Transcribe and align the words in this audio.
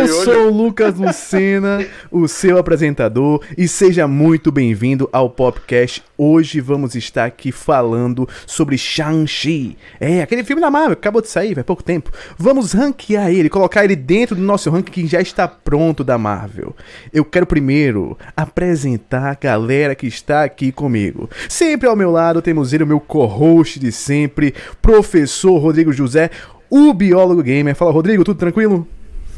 Eu 0.00 0.24
sou 0.24 0.46
o 0.46 0.50
Lucas 0.50 0.94
Lucena, 0.94 1.84
o 2.10 2.26
seu 2.26 2.56
apresentador, 2.56 3.44
e 3.56 3.68
seja 3.68 4.08
muito 4.08 4.50
bem-vindo 4.50 5.06
ao 5.12 5.28
podcast. 5.28 6.02
Hoje 6.16 6.58
vamos 6.58 6.94
estar 6.94 7.26
aqui 7.26 7.52
falando 7.52 8.26
sobre 8.46 8.78
Shang-Chi. 8.78 9.76
É, 10.00 10.22
aquele 10.22 10.42
filme 10.42 10.62
da 10.62 10.70
Marvel, 10.70 10.94
acabou 10.94 11.20
de 11.20 11.28
sair, 11.28 11.54
faz 11.54 11.66
pouco 11.66 11.82
tempo. 11.82 12.10
Vamos 12.38 12.72
ranquear 12.72 13.30
ele, 13.30 13.50
colocar 13.50 13.84
ele 13.84 13.94
dentro 13.94 14.34
do 14.34 14.40
nosso 14.40 14.70
ranking 14.70 14.90
que 14.90 15.06
já 15.06 15.20
está 15.20 15.46
pronto 15.46 16.02
da 16.02 16.16
Marvel. 16.16 16.74
Eu 17.12 17.22
quero 17.22 17.44
primeiro 17.44 18.16
apresentar 18.34 19.32
a 19.32 19.38
galera 19.38 19.94
que 19.94 20.06
está 20.06 20.44
aqui 20.44 20.72
comigo. 20.72 21.28
Sempre 21.46 21.86
ao 21.86 21.94
meu 21.96 22.10
lado 22.10 22.40
temos 22.40 22.72
ele, 22.72 22.84
o 22.84 22.86
meu 22.86 23.00
co-host 23.00 23.78
de 23.78 23.92
sempre, 23.92 24.54
professor 24.80 25.58
Rodrigo 25.58 25.92
José, 25.92 26.30
o 26.70 26.94
biólogo 26.94 27.42
gamer. 27.42 27.74
Fala, 27.74 27.92
Rodrigo, 27.92 28.24
tudo 28.24 28.38
tranquilo? 28.38 28.88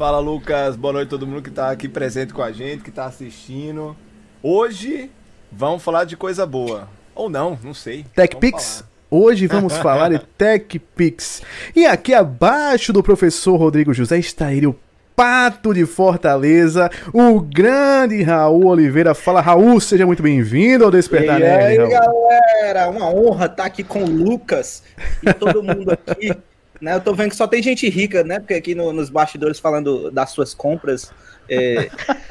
Fala 0.02 0.18
Lucas, 0.18 0.74
boa 0.74 0.94
noite 0.94 1.06
a 1.06 1.10
todo 1.10 1.28
mundo 1.28 1.40
que 1.40 1.48
está 1.48 1.70
aqui 1.70 1.88
presente 1.88 2.34
com 2.34 2.42
a 2.42 2.50
gente, 2.50 2.82
que 2.82 2.90
está 2.90 3.04
assistindo. 3.04 3.96
Hoje 4.42 5.08
vamos 5.48 5.80
falar 5.80 6.02
de 6.02 6.16
coisa 6.16 6.44
boa. 6.44 6.88
Ou 7.14 7.30
não, 7.30 7.56
não 7.62 7.72
sei. 7.72 8.04
TechPix? 8.12 8.82
Hoje 9.08 9.46
vamos 9.46 9.76
falar 9.78 10.08
de 10.08 10.18
TechPix. 10.18 11.42
E 11.76 11.86
aqui 11.86 12.12
abaixo 12.12 12.92
do 12.92 13.00
professor 13.00 13.54
Rodrigo 13.54 13.94
José 13.94 14.18
está 14.18 14.52
ele, 14.52 14.66
o 14.66 14.76
Pato 15.14 15.72
de 15.72 15.86
Fortaleza, 15.86 16.90
o 17.12 17.40
grande 17.40 18.24
Raul 18.24 18.66
Oliveira. 18.66 19.14
Fala, 19.14 19.40
Raul, 19.40 19.80
seja 19.80 20.04
muito 20.04 20.20
bem-vindo 20.20 20.84
ao 20.84 20.90
Despertar 20.90 21.40
E 21.40 21.44
aí, 21.44 21.76
galera, 21.76 22.90
uma 22.90 23.08
honra 23.08 23.46
estar 23.46 23.66
aqui 23.66 23.84
com 23.84 24.02
o 24.02 24.10
Lucas 24.10 24.82
e 25.22 25.32
todo 25.32 25.62
mundo 25.62 25.92
aqui. 25.92 26.32
Né, 26.82 26.96
eu 26.96 27.00
tô 27.00 27.14
vendo 27.14 27.30
que 27.30 27.36
só 27.36 27.46
tem 27.46 27.62
gente 27.62 27.88
rica, 27.88 28.24
né? 28.24 28.40
Porque 28.40 28.54
aqui 28.54 28.74
no, 28.74 28.92
nos 28.92 29.08
bastidores 29.08 29.60
falando 29.60 30.10
das 30.10 30.30
suas 30.30 30.52
compras. 30.52 31.12
É, 31.48 31.88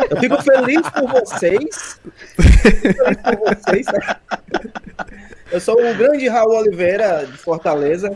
eu 0.09 0.17
fico 0.17 0.43
feliz 0.43 0.81
por 0.89 1.09
vocês. 1.09 2.02
Feliz 2.35 3.17
por 3.23 3.38
vocês. 3.38 3.85
Né? 3.88 4.16
Eu 5.49 5.61
sou 5.61 5.75
o 5.75 5.95
grande 5.95 6.27
Raul 6.27 6.58
Oliveira, 6.58 7.25
de 7.25 7.38
Fortaleza. 7.38 8.11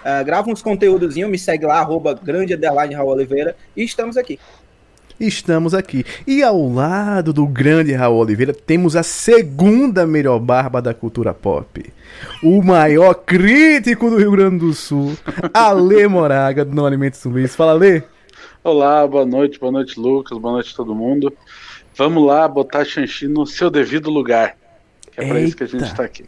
Uh, 0.00 0.24
gravo 0.24 0.50
uns 0.50 0.62
conteúdozinhos, 0.62 1.30
me 1.30 1.38
segue 1.38 1.66
lá, 1.66 1.80
arroba 1.80 2.14
grande 2.14 2.54
Raul 2.94 3.10
Oliveira, 3.10 3.54
e 3.76 3.84
estamos 3.84 4.16
aqui. 4.16 4.40
Estamos 5.18 5.74
aqui. 5.74 6.04
E 6.26 6.42
ao 6.42 6.68
lado 6.68 7.32
do 7.32 7.46
grande 7.46 7.92
Raul 7.92 8.18
Oliveira, 8.18 8.52
temos 8.52 8.96
a 8.96 9.02
segunda 9.02 10.06
melhor 10.06 10.38
barba 10.40 10.82
da 10.82 10.92
cultura 10.92 11.32
pop. 11.32 11.92
O 12.42 12.62
maior 12.62 13.14
crítico 13.14 14.10
do 14.10 14.16
Rio 14.16 14.32
Grande 14.32 14.58
do 14.58 14.72
Sul, 14.72 15.16
Ale 15.52 16.06
Moraga, 16.08 16.64
do 16.64 16.74
Não 16.74 16.86
Alimentos 16.86 17.20
Zumbis. 17.20 17.54
Fala, 17.54 17.72
Ale. 17.72 18.02
Olá, 18.62 19.06
boa 19.06 19.24
noite, 19.26 19.58
boa 19.58 19.70
noite, 19.70 19.98
Lucas, 20.00 20.36
boa 20.38 20.54
noite 20.54 20.72
a 20.72 20.76
todo 20.76 20.94
mundo. 20.94 21.32
Vamos 21.96 22.26
lá 22.26 22.48
botar 22.48 22.84
Xanxi 22.84 23.28
no 23.28 23.46
seu 23.46 23.70
devido 23.70 24.10
lugar. 24.10 24.56
É 25.16 25.28
para 25.28 25.40
isso 25.40 25.56
que 25.56 25.62
a 25.62 25.66
gente 25.66 25.84
está 25.84 26.04
aqui. 26.04 26.24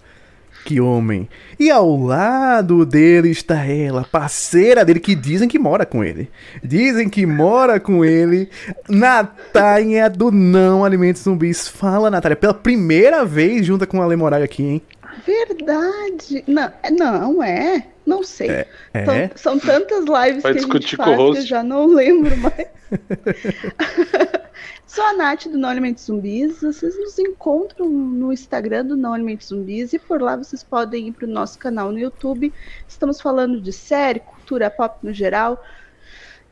Que 0.67 0.81
homem. 0.81 1.29
E 1.61 1.71
ao 1.71 1.97
lado 1.97 2.85
dele 2.85 3.31
está 3.31 3.65
ela, 3.65 4.03
parceira 4.03 4.85
dele, 4.85 4.99
que 4.99 5.15
dizem 5.15 5.49
que 5.49 5.61
mora 5.61 5.87
com 5.87 6.03
ele. 6.03 6.29
Dizem 6.61 7.09
que 7.09 7.25
mora 7.25 7.79
com 7.79 8.05
ele, 8.05 8.51
Natália 8.89 10.11
do 10.11 10.33
Não 10.33 10.85
Alimentos 10.85 11.23
Zumbis. 11.23 11.69
Fala, 11.69 12.11
Natália, 12.11 12.35
pela 12.35 12.53
primeira 12.53 13.25
vez 13.25 13.65
junta 13.65 13.87
com 13.87 14.03
a 14.03 14.07
Lemoraga 14.07 14.45
aqui, 14.45 14.65
hein? 14.65 14.83
Verdade. 15.25 16.43
Não, 16.49 16.73
não 16.99 17.45
é. 17.45 17.87
Não 18.05 18.25
sei. 18.25 18.51
É, 18.51 18.67
é. 18.93 19.31
São, 19.37 19.59
são, 19.59 19.59
tantas 19.61 20.05
lives 20.05 20.43
Vai 20.43 20.53
que 20.53 20.59
a 20.59 20.63
gente 20.63 20.97
faz 20.97 21.17
que 21.17 21.23
eu 21.23 21.47
já 21.47 21.63
não 21.63 21.87
lembro 21.87 22.37
mais. 22.39 22.67
Sou 24.97 25.05
a 25.05 25.13
Nath 25.13 25.49
do 25.49 25.59
Não 25.59 25.69
Alimentos 25.69 26.05
Zumbis. 26.05 26.63
Vocês 26.63 26.99
nos 26.99 27.19
encontram 27.19 27.87
no 27.87 28.33
Instagram 28.33 28.87
do 28.87 28.97
Não 28.97 29.13
Alimentos 29.13 29.49
Zumbis 29.49 29.93
e 29.93 29.99
por 29.99 30.23
lá 30.23 30.37
vocês 30.37 30.63
podem 30.63 31.09
ir 31.09 31.13
para 31.13 31.27
o 31.27 31.31
nosso 31.31 31.59
canal 31.59 31.93
no 31.93 31.99
YouTube. 31.99 32.51
Estamos 32.89 33.21
falando 33.21 33.61
de 33.61 33.75
série, 33.75 34.21
cultura 34.21 34.71
pop 34.71 34.97
no 35.03 35.13
geral. 35.13 35.63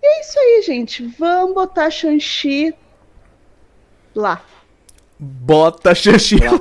E 0.03 0.07
é 0.07 0.21
isso 0.21 0.39
aí, 0.39 0.63
gente. 0.63 1.07
Vamos 1.19 1.55
botar 1.55 1.89
Shang-Chi 1.89 2.75
lá. 4.15 4.45
Bota 5.19 5.95
Shang-Chi 5.95 6.37
lá. 6.37 6.61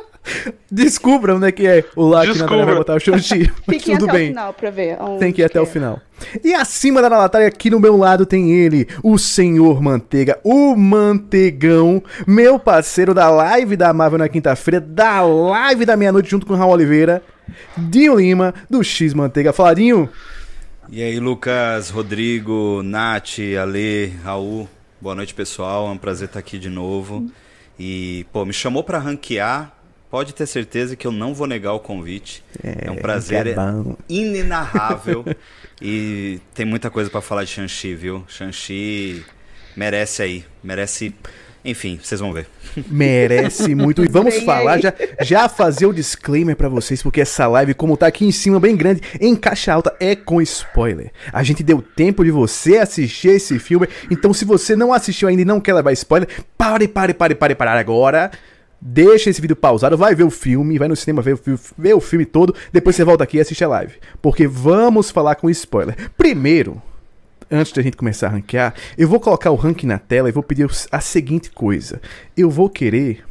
Descubra 0.70 1.34
onde 1.34 1.46
é 1.46 1.52
que 1.52 1.66
é 1.66 1.84
o 1.94 2.06
lá 2.06 2.22
que 2.26 2.38
Natália 2.38 2.64
vai 2.64 2.74
botar 2.74 2.94
o 2.94 3.00
Shang-Chi. 3.00 3.52
Até 3.66 4.12
bem. 4.12 4.24
o 4.24 4.28
final 4.28 4.54
pra 4.54 4.70
ver. 4.70 4.96
Tem 5.18 5.32
que 5.32 5.42
ir 5.42 5.44
até 5.44 5.60
o 5.60 5.66
final. 5.66 6.00
E 6.42 6.54
acima 6.54 7.02
da 7.02 7.10
Natália, 7.10 7.48
aqui 7.48 7.70
no 7.70 7.80
meu 7.80 7.96
lado, 7.96 8.24
tem 8.24 8.52
ele, 8.52 8.86
o 9.02 9.18
Senhor 9.18 9.82
Manteiga, 9.82 10.38
o 10.42 10.74
Mantegão, 10.76 12.02
meu 12.26 12.58
parceiro 12.58 13.12
da 13.12 13.28
live 13.28 13.76
da 13.76 13.92
Marvel 13.92 14.18
na 14.18 14.28
quinta-feira, 14.28 14.80
da 14.80 15.22
live 15.22 15.84
da 15.84 15.96
meia-noite 15.96 16.30
junto 16.30 16.46
com 16.46 16.54
o 16.54 16.56
Raul 16.56 16.72
Oliveira, 16.72 17.22
Dinho 17.76 18.16
Lima, 18.16 18.54
do 18.70 18.82
X 18.82 19.12
Manteiga. 19.12 19.52
Faladinho. 19.52 20.08
E 20.88 21.02
aí, 21.02 21.18
Lucas, 21.18 21.90
Rodrigo, 21.90 22.82
Nath, 22.82 23.38
Ale, 23.60 24.14
Raul. 24.22 24.68
Boa 25.00 25.14
noite, 25.14 25.34
pessoal. 25.34 25.88
É 25.88 25.90
um 25.90 25.98
prazer 25.98 26.28
estar 26.28 26.38
aqui 26.38 26.58
de 26.58 26.70
novo. 26.70 27.26
E, 27.78 28.24
pô, 28.32 28.44
me 28.44 28.52
chamou 28.52 28.84
para 28.84 28.98
ranquear 28.98 29.73
pode 30.14 30.32
ter 30.32 30.46
certeza 30.46 30.94
que 30.94 31.08
eu 31.08 31.10
não 31.10 31.34
vou 31.34 31.44
negar 31.44 31.72
o 31.72 31.80
convite. 31.80 32.44
É, 32.62 32.86
é 32.86 32.90
um 32.92 32.94
prazer 32.94 33.48
é 33.48 33.56
inenarrável. 34.08 35.24
e 35.82 36.38
tem 36.54 36.64
muita 36.64 36.88
coisa 36.88 37.10
para 37.10 37.20
falar 37.20 37.42
de 37.42 37.50
Shang-Chi, 37.50 37.96
viu? 37.96 38.24
Shang-Chi 38.28 39.24
merece 39.76 40.22
aí, 40.22 40.44
merece. 40.62 41.12
Enfim, 41.64 41.98
vocês 42.00 42.20
vão 42.20 42.32
ver. 42.32 42.46
Merece 42.88 43.74
muito. 43.74 44.04
E 44.04 44.08
vamos 44.08 44.36
falar, 44.42 44.78
já, 44.78 44.94
já 45.20 45.48
fazer 45.48 45.86
o 45.86 45.92
disclaimer 45.92 46.54
para 46.54 46.68
vocês, 46.68 47.02
porque 47.02 47.22
essa 47.22 47.48
live, 47.48 47.74
como 47.74 47.96
tá 47.96 48.06
aqui 48.06 48.24
em 48.24 48.30
cima, 48.30 48.60
bem 48.60 48.76
grande, 48.76 49.00
em 49.20 49.34
caixa 49.34 49.72
alta, 49.72 49.96
é 49.98 50.14
com 50.14 50.40
spoiler. 50.42 51.10
A 51.32 51.42
gente 51.42 51.64
deu 51.64 51.82
tempo 51.82 52.22
de 52.22 52.30
você 52.30 52.76
assistir 52.76 53.30
esse 53.30 53.58
filme. 53.58 53.88
Então, 54.08 54.32
se 54.32 54.44
você 54.44 54.76
não 54.76 54.92
assistiu 54.92 55.26
ainda 55.26 55.42
e 55.42 55.44
não 55.44 55.58
quer 55.58 55.74
levar 55.74 55.90
spoiler, 55.92 56.28
pare, 56.56 56.86
pare, 56.86 57.14
pare, 57.14 57.34
pare, 57.34 57.54
pare 57.56 57.70
agora 57.80 58.30
deixa 58.86 59.30
esse 59.30 59.40
vídeo 59.40 59.56
pausado, 59.56 59.96
vai 59.96 60.14
ver 60.14 60.24
o 60.24 60.30
filme, 60.30 60.78
vai 60.78 60.86
no 60.86 60.94
cinema 60.94 61.22
ver, 61.22 61.38
ver 61.78 61.94
o 61.94 62.00
filme 62.00 62.26
todo, 62.26 62.54
depois 62.70 62.94
você 62.94 63.02
volta 63.02 63.24
aqui 63.24 63.38
e 63.38 63.40
assiste 63.40 63.64
a 63.64 63.68
live. 63.68 63.94
Porque 64.20 64.46
vamos 64.46 65.10
falar 65.10 65.36
com 65.36 65.48
spoiler. 65.48 65.96
Primeiro, 66.18 66.82
antes 67.50 67.72
da 67.72 67.80
gente 67.80 67.96
começar 67.96 68.26
a 68.26 68.30
ranquear, 68.30 68.74
eu 68.98 69.08
vou 69.08 69.18
colocar 69.18 69.50
o 69.50 69.56
ranking 69.56 69.86
na 69.86 69.98
tela 69.98 70.28
e 70.28 70.32
vou 70.32 70.42
pedir 70.42 70.68
a 70.92 71.00
seguinte 71.00 71.50
coisa. 71.50 71.98
Eu 72.36 72.50
vou 72.50 72.68
querer 72.68 73.24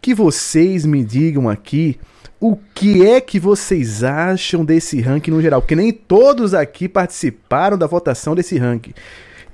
que 0.00 0.14
vocês 0.14 0.86
me 0.86 1.04
digam 1.04 1.50
aqui 1.50 1.98
o 2.40 2.56
que 2.74 3.06
é 3.06 3.20
que 3.20 3.38
vocês 3.38 4.02
acham 4.04 4.64
desse 4.64 5.00
ranking 5.00 5.32
no 5.32 5.42
geral, 5.42 5.60
porque 5.60 5.76
nem 5.76 5.92
todos 5.92 6.54
aqui 6.54 6.88
participaram 6.88 7.76
da 7.76 7.86
votação 7.86 8.34
desse 8.34 8.56
ranking. 8.56 8.94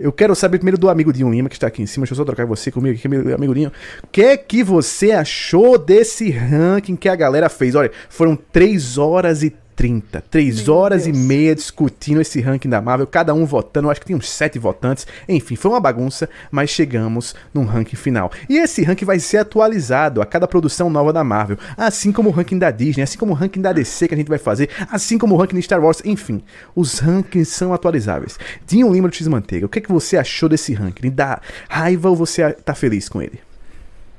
Eu 0.03 0.11
quero 0.13 0.35
saber 0.35 0.59
primeiro 0.59 0.77
do 0.77 0.91
amigo 0.91 1.13
Dinho 1.13 1.31
Lima, 1.31 1.49
que 1.49 1.55
está 1.55 1.69
aqui 1.69 1.81
em 1.81 1.87
cima. 1.87 2.03
Deixa 2.05 2.15
eu 2.15 2.17
só 2.17 2.25
trocar 2.25 2.45
você 2.45 2.73
comigo 2.73 2.99
aqui, 2.99 3.07
meu 3.07 3.35
amigo 3.35 3.55
Dinho. 3.55 3.71
O 4.03 4.07
que 4.09 4.23
é 4.23 4.37
que 4.37 4.65
você 4.65 5.13
achou 5.13 5.79
desse 5.79 6.29
ranking 6.29 6.97
que 6.97 7.09
a 7.09 7.15
galera 7.15 7.49
fez? 7.49 7.77
Olha, 7.77 7.93
foram 8.09 8.35
3 8.35 8.99
horas 8.99 9.45
e 9.45 9.55
30. 9.83 10.21
3 10.31 10.63
Meu 10.63 10.75
horas 10.77 11.05
Deus. 11.07 11.17
e 11.17 11.21
meia 11.21 11.57
discutindo 11.57 12.21
esse 12.21 12.41
ranking 12.41 12.69
da 12.69 12.81
Marvel, 12.81 13.05
cada 13.05 13.35
um 13.35 13.45
votando, 13.45 13.91
acho 13.91 13.99
que 13.99 14.07
tem 14.07 14.15
uns 14.15 14.31
7 14.31 14.57
votantes. 14.57 15.09
Enfim, 15.29 15.57
foi 15.57 15.73
uma 15.73 15.81
bagunça, 15.81 16.31
mas 16.53 16.71
chegamos 16.71 17.35
num 17.53 17.65
ranking 17.65 17.97
final. 17.97 18.31
E 18.49 18.59
esse 18.59 18.85
ranking 18.85 19.05
vai 19.05 19.19
ser 19.19 19.39
atualizado 19.39 20.23
a 20.23 20.27
cada 20.27 20.47
produção 20.47 20.89
nova 20.89 21.13
da 21.13 21.25
Marvel, 21.25 21.59
assim 21.77 22.13
como 22.13 22.29
o 22.29 22.33
ranking 22.33 22.61
da 22.61 22.71
Disney, 22.71 23.03
assim 23.03 23.19
como 23.19 23.33
o 23.33 23.35
ranking 23.35 23.61
da 23.61 23.73
DC 23.73 24.07
que 24.07 24.15
a 24.15 24.17
gente 24.17 24.29
vai 24.29 24.39
fazer, 24.39 24.71
assim 24.89 25.19
como 25.19 25.35
o 25.35 25.39
ranking 25.39 25.57
de 25.57 25.63
Star 25.63 25.83
Wars, 25.83 26.01
enfim, 26.05 26.45
os 26.77 27.01
rankings 27.01 27.51
são 27.51 27.75
atualizáveis. 27.75 28.39
Dinho 28.65 28.93
Lima 28.93 29.09
do 29.09 29.17
X-Manteiga, 29.17 29.67
o 29.67 29.69
que, 29.69 29.81
é 29.81 29.83
que 29.83 29.91
você 29.91 30.17
achou 30.17 30.49
desse 30.49 30.73
ranking? 30.75 31.11
Dá 31.11 31.41
raiva 31.69 32.09
ou 32.09 32.15
você 32.15 32.53
tá 32.53 32.73
feliz 32.73 33.09
com 33.09 33.21
ele? 33.21 33.41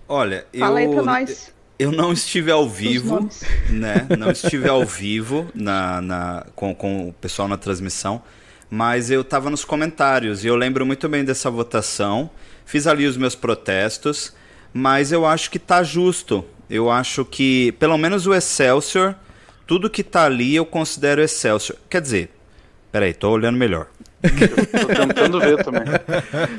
Olha, 0.09 0.45
Fala 0.59 0.81
eu... 0.81 0.89
aí 0.89 0.93
pra 0.93 1.03
nós. 1.03 1.52
Eu 1.79 1.91
não 1.91 2.13
estive 2.13 2.51
ao 2.51 2.69
vivo, 2.69 3.29
né? 3.69 4.07
Não 4.17 4.31
estive 4.31 4.69
ao 4.69 4.85
vivo 4.85 5.49
na, 5.55 6.01
na, 6.01 6.45
com, 6.55 6.73
com 6.73 7.09
o 7.09 7.13
pessoal 7.13 7.47
na 7.47 7.57
transmissão, 7.57 8.21
mas 8.69 9.09
eu 9.09 9.21
estava 9.21 9.49
nos 9.49 9.65
comentários 9.65 10.43
e 10.43 10.47
eu 10.47 10.55
lembro 10.55 10.85
muito 10.85 11.09
bem 11.09 11.23
dessa 11.23 11.49
votação. 11.49 12.29
Fiz 12.65 12.87
ali 12.87 13.05
os 13.05 13.17
meus 13.17 13.35
protestos, 13.35 14.33
mas 14.73 15.11
eu 15.11 15.25
acho 15.25 15.49
que 15.49 15.59
tá 15.59 15.83
justo. 15.83 16.45
Eu 16.69 16.89
acho 16.89 17.25
que, 17.25 17.71
pelo 17.73 17.97
menos 17.97 18.25
o 18.25 18.33
Excelsior, 18.33 19.15
tudo 19.67 19.89
que 19.89 20.03
tá 20.03 20.25
ali 20.25 20.55
eu 20.55 20.65
considero 20.65 21.21
Excelsior. 21.21 21.77
Quer 21.89 22.01
dizer, 22.01 22.29
peraí, 22.91 23.13
tô 23.13 23.29
olhando 23.29 23.57
melhor. 23.57 23.87
Tô 24.23 24.87
tentando 24.87 25.39
ver 25.39 25.63
também. 25.63 25.83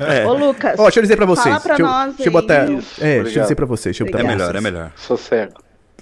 É. 0.07 0.25
Ô, 0.25 0.33
Lucas. 0.33 0.75
Ó, 0.79 0.83
deixa 0.83 0.99
eu 0.99 1.03
dizer 1.03 1.15
pra 1.15 1.25
vocês. 1.25 1.45
Fala 1.45 1.59
pra 1.59 1.75
deixa, 1.75 1.91
nós 1.91 2.15
deixa 2.15 2.29
eu 2.29 2.31
botar. 2.33 2.61
aí. 2.61 2.79
é, 2.99 3.23
deixa 3.23 3.39
eu 3.39 3.43
dizer 3.43 3.55
pra 3.55 3.65
vocês. 3.65 3.97
Deixa 3.97 4.03
eu 4.03 4.07
É 4.07 4.11
botar 4.11 4.23
melhor, 4.23 4.55
é 4.55 4.61
melhor. 4.61 4.91
Sou 4.95 5.17
cego. 5.17 5.53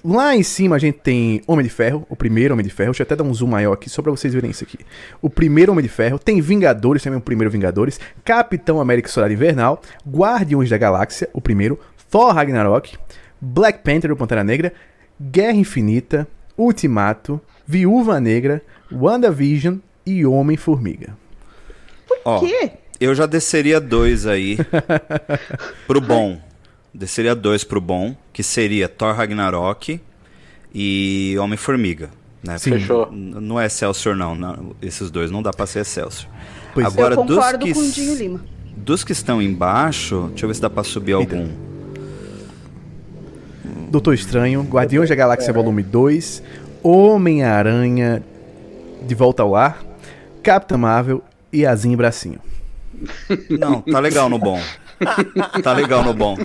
Lá 0.06 0.36
em 0.36 0.42
cima 0.42 0.76
a 0.76 0.78
gente 0.78 0.98
tem 0.98 1.40
Homem 1.46 1.64
de 1.64 1.70
Ferro, 1.70 2.06
o 2.10 2.14
primeiro 2.14 2.52
Homem 2.52 2.62
de 2.66 2.70
Ferro. 2.70 2.90
Deixa 2.90 3.02
eu 3.02 3.06
até 3.06 3.16
dar 3.16 3.24
um 3.24 3.32
zoom 3.32 3.46
maior 3.48 3.72
aqui 3.72 3.88
só 3.88 4.02
pra 4.02 4.10
vocês 4.10 4.34
verem 4.34 4.50
isso 4.50 4.62
aqui. 4.62 4.78
O 5.22 5.30
primeiro 5.30 5.72
Homem 5.72 5.82
de 5.82 5.88
Ferro. 5.88 6.18
Tem 6.18 6.42
Vingadores, 6.42 7.02
também 7.02 7.18
o 7.18 7.22
primeiro 7.22 7.50
Vingadores. 7.50 7.98
Capitão 8.22 8.80
América 8.82 9.08
Solar 9.08 9.32
Invernal. 9.32 9.80
Guardiões 10.06 10.68
da 10.68 10.76
Galáxia, 10.76 11.30
o 11.32 11.40
primeiro. 11.40 11.80
Thor 12.10 12.34
Ragnarok. 12.34 12.98
Black 13.40 13.78
Panther, 13.82 14.12
o 14.12 14.16
Pantera 14.16 14.44
Negra. 14.44 14.74
Guerra 15.18 15.56
Infinita. 15.56 16.28
Ultimato. 16.58 17.40
Viúva 17.66 18.20
Negra. 18.20 18.60
WandaVision 18.92 19.78
e 20.04 20.26
Homem-Formiga. 20.26 21.16
Ó, 22.24 22.40
quê? 22.40 22.70
eu 23.00 23.14
já 23.14 23.26
desceria 23.26 23.80
dois 23.80 24.26
aí 24.26 24.56
pro 25.86 26.00
bom. 26.00 26.38
Desceria 26.92 27.34
dois 27.34 27.64
pro 27.64 27.80
bom, 27.80 28.14
que 28.32 28.42
seria 28.42 28.88
Thor 28.88 29.14
Ragnarok 29.14 30.00
e 30.72 31.36
Homem-Formiga. 31.40 32.10
Né? 32.42 32.56
Sim. 32.58 32.72
Fechou. 32.72 33.10
Não 33.10 33.58
é 33.58 33.66
Excelsior, 33.66 34.14
não, 34.14 34.34
não. 34.34 34.76
Esses 34.80 35.10
dois 35.10 35.30
não 35.30 35.42
dá 35.42 35.50
pra 35.50 35.66
ser 35.66 35.80
Excelsior. 35.80 36.30
Pois 36.72 36.86
é. 36.86 36.88
Agora, 36.88 37.14
eu 37.14 37.24
dos 37.24 37.36
concordo 37.36 37.64
que, 37.66 37.72
com 37.72 37.80
o 37.80 37.90
Dinho 37.90 38.14
Lima. 38.14 38.40
dos 38.76 39.02
que 39.02 39.12
estão 39.12 39.42
embaixo, 39.42 40.26
deixa 40.30 40.44
eu 40.44 40.48
ver 40.48 40.54
se 40.54 40.60
dá 40.60 40.70
pra 40.70 40.84
subir 40.84 41.14
algum. 41.14 41.48
Doutor 43.90 44.14
Estranho, 44.14 44.62
Guardiões 44.62 45.08
da 45.08 45.14
Galáxia 45.14 45.52
Volume 45.52 45.82
2, 45.82 46.42
Homem-Aranha 46.82 48.22
de 49.06 49.14
Volta 49.14 49.42
ao 49.42 49.50
Lar, 49.50 49.84
Capitã 50.42 50.76
Marvel 50.76 51.22
e 51.54 51.66
Azinho 51.66 51.94
e 51.94 51.96
Bracinho. 51.96 52.40
Não, 53.50 53.80
tá 53.80 53.98
legal 54.00 54.28
no 54.28 54.38
bom. 54.38 54.60
Tá 55.62 55.72
legal 55.72 56.04
no 56.04 56.14
bom. 56.14 56.36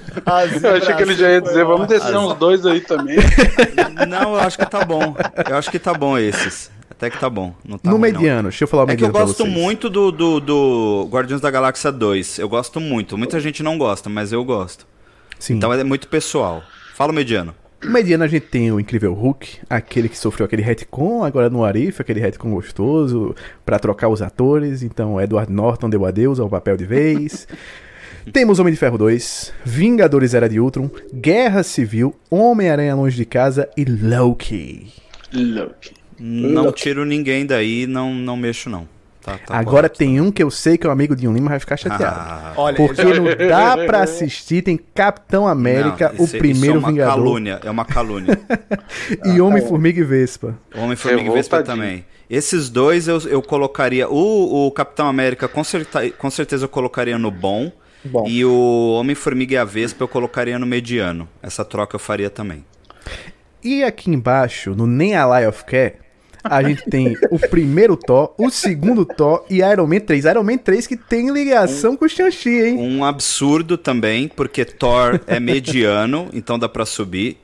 Eu 0.64 0.76
achei 0.76 0.96
que 0.96 1.02
ele 1.04 1.16
já 1.16 1.30
ia 1.30 1.42
dizer, 1.42 1.64
vamos 1.66 1.88
descer 1.88 2.16
uns 2.18 2.34
dois 2.36 2.66
aí 2.66 2.82
também. 2.82 3.18
Não, 4.08 4.34
eu 4.34 4.40
acho 4.40 4.58
que 4.58 4.66
tá 4.66 4.84
bom. 4.84 5.16
Eu 5.48 5.56
acho 5.58 5.70
que 5.72 5.80
tá 5.80 5.94
bom 5.94 6.18
esses. 6.18 6.72
Até 6.90 7.10
que 7.10 7.18
tá 7.18 7.30
bom. 7.30 7.54
Não 7.64 7.78
tá 7.78 7.90
no 7.92 7.98
ruim, 7.98 8.12
não. 8.12 8.20
mediano, 8.20 8.50
deixa 8.50 8.64
eu 8.66 8.68
falar 8.68 8.84
o 8.84 8.92
É 8.92 8.96
que 8.96 9.04
eu 9.04 9.08
mediano 9.08 9.28
gosto 9.28 9.44
vocês. 9.44 9.56
muito 9.56 9.90
do, 9.90 10.12
do, 10.12 10.40
do 10.40 11.08
Guardiões 11.10 11.42
da 11.42 11.50
Galáxia 11.50 11.92
2. 11.92 12.40
Eu 12.40 12.50
gosto 12.50 12.82
muito. 12.82 13.18
Muita 13.18 13.40
gente 13.40 13.64
não 13.64 13.78
gosta, 13.78 14.10
mas 14.10 14.34
eu 14.34 14.44
gosto. 14.44 14.86
Sim. 15.40 15.56
Então 15.56 15.72
é 15.72 15.84
muito 15.84 16.08
pessoal. 16.10 16.62
Fala 16.96 17.12
o 17.14 17.16
mediano. 17.16 17.56
No 17.84 17.92
mediano 17.92 18.26
a 18.26 18.28
gente 18.28 18.46
tem 18.48 18.72
o 18.72 18.80
Incrível 18.80 19.14
Hulk, 19.14 19.60
aquele 19.70 20.10
que 20.10 20.18
sofreu 20.18 20.46
aquele 20.46 20.62
retcon, 20.62 21.24
agora 21.24 21.50
no 21.50 21.64
Arif, 21.64 22.02
aquele 22.02 22.20
retcon 22.20 22.52
gostoso, 22.52 23.34
pra 23.66 23.80
trocar 23.80 24.10
os 24.10 24.22
atores. 24.22 24.84
Então 24.84 25.20
Edward 25.20 25.52
Norton 25.52 25.90
deu 25.90 26.06
adeus 26.06 26.40
ao 26.40 26.50
papel 26.50 26.76
de 26.76 26.86
vez. 26.86 27.48
Temos 28.34 28.60
Homem 28.60 28.74
de 28.74 28.80
Ferro 28.80 28.98
2, 28.98 29.54
Vingadores 29.66 30.34
Era 30.34 30.50
de 30.50 30.60
Ultron, 30.60 30.90
Guerra 31.14 31.64
Civil, 31.64 32.14
Homem-Aranha 32.30 32.94
Longe 32.96 33.16
de 33.16 33.26
Casa 33.26 33.68
e 33.78 33.86
Loki. 33.86 34.88
Loki. 35.34 35.94
Não 36.20 36.72
tiro 36.74 37.06
ninguém 37.06 37.46
daí, 37.46 37.88
não, 37.88 38.14
não 38.14 38.36
mexo 38.36 38.70
não. 38.70 38.88
Tá, 39.30 39.38
tá 39.46 39.58
Agora 39.58 39.90
correto. 39.90 39.98
tem 40.00 40.20
um 40.22 40.32
que 40.32 40.42
eu 40.44 40.50
sei 40.52 40.78
que 40.78 40.86
é 40.86 40.90
um 40.90 40.94
amigo 40.94 41.16
de 41.16 41.28
um 41.28 41.34
Lima 41.34 41.50
vai 41.50 41.60
ficar 41.60 41.78
chateado. 41.78 42.16
Ah, 42.20 42.54
Olha, 42.58 42.76
Porque 42.76 42.96
já- 43.02 43.14
não 43.16 43.26
dá 43.50 43.78
pra 43.86 44.02
assistir, 44.04 44.62
tem 44.62 44.78
Capitão 44.78 45.48
América, 45.48 46.12
não, 46.14 46.22
o 46.22 46.24
isso- 46.26 46.38
primeiro 46.38 46.60
isso 46.60 46.66
é 46.76 46.78
uma 46.80 46.88
Vingador, 46.92 47.14
calúnia, 47.16 47.60
é 47.64 47.70
uma 47.72 47.86
calúnia. 47.86 48.40
e 49.26 49.42
Homem-Formiga 49.42 50.00
e 50.00 50.04
Vespa. 50.04 50.58
Homem-Formiga 50.76 51.30
e 51.30 51.34
Vespa 51.34 51.64
também. 51.64 52.06
Esses 52.30 52.70
dois 52.70 53.08
eu, 53.08 53.20
eu 53.28 53.42
colocaria. 53.42 54.08
O, 54.08 54.68
o 54.68 54.72
Capitão 54.72 55.08
América 55.08 55.48
com, 55.48 55.64
certa, 55.64 56.08
com 56.12 56.30
certeza 56.30 56.66
eu 56.66 56.70
colocaria 56.70 57.18
no 57.18 57.32
bom. 57.32 57.72
Bom. 58.06 58.26
E 58.28 58.46
o 58.46 58.98
Homem-Formiga 59.00 59.56
e 59.56 59.58
a 59.58 59.66
Vespa 59.66 60.04
eu 60.04 60.08
colocaria 60.08 60.58
no 60.60 60.66
mediano. 60.66 61.28
Essa 61.42 61.66
troca 61.66 61.96
eu 61.96 62.00
faria 62.00 62.30
também. 62.30 62.64
E 63.64 63.84
aqui 63.84 64.10
embaixo, 64.10 64.74
no 64.76 64.88
Nem 64.88 65.16
a 65.16 65.26
Lie 65.38 65.48
of 65.48 65.66
Care, 65.66 65.96
a 66.44 66.64
gente 66.64 66.84
tem 66.90 67.18
o 67.30 67.40
primeiro 67.40 67.98
Thor, 67.98 68.34
o 68.38 68.50
segundo 68.50 69.06
Thor 69.06 69.46
e 69.50 69.58
Iron 69.58 69.88
Man 69.88 70.00
3. 70.00 70.26
Iron 70.26 70.44
Man 70.44 70.58
3 70.58 70.88
que 70.88 70.96
tem 70.96 71.32
ligação 71.32 71.98
com 71.98 72.06
o 72.06 72.10
Shang-Chi, 72.10 72.50
hein? 72.50 72.78
Um 72.78 73.04
absurdo 73.04 73.78
também, 73.78 74.28
porque 74.28 74.64
Thor 74.64 75.20
é 75.28 75.40
mediano, 75.40 76.30
então 76.34 76.58
dá 76.58 76.70
pra 76.70 76.86
subir. 76.86 77.38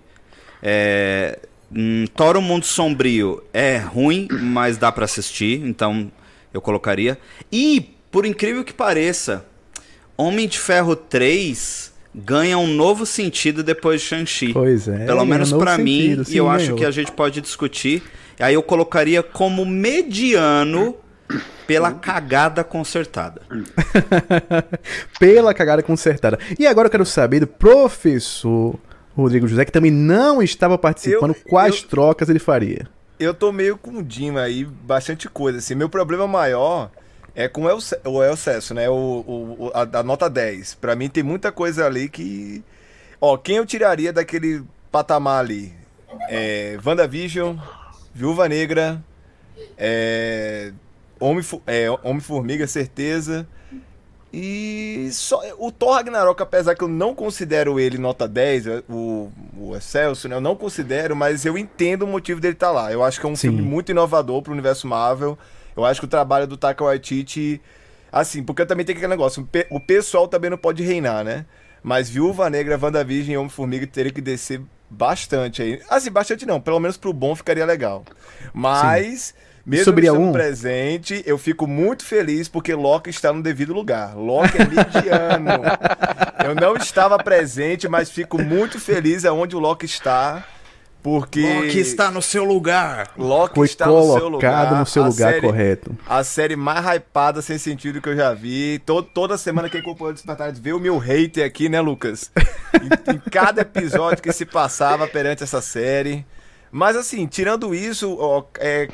É, 0.64 1.40
hum, 1.76 2.06
Thor 2.16 2.38
o 2.38 2.42
Mundo 2.42 2.66
Sombrio 2.66 3.44
é 3.54 3.78
ruim, 3.78 4.28
mas 4.32 4.78
dá 4.78 4.92
pra 4.92 5.06
assistir, 5.06 5.62
então 5.66 6.12
eu 6.54 6.62
colocaria. 6.62 7.18
E, 7.52 7.96
por 8.10 8.26
incrível 8.26 8.64
que 8.64 8.74
pareça, 8.74 9.46
Homem 10.18 10.48
de 10.48 10.58
Ferro 10.58 10.96
3 10.96 11.94
ganha 12.24 12.58
um 12.58 12.68
novo 12.68 13.06
sentido 13.06 13.62
depois 13.64 14.02
de 14.02 14.08
Shang-Chi. 14.08 14.54
Pois 14.54 14.88
é. 14.88 15.06
Pelo 15.06 15.26
menos 15.26 15.52
pra 15.52 15.78
mim, 15.78 16.02
sentido, 16.02 16.22
e 16.22 16.26
sim, 16.26 16.38
eu 16.38 16.50
acho 16.50 16.66
ganhou. 16.66 16.78
que 16.78 16.86
a 16.86 16.92
gente 16.92 17.12
pode 17.12 17.42
discutir. 17.42 18.02
Aí 18.40 18.54
eu 18.54 18.64
colocaria 18.64 19.22
como 19.22 19.66
mediano 19.66 20.96
pela 21.68 21.92
cagada 21.92 22.64
consertada. 22.64 23.42
Pela 25.20 25.54
cagada 25.54 25.82
consertada. 25.82 26.38
E 26.60 26.68
agora 26.68 26.88
eu 26.88 26.92
quero 26.92 27.06
saber 27.06 27.40
do 27.40 27.48
professor 27.48 28.76
Rodrigo 29.16 29.48
José, 29.48 29.66
que 29.66 29.72
também 29.72 29.92
não 29.92 30.42
estava 30.42 30.78
participando, 30.78 31.32
Eu- 31.36 31.50
quais 31.50 31.82
eu- 31.82 31.88
trocas 31.90 32.30
ele 32.30 32.40
faria. 32.40 32.88
Eu 33.18 33.34
tô 33.34 33.52
meio 33.52 33.78
com 33.78 33.92
o 34.00 34.04
Dima 34.04 34.42
aí, 34.42 34.66
bastante 34.66 35.30
coisa. 35.30 35.60
Assim, 35.60 35.74
meu 35.74 35.88
problema 35.88 36.28
maior 36.28 36.92
é 37.36 37.48
com 37.48 37.64
o 37.64 37.70
El, 37.70 37.78
o 38.06 38.24
El 38.24 38.36
Cesso, 38.38 38.74
né? 38.74 38.90
O, 38.90 38.94
o- 38.94 39.66
o- 39.68 39.72
a, 39.74 40.00
a 40.00 40.04
nota 40.04 40.30
10. 40.30 40.76
Pra 40.76 40.96
mim 40.96 41.10
tem 41.10 41.24
muita 41.24 41.52
coisa 41.52 41.86
ali 41.86 42.08
que. 42.10 42.64
Ó, 43.20 43.38
quem 43.38 43.58
eu 43.58 43.66
tiraria 43.66 44.14
daquele 44.14 44.64
patamar 44.92 45.40
ali? 45.44 45.74
É, 46.30 46.78
WandaVision, 46.86 47.58
Viúva 48.14 48.48
Negra, 48.48 49.04
é, 49.78 50.72
Homem, 51.20 51.44
é, 51.68 51.88
Homem-Formiga, 52.04 52.66
certeza. 52.68 53.48
E 54.38 55.08
só 55.14 55.42
o 55.58 55.72
Thor 55.72 55.94
Ragnarok, 55.94 56.42
apesar 56.44 56.76
que 56.76 56.84
eu 56.84 56.90
não 56.90 57.16
considero 57.16 57.80
ele 57.80 57.98
nota 57.98 58.28
10, 58.28 58.66
o, 58.90 59.32
o 59.58 59.76
Excelsior, 59.78 60.30
né? 60.30 60.36
Eu 60.36 60.42
não 60.42 60.56
considero, 60.58 61.16
mas 61.16 61.46
eu 61.46 61.58
entendo 61.58 62.02
o 62.04 62.08
motivo 62.08 62.42
dele 62.42 62.54
estar 62.54 62.72
lá. 62.72 62.92
Eu 62.92 63.02
acho 63.02 63.20
que 63.20 63.26
é 63.26 63.30
um 63.30 63.36
Sim. 63.36 63.48
filme 63.50 63.62
muito 63.62 63.92
inovador 63.92 64.42
pro 64.42 64.52
universo 64.52 64.88
Marvel. 64.88 65.38
Eu 65.76 65.86
acho 65.86 66.00
que 66.00 66.06
o 66.06 66.10
trabalho 66.10 66.48
do 66.48 66.58
Taika 66.58 66.84
Waititi... 66.84 67.62
Assim, 68.12 68.42
porque 68.44 68.66
também 68.66 68.86
tem 68.86 68.96
aquele 68.96 69.10
negócio, 69.10 69.44
o 69.44 69.46
pe- 69.46 69.68
o 69.70 69.78
pessoal 69.78 70.26
também 70.26 70.50
não 70.50 70.58
pode 70.58 70.82
reinar, 70.82 71.24
né? 71.24 71.46
Mas 71.84 72.10
Viúva 72.10 72.50
Negra, 72.50 72.80
WandaVision 72.82 73.34
e 73.34 73.38
Homem-Formiga 73.38 73.86
teria 73.86 74.12
que 74.12 74.22
descer 74.22 74.62
bastante 74.90 75.62
aí. 75.62 75.82
Assim, 75.90 76.10
bastante 76.10 76.46
não, 76.46 76.62
pelo 76.62 76.80
menos 76.80 76.96
pro 76.96 77.12
bom 77.12 77.36
ficaria 77.36 77.66
legal. 77.66 78.06
Mas... 78.54 79.34
Mesmo 79.66 79.86
Subiria 79.86 80.12
estando 80.12 80.28
um? 80.30 80.32
presente, 80.32 81.24
eu 81.26 81.40
fico 81.40 81.66
muito 81.66 82.06
feliz 82.06 82.48
porque 82.48 82.76
Loki 82.76 83.10
está 83.10 83.34
no 83.34 83.42
devido 83.42 83.74
lugar. 83.74 84.16
Loki 84.16 84.58
é 84.60 84.64
mediano. 84.64 85.64
eu 86.46 86.54
não 86.54 86.78
estava 86.78 87.18
presente, 87.18 87.88
mas 87.88 88.12
fico 88.12 88.40
muito 88.40 88.80
feliz 88.80 89.26
aonde 89.26 89.56
o 89.56 89.60
Loki 89.60 89.88
está. 89.88 90.46
Porque. 91.06 91.40
Loki 91.42 91.78
está 91.78 92.10
no 92.10 92.20
seu 92.20 92.44
lugar. 92.44 93.12
Loki 93.16 93.54
Foi 93.54 93.68
está 93.68 93.86
no 93.86 93.92
seu 94.02 94.22
colocado 94.22 94.32
lugar. 94.32 94.80
no 94.80 94.86
seu 94.88 95.04
A 95.04 95.08
lugar 95.08 95.34
série- 95.34 95.42
correto. 95.46 95.96
A 96.10 96.24
série 96.24 96.56
mais 96.56 96.84
hypada 96.84 97.44
sem 97.44 97.60
sentido 97.60 98.02
que 98.02 98.10
eu 98.10 98.16
já 98.16 98.34
vi. 98.34 98.80
Todo, 98.80 99.08
toda 99.14 99.38
semana 99.38 99.70
quem 99.70 99.82
acompanhou 99.82 100.10
o 100.10 100.14
Despertar 100.16 100.52
vê 100.54 100.74
o 100.74 100.80
meu 100.80 100.98
hater 100.98 101.46
aqui, 101.46 101.70
né, 101.70 101.80
Lucas? 101.80 102.32
em, 102.82 103.14
em 103.14 103.20
cada 103.30 103.62
episódio 103.62 104.24
que 104.24 104.34
se 104.34 104.48
passava 104.48 105.08
perante 105.08 105.44
essa 105.44 105.62
série. 105.62 106.26
Mas 106.72 106.96
assim, 106.96 107.28
tirando 107.28 107.76
isso, 107.76 108.18
ó, 108.20 108.44
é, 108.58 108.90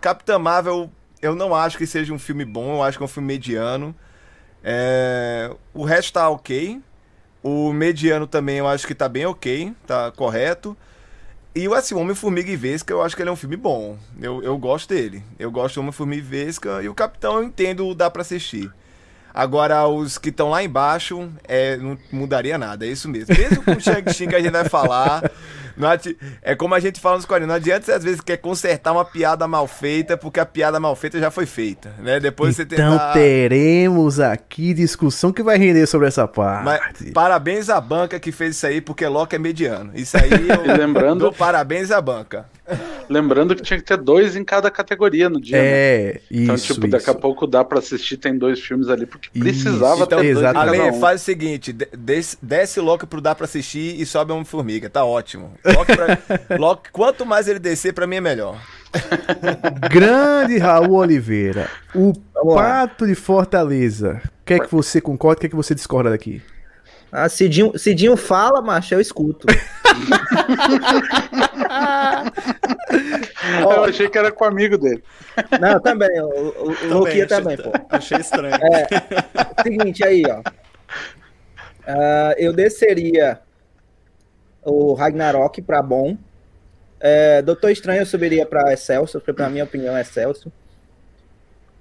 Capitã 0.00 0.38
Marvel, 0.38 0.90
eu 1.20 1.34
não 1.36 1.54
acho 1.54 1.76
que 1.76 1.86
seja 1.86 2.14
um 2.14 2.18
filme 2.18 2.46
bom, 2.46 2.76
eu 2.76 2.82
acho 2.82 2.96
que 2.96 3.04
é 3.04 3.06
um 3.06 3.08
filme 3.08 3.26
mediano. 3.26 3.94
É, 4.64 5.50
o 5.74 5.84
resto 5.84 6.14
tá 6.14 6.30
ok. 6.30 6.80
O 7.42 7.74
mediano 7.74 8.26
também 8.26 8.56
eu 8.56 8.66
acho 8.66 8.86
que 8.86 8.94
tá 8.94 9.06
bem 9.06 9.26
ok, 9.26 9.74
tá 9.86 10.10
correto. 10.12 10.74
E 11.56 11.66
o 11.66 11.72
assim, 11.72 11.94
o 11.94 11.98
Homem-Formiga 11.98 12.50
e 12.50 12.54
Vesca, 12.54 12.92
eu 12.92 13.00
acho 13.00 13.16
que 13.16 13.22
ele 13.22 13.30
é 13.30 13.32
um 13.32 13.36
filme 13.36 13.56
bom. 13.56 13.96
Eu, 14.20 14.42
eu 14.42 14.58
gosto 14.58 14.90
dele. 14.90 15.24
Eu 15.38 15.50
gosto 15.50 15.76
do 15.76 15.80
Homem-Formiga 15.80 16.20
e 16.20 16.26
Vesca. 16.26 16.82
E 16.82 16.88
o 16.90 16.94
Capitão 16.94 17.38
eu 17.38 17.44
entendo, 17.44 17.94
dá 17.94 18.10
pra 18.10 18.20
assistir. 18.20 18.70
Agora, 19.32 19.88
os 19.88 20.18
que 20.18 20.28
estão 20.28 20.50
lá 20.50 20.62
embaixo, 20.62 21.30
é, 21.44 21.78
não 21.78 21.96
mudaria 22.12 22.58
nada, 22.58 22.84
é 22.84 22.90
isso 22.90 23.08
mesmo. 23.08 23.34
Mesmo 23.34 23.64
com 23.64 23.72
o 23.72 23.80
Shang-Chi 23.80 24.26
que 24.26 24.34
a 24.34 24.40
gente 24.40 24.52
vai 24.52 24.68
falar, 24.68 25.30
adi- 25.84 26.16
é 26.42 26.54
como 26.54 26.74
a 26.74 26.80
gente 26.80 27.00
fala 27.00 27.16
nos 27.16 27.24
quadrinhos, 27.26 27.48
não 27.48 27.56
adianta 27.56 27.84
você 27.86 27.92
às 27.92 28.02
vezes 28.04 28.20
quer 28.20 28.36
consertar 28.38 28.92
uma 28.92 29.04
piada 29.04 29.46
mal 29.46 29.66
feita, 29.66 30.16
porque 30.16 30.40
a 30.40 30.46
piada 30.46 30.78
mal 30.80 30.94
feita 30.96 31.18
já 31.18 31.30
foi 31.30 31.44
feita, 31.46 31.92
né? 31.98 32.18
Depois 32.20 32.56
você 32.56 32.62
Então 32.62 32.92
tentar... 32.92 33.12
teremos 33.12 34.20
aqui 34.20 34.72
discussão 34.72 35.32
que 35.32 35.42
vai 35.42 35.58
render 35.58 35.86
sobre 35.86 36.08
essa 36.08 36.26
parte. 36.26 36.64
Mas 36.64 37.10
parabéns 37.12 37.68
à 37.68 37.80
banca 37.80 38.18
que 38.18 38.32
fez 38.32 38.56
isso 38.56 38.66
aí, 38.66 38.80
porque 38.80 39.06
Loki 39.06 39.36
é 39.36 39.38
mediano. 39.38 39.90
Isso 39.94 40.16
aí 40.16 40.30
eu 40.48 40.64
E 40.74 40.76
lembrando- 40.78 41.20
dou 41.20 41.32
parabéns 41.32 41.90
à 41.90 42.00
banca. 42.00 42.46
Lembrando 43.08 43.54
que 43.54 43.62
tinha 43.62 43.78
que 43.78 43.84
ter 43.84 43.96
dois 43.96 44.34
em 44.34 44.42
cada 44.42 44.68
categoria 44.70 45.28
no 45.28 45.40
dia. 45.40 45.56
né? 45.56 45.62
É, 45.64 46.20
Então, 46.30 46.54
isso, 46.56 46.74
tipo, 46.74 46.88
daqui 46.88 47.08
a 47.08 47.12
isso. 47.12 47.20
pouco 47.20 47.46
dá 47.46 47.64
pra 47.64 47.78
assistir, 47.78 48.16
tem 48.16 48.36
dois 48.36 48.58
filmes 48.60 48.88
ali, 48.88 49.06
porque 49.06 49.28
Isso. 49.32 49.44
precisava 49.44 50.02
Então, 50.02 50.06
ter 50.06 50.16
dois 50.16 50.26
em 50.26 50.30
exatamente. 50.40 50.72
cada 50.76 50.82
Ale, 50.88 50.96
um. 50.96 51.00
faz 51.00 51.20
o 51.20 51.24
seguinte: 51.24 51.72
de- 51.72 51.88
desce, 51.96 52.36
desce 52.42 52.80
Loki 52.80 53.06
pro 53.06 53.20
Dá 53.20 53.34
pra 53.36 53.44
assistir 53.44 54.00
e 54.00 54.04
sobe 54.04 54.32
Homem-Formiga. 54.32 54.90
Tá 54.90 55.04
ótimo. 55.04 55.52
Loki 55.74 55.96
pra- 55.96 56.56
Loki, 56.58 56.90
quanto 56.90 57.24
mais 57.26 57.48
ele 57.48 57.58
descer, 57.58 57.92
pra 57.92 58.06
mim 58.06 58.16
é 58.16 58.20
melhor. 58.20 58.60
Grande 59.90 60.58
Raul 60.58 60.94
Oliveira, 60.94 61.68
o 61.94 62.12
Vamos 62.34 62.54
lá. 62.54 62.62
Pato 62.86 63.06
de 63.06 63.14
Fortaleza. 63.14 64.20
O 64.24 64.44
que 64.46 64.54
é 64.54 64.58
que 64.60 64.70
você 64.70 65.00
concorda, 65.00 65.38
o 65.38 65.40
que 65.40 65.46
é 65.46 65.50
que 65.50 65.56
você 65.56 65.74
discorda 65.74 66.10
daqui? 66.10 66.40
Ah, 67.12 67.28
Cidinho, 67.28 67.78
Cidinho 67.78 68.16
fala, 68.16 68.60
macho, 68.60 68.94
eu 68.94 69.00
escuto. 69.00 69.46
Eu 73.60 73.84
achei 73.84 74.08
que 74.08 74.18
era 74.18 74.30
com 74.32 74.44
o 74.44 74.48
amigo 74.48 74.76
dele. 74.78 75.02
Não, 75.60 75.80
também, 75.80 76.08
o, 76.20 76.26
o, 76.26 76.98
Luquinha 76.98 77.26
também, 77.26 77.56
pô. 77.56 77.70
Achei 77.90 78.18
estranho. 78.18 78.54
Seguinte 79.62 80.04
aí, 80.04 80.22
ó. 80.28 80.42
Ah, 81.86 82.34
eu 82.36 82.52
desceria 82.52 83.38
o 84.66 84.92
Ragnarok 84.94 85.62
pra 85.62 85.80
bom. 85.80 86.16
É, 87.00 87.40
Doutor 87.42 87.70
Estranho 87.70 88.02
eu 88.02 88.06
subiria 88.06 88.44
pra 88.44 88.72
Excelsior, 88.72 89.20
porque 89.20 89.32
pra 89.32 89.48
minha 89.48 89.64
opinião 89.64 89.96
é 89.96 90.00
Excelsior. 90.02 90.52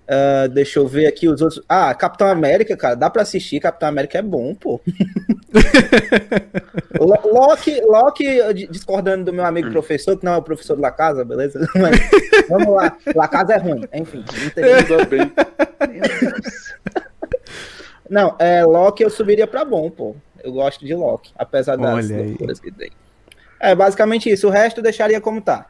Ah, 0.07 0.45
deixa 0.47 0.77
eu 0.77 0.87
ver 0.87 1.07
aqui 1.07 1.27
os 1.27 1.41
outros. 1.41 1.63
Ah, 1.67 1.91
Capitão 1.95 2.27
América, 2.27 2.77
cara, 2.77 2.93
dá 2.95 3.09
pra 3.09 3.23
assistir. 3.23 3.59
Capitão 3.59 3.89
América 3.89 4.19
é 4.19 4.21
bom, 4.21 4.53
pô. 4.53 4.79
Lo- 6.99 7.31
Loki, 7.33 7.81
Loki, 7.81 8.67
discordando 8.69 9.25
do 9.25 9.33
meu 9.33 9.43
amigo 9.45 9.71
professor, 9.71 10.15
que 10.17 10.23
não 10.23 10.33
é 10.33 10.37
o 10.37 10.43
professor 10.43 10.77
da 10.77 10.91
casa, 10.91 11.25
beleza? 11.25 11.59
Mas, 11.75 11.99
vamos 12.47 12.75
lá. 12.75 12.95
La 13.15 13.27
casa 13.27 13.53
é 13.53 13.57
ruim, 13.57 13.83
enfim. 13.93 14.23
Não 14.43 14.49
tem. 14.51 14.63
Não, 18.09 18.35
é, 18.37 18.63
Loki 18.63 19.03
eu 19.03 19.09
subiria 19.09 19.47
pra 19.47 19.65
bom, 19.65 19.89
pô. 19.89 20.15
Eu 20.45 20.53
gosto 20.53 20.85
de 20.85 20.93
Loki, 20.93 21.31
apesar 21.35 21.75
das 21.75 21.91
Olha 22.07 22.17
aí. 22.21 22.27
loucuras 22.29 22.59
que 22.59 22.71
tem. 22.71 22.91
É, 23.59 23.73
basicamente 23.73 24.29
isso. 24.29 24.47
O 24.47 24.51
resto 24.51 24.77
eu 24.77 24.83
deixaria 24.83 25.19
como 25.19 25.41
tá. 25.41 25.65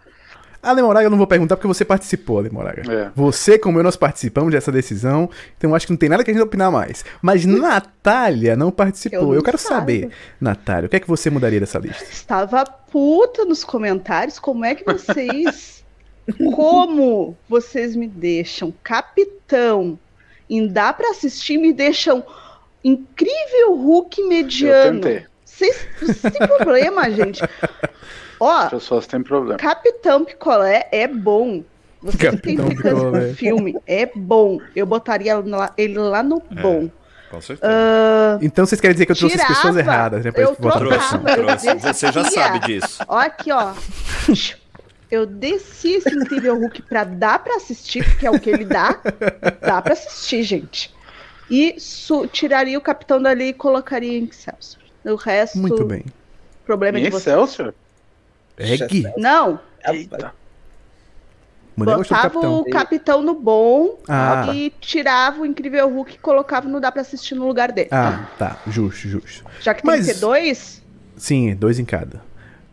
Ale 0.61 0.81
Moraga 0.81 1.05
eu 1.05 1.09
não 1.11 1.17
vou 1.17 1.27
perguntar 1.27 1.55
porque 1.55 1.67
você 1.67 1.85
participou, 1.85 2.39
Ale 2.39 2.49
Moraga. 2.49 2.81
É. 2.91 3.11
Você, 3.15 3.57
como 3.57 3.79
eu, 3.79 3.83
nós 3.83 3.95
participamos 3.95 4.51
dessa 4.51 4.71
decisão, 4.73 5.29
então 5.57 5.73
acho 5.73 5.85
que 5.85 5.93
não 5.93 5.97
tem 5.97 6.09
nada 6.09 6.23
que 6.25 6.31
a 6.31 6.33
gente 6.33 6.43
opinar 6.43 6.69
mais. 6.71 7.05
Mas 7.21 7.45
Natália 7.47 8.55
não 8.57 8.69
participou. 8.69 9.19
Eu 9.19 9.29
Eu, 9.29 9.35
não 9.35 9.43
quero 9.43 9.57
saiba. 9.57 9.75
saber, 9.79 10.09
Natália, 10.41 10.87
o 10.87 10.89
que 10.89 10.97
é 10.97 10.99
que 10.99 11.07
você 11.07 11.29
mudaria 11.29 11.59
dessa 11.59 11.79
lista? 11.79 12.03
Estava 12.03 12.65
puta 12.65 13.45
nos 13.45 13.63
comentários. 13.63 14.39
Como 14.39 14.65
é 14.65 14.75
que 14.75 14.83
vocês. 14.83 15.85
como 16.55 17.37
vocês 17.47 17.95
me 17.95 18.07
deixam 18.07 18.73
capitão 18.83 19.97
em 20.49 20.67
dá 20.67 20.91
pra 20.91 21.11
assistir, 21.11 21.57
me 21.57 21.71
deixam 21.71 22.25
incrível 22.89 23.75
Hulk 23.75 24.21
Eu 24.21 24.27
mediano. 24.29 25.01
tentei. 25.01 25.25
Vocês, 25.43 25.87
vocês 25.99 26.33
têm 26.33 26.47
problema, 26.47 27.09
gente. 27.11 27.41
Ó, 28.39 28.51
As 28.51 28.69
pessoas 28.69 29.07
têm 29.07 29.23
problema. 29.23 29.57
Capitão 29.57 30.23
Picolé 30.25 30.87
é 30.91 31.07
bom. 31.07 31.63
Você 32.01 32.17
que 32.17 32.23
tem 32.37 32.55
Capitão 32.57 32.65
implicância 32.67 32.95
Picolé. 33.05 33.27
no 33.27 33.33
filme, 33.35 33.75
é 33.87 34.05
bom. 34.15 34.59
Eu 34.75 34.85
botaria 34.85 35.33
ele 35.77 35.97
lá 35.97 36.21
no 36.21 36.41
bom. 36.61 36.89
Com 37.31 37.41
certeza. 37.41 37.71
Ah, 37.73 38.37
Então 38.41 38.65
vocês 38.65 38.79
querem 38.79 38.93
dizer 38.93 39.05
que 39.07 39.11
eu 39.13 39.15
trouxe 39.15 39.35
as 39.35 39.41
Tirava. 39.41 39.55
pessoas 39.55 39.77
erradas, 39.77 40.23
né? 40.25 40.31
Pra 40.31 40.43
Eu 40.43 40.55
trocava. 40.55 40.79
trouxe, 40.85 41.15
eu 41.15 41.21
trouxe. 41.45 41.79
Você 41.93 42.11
já 42.11 42.23
sabe 42.25 42.59
disso. 42.59 43.03
ó 43.07 43.17
aqui, 43.17 43.51
ó. 43.51 43.73
Eu 45.09 45.25
desci 45.25 45.93
esse 45.93 46.09
incrível 46.13 46.57
Hulk 46.59 46.81
pra 46.83 47.03
dar 47.03 47.39
pra 47.39 47.55
assistir, 47.55 48.03
porque 48.03 48.25
é 48.27 48.31
o 48.31 48.39
que 48.39 48.49
ele 48.49 48.65
dá. 48.65 48.99
Dá 49.61 49.81
pra 49.81 49.93
assistir, 49.93 50.43
gente. 50.43 50.93
E 51.49 51.75
su- 51.79 52.27
tiraria 52.27 52.77
o 52.77 52.81
capitão 52.81 53.21
dali 53.21 53.49
e 53.49 53.53
colocaria 53.53 54.17
em 54.17 54.25
Excelsior. 54.25 54.83
O 55.05 55.15
resto, 55.15 55.57
Muito 55.59 55.85
bem. 55.85 56.03
problema 56.65 56.99
Em 56.99 57.03
de 57.03 57.09
você. 57.11 57.29
Excelsior? 57.29 57.73
Reggae. 58.57 59.11
Não, 59.17 59.59
Eita. 59.87 60.33
Mulher 61.77 61.97
botava 61.97 62.21
capitão. 62.21 62.59
o 62.61 62.69
capitão 62.69 63.21
no 63.21 63.33
bom 63.35 63.99
Ah. 64.07 64.47
e 64.55 64.69
tirava 64.79 65.41
o 65.41 65.45
incrível 65.45 65.89
Hulk 65.89 66.15
e 66.15 66.17
colocava 66.17 66.69
no 66.69 66.79
dá 66.79 66.89
pra 66.91 67.01
assistir 67.01 67.35
no 67.35 67.45
lugar 67.45 67.71
dele. 67.73 67.89
Ah, 67.91 68.25
tá. 68.39 68.57
Justo, 68.65 69.09
justo. 69.09 69.43
Já 69.59 69.73
que 69.73 69.85
Mas- 69.85 69.97
tem 70.05 70.07
que 70.07 70.13
ter 70.13 70.19
dois, 70.21 70.81
Sim, 71.17 71.53
dois 71.53 71.77
em 71.77 71.83
cada. 71.85 72.21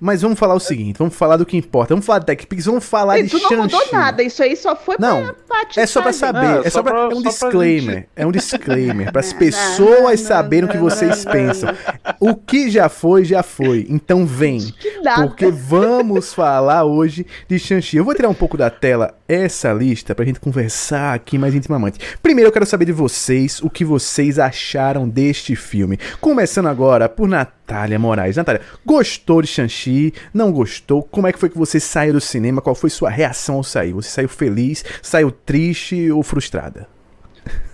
Mas 0.05 0.21
vamos 0.21 0.37
falar 0.37 0.55
o 0.55 0.59
seguinte, 0.59 0.97
vamos 0.99 1.15
falar 1.15 1.37
do 1.37 1.47
que 1.47 1.57
importa. 1.57 1.95
Vamos 1.95 2.05
falar 2.05 2.19
de 2.19 2.27
TechPix, 2.27 2.65
vamos 2.67 2.85
falar 2.85 3.21
e 3.21 3.23
de 3.23 3.29
tu 3.31 3.39
não 3.39 3.63
mudou 3.63 3.79
Shang-Chi. 3.79 3.93
nada. 3.95 4.23
Isso 4.25 4.43
aí 4.43 4.57
só 4.57 4.75
foi 4.75 4.97
Não, 4.99 5.23
pra 5.23 5.35
parte 5.49 5.79
É 5.79 5.87
só 5.87 6.03
pra 6.03 6.13
saber, 6.13 6.43
Não, 6.43 6.63
é 6.65 6.71
só 6.71 6.83
pra, 6.83 6.93
pra- 6.93 7.03
é 7.03 7.15
um 7.15 7.23
disclaimer, 7.23 7.95
gente- 7.95 8.09
é 8.17 8.27
um 8.27 8.33
disclaimer, 8.33 9.13
para 9.13 9.21
as 9.21 9.31
Não, 9.31 9.39
pessoas 9.39 10.21
não, 10.21 10.27
saberem 10.27 10.65
o 10.65 10.69
que 10.69 10.77
não, 10.77 10.83
vocês 10.91 11.25
não, 11.25 11.31
pensam. 11.33 11.71
O 12.19 12.35
que 12.35 12.69
já 12.69 12.89
foi, 12.89 13.25
já 13.25 13.45
foi. 13.45 13.87
Então 13.89 14.27
vem, 14.27 14.75
porque 15.17 15.47
vamos 15.53 16.35
falar 16.35 16.83
hoje 16.85 17.25
de 17.49 17.57
Shang-Chi. 17.61 17.97
Eu 17.99 18.05
vou 18.05 18.13
tirar 18.15 18.29
um 18.29 18.35
pouco 18.35 18.57
da 18.57 18.71
tela 18.71 19.15
essa 19.29 19.73
lista 19.73 20.17
pra 20.17 20.25
gente 20.25 20.41
conversar 20.41 21.15
aqui 21.15 21.39
mais 21.39 21.55
intimamente. 21.55 22.01
Primeiro 22.21 22.49
eu 22.49 22.53
quero 22.53 22.67
saber 22.67 22.87
de 22.87 22.93
vocês 22.93 23.61
o 23.63 23.71
que 23.71 23.85
vocês 23.85 24.41
acharam 24.41 25.09
deste 25.09 25.55
filme. 25.55 25.97
Começando 26.21 26.67
agora 26.67 27.09
por 27.09 27.29
Natália 27.73 27.99
Moraes. 27.99 28.37
Natália, 28.37 28.61
gostou 28.85 29.41
de 29.41 29.49
Shang-Chi? 29.49 30.13
Não 30.33 30.53
gostou? 30.53 31.03
Como 31.03 31.27
é 31.27 31.33
que 31.33 31.39
foi 31.39 31.49
que 31.49 31.57
você 31.57 31.81
saiu 31.81 32.13
do 32.13 32.21
cinema? 32.21 32.61
Qual 32.61 32.75
foi 32.75 32.91
sua 32.91 33.09
reação 33.09 33.57
ao 33.57 33.65
sair? 33.65 33.93
Você 33.95 34.11
saiu 34.11 34.29
feliz, 34.29 34.85
saiu 35.01 35.31
triste 35.31 36.11
ou 36.11 36.23
frustrada? 36.23 36.87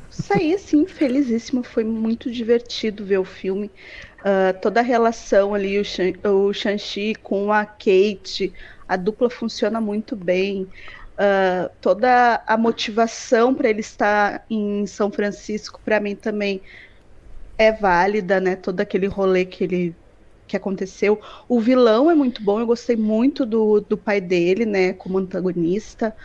Saí 0.08 0.54
assim, 0.54 0.86
felizíssimo. 0.86 1.62
Foi 1.64 1.82
muito 1.84 2.30
divertido 2.30 3.04
ver 3.04 3.18
o 3.18 3.24
filme. 3.24 3.70
Ah, 4.24 4.52
toda 4.52 4.80
a 4.80 4.82
relação 4.82 5.54
ali, 5.54 5.78
o 5.78 5.84
Shan- 5.84 6.14
o 6.24 6.52
Shang-Chi 6.52 7.14
com 7.22 7.52
a 7.52 7.64
Kate, 7.66 8.52
a 8.88 8.96
dupla 8.96 9.28
funciona 9.28 9.80
muito 9.80 10.14
bem. 10.14 10.68
Ah, 11.16 11.70
toda 11.80 12.40
a 12.46 12.56
motivação 12.56 13.52
para 13.54 13.68
ele 13.68 13.80
estar 13.80 14.44
em 14.48 14.86
São 14.86 15.10
Francisco, 15.10 15.80
para 15.84 15.98
mim 16.00 16.14
também 16.14 16.62
é 17.58 17.72
válida, 17.72 18.40
né? 18.40 18.56
Todo 18.56 18.80
aquele 18.80 19.06
rolê 19.06 19.44
que 19.44 19.64
ele 19.64 19.94
que 20.46 20.56
aconteceu. 20.56 21.20
O 21.46 21.60
vilão 21.60 22.10
é 22.10 22.14
muito 22.14 22.42
bom, 22.42 22.58
eu 22.58 22.66
gostei 22.66 22.96
muito 22.96 23.44
do, 23.44 23.82
do 23.82 23.98
pai 23.98 24.18
dele, 24.18 24.64
né, 24.64 24.94
como 24.94 25.18
antagonista 25.18 26.16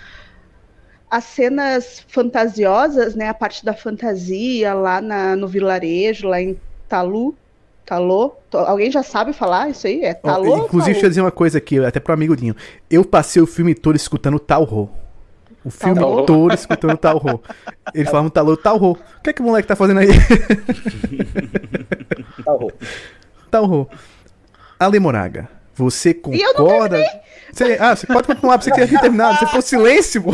as 1.13 1.25
cenas 1.25 2.03
fantasiosas, 2.07 3.13
né, 3.13 3.27
a 3.29 3.35
parte 3.35 3.63
da 3.63 3.71
fantasia 3.73 4.73
lá 4.73 4.99
na- 4.99 5.35
no 5.35 5.47
vilarejo, 5.47 6.27
lá 6.27 6.41
em 6.41 6.57
Talu, 6.87 7.35
Talô, 7.85 8.33
alguém 8.51 8.89
já 8.89 9.03
sabe 9.03 9.31
falar 9.31 9.69
isso 9.69 9.85
aí? 9.85 10.01
É 10.03 10.13
Talô? 10.15 10.57
inclusive, 10.57 10.93
deixa 10.93 11.05
eu 11.05 11.09
dizer 11.09 11.21
uma 11.21 11.31
coisa 11.31 11.59
aqui, 11.59 11.77
até 11.85 11.99
pro 11.99 12.13
amigo 12.13 12.35
Dinho. 12.35 12.55
Eu 12.89 13.05
passei 13.05 13.39
o 13.41 13.45
filme 13.45 13.75
todo 13.75 13.95
escutando 13.95 14.39
Talho. 14.39 14.89
O 15.65 15.69
filme 15.69 15.95
Talho. 15.95 16.25
todo 16.25 16.53
escutando 16.53 16.97
Talho. 16.97 17.41
Ele 17.93 18.05
falava 18.05 18.29
Talô, 18.29 18.57
Talho. 18.57 18.91
O 18.91 18.97
que 19.23 19.29
é 19.29 19.33
que 19.33 19.41
o 19.41 19.45
moleque 19.45 19.67
tá 19.67 19.75
fazendo 19.75 19.99
aí? 19.99 20.07
Tá, 22.43 22.51
Rô. 22.51 22.71
Talho. 23.49 23.87
Ale 24.79 24.99
Moraga, 24.99 25.47
você 25.75 26.19
E 26.31 26.41
eu 26.41 26.53
não 26.53 26.65
concorda? 26.65 27.03
Você, 27.51 27.77
ah, 27.79 27.95
você 27.95 28.07
pode 28.07 28.27
continuar, 28.27 28.61
você 28.61 28.71
tinha 28.71 28.99
terminado. 28.99 29.37
Você 29.39 29.45
ficou 29.45 29.61
silêncio, 29.63 30.23
pô. 30.23 30.31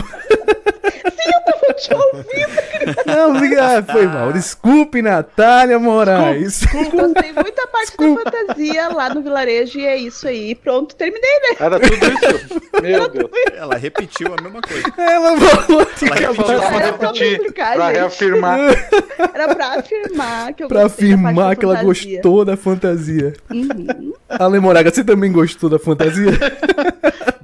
Eu 1.79 1.81
te 1.81 1.93
ouvi, 1.93 3.05
Não, 3.05 3.31
obrigado. 3.35 3.91
Foi 3.91 4.05
mal. 4.07 4.33
Desculpe, 4.33 5.01
Natália 5.01 5.79
Moraes. 5.79 6.61
gostei 6.65 7.33
muito 7.33 7.55
da 7.55 7.67
parte 7.67 7.97
da 7.97 8.23
fantasia 8.23 8.89
lá 8.89 9.13
no 9.13 9.21
vilarejo 9.21 9.79
e 9.79 9.85
é 9.85 9.95
isso 9.97 10.27
aí. 10.27 10.55
Pronto, 10.55 10.95
terminei, 10.95 11.39
né? 11.41 11.55
Era 11.59 11.79
tudo 11.79 11.95
isso? 11.95 12.61
Meu 12.81 13.07
Deus. 13.09 13.29
Ela 13.55 13.75
repetiu 13.75 14.33
a 14.37 14.41
mesma 14.41 14.61
coisa. 14.61 14.93
Ela 14.97 15.37
falou 15.37 15.87
Ela 16.01 16.15
repetiu. 16.15 16.79
Era 16.79 16.93
Pra 16.93 17.11
explicar, 17.13 17.73
pra 17.75 17.87
gente. 17.87 17.95
reafirmar. 17.97 18.59
Era 19.33 19.55
pra 19.55 19.67
afirmar 19.79 20.53
que 20.53 20.63
eu 20.63 20.67
Pra 20.67 20.85
afirmar 20.85 21.55
que 21.55 21.65
ela 21.65 21.83
gostou 21.83 22.43
da 22.45 22.55
fantasia. 22.57 23.33
Uhum. 23.49 24.13
Ale 24.27 24.59
Moraga, 24.59 24.91
você 24.91 25.03
também 25.03 25.31
gostou 25.31 25.69
da 25.69 25.79
fantasia? 25.79 26.31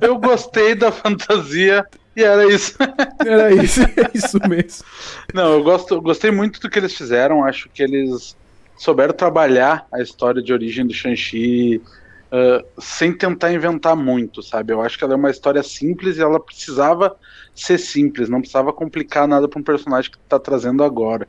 Eu 0.02 0.18
gostei 0.18 0.76
da 0.76 0.92
fantasia 0.92 1.86
e 2.16 2.24
era 2.24 2.46
isso. 2.48 2.76
Era 3.26 3.52
isso, 3.54 3.82
é 3.82 4.12
isso 4.14 4.40
mesmo. 4.48 4.86
Não, 5.34 5.54
eu 5.54 5.64
gosto, 5.64 5.96
eu 5.96 6.02
gostei 6.02 6.32
muito 6.32 6.60
do 6.60 6.70
que 6.70 6.78
eles 6.78 6.96
fizeram. 6.96 7.44
Acho 7.44 7.70
que 7.70 7.82
eles 7.82 8.36
souberam 8.78 9.14
trabalhar 9.14 9.88
a 9.92 10.02
história 10.02 10.42
de 10.42 10.54
origem 10.54 10.86
do 10.86 10.94
Shang-Chi 10.94 11.82
ah, 12.32 12.64
sem 12.78 13.14
tentar 13.18 13.54
inventar 13.54 13.96
muito, 13.96 14.44
sabe? 14.44 14.74
Eu 14.74 14.82
acho 14.82 14.98
que 14.98 15.04
ela 15.06 15.14
é 15.14 15.16
uma 15.16 15.32
história 15.32 15.64
simples 15.64 16.18
e 16.18 16.22
ela 16.22 16.38
precisava 16.38 17.16
ser 17.56 17.78
simples, 17.78 18.28
não 18.28 18.42
precisava 18.42 18.74
complicar 18.74 19.26
nada 19.26 19.48
para 19.48 19.60
um 19.60 19.64
personagem 19.64 20.12
que 20.12 20.18
tá 20.28 20.38
trazendo 20.38 20.84
agora. 20.84 21.28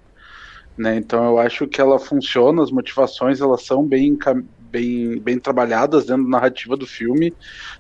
Né? 0.76 0.96
Então 0.96 1.24
eu 1.24 1.38
acho 1.38 1.68
que 1.68 1.80
ela 1.80 1.98
funciona, 1.98 2.60
as 2.62 2.72
motivações 2.72 3.40
elas 3.40 3.64
são 3.64 3.84
bem, 3.84 4.18
bem 4.76 5.20
bem, 5.20 5.38
trabalhadas 5.38 6.06
dentro 6.06 6.24
da 6.24 6.30
narrativa 6.30 6.76
do 6.76 6.86
filme. 6.86 7.34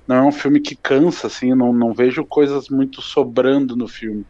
Não 0.06 0.16
é 0.16 0.22
um 0.22 0.32
filme 0.32 0.60
que 0.60 0.76
cansa, 0.76 1.26
assim, 1.26 1.54
não, 1.54 1.72
não 1.72 1.92
vejo 1.92 2.24
coisas 2.24 2.68
muito 2.68 3.02
sobrando 3.02 3.76
no 3.76 3.86
filme. 3.86 4.24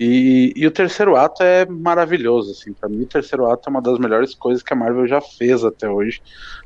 E, 0.00 0.52
e 0.56 0.66
o 0.66 0.70
terceiro 0.70 1.16
ato 1.16 1.42
é 1.42 1.66
maravilhoso, 1.66 2.50
assim, 2.52 2.72
para 2.72 2.88
mim 2.88 3.02
o 3.02 3.06
terceiro 3.06 3.46
ato 3.46 3.68
é 3.68 3.70
uma 3.70 3.82
das 3.82 3.98
melhores 3.98 4.34
coisas 4.34 4.62
que 4.62 4.72
a 4.72 4.76
Marvel 4.76 5.06
já 5.06 5.20
fez 5.20 5.64
até 5.64 5.88
hoje 5.88 6.20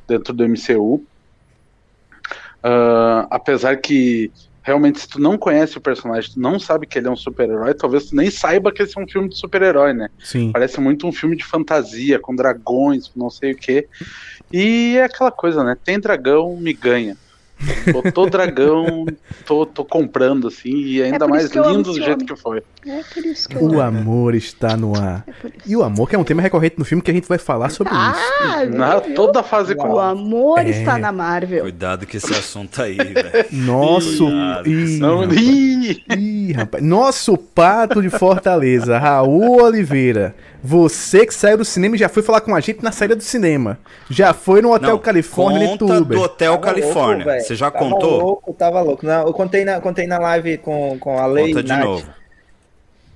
dentro 0.09 0.33
do 0.33 0.45
MCU. 0.45 0.95
Uh, 0.95 1.07
ah, 2.63 3.29
apesar 3.31 3.77
que 3.77 4.33
realmente 4.67 4.99
se 4.99 5.09
tu 5.09 5.21
não 5.21 5.39
conhece 5.39 5.79
o 5.79 5.81
personagem, 5.81 6.33
tu 6.33 6.41
não 6.41 6.59
sabe 6.59 6.89
que 6.89 6.99
ele 6.99 7.07
é 7.07 7.11
um 7.11 7.17
super-herói, 7.17 7.73
talvez 7.73 8.07
tu 8.07 8.17
nem 8.17 8.29
saiba 8.33 8.73
que 8.73 8.83
esse 8.83 8.99
é 8.99 9.01
um 9.01 9.07
filme 9.07 9.29
de 9.29 9.39
super-herói, 9.39 9.93
né? 9.93 10.09
Sim. 10.19 10.51
Parece 10.51 10.81
muito 10.81 11.07
um 11.07 11.13
filme 11.13 11.37
de 11.37 11.45
fantasia, 11.45 12.19
com 12.19 12.35
dragões, 12.35 13.09
não 13.15 13.31
sei 13.31 13.53
o 13.53 13.57
quê. 13.57 13.87
E 14.53 14.97
é 14.99 15.05
aquela 15.05 15.31
coisa, 15.31 15.63
né? 15.63 15.77
Tem 15.85 16.01
dragão, 16.01 16.57
me 16.57 16.73
ganha. 16.73 17.17
Botou 17.93 18.29
dragão, 18.29 19.07
tô, 19.47 19.65
tô 19.65 19.85
comprando, 19.85 20.49
assim, 20.49 20.71
e 20.77 21.03
ainda 21.03 21.25
É 21.25 21.29
mais 21.29 21.45
isso 21.47 21.61
lindo 21.63 21.93
do 21.93 21.95
jeito 22.03 22.25
que 22.25 22.37
foi. 22.37 22.63
É 22.87 23.01
por 23.15 23.25
isso 23.25 23.49
que 23.49 23.57
eu 23.57 23.63
O 23.63 23.81
amo. 23.81 23.99
amor 24.01 24.35
está 24.35 24.77
no 24.77 24.95
ar. 24.95 25.25
É 25.27 25.31
isso. 25.49 25.57
E 25.67 25.77
o 25.77 25.83
amor, 25.83 26.09
que 26.09 26.15
é 26.15 26.19
um 26.19 26.25
tema 26.25 26.43
recorrente 26.43 26.75
no 26.79 26.85
filme 26.85 27.03
que 27.03 27.11
a 27.11 27.15
gente 27.15 27.27
vai 27.27 27.39
falar 27.39 27.71
sobre 27.71 27.93
isso. 27.95 28.01
Ah, 28.43 28.65
Na, 28.67 28.99
viu? 28.99 29.15
toda 29.15 29.41
a 29.41 29.43
fase 29.43 29.73
O 29.73 29.77
4. 29.77 29.99
amor 29.99 30.59
É. 30.59 30.69
está 30.69 30.99
na 30.99 31.11
Marvel. 31.11 31.63
Cuidado 31.63 32.07
que 32.07 32.19
esse 32.19 32.33
assunto 32.33 32.81
aí, 32.83 32.97
velho. 32.99 33.47
Nosso. 33.51 34.27
Cuidado. 34.27 34.69
Ih, 34.69 34.99
Não, 34.99 35.21
rapaz. 35.21 35.41
ih, 35.41 36.05
Ih, 36.17 36.53
rapaz. 36.53 36.85
Nosso 36.85 37.37
pato 37.39 38.03
de 38.03 38.11
Fortaleza, 38.11 38.99
Raul 38.99 39.63
Oliveira. 39.63 40.35
Você 40.63 41.25
que 41.25 41.33
saiu 41.35 41.59
do 41.59 41.65
cinema 41.65 41.95
e 41.95 41.99
já 41.99 42.09
foi 42.09 42.23
falar 42.25 42.41
com 42.41 42.55
a 42.55 42.59
gente 42.61 42.83
na 42.83 42.91
saída 42.91 43.15
do 43.15 43.23
cinema. 43.23 43.79
Já 44.11 44.33
foi 44.35 44.61
no 44.61 44.73
Hotel 44.73 44.91
Não, 44.91 44.99
Califórnia 44.99 45.69
conta 45.69 46.01
do 46.01 46.21
Hotel 46.21 46.53
Tava 46.59 46.59
Califórnia. 46.75 47.25
Você 47.47 47.55
já 47.57 47.71
Tava 47.71 47.85
contou? 47.91 48.21
louco, 48.21 48.53
tava 48.55 48.81
louco. 48.83 49.05
Não, 49.07 49.27
eu 49.27 49.33
contei 49.33 49.65
na, 49.65 49.81
contei 49.81 50.07
na 50.07 50.19
live 50.19 50.59
com, 50.59 50.99
com 50.99 51.19
a 51.19 51.27
Lei. 51.27 51.49
Conta 51.49 51.63
de 51.63 51.69
Nath. 51.69 51.85
novo. 51.85 52.11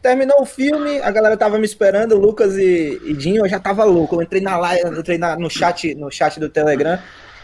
Terminou 0.02 0.40
o 0.40 0.46
filme, 0.46 0.98
a 1.02 1.10
galera 1.10 1.36
tava 1.36 1.58
me 1.58 1.66
esperando, 1.66 2.16
Lucas 2.18 2.56
e, 2.56 2.98
e 3.04 3.12
Dinho, 3.12 3.44
eu 3.44 3.48
já 3.48 3.60
tava 3.60 3.84
louco. 3.84 4.16
Eu 4.16 4.22
entrei 4.22 4.40
na 4.40 4.56
live, 4.56 4.82
eu 4.84 4.98
entrei 4.98 5.18
na- 5.18 5.36
no, 5.36 5.50
chat, 5.50 5.94
no 5.94 6.10
chat 6.10 6.40
do 6.40 6.48
Telegram. 6.48 6.98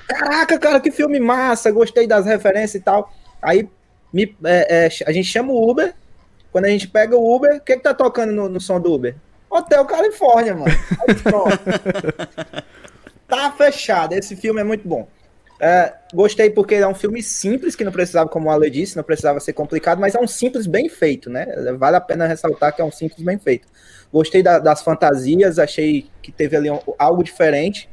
Caraca, 0.09 0.59
cara, 0.59 0.81
que 0.81 0.91
filme 0.91 1.21
massa, 1.21 1.71
gostei 1.71 2.07
das 2.07 2.25
referências 2.25 2.77
e 2.77 2.81
tal. 2.81 3.13
Aí 3.43 3.69
me- 4.13 4.35
é, 4.45 4.87
é, 4.87 4.89
a 5.07 5.13
gente 5.13 5.29
chama 5.29 5.53
o 5.53 5.71
Uber. 5.71 5.93
Quando 6.51 6.65
a 6.65 6.69
gente 6.71 6.89
pega 6.89 7.15
o 7.15 7.37
Uber, 7.37 7.57
o 7.57 7.61
que, 7.61 7.77
que 7.77 7.83
tá 7.83 7.93
tocando 7.93 8.33
no, 8.33 8.49
no 8.49 8.59
som 8.61 8.81
do 8.81 8.91
Uber? 8.95 9.15
Hotel 9.51 9.85
Califórnia, 9.85 10.55
mano. 10.55 10.75
Aí, 11.07 11.15
pronto. 11.17 11.59
tá 13.29 13.53
fechado. 13.53 14.15
Esse 14.15 14.35
filme 14.35 14.61
é 14.61 14.65
muito 14.65 14.89
bom. 14.89 15.07
É, 15.59 15.95
gostei 16.13 16.51
porque 16.51 16.75
é 16.75 16.87
um 16.87 16.95
filme 16.95 17.23
simples, 17.23 17.75
que 17.75 17.83
não 17.85 17.91
precisava, 17.93 18.29
como 18.29 18.49
o 18.49 18.51
Ale 18.51 18.69
disse, 18.69 18.97
não 18.97 19.03
precisava 19.05 19.41
ser 19.41 19.55
complicado, 19.55 19.99
mas 19.99 20.15
é 20.15 20.21
um 20.21 20.27
simples 20.27 20.67
bem 20.67 20.89
feito, 20.89 21.31
né? 21.31 21.47
Vale 21.79 21.97
a 21.97 22.01
pena 22.01 22.27
ressaltar 22.27 22.75
que 22.75 22.83
é 22.83 22.85
um 22.85 22.93
simples 22.93 23.23
bem 23.23 23.39
feito. 23.39 23.67
Gostei 24.13 24.43
da- 24.43 24.59
das 24.59 24.83
fantasias, 24.83 25.59
achei 25.59 26.07
que 26.23 26.31
teve 26.31 26.57
ali 26.57 26.71
um- 26.71 26.81
algo 26.99 27.23
diferente. 27.25 27.89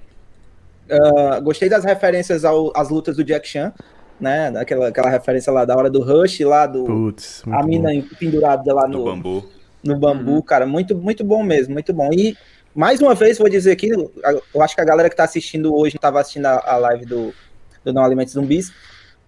Ah, 0.89 1.39
gostei 1.39 1.69
das 1.69 1.83
referências 1.85 2.43
ao- 2.43 2.71
às 2.75 2.89
lutas 2.89 3.15
do 3.15 3.23
Jack 3.23 3.47
Chan, 3.47 3.73
né? 4.19 4.51
Aquela, 4.57 4.89
aquela 4.89 5.09
referência 5.09 5.51
lá 5.51 5.63
da 5.63 5.75
hora 5.75 5.89
do 5.89 6.01
Rush, 6.03 6.41
lá 6.41 6.65
do. 6.67 6.83
Putz, 6.83 7.43
a 7.49 7.63
mina 7.63 7.89
bom. 7.93 8.03
pendurada 8.19 8.73
lá 8.73 8.83
Do 8.85 8.97
no, 8.97 9.05
bambu. 9.05 9.49
no 9.83 9.97
bambu, 9.97 10.43
cara, 10.43 10.65
muito, 10.65 10.95
muito 10.97 11.23
bom 11.23 11.41
mesmo, 11.41 11.73
muito 11.73 11.93
bom. 11.93 12.09
E 12.13 12.35
mais 12.75 12.99
uma 13.01 13.15
vez 13.15 13.37
vou 13.37 13.47
dizer 13.49 13.71
aqui, 13.71 13.89
eu 14.53 14.61
acho 14.61 14.75
que 14.75 14.81
a 14.81 14.85
galera 14.85 15.09
que 15.09 15.15
tá 15.15 15.23
assistindo 15.23 15.73
hoje, 15.73 15.95
não 15.95 16.01
tava 16.01 16.19
assistindo 16.19 16.45
a, 16.47 16.61
a 16.65 16.75
live 16.77 17.05
do, 17.05 17.33
do 17.83 17.93
Não 17.93 18.03
Alimentos 18.03 18.33
Zumbis, 18.33 18.71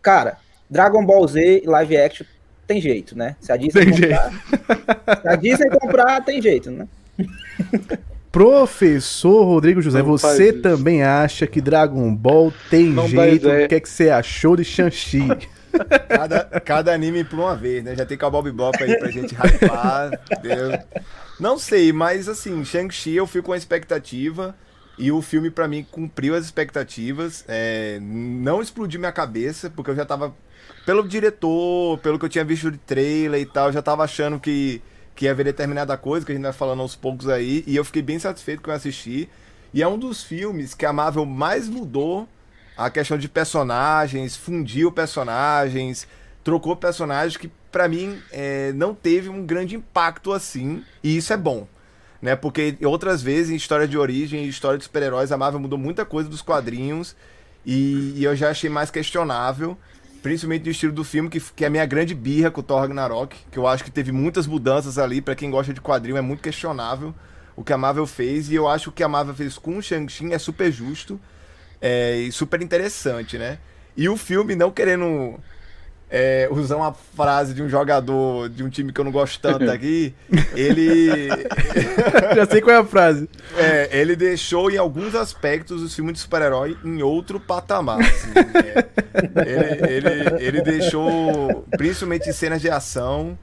cara, 0.01 0.37
Dragon 0.69 1.05
Ball 1.05 1.27
Z 1.27 1.63
live 1.65 1.97
action 1.97 2.25
tem 2.67 2.81
jeito, 2.81 3.15
né? 3.17 3.35
Se 3.39 3.51
a 3.51 3.57
Disney 3.57 3.85
Tem 3.85 3.91
comprar, 3.93 4.31
se 5.21 5.27
a 5.27 5.35
Disney 5.35 5.69
comprar, 5.69 6.21
tem 6.25 6.41
jeito, 6.41 6.71
né? 6.71 6.87
Professor 8.31 9.43
Rodrigo 9.45 9.81
José, 9.81 9.99
Não 9.99 10.05
você 10.05 10.49
isso. 10.49 10.61
também 10.61 11.03
acha 11.03 11.47
que 11.47 11.61
Dragon 11.61 12.13
Ball 12.13 12.51
tem 12.69 12.87
Não 12.87 13.07
jeito? 13.07 13.45
ideia. 13.45 13.65
O 13.65 13.69
que, 13.69 13.75
é 13.75 13.79
que 13.79 13.87
você 13.87 14.09
achou 14.09 14.55
de 14.57 14.63
Shang-Chi? 14.65 15.27
Cada, 16.09 16.43
cada 16.61 16.93
anime 16.93 17.23
por 17.23 17.39
uma 17.39 17.55
vez, 17.55 17.83
né? 17.83 17.95
Já 17.95 18.05
tem 18.05 18.17
Cowboy 18.17 18.43
Bebop 18.43 18.81
aí 18.83 18.97
pra 18.97 19.09
gente 19.11 19.33
hypar. 19.35 20.19
entendeu? 20.31 20.79
Não 21.39 21.57
sei, 21.57 21.93
mas 21.93 22.27
assim, 22.27 22.63
Shang-Chi 22.65 23.15
eu 23.15 23.27
fico 23.27 23.45
com 23.47 23.53
a 23.53 23.57
expectativa. 23.57 24.55
E 24.97 25.11
o 25.11 25.21
filme, 25.21 25.49
pra 25.49 25.67
mim, 25.67 25.85
cumpriu 25.89 26.35
as 26.35 26.45
expectativas. 26.45 27.43
É, 27.47 27.99
não 28.01 28.61
explodiu 28.61 28.99
minha 28.99 29.11
cabeça, 29.11 29.69
porque 29.69 29.91
eu 29.91 29.95
já 29.95 30.05
tava. 30.05 30.33
Pelo 30.85 31.07
diretor, 31.07 31.97
pelo 31.99 32.17
que 32.17 32.25
eu 32.25 32.29
tinha 32.29 32.45
visto 32.45 32.71
de 32.71 32.77
trailer 32.77 33.41
e 33.41 33.45
tal, 33.45 33.67
eu 33.67 33.73
já 33.73 33.81
tava 33.81 34.03
achando 34.03 34.39
que, 34.39 34.81
que 35.15 35.25
ia 35.25 35.31
haver 35.31 35.45
determinada 35.45 35.97
coisa, 35.97 36.25
que 36.25 36.31
a 36.31 36.35
gente 36.35 36.43
vai 36.43 36.53
falando 36.53 36.81
aos 36.81 36.95
poucos 36.95 37.27
aí. 37.27 37.63
E 37.67 37.75
eu 37.75 37.83
fiquei 37.83 38.01
bem 38.01 38.19
satisfeito 38.19 38.61
com 38.61 38.71
eu 38.71 38.75
assisti. 38.75 39.29
E 39.73 39.81
é 39.83 39.87
um 39.87 39.97
dos 39.97 40.23
filmes 40.23 40.73
que 40.73 40.85
a 40.85 40.93
Marvel 40.93 41.25
mais 41.25 41.67
mudou 41.67 42.27
a 42.77 42.89
questão 42.89 43.17
de 43.17 43.27
personagens, 43.27 44.35
fundiu 44.35 44.91
personagens, 44.91 46.07
trocou 46.43 46.75
personagens 46.75 47.37
que 47.37 47.51
pra 47.71 47.87
mim 47.87 48.21
é, 48.31 48.71
não 48.73 48.93
teve 48.93 49.29
um 49.29 49.45
grande 49.45 49.75
impacto 49.75 50.31
assim, 50.31 50.83
e 51.03 51.17
isso 51.17 51.33
é 51.33 51.37
bom. 51.37 51.67
Né? 52.25 52.35
Porque 52.35 52.75
outras 52.83 53.21
vezes 53.21 53.51
em 53.51 53.55
história 53.55 53.87
de 53.87 53.95
origem 53.95 54.45
e 54.45 54.49
história 54.49 54.79
de 54.79 54.83
super-heróis, 54.83 55.31
a 55.31 55.37
Marvel 55.37 55.59
mudou 55.59 55.77
muita 55.77 56.03
coisa 56.03 56.27
dos 56.27 56.41
quadrinhos 56.41 57.15
e, 57.63 58.13
e 58.15 58.23
eu 58.23 58.35
já 58.35 58.49
achei 58.49 58.67
mais 58.67 58.89
questionável, 58.89 59.77
principalmente 60.23 60.65
no 60.65 60.71
estilo 60.71 60.91
do 60.91 61.03
filme, 61.03 61.29
que, 61.29 61.39
que 61.39 61.63
é 61.63 61.67
a 61.67 61.69
minha 61.69 61.85
grande 61.85 62.15
birra 62.15 62.49
com 62.49 62.61
o 62.61 62.63
Thor 62.63 62.81
Ragnarok, 62.81 63.37
que 63.51 63.59
eu 63.59 63.67
acho 63.67 63.83
que 63.83 63.91
teve 63.91 64.11
muitas 64.11 64.47
mudanças 64.47 64.97
ali, 64.97 65.21
pra 65.21 65.35
quem 65.35 65.51
gosta 65.51 65.71
de 65.71 65.79
quadrinho 65.79 66.17
é 66.17 66.21
muito 66.21 66.41
questionável 66.41 67.13
o 67.55 67.63
que 67.63 67.71
a 67.71 67.77
Marvel 67.77 68.07
fez, 68.07 68.49
e 68.49 68.55
eu 68.55 68.67
acho 68.67 68.91
que 68.91 69.03
a 69.03 69.07
Marvel 69.07 69.35
fez 69.35 69.59
com 69.59 69.77
o 69.77 69.81
Shang-Chi 69.83 70.33
é 70.33 70.39
super 70.39 70.71
justo 70.71 71.21
é, 71.79 72.15
e 72.21 72.31
super 72.31 72.59
interessante, 72.59 73.37
né? 73.37 73.59
E 73.95 74.09
o 74.09 74.17
filme, 74.17 74.55
não 74.55 74.71
querendo 74.71 75.39
é, 76.09 76.47
usar 76.51 76.75
uma 76.77 76.93
frase 76.93 77.53
de 77.53 77.63
um 77.63 77.67
jogador 77.67 78.47
de 78.49 78.63
um 78.63 78.69
time 78.69 78.93
que 78.93 78.99
eu 78.99 79.05
não 79.05 79.11
gosto 79.11 79.39
tanto 79.39 79.69
aqui, 79.69 80.13
ele, 80.55 81.27
Já 82.35 82.45
sei 82.45 82.61
qual 82.61 82.75
é 82.75 82.79
a 82.79 82.85
frase. 82.85 83.29
é, 83.57 83.89
ele 83.99 84.15
deixou 84.15 84.69
em 84.69 84.77
alguns 84.77 85.15
aspectos 85.15 85.81
os 85.81 85.95
filmes 85.95 86.13
de 86.13 86.19
super-herói 86.19 86.77
em 86.83 87.01
outro 87.01 87.39
patamar. 87.39 87.99
assim, 87.99 88.31
é. 89.35 89.91
ele, 89.91 90.07
ele, 90.07 90.43
ele 90.43 90.61
deixou, 90.61 91.65
principalmente 91.71 92.29
em 92.29 92.33
cenas 92.33 92.61
de 92.61 92.69
ação, 92.69 93.37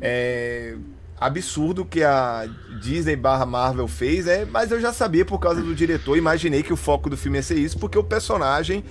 é, 0.00 0.74
absurdo 1.20 1.84
que 1.84 2.02
a 2.02 2.48
Disney 2.80 3.16
barra 3.16 3.44
Marvel 3.44 3.88
fez, 3.88 4.26
é, 4.26 4.44
mas 4.44 4.70
eu 4.70 4.80
já 4.80 4.92
sabia 4.92 5.24
por 5.24 5.38
causa 5.38 5.60
do 5.60 5.74
diretor, 5.74 6.16
imaginei 6.16 6.62
que 6.62 6.72
o 6.72 6.76
foco 6.76 7.10
do 7.10 7.16
filme 7.16 7.38
ia 7.38 7.42
ser 7.42 7.58
isso, 7.58 7.78
porque 7.78 7.98
o 7.98 8.04
personagem 8.04 8.84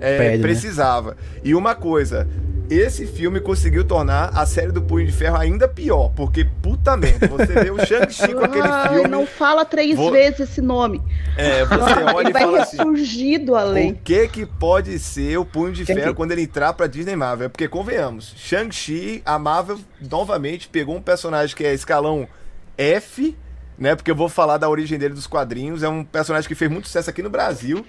é, 0.00 0.18
Pede, 0.18 0.36
né? 0.38 0.42
precisava. 0.42 1.16
E 1.44 1.54
uma 1.54 1.74
coisa, 1.74 2.26
esse 2.70 3.06
filme 3.06 3.40
conseguiu 3.40 3.84
tornar 3.84 4.30
a 4.34 4.46
série 4.46 4.72
do 4.72 4.80
Punho 4.80 5.04
de 5.06 5.12
Ferro 5.12 5.36
ainda 5.36 5.66
pior, 5.68 6.10
porque 6.14 6.44
puta 6.62 6.96
merda, 6.96 7.26
você 7.28 7.46
vê 7.46 7.70
o 7.70 7.84
Shang-Chi 7.84 8.32
com 8.32 8.40
aquele 8.44 8.88
filme, 8.88 9.08
não 9.08 9.26
fala 9.26 9.64
três 9.64 9.96
Vou- 9.96 10.14
esse 10.16 10.42
esse 10.42 10.60
nome. 10.62 11.02
é, 11.36 11.64
você 11.64 11.92
olha 12.14 12.20
Ele 12.20 12.30
e 12.30 12.32
vai 12.32 12.42
fala 12.42 12.62
assim, 12.62 12.76
ressurgir 12.78 13.44
do 13.44 13.52
o 13.52 13.56
além. 13.56 13.94
que 14.02 14.28
que 14.28 14.46
pode 14.46 14.98
ser 14.98 15.36
o 15.38 15.44
Punho 15.44 15.72
de 15.72 15.84
Ferro 15.84 16.14
quando 16.14 16.32
ele 16.32 16.42
entrar 16.42 16.72
pra 16.72 16.86
Disney 16.86 17.16
Marvel? 17.16 17.50
Porque 17.50 17.66
convenhamos, 17.68 18.32
Shang-Chi, 18.36 19.22
a 19.26 19.38
Marvel 19.38 19.78
novamente 20.10 20.68
pegou 20.68 20.96
um 20.96 21.02
personagem 21.02 21.54
que 21.56 21.64
é 21.64 21.74
escalão 21.74 22.26
F, 22.78 23.36
né? 23.78 23.94
Porque 23.94 24.10
eu 24.10 24.14
vou 24.16 24.28
falar 24.28 24.58
da 24.58 24.68
origem 24.68 24.98
dele 24.98 25.14
dos 25.14 25.26
quadrinhos, 25.26 25.82
é 25.82 25.88
um 25.88 26.04
personagem 26.04 26.46
que 26.48 26.54
fez 26.54 26.70
muito 26.70 26.86
sucesso 26.86 27.10
aqui 27.10 27.22
no 27.22 27.30
Brasil, 27.30 27.84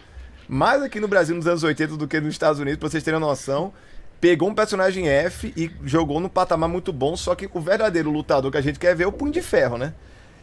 mais 0.51 0.83
aqui 0.83 0.99
no 0.99 1.07
Brasil 1.07 1.33
nos 1.33 1.47
anos 1.47 1.63
80 1.63 1.95
do 1.95 2.07
que 2.09 2.19
nos 2.19 2.33
Estados 2.33 2.59
Unidos, 2.59 2.77
pra 2.77 2.89
vocês 2.89 3.01
terem 3.01 3.17
uma 3.17 3.25
noção. 3.27 3.71
Pegou 4.19 4.49
um 4.49 4.53
personagem 4.53 5.07
F 5.07 5.53
e 5.55 5.71
jogou 5.85 6.19
num 6.19 6.27
patamar 6.27 6.67
muito 6.67 6.91
bom, 6.91 7.15
só 7.15 7.33
que 7.33 7.49
o 7.53 7.61
verdadeiro 7.61 8.11
lutador 8.11 8.51
que 8.51 8.57
a 8.57 8.61
gente 8.61 8.77
quer 8.77 8.93
ver 8.93 9.05
é 9.05 9.07
o 9.07 9.11
Punho 9.13 9.31
de 9.31 9.41
Ferro, 9.41 9.77
né? 9.77 9.93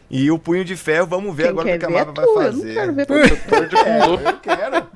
E 0.09 0.31
o 0.31 0.39
Punho 0.39 0.65
de 0.65 0.75
Ferro, 0.75 1.05
vamos 1.05 1.35
ver 1.35 1.43
Quem 1.43 1.51
agora 1.51 1.75
o 1.75 1.79
que 1.79 1.85
a 1.85 1.87
ver 1.87 1.93
é 1.93 1.97
Marvel 2.05 2.13
vai 2.15 2.25
eu 2.25 2.33
não 2.33 2.61
fazer. 2.61 2.73
quero 2.73 2.93
ver 2.93 3.07
É, 3.85 4.29
eu 4.29 4.39
quero. 4.39 4.87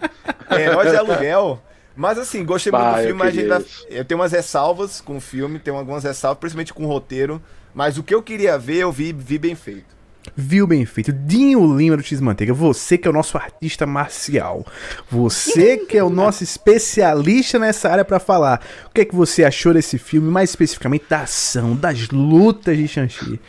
Herói 0.60 0.89
de 0.89 0.95
aluguel. 0.97 1.62
Mas 1.95 2.17
assim, 2.17 2.43
gostei 2.43 2.71
muito 2.71 2.84
Bah, 2.84 2.93
do 2.93 2.99
eu 3.02 3.06
filme, 3.06 3.19
mas 3.19 3.28
a 3.28 3.32
gente 3.32 3.41
queria 3.41 3.60
vai... 3.60 3.62
isso. 3.62 3.86
Eu 3.88 4.04
tenho 4.04 4.19
umas 4.19 4.32
ressalvas 4.32 4.99
com 4.99 5.17
o 5.17 5.21
filme, 5.21 5.60
tenho 5.60 5.78
algumas 5.78 6.04
ressalvas, 6.04 6.39
principalmente 6.39 6.73
com 6.73 6.84
o 6.84 6.88
roteiro. 6.88 7.39
Mas 7.71 7.99
o 7.99 8.04
que 8.04 8.15
eu 8.15 8.23
queria 8.23 8.58
ver, 8.58 8.78
eu 8.78 8.91
vi, 8.91 9.13
vi 9.13 9.38
bem 9.38 9.54
feito. 9.54 9.92
Viu 10.36 10.65
bem 10.65 10.84
feito. 10.86 11.13
Dinho 11.13 11.78
Lima 11.78 11.96
do 11.96 12.04
X-Manteiga, 12.04 12.54
você 12.54 12.98
que 12.98 13.08
é 13.08 13.12
o 13.12 13.13
nosso 13.13 13.38
artista 13.38 13.86
marcial. 13.86 14.65
Você 15.10 15.78
que 15.78 15.98
é 15.98 16.04
o 16.04 16.10
nosso 16.10 16.43
especialista 16.43 17.60
nessa 17.60 17.89
área 17.89 18.04
pra 18.04 18.19
falar. 18.19 18.62
O 18.88 18.89
que 18.89 19.02
é 19.02 19.06
que 19.06 19.15
você 19.15 19.43
achou 19.43 19.74
desse 19.74 19.98
filme, 20.00 20.30
mais 20.32 20.50
especificamente 20.50 21.06
da 21.08 21.22
ação, 21.22 21.76
das 21.76 22.10
lutas 22.10 22.76
de 22.78 22.88
Shang-Chi? 22.88 23.39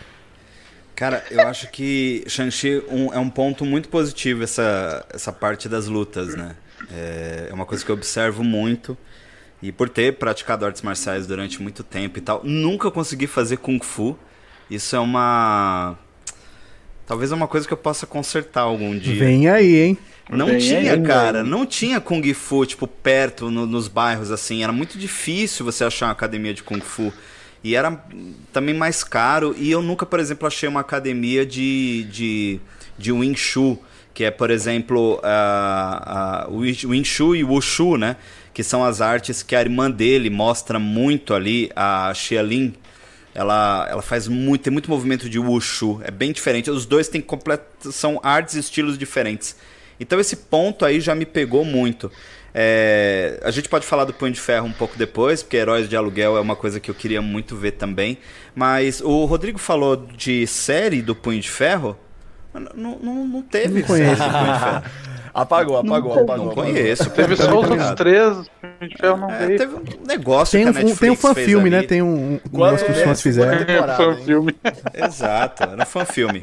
Cara, 0.95 1.25
eu 1.31 1.41
acho 1.49 1.71
que 1.71 2.23
Shang-Chi 2.27 2.83
um- 2.91 3.13
é 3.13 3.19
um 3.19 3.31
ponto 3.31 3.65
muito 3.65 3.89
positivo 3.89 4.45
essa, 4.45 5.05
essa 5.13 5.33
parte 5.33 5.69
das 5.69 5.87
lutas, 5.87 6.37
né? 6.37 6.55
É, 6.93 7.49
é 7.51 7.55
uma 7.55 7.65
coisa 7.67 7.85
que 7.85 7.91
eu 7.91 7.97
observo 7.97 8.45
muito. 8.45 8.97
E 9.63 9.73
por 9.73 9.89
ter 9.89 10.13
praticado 10.19 10.67
artes 10.67 10.83
marciais 10.83 11.27
durante 11.27 11.63
muito 11.63 11.83
tempo 11.83 12.19
e 12.19 12.21
tal, 12.21 12.43
nunca 12.45 12.91
consegui 12.91 13.27
fazer 13.27 13.57
Kung 13.57 13.81
Fu. 13.83 14.17
Isso 14.71 14.95
é 14.95 14.99
uma. 14.99 15.99
Talvez 17.07 17.31
é 17.33 17.35
uma 17.35 17.47
coisa 17.49 17.67
que 17.67 17.73
eu 17.73 17.77
possa 17.79 18.07
consertar 18.07 18.63
algum 18.63 18.97
dia. 18.97 19.19
Vem 19.19 19.49
aí, 19.49 19.77
hein? 19.83 19.99
Não 20.31 20.47
Vem 20.47 20.59
tinha, 20.59 20.93
aí, 20.95 21.03
cara. 21.03 21.39
mano. 21.45 21.51
Não 21.59 21.67
tinha 21.67 22.01
Kung 22.01 22.23
Fu, 22.33 22.65
tipo, 22.65 22.87
perto, 22.87 23.51
no- 23.51 23.67
nos 23.67 23.89
bairros, 23.89 24.31
assim. 24.31 24.63
Era 24.65 24.73
muito 24.73 24.99
difícil 24.99 25.67
você 25.67 25.85
achar 25.85 26.07
uma 26.07 26.13
academia 26.13 26.55
de 26.55 26.63
Kung 26.63 26.81
Fu. 26.81 27.13
E 27.63 27.75
era 27.77 28.03
também 28.53 28.75
mais 28.75 29.05
caro. 29.05 29.55
E 29.59 29.71
eu 29.71 29.83
nunca, 29.83 30.07
por 30.07 30.19
exemplo, 30.19 30.47
achei 30.47 30.67
uma 30.69 30.81
academia 30.81 31.45
de, 31.45 32.05
de, 32.05 32.61
de 32.99 33.13
Wing 33.13 33.37
Chun. 33.37 33.77
Que 34.15 34.25
é, 34.25 34.31
por 34.31 34.51
exemplo, 34.51 35.21
a, 35.23 36.45
a, 36.47 36.49
o 36.49 36.59
Wing 36.61 37.05
Chun 37.05 37.35
e 37.35 37.45
o 37.45 37.49
Wushu, 37.51 37.97
né? 37.99 38.17
Que 38.55 38.63
são 38.63 38.85
as 38.85 39.01
artes 39.01 39.43
que 39.43 39.57
a 39.57 39.61
irmã 39.61 39.91
dele 39.91 40.31
mostra 40.31 40.79
muito 40.79 41.35
ali, 41.35 41.69
a 41.75 42.13
Xialin. 42.15 42.73
Ela, 43.35 43.87
ela 43.91 44.03
faz 44.03 44.29
muito, 44.29 44.63
tem 44.63 44.73
muito 44.73 44.89
movimento 44.89 45.29
de 45.29 45.39
wushu, 45.39 46.01
é 46.05 46.11
bem 46.11 46.33
diferente. 46.33 46.71
Os 46.71 46.87
dois 46.87 47.09
têm 47.09 47.21
completo, 47.21 47.91
são 47.91 48.21
artes 48.23 48.55
e 48.55 48.61
estilos 48.61 48.97
diferentes. 48.97 49.57
Então 49.99 50.21
esse 50.21 50.37
ponto 50.37 50.85
aí 50.85 51.01
já 51.01 51.15
me 51.15 51.27
pegou 51.27 51.65
muito. 51.65 52.11
É, 52.57 53.41
a 53.43 53.51
gente 53.51 53.69
pode 53.69 53.85
falar 53.85 54.05
do 54.05 54.15
Punho 54.15 54.33
de 54.33 54.41
Ferro 54.41 54.67
um 54.67 54.73
pouco 54.73 54.97
depois, 54.97 55.43
porque 55.43 55.57
Heróis 55.57 55.89
de 55.89 55.97
Aluguel 55.97 56.37
é 56.37 56.41
uma 56.41 56.55
coisa 56.55 56.79
que 56.79 56.89
eu 56.89 56.95
queria 56.95 57.21
muito 57.21 57.57
ver 57.57 57.73
também. 57.73 58.19
Mas 58.55 59.01
o 59.01 59.25
Rodrigo 59.25 59.59
falou 59.59 59.97
de 59.97 60.47
série 60.47 61.03
do 61.03 61.17
Punho 61.17 61.41
de 61.41 61.51
Ferro. 61.51 61.99
Não, 62.75 62.99
não, 63.03 63.27
não 63.27 63.43
teve 63.43 63.81
Não 63.81 63.87
conheço. 63.87 64.23
de. 64.23 64.29
Apagou, 65.35 65.77
apagou, 65.79 66.15
Não 66.15 66.23
apagou. 66.23 66.47
Não 66.47 66.55
conheço. 66.55 67.11
Teve 67.11 67.35
só 67.37 67.49
os 67.49 67.69
outros 67.71 67.91
três, 67.97 68.37
a 68.63 68.85
gente 68.85 68.97
não 69.03 69.31
É, 69.31 69.47
teve 69.57 69.75
um 69.75 69.83
negócio 70.07 70.53
Tem 70.59 70.65
que 70.65 70.67
um, 70.69 70.71
a 70.71 70.83
Netflix 70.85 70.99
tem 71.01 71.11
um 71.11 71.17
fez 71.17 71.21
fan-filme, 71.21 71.71
né? 71.71 71.83
Tem 71.83 72.03
um, 72.03 72.35
um 72.35 72.41
negócio 72.53 72.87
que 72.87 72.93
os 72.93 72.99
é? 72.99 73.05
fãs 73.05 73.21
fizeram. 73.21 73.59
temporada, 73.59 73.97
Foi 73.97 74.07
um 74.07 74.13
hein? 74.19 74.25
filme 74.25 74.55
Exato, 74.95 75.63
era 75.65 75.83
um 75.83 75.87
fan-filme. 75.87 76.43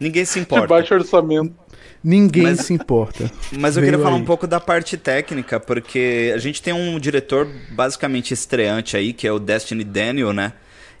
Ninguém 0.00 0.24
se 0.24 0.34
de 0.34 0.40
importa. 0.40 0.66
baixo 0.66 0.92
orçamento. 0.94 1.54
Ninguém 2.02 2.42
Mas- 2.42 2.60
se 2.62 2.74
importa. 2.74 3.30
Mas 3.52 3.76
eu 3.76 3.80
Veio 3.80 3.92
queria 3.92 4.04
falar 4.04 4.16
aí. 4.16 4.22
um 4.22 4.24
pouco 4.24 4.48
da 4.48 4.58
parte 4.58 4.96
técnica, 4.96 5.60
porque 5.60 6.32
a 6.34 6.38
gente 6.38 6.60
tem 6.60 6.72
um 6.72 6.98
diretor 6.98 7.46
basicamente 7.70 8.34
estreante 8.34 8.96
aí, 8.96 9.12
que 9.12 9.24
é 9.28 9.30
o 9.30 9.38
Destiny 9.38 9.84
Daniel, 9.84 10.32
né? 10.32 10.52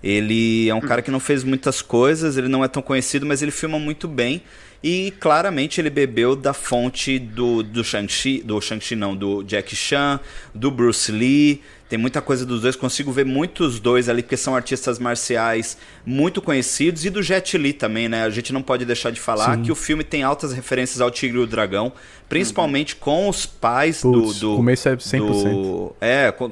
Ele 0.02 0.68
é 0.68 0.74
um 0.74 0.80
cara 0.80 1.00
que 1.02 1.10
não 1.10 1.20
fez 1.20 1.44
muitas 1.44 1.80
coisas, 1.80 2.36
ele 2.36 2.48
não 2.48 2.64
é 2.64 2.68
tão 2.68 2.82
conhecido, 2.82 3.24
mas 3.24 3.40
ele 3.42 3.50
filma 3.52 3.78
muito 3.78 4.08
bem. 4.08 4.42
E 4.84 5.12
claramente 5.20 5.80
ele 5.80 5.88
bebeu 5.90 6.34
da 6.34 6.52
fonte 6.52 7.16
do, 7.16 7.62
do 7.62 7.84
Shang-Chi, 7.84 8.42
do 8.42 8.60
Shang-Chi 8.60 8.96
não, 8.96 9.14
do 9.14 9.44
Jack 9.44 9.76
Chan, 9.76 10.18
do 10.52 10.72
Bruce 10.72 11.12
Lee. 11.12 11.62
Tem 11.88 11.96
muita 11.96 12.20
coisa 12.20 12.44
dos 12.44 12.62
dois, 12.62 12.74
consigo 12.74 13.12
ver 13.12 13.24
muitos 13.24 13.78
dois 13.78 14.08
ali, 14.08 14.22
porque 14.22 14.36
são 14.36 14.56
artistas 14.56 14.98
marciais 14.98 15.78
muito 16.04 16.42
conhecidos. 16.42 17.04
E 17.04 17.10
do 17.10 17.22
Jet 17.22 17.56
Li 17.56 17.72
também, 17.72 18.08
né? 18.08 18.24
A 18.24 18.30
gente 18.30 18.52
não 18.52 18.60
pode 18.62 18.84
deixar 18.84 19.10
de 19.12 19.20
falar 19.20 19.54
Sim. 19.56 19.62
que 19.62 19.70
o 19.70 19.74
filme 19.76 20.02
tem 20.02 20.24
altas 20.24 20.52
referências 20.52 21.00
ao 21.00 21.12
Tigre 21.12 21.38
e 21.38 21.42
o 21.42 21.46
Dragão, 21.46 21.92
principalmente 22.28 22.96
com 22.96 23.28
os 23.28 23.46
pais 23.46 24.00
Putz, 24.00 24.38
do, 24.38 24.40
do. 24.40 24.52
o 24.54 24.56
começo 24.56 24.88
é 24.88 24.96
100%. 24.96 25.18
do- 25.50 25.94
é, 26.00 26.32
com- 26.32 26.50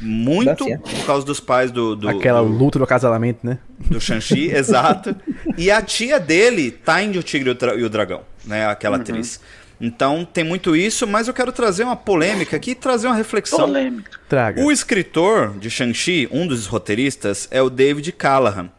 muito 0.00 0.64
por 0.64 1.06
causa 1.06 1.24
dos 1.26 1.40
pais 1.40 1.70
do. 1.70 1.94
do 1.96 2.08
Aquela 2.08 2.40
do, 2.42 2.48
luta 2.48 2.78
do 2.78 2.84
acasalamento, 2.84 3.40
né? 3.46 3.58
do 3.78 4.00
Shang-Chi, 4.00 4.50
exato. 4.54 5.14
E 5.56 5.70
a 5.70 5.80
tia 5.82 6.18
dele 6.20 6.70
tá 6.70 7.02
em 7.02 7.16
O 7.18 7.22
Tigre 7.22 7.48
e 7.48 7.52
o 7.52 7.54
Dra- 7.54 7.74
o 7.74 7.88
Dragão, 7.88 8.22
né? 8.44 8.66
Aquela 8.66 8.96
atriz. 8.96 9.40
Então 9.80 10.24
tem 10.24 10.44
muito 10.44 10.74
isso, 10.76 11.06
mas 11.06 11.26
eu 11.28 11.34
quero 11.34 11.50
trazer 11.52 11.82
uma 11.84 11.96
polêmica 11.96 12.56
aqui 12.56 12.70
e 12.70 12.74
trazer 12.74 13.06
uma 13.08 13.16
reflexão. 13.16 13.58
Polêmica. 13.58 14.10
Traga. 14.28 14.62
O 14.62 14.70
escritor 14.70 15.58
de 15.58 15.68
Shang-Chi, 15.68 16.28
um 16.30 16.46
dos 16.46 16.66
roteiristas, 16.66 17.48
é 17.50 17.60
o 17.60 17.68
David 17.68 18.12
Callahan. 18.12 18.70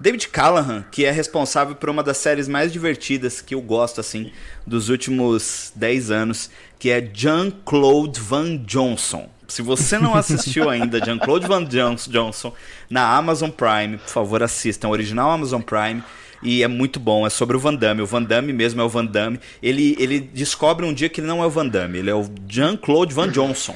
David 0.00 0.28
Callahan, 0.28 0.84
que 0.92 1.04
é 1.04 1.10
responsável 1.10 1.74
por 1.74 1.90
uma 1.90 2.02
das 2.04 2.18
séries 2.18 2.46
mais 2.48 2.72
divertidas 2.72 3.40
que 3.40 3.54
eu 3.54 3.60
gosto, 3.60 4.00
assim, 4.00 4.30
dos 4.66 4.88
últimos 4.88 5.72
10 5.74 6.10
anos, 6.12 6.50
que 6.78 6.88
é 6.90 7.00
Jean-Claude 7.12 8.20
Van 8.20 8.56
Johnson. 8.58 9.28
Se 9.48 9.62
você 9.62 9.98
não 9.98 10.14
assistiu 10.14 10.68
ainda 10.68 11.02
Jean-Claude 11.02 11.48
Van 11.48 11.64
Johnson 11.64 12.52
na 12.90 13.16
Amazon 13.16 13.48
Prime, 13.48 13.96
por 13.96 14.08
favor, 14.08 14.42
assistam. 14.42 14.88
Original 14.90 15.30
Amazon 15.30 15.62
Prime. 15.62 16.02
E 16.42 16.62
é 16.62 16.68
muito 16.68 17.00
bom, 17.00 17.26
é 17.26 17.30
sobre 17.30 17.56
o 17.56 17.60
Van 17.60 17.74
Damme. 17.74 18.02
O 18.02 18.06
Van 18.06 18.22
Damme 18.22 18.52
mesmo 18.52 18.80
é 18.80 18.84
o 18.84 18.88
Van 18.88 19.04
Damme. 19.04 19.40
Ele, 19.62 19.96
ele 19.98 20.20
descobre 20.20 20.84
um 20.86 20.92
dia 20.92 21.08
que 21.08 21.20
ele 21.20 21.26
não 21.26 21.42
é 21.42 21.46
o 21.46 21.50
Van 21.50 21.66
Damme, 21.66 21.98
ele 21.98 22.10
é 22.10 22.14
o 22.14 22.30
Jean-Claude 22.46 23.12
Van 23.12 23.28
Johnson. 23.28 23.74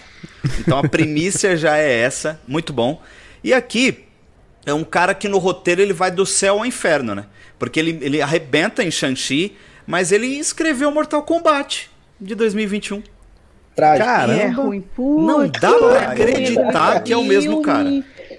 Então 0.61 0.79
a 0.79 0.89
primícia 0.89 1.57
já 1.57 1.77
é 1.77 2.01
essa, 2.01 2.41
muito 2.47 2.73
bom. 2.73 3.03
E 3.43 3.53
aqui 3.53 4.05
é 4.65 4.73
um 4.73 4.85
cara 4.85 5.15
que 5.15 5.27
no 5.27 5.39
roteiro 5.39 5.81
ele 5.81 5.93
vai 5.93 6.11
do 6.11 6.25
céu 6.25 6.59
ao 6.59 6.67
inferno, 6.67 7.15
né? 7.15 7.27
Porque 7.59 7.81
ele, 7.81 7.99
ele 8.01 8.23
arrebenta 8.23 8.85
em 8.85 8.91
Shang-Chi, 8.91 9.57
mas 9.87 10.13
ele 10.13 10.27
escreveu 10.27 10.91
Mortal 10.91 11.23
Kombat 11.23 11.91
de 12.21 12.35
2021. 12.35 13.03
Trágico. 13.75 14.07
Caramba. 14.07 14.35
É 14.43 14.49
Não 14.99 15.49
dá 15.49 15.73
pra 15.73 15.95
é 16.01 16.07
acreditar 16.07 17.01
que 17.03 17.13
é 17.13 17.17
o 17.17 17.25
mesmo 17.25 17.63
cara. 17.63 17.89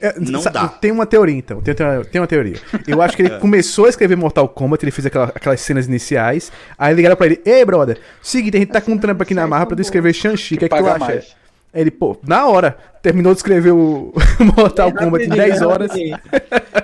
É, 0.02 0.15
Não 0.19 0.41
dá. 0.43 0.67
Tem 0.67 0.91
uma 0.91 1.06
teoria, 1.06 1.36
então. 1.36 1.62
Tem, 1.62 1.74
tem 1.74 1.86
uma- 1.86 2.04
tem 2.06 2.22
uma 2.22 2.28
teoria. 2.28 2.56
Eu 2.88 3.02
acho 3.02 3.15
que 3.15 3.22
ele 3.24 3.30
começou 3.39 3.86
a 3.86 3.89
escrever 3.89 4.15
Mortal 4.17 4.48
Kombat, 4.50 4.84
ele 4.84 4.91
fez 4.91 5.06
aquela- 5.06 5.32
aquelas 5.34 5.62
cenas 5.62 5.88
iniciais. 5.88 6.52
Aí 6.78 6.93
ligaram 6.93 7.15
pra 7.15 7.26
ele: 7.26 7.41
Ei, 7.46 7.63
brother, 7.63 7.98
seguinte, 8.22 8.58
a 8.58 8.60
gente 8.60 8.72
tá 8.72 8.82
com 8.82 8.91
um 8.91 8.98
trampo 8.98 9.24
aqui 9.24 9.34
na 9.34 9.48
marra 9.48 9.65
pra 9.65 9.76
tu 9.76 9.82
escrever 9.82 10.13
Shang-Chi. 10.13 10.56
O 10.56 10.58
que 10.60 10.65
é 10.65 10.69
que 10.69 10.76
tu 10.78 10.86
acha? 10.88 11.00
mais. 11.00 11.42
Aí 11.73 11.81
ele, 11.81 11.91
pô, 11.91 12.15
na 12.27 12.45
hora, 12.45 12.77
terminou 13.01 13.33
de 13.33 13.39
escrever 13.39 13.71
o 13.71 14.13
Mortal 14.55 14.91
Kombat 14.93 15.25
em 15.25 15.29
10 15.29 15.62
horas. 15.62 15.91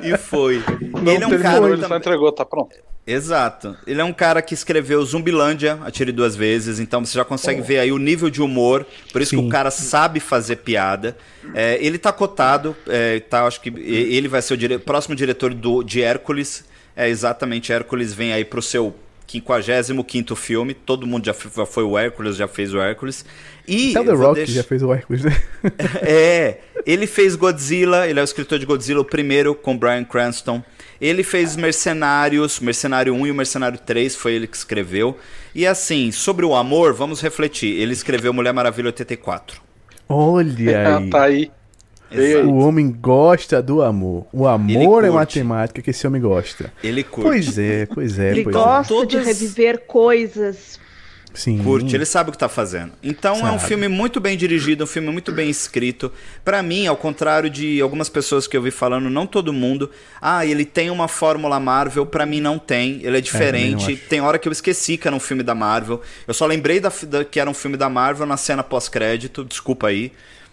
E 0.02 0.16
foi. 0.18 0.64
Não 1.04 1.12
ele 1.12 1.24
é 1.24 1.28
um 1.28 1.40
cara 1.42 1.66
Ele 1.68 1.76
só 1.78 1.82
também- 1.84 1.98
entregou, 1.98 2.32
tá 2.32 2.46
pronto. 2.46 2.74
Exato. 3.06 3.76
Ele 3.88 4.00
é 4.00 4.04
um 4.04 4.14
cara 4.14 4.42
que 4.42 4.54
escreveu 4.54 5.04
Zumbilândia, 5.04 5.78
Atire 5.84 6.12
Duas 6.12 6.36
Vezes, 6.36 6.80
então 6.80 7.04
você 7.04 7.18
já 7.18 7.26
consegue 7.26 7.60
ver 7.62 7.80
aí 7.80 7.92
o 7.92 7.98
nível 7.98 8.30
de 8.30 8.42
humor, 8.42 8.86
por 9.12 9.22
isso 9.22 9.32
que 9.36 9.42
Sim. 9.42 9.48
o 9.48 9.50
cara 9.50 9.72
sabe 9.72 10.20
fazer 10.20 10.58
piada. 10.58 11.18
É, 11.54 11.78
ele 11.82 11.98
tá 11.98 12.14
cotado, 12.14 12.76
é, 12.88 13.20
tá, 13.20 13.46
acho 13.46 13.60
que 13.62 13.70
e- 13.70 14.16
ele 14.16 14.28
vai 14.28 14.42
ser 14.42 14.54
o 14.54 14.58
dire- 14.58 14.78
próximo 14.80 15.16
diretor 15.16 15.54
do, 15.54 15.84
de 15.84 16.02
Hércules. 16.02 16.64
É 16.96 17.10
exatamente, 17.10 17.74
Hércules 17.74 18.14
vem 18.14 18.32
aí 18.32 18.46
pro 18.46 18.62
seu 18.62 18.94
55 19.30 20.36
filme, 20.36 20.74
todo 20.74 21.06
mundo 21.06 21.26
já, 21.26 21.34
foi 21.34 21.84
o 21.84 21.98
Hércules, 21.98 22.36
já 22.36 22.48
fez 22.48 22.74
o 22.74 22.80
Hércules. 22.80 23.24
E 23.68 23.92
Até 23.92 24.02
o 24.02 24.06
The 24.06 24.12
Rock 24.14 24.36
deixar- 24.36 24.54
já 24.54 24.64
fez 24.64 24.82
o 24.82 24.92
Hércules, 24.92 25.24
né? 25.24 25.42
é, 26.02 26.58
ele 26.86 27.06
fez 27.06 27.36
Godzilla, 27.36 28.08
ele 28.08 28.20
é 28.20 28.24
o 28.24 28.26
escritor 28.26 28.58
de 28.58 28.66
Godzilla, 28.66 29.02
o 29.02 29.06
primeiro, 29.06 29.54
com 29.54 29.78
Bryan 29.78 30.04
Cranston. 30.04 30.64
Ele 31.00 31.24
fez 31.24 31.56
Mercenários, 31.56 32.60
Mercenário 32.60 33.14
1 33.14 33.28
e 33.28 33.32
o 33.32 33.36
Mercenário 33.36 33.78
3, 33.78 34.16
foi 34.16 34.34
ele 34.34 34.48
que 34.48 34.58
escreveu. 34.58 35.18
E 35.54 35.66
assim, 35.66 36.12
sobre 36.12 36.46
o 36.46 36.56
amor, 36.56 36.94
vamos 36.94 37.22
refletir. 37.22 37.80
Ele 37.80 37.94
escreveu 37.94 38.34
Mulher 38.34 38.54
Maravilha 38.54 38.88
84. 38.88 39.62
Olha 40.08 40.98
aí. 40.98 41.10
tá 41.12 41.24
aí. 41.24 41.52
O 42.46 42.58
homem 42.60 42.92
gosta 42.92 43.62
do 43.62 43.82
amor. 43.82 44.26
O 44.34 44.48
amor 44.48 45.04
é 45.04 45.10
matemática 45.10 45.82
que 45.82 45.92
esse 45.92 46.06
homem 46.08 46.22
gosta. 46.22 46.72
Ele 46.84 47.04
curte. 47.04 47.30
Pois 47.30 47.58
é, 47.58 47.86
pois 47.86 48.18
é, 48.20 48.32
Ele 48.32 48.44
pois 48.44 48.56
é. 48.56 48.60
gosta 48.60 48.94
de 48.94 49.00
Todas- 49.18 49.26
reviver 49.28 49.80
coisas. 49.86 50.80
Sim. 51.32 51.60
Curte, 51.64 51.96
ele 51.96 52.06
sabe 52.06 52.30
o 52.30 52.32
que 52.32 52.40
tá 52.40 52.50
fazendo. 52.50 52.92
Então 53.04 53.36
é 53.36 53.52
um 53.52 53.60
Sabe. 53.60 53.66
filme 53.68 53.88
muito 53.88 54.20
bem 54.20 54.36
dirigido, 54.36 54.84
um 54.84 54.88
filme 54.88 55.12
muito 55.12 55.32
bem 55.32 55.48
escrito. 55.48 56.12
Pra 56.44 56.64
mim, 56.64 56.88
ao 56.88 56.98
contrário 56.98 57.52
de 57.52 57.80
algumas 57.80 58.10
pessoas 58.10 58.48
que 58.48 58.58
eu 58.58 58.62
vi 58.64 58.72
falando, 58.72 59.12
não 59.12 59.28
todo 59.28 59.54
mundo, 59.54 59.92
ah, 60.20 60.44
ele 60.44 60.66
tem 60.66 60.90
uma 60.90 61.08
fórmula 61.08 61.60
Marvel, 61.60 62.04
pra 62.08 62.26
mim 62.26 62.42
não 62.42 62.58
tem. 62.58 62.96
Ele 63.04 63.10
é 63.10 63.12
não 63.12 63.22
diferente. 63.22 63.94
acho. 63.94 64.08
tem 64.10 64.20
hora 64.22 64.40
que 64.40 64.48
eu 64.48 64.52
esqueci 64.52 64.98
que 64.98 65.08
era 65.08 65.16
um 65.16 65.20
filme 65.20 65.44
da 65.44 65.54
Marvel. 65.54 66.02
Eu 66.28 66.34
só 66.34 66.48
lembrei 66.48 66.80
da, 66.80 66.92
da- 67.08 67.24
que 67.24 67.40
era 67.40 67.48
um 67.50 67.54
filme 67.54 67.78
da 67.78 67.88
Marvel 67.90 68.26
na 68.26 68.36
cena 68.36 68.64
pós-crédito, 68.64 69.46
desculpa 69.46 69.88
aí. 69.90 70.12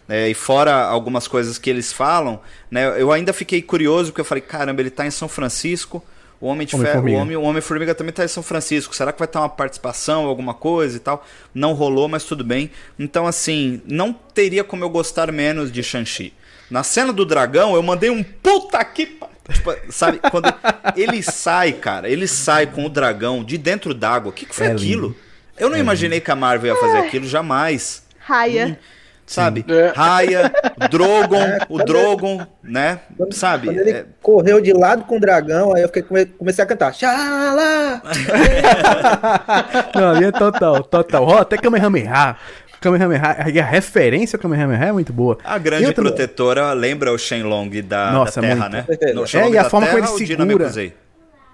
É, 0.08 0.28
e 0.28 0.34
fora 0.34 0.72
algumas 0.84 1.26
coisas 1.26 1.58
que 1.58 1.68
eles 1.68 1.92
falam, 1.92 2.40
né? 2.70 3.00
Eu 3.00 3.10
ainda 3.10 3.32
fiquei 3.32 3.60
curioso 3.60 4.10
porque 4.10 4.20
eu 4.20 4.24
falei, 4.24 4.40
caramba, 4.42 4.80
ele 4.80 4.90
tá 4.90 5.04
em 5.06 5.10
São 5.10 5.28
Francisco. 5.28 6.02
O 6.40 6.46
Homem 6.48 6.66
de 6.66 6.72
Ferro, 6.72 6.82
o 6.84 6.88
Homem-Formiga. 6.90 7.18
Homem, 7.22 7.36
o 7.36 7.42
Homem-Formiga 7.42 7.94
também 7.94 8.12
tá 8.12 8.24
em 8.24 8.28
São 8.28 8.42
Francisco. 8.42 8.94
Será 8.94 9.10
que 9.12 9.18
vai 9.18 9.26
ter 9.26 9.38
uma 9.38 9.48
participação, 9.48 10.26
alguma 10.26 10.52
coisa 10.52 10.96
e 10.96 11.00
tal? 11.00 11.26
Não 11.54 11.72
rolou, 11.72 12.08
mas 12.08 12.24
tudo 12.24 12.44
bem. 12.44 12.70
Então, 12.98 13.26
assim, 13.26 13.80
não 13.86 14.12
teria 14.12 14.62
como 14.62 14.84
eu 14.84 14.90
gostar 14.90 15.32
menos 15.32 15.72
de 15.72 15.82
Shang-Chi. 15.82 16.34
Na 16.70 16.82
cena 16.82 17.12
do 17.12 17.24
dragão, 17.24 17.74
eu 17.74 17.82
mandei 17.82 18.10
um 18.10 18.22
puta 18.22 18.84
que. 18.84 19.18
Tipo, 19.50 19.74
sabe, 19.88 20.20
quando 20.30 20.52
ele 20.94 21.22
sai, 21.22 21.72
cara, 21.72 22.08
ele 22.08 22.26
sai 22.28 22.66
com 22.66 22.84
o 22.84 22.88
dragão 22.88 23.42
de 23.42 23.56
dentro 23.56 23.94
d'água. 23.94 24.30
O 24.30 24.32
que, 24.32 24.44
que 24.44 24.54
foi 24.54 24.66
É 24.66 24.72
aquilo? 24.72 25.08
lindo. 25.08 25.16
Eu 25.58 25.70
não 25.70 25.78
imaginei 25.78 26.20
que 26.20 26.30
a 26.30 26.36
Marvel 26.36 26.74
ia 26.74 26.80
fazer 26.80 26.98
aquilo, 26.98 27.26
jamais. 27.26 28.02
Raia. 28.18 28.78
Sabe? 29.26 29.64
É. 29.68 29.92
Raya, 29.94 30.52
Drogon, 30.90 31.58
o 31.68 31.78
Drogon, 31.82 32.46
né? 32.62 33.00
Sabe? 33.32 33.66
Quando 33.66 33.78
ele 33.80 33.90
É, 33.90 34.04
correu 34.22 34.60
de 34.60 34.72
lado 34.72 35.04
com 35.04 35.16
o 35.16 35.20
dragão, 35.20 35.74
aí 35.74 35.82
eu 35.82 35.88
fiquei, 35.88 36.02
come- 36.02 36.26
comecei 36.26 36.62
a 36.62 36.66
cantar. 36.66 36.94
Xalá! 36.94 38.00
Não, 39.94 40.10
ali 40.10 40.24
é 40.26 40.32
total, 40.32 40.82
total. 40.84 41.24
Ó, 41.24 41.38
até 41.38 41.56
Kamehameha. 41.56 42.36
Kamehameha, 42.80 43.46
e 43.52 43.58
a 43.58 43.64
referência 43.64 44.36
ao 44.36 44.40
Kamehameha 44.40 44.84
é 44.84 44.92
muito 44.92 45.12
boa. 45.12 45.38
A 45.44 45.58
grande 45.58 45.92
também- 45.92 46.12
protetora 46.12 46.72
lembra 46.72 47.12
o 47.12 47.18
Shenlong 47.18 47.68
da, 47.82 48.12
Nossa, 48.12 48.40
da 48.40 48.46
Terra, 48.48 48.68
muito. 48.68 48.72
né? 48.90 49.12
No 49.14 49.24
É, 49.24 49.50
e 49.50 49.58
a 49.58 49.64
forma 49.64 49.86
como 49.86 49.98
ele 49.98 50.06
segura-? 50.06 50.70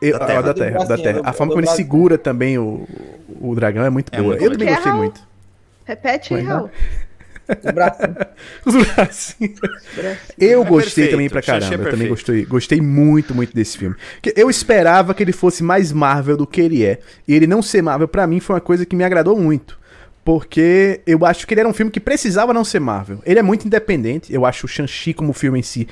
Eu- 0.00 0.18
Da 0.18 0.24
a 0.24 0.26
Terra. 0.26 0.42
da 0.42 0.54
Terra, 0.54 0.70
Do 0.72 0.78
da 0.80 0.84
bracinho, 0.86 1.04
Terra. 1.14 1.20
A 1.24 1.32
forma 1.32 1.52
como 1.52 1.64
ele 1.64 1.70
segura 1.70 2.18
também 2.18 2.58
o, 2.58 2.86
o 3.40 3.54
dragão 3.54 3.84
é 3.84 3.90
muito 3.90 4.12
É 4.12 4.16
boa. 4.20 4.30
muito 4.30 4.44
eu 4.44 4.50
também 4.50 4.74
gostei 4.74 4.92
muito. 4.92 5.20
Repete 5.84 6.34
aí, 6.34 6.40
Como 6.40 6.50
é 6.52 6.54
Raul. 6.54 6.70
O 7.48 7.72
bracinho. 7.72 8.16
Os 8.64 8.74
bracinhos. 8.86 9.60
Eu 10.38 10.62
É 10.62 10.64
gostei 10.64 10.84
perfeito, 10.84 11.10
também 11.10 11.28
pra 11.28 11.38
é 11.40 11.42
caramba. 11.42 11.74
Eu 11.74 11.90
também 11.90 12.08
gostei, 12.08 12.44
gostei 12.44 12.80
muito, 12.80 13.34
muito 13.34 13.54
desse 13.54 13.76
filme. 13.78 13.96
Eu 14.36 14.48
esperava 14.48 15.14
que 15.14 15.22
ele 15.22 15.32
fosse 15.32 15.62
mais 15.62 15.92
Marvel 15.92 16.36
do 16.36 16.46
que 16.46 16.60
ele 16.60 16.84
é. 16.84 16.98
E 17.26 17.34
ele 17.34 17.46
não 17.46 17.62
ser 17.62 17.82
Marvel, 17.82 18.08
pra 18.08 18.26
mim, 18.26 18.40
foi 18.40 18.54
uma 18.54 18.60
coisa 18.60 18.86
que 18.86 18.96
me 18.96 19.04
agradou 19.04 19.38
muito. 19.38 19.81
Porque 20.24 21.00
eu 21.06 21.26
acho 21.26 21.46
que 21.46 21.54
ele 21.54 21.60
era 21.60 21.68
um 21.68 21.72
filme 21.72 21.90
que 21.90 21.98
precisava 21.98 22.52
não 22.52 22.64
ser 22.64 22.80
Marvel. 22.80 23.18
Ele 23.26 23.40
é 23.40 23.42
muito 23.42 23.66
independente. 23.66 24.32
Eu 24.32 24.46
acho 24.46 24.66
o 24.66 24.68
Shang-Chi 24.68 25.12
como 25.12 25.32
filme 25.32 25.58
em 25.58 25.62
si 25.62 25.88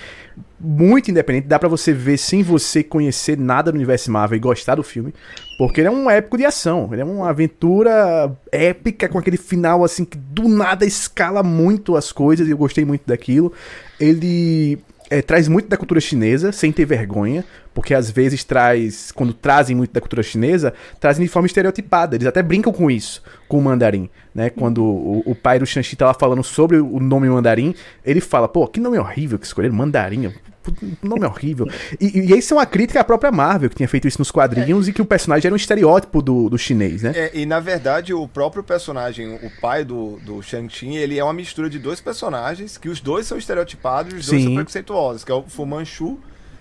muito 0.60 1.10
independente. 1.10 1.48
Dá 1.48 1.58
pra 1.58 1.68
você 1.68 1.92
ver 1.92 2.18
sem 2.18 2.42
você 2.42 2.82
conhecer 2.82 3.38
nada 3.38 3.72
do 3.72 3.76
universo 3.76 4.10
Marvel 4.10 4.36
e 4.36 4.40
gostar 4.40 4.74
do 4.74 4.82
filme. 4.82 5.14
Porque 5.58 5.80
ele 5.80 5.88
é 5.88 5.90
um 5.90 6.10
épico 6.10 6.36
de 6.36 6.44
ação. 6.44 6.88
Ele 6.92 7.00
é 7.00 7.04
uma 7.04 7.30
aventura 7.30 8.30
épica 8.52 9.08
com 9.08 9.18
aquele 9.18 9.36
final 9.36 9.82
assim 9.82 10.04
que 10.04 10.18
do 10.18 10.48
nada 10.48 10.84
escala 10.84 11.42
muito 11.42 11.96
as 11.96 12.12
coisas. 12.12 12.46
E 12.46 12.50
eu 12.50 12.58
gostei 12.58 12.84
muito 12.84 13.02
daquilo. 13.06 13.52
Ele 13.98 14.78
é, 15.10 15.20
traz 15.20 15.48
muito 15.48 15.68
da 15.68 15.76
cultura 15.76 16.00
chinesa, 16.00 16.52
sem 16.52 16.70
ter 16.70 16.84
vergonha, 16.84 17.44
porque 17.74 17.92
às 17.92 18.08
vezes 18.10 18.44
traz, 18.44 19.10
quando 19.10 19.34
trazem 19.34 19.76
muito 19.76 19.92
da 19.92 20.00
cultura 20.00 20.22
chinesa, 20.22 20.72
trazem 21.00 21.26
de 21.26 21.30
forma 21.30 21.46
estereotipada. 21.46 22.14
Eles 22.14 22.28
até 22.28 22.40
brincam 22.42 22.72
com 22.72 22.88
isso, 22.88 23.20
com 23.48 23.58
o 23.58 23.62
mandarim, 23.62 24.08
né? 24.32 24.48
Quando 24.48 24.84
o, 24.84 25.22
o 25.26 25.34
pai 25.34 25.58
do 25.58 25.66
Shang-Chi 25.66 25.96
tava 25.96 26.14
falando 26.14 26.44
sobre 26.44 26.78
o 26.78 27.00
nome 27.00 27.28
mandarim, 27.28 27.74
ele 28.04 28.20
fala, 28.20 28.46
pô, 28.46 28.66
que 28.68 28.78
nome 28.78 28.98
horrível 28.98 29.38
que 29.38 29.46
escolheram, 29.46 29.74
mandarim. 29.74 30.32
Puta, 30.72 30.96
Nome 31.06 31.24
horrível. 31.26 31.66
E, 32.00 32.06
e 32.20 32.38
isso 32.38 32.54
é 32.54 32.56
uma 32.56 32.66
crítica 32.66 33.00
à 33.00 33.04
própria 33.04 33.30
Marvel, 33.32 33.68
que 33.70 33.76
tinha 33.76 33.88
feito 33.88 34.06
isso 34.08 34.18
nos 34.18 34.30
quadrinhos 34.30 34.88
e 34.88 34.92
que 34.92 35.02
o 35.02 35.04
personagem 35.04 35.46
era 35.48 35.52
um 35.54 35.56
estereótipo 35.56 36.22
do, 36.22 36.48
do 36.48 36.58
chinês, 36.58 37.02
né? 37.02 37.12
É, 37.14 37.30
e 37.34 37.46
na 37.46 37.60
verdade, 37.60 38.12
o 38.14 38.26
próprio 38.28 38.62
personagem, 38.62 39.34
o 39.42 39.50
pai 39.60 39.84
do, 39.84 40.18
do 40.24 40.42
Shang-Chi, 40.42 40.96
ele 40.96 41.18
é 41.18 41.24
uma 41.24 41.32
mistura 41.32 41.68
de 41.70 41.78
dois 41.78 42.00
personagens, 42.00 42.76
que 42.78 42.88
os 42.88 43.00
dois 43.00 43.26
são 43.26 43.36
estereotipados 43.38 44.12
e 44.12 44.16
os 44.16 44.26
dois 44.26 44.40
Sim. 44.40 44.46
são 44.48 44.54
preconceituosos, 44.54 45.24
que 45.24 45.32
é 45.32 45.34
o 45.34 45.42
Fu 45.42 45.64
Manchu, 45.66 46.18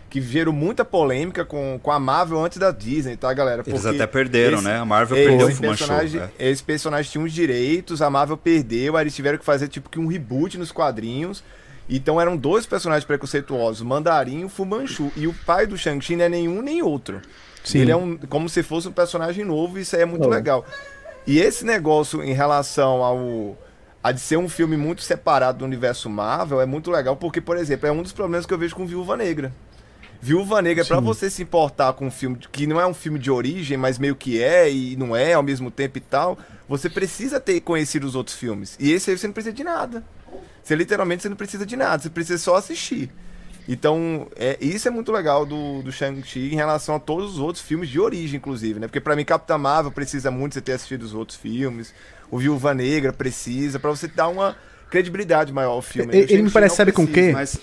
que 0.10 0.20
gerou 0.20 0.52
muita 0.54 0.84
polêmica 0.84 1.46
com, 1.46 1.80
com 1.84 1.92
a 1.92 2.00
Marvel 2.00 2.44
antes 2.44 2.58
da 2.58 2.72
Disney, 2.72 3.16
tá, 3.16 3.32
galera? 3.32 3.62
Eles 3.66 3.80
Porque 3.82 3.96
até 3.96 4.08
perderam, 4.08 4.58
esse- 4.58 4.68
né? 4.68 4.78
A 4.80 4.86
Marvel 4.86 5.16
é, 5.18 5.24
perdeu 5.28 5.46
o 5.46 5.50
esse 5.52 5.62
Manchu. 5.62 5.78
personagem, 5.86 6.22
é. 6.40 6.50
Esse 6.50 6.64
personagem 6.64 7.12
tinha 7.12 7.24
os 7.24 7.32
direitos, 7.32 8.02
a 8.02 8.10
Marvel 8.10 8.36
perdeu, 8.36 8.98
aí 8.98 9.04
eles 9.04 9.16
tiveram 9.16 9.38
que 9.38 9.46
fazer 9.46 9.68
tipo 9.68 9.88
que 9.88 10.00
um 10.00 10.08
reboot 10.08 10.58
nos 10.58 10.72
quadrinhos. 10.72 11.44
Então 11.90 12.22
eram 12.22 12.38
dois 12.38 12.66
personagens 12.66 13.06
preconceituosos, 13.06 13.82
o 13.82 13.86
Mandarim 13.86 14.42
e 14.42 14.46
o 14.46 14.50
Fu 14.50 14.64
Manchu. 14.66 15.12
E 15.16 15.28
o 15.28 15.34
pai 15.34 15.66
do 15.66 15.76
Shang-Chi 15.76 16.16
não 16.16 16.26
é 16.26 16.30
nenhum 16.30 16.62
nem 16.62 16.82
outro. 16.82 17.22
Sim. 17.64 17.80
Ele 17.80 17.92
é 17.92 17.96
um, 17.96 18.18
como 18.18 18.48
se 18.48 18.62
fosse 18.64 18.88
um 18.88 18.92
personagem 18.92 19.44
novo, 19.44 19.78
e 19.78 19.82
isso 19.82 19.96
aí 19.96 20.04
é 20.04 20.06
muito 20.06 20.22
Novo. 20.22 20.34
legal. 20.34 20.66
E 21.26 21.40
esse 21.40 21.66
negócio 21.66 22.24
em 22.24 22.34
relação 22.34 23.04
ao 23.04 23.58
a 24.02 24.12
de 24.14 24.20
ser 24.22 24.38
um 24.38 24.48
filme 24.48 24.78
muito 24.78 25.02
separado 25.02 25.60
do 25.60 25.66
universo 25.66 26.10
Marvel 26.10 26.62
é 26.62 26.66
muito 26.66 26.90
legal, 26.90 27.18
porque, 27.18 27.42
por 27.42 27.58
exemplo, 27.58 27.88
é 27.88 27.92
um 27.92 28.02
dos 28.02 28.14
problemas 28.14 28.46
que 28.46 28.54
eu 28.54 28.58
vejo 28.58 28.76
com 28.76 28.86
Viúva 28.86 29.18
Negra. 29.18 29.52
Viúva 30.22 30.62
Negra, 30.62 30.84
pra 30.84 31.00
você 31.00 31.30
se 31.30 31.42
importar 31.42 31.94
com 31.94 32.08
um 32.08 32.12
filme 32.12 32.38
que 32.52 32.68
não 32.68 32.80
é 32.80 32.86
um 32.86 32.94
filme 32.94 33.18
de 33.20 33.32
origem, 33.32 33.78
mas 33.78 33.98
meio 33.98 34.16
que 34.16 34.42
é 34.42 34.70
e 34.72 34.96
não 34.96 35.16
é 35.16 35.34
ao 35.34 35.44
mesmo 35.44 35.70
tempo 35.72 35.98
e 35.98 36.02
tal, 36.02 36.38
você 36.68 36.90
precisa 36.90 37.40
ter 37.40 37.60
conhecido 37.62 38.06
os 38.06 38.16
outros 38.16 38.36
filmes. 38.36 38.76
E 38.80 38.92
esse 38.92 39.10
aí 39.10 39.18
você 39.18 39.28
não 39.28 39.34
precisa 39.34 39.54
de 39.54 39.64
nada. 39.64 40.04
Você 40.70 40.76
literalmente 40.76 41.24
você 41.24 41.30
não 41.30 41.36
precisa 41.36 41.66
de 41.66 41.76
nada, 41.76 41.98
você 42.04 42.12
precisa 42.12 42.38
só 42.38 42.56
assistir. 42.58 43.10
Então, 43.68 44.28
é, 44.36 44.56
isso 44.62 44.88
é 44.88 44.92
muito 44.92 45.12
legal 45.12 45.44
do, 45.44 45.82
do 45.82 45.92
Shang-Chi 45.92 46.52
em 46.54 46.56
relação 46.56 46.94
a 46.94 47.00
todos 47.00 47.34
os 47.34 47.40
outros 47.40 47.64
filmes 47.64 47.90
de 47.90 48.00
origem, 48.00 48.38
inclusive, 48.38 48.80
né? 48.80 48.86
Porque 48.86 49.00
pra 49.00 49.16
mim, 49.16 49.26
Capitã 49.26 49.58
Marvel 49.58 49.92
precisa 49.92 50.30
muito 50.30 50.54
você 50.54 50.62
ter 50.62 50.74
assistido 50.74 51.02
os 51.02 51.14
outros 51.16 51.40
filmes. 51.40 51.92
O 52.30 52.38
Viúva 52.38 52.72
Negra 52.76 53.12
precisa, 53.12 53.80
pra 53.80 53.90
você 53.90 54.08
dar 54.08 54.28
uma 54.28 54.56
credibilidade 54.92 55.52
maior 55.52 55.72
ao 55.72 55.82
filme. 55.82 56.16
Ele- 56.16 56.26
O 56.26 56.34
ele 56.36 56.44
me 56.44 56.52
parece, 56.52 56.76
sabe 56.76 56.92
com 56.92 57.04
precisa. 57.08 57.28
quê? 57.28 57.34
Mas 57.34 57.60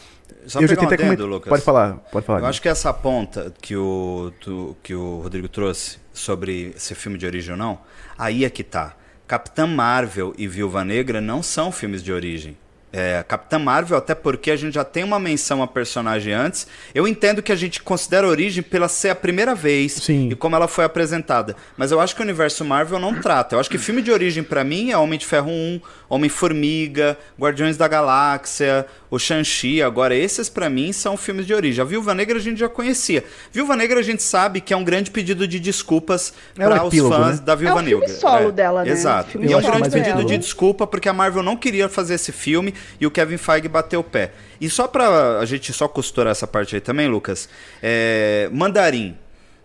só 0.49 0.61
eu 0.61 0.67
já 0.67 0.75
pegar 0.75 0.87
um 0.87 0.91
tentei 0.91 1.07
adendo. 1.07 1.27
Lucas. 1.27 1.49
Pode 1.49 1.63
falar, 1.63 1.93
pode 2.11 2.27
falar. 2.27 2.41
Eu 2.41 2.47
acho 2.47 2.61
que 2.61 2.69
essa 2.69 2.93
ponta 2.93 3.53
que 3.63 3.77
o, 3.77 4.33
tu- 4.41 4.77
que 4.83 4.97
o 4.97 5.21
Rodrigo 5.21 5.49
trouxe 5.49 5.99
sobre 6.13 6.75
ser 6.77 6.97
filme 6.97 7.17
de 7.19 7.25
origem 7.25 7.53
ou 7.53 7.57
não, 7.57 7.79
aí 8.19 8.45
é 8.45 8.51
que 8.51 8.65
tá. 8.65 8.97
Capitã 9.29 9.65
Marvel 9.65 10.35
e 10.37 10.49
Viúva 10.49 10.85
Negra 10.85 11.21
não 11.21 11.41
são 11.41 11.71
filmes 11.71 12.03
de 12.03 12.13
origem. 12.13 12.57
É, 12.93 13.23
Capitã 13.27 13.59
Marvel, 13.59 13.99
até 13.99 14.15
porque 14.15 14.51
a 14.51 14.57
gente 14.57 14.75
já 14.75 14.85
tem 14.85 15.05
uma 15.05 15.19
menção 15.19 15.63
a 15.63 15.67
personagem 15.67 16.33
antes. 16.33 16.67
Eu 16.95 17.07
entendo 17.07 17.43
que 17.43 17.53
a 17.53 17.57
gente 17.57 17.83
considera 17.83 18.27
a 18.27 18.31
origem 18.31 18.63
pela 18.63 18.89
ser 18.89 19.11
a 19.11 19.15
primeira 19.15 19.55
vez 19.55 19.93
Sim. 19.93 20.31
e 20.31 20.35
como 20.35 20.57
ela 20.57 20.69
foi 20.69 20.85
apresentada. 20.85 21.57
Mas 21.77 21.91
eu 21.91 22.01
acho 22.01 22.15
que 22.15 22.23
o 22.23 22.25
universo 22.25 22.65
Marvel 22.65 22.99
não 22.99 23.21
trata. 23.21 23.55
Eu 23.55 23.61
acho 23.61 23.69
que 23.69 23.77
filme 23.77 24.01
de 24.01 24.11
origem 24.11 24.43
pra 24.43 24.65
mim 24.65 24.93
é 24.93 24.97
Homem 24.97 25.19
de 25.19 25.27
Ferro 25.27 25.51
1, 25.51 25.81
Homem-Formiga, 26.09 27.19
Guardiões 27.39 27.77
da 27.77 27.89
Galáxia, 27.89 28.87
o 29.11 29.19
Shang-Chi. 29.19 29.83
Agora, 29.83 30.15
esses 30.15 30.49
pra 30.49 30.69
mim 30.69 30.93
são 30.93 31.17
filmes 31.17 31.47
de 31.47 31.55
origem. 31.55 31.83
A 31.83 31.85
Viúva 31.85 32.15
Negra 32.15 32.39
a 32.39 32.41
gente 32.41 32.59
já 32.59 32.69
conhecia. 32.69 33.25
Viúva 33.53 33.77
Negra 33.77 34.01
a 34.01 34.03
gente 34.03 34.23
sabe 34.23 34.61
que 34.61 34.73
é 34.73 34.77
um 34.77 34.85
grande 34.85 35.11
pedido 35.11 35.47
de 35.47 35.59
desculpas 35.61 36.33
É 36.59 36.67
um 36.67 36.71
para 36.71 36.83
os 36.85 36.93
epílogo, 36.93 37.15
fãs 37.15 37.39
né? 37.41 37.47
da 37.47 37.55
Viúva 37.55 37.81
É 37.81 37.83
o 37.83 37.85
filme 37.87 38.01
Negra. 38.07 38.21
solo 38.21 38.53
dela, 38.53 38.85
né? 38.85 38.91
Exato. 38.91 39.39
E 39.43 39.53
é 39.53 39.57
um 39.57 39.61
grande 39.61 39.89
dela. 39.89 40.05
pedido 40.05 40.25
de 40.25 40.39
desculpa 40.39 40.87
porque 40.87 41.09
a 41.09 41.13
Marvel 41.13 41.43
não 41.43 41.57
queria 41.57 41.89
fazer 41.89 42.15
esse 42.15 42.33
filme 42.33 42.75
e 43.01 43.07
o 43.07 43.11
Kevin 43.11 43.37
Feige 43.37 43.69
bateu 43.69 44.01
o 44.01 44.05
pé. 44.05 44.33
E 44.61 44.69
só 44.71 44.87
pra 44.89 45.39
a 45.39 45.45
gente 45.45 45.73
só 45.73 45.87
costurar 45.87 46.31
essa 46.33 46.47
parte 46.47 46.75
aí 46.75 46.81
também, 46.81 47.09
Lucas, 47.09 47.49
é, 47.83 48.49
Mandarim. 48.53 49.17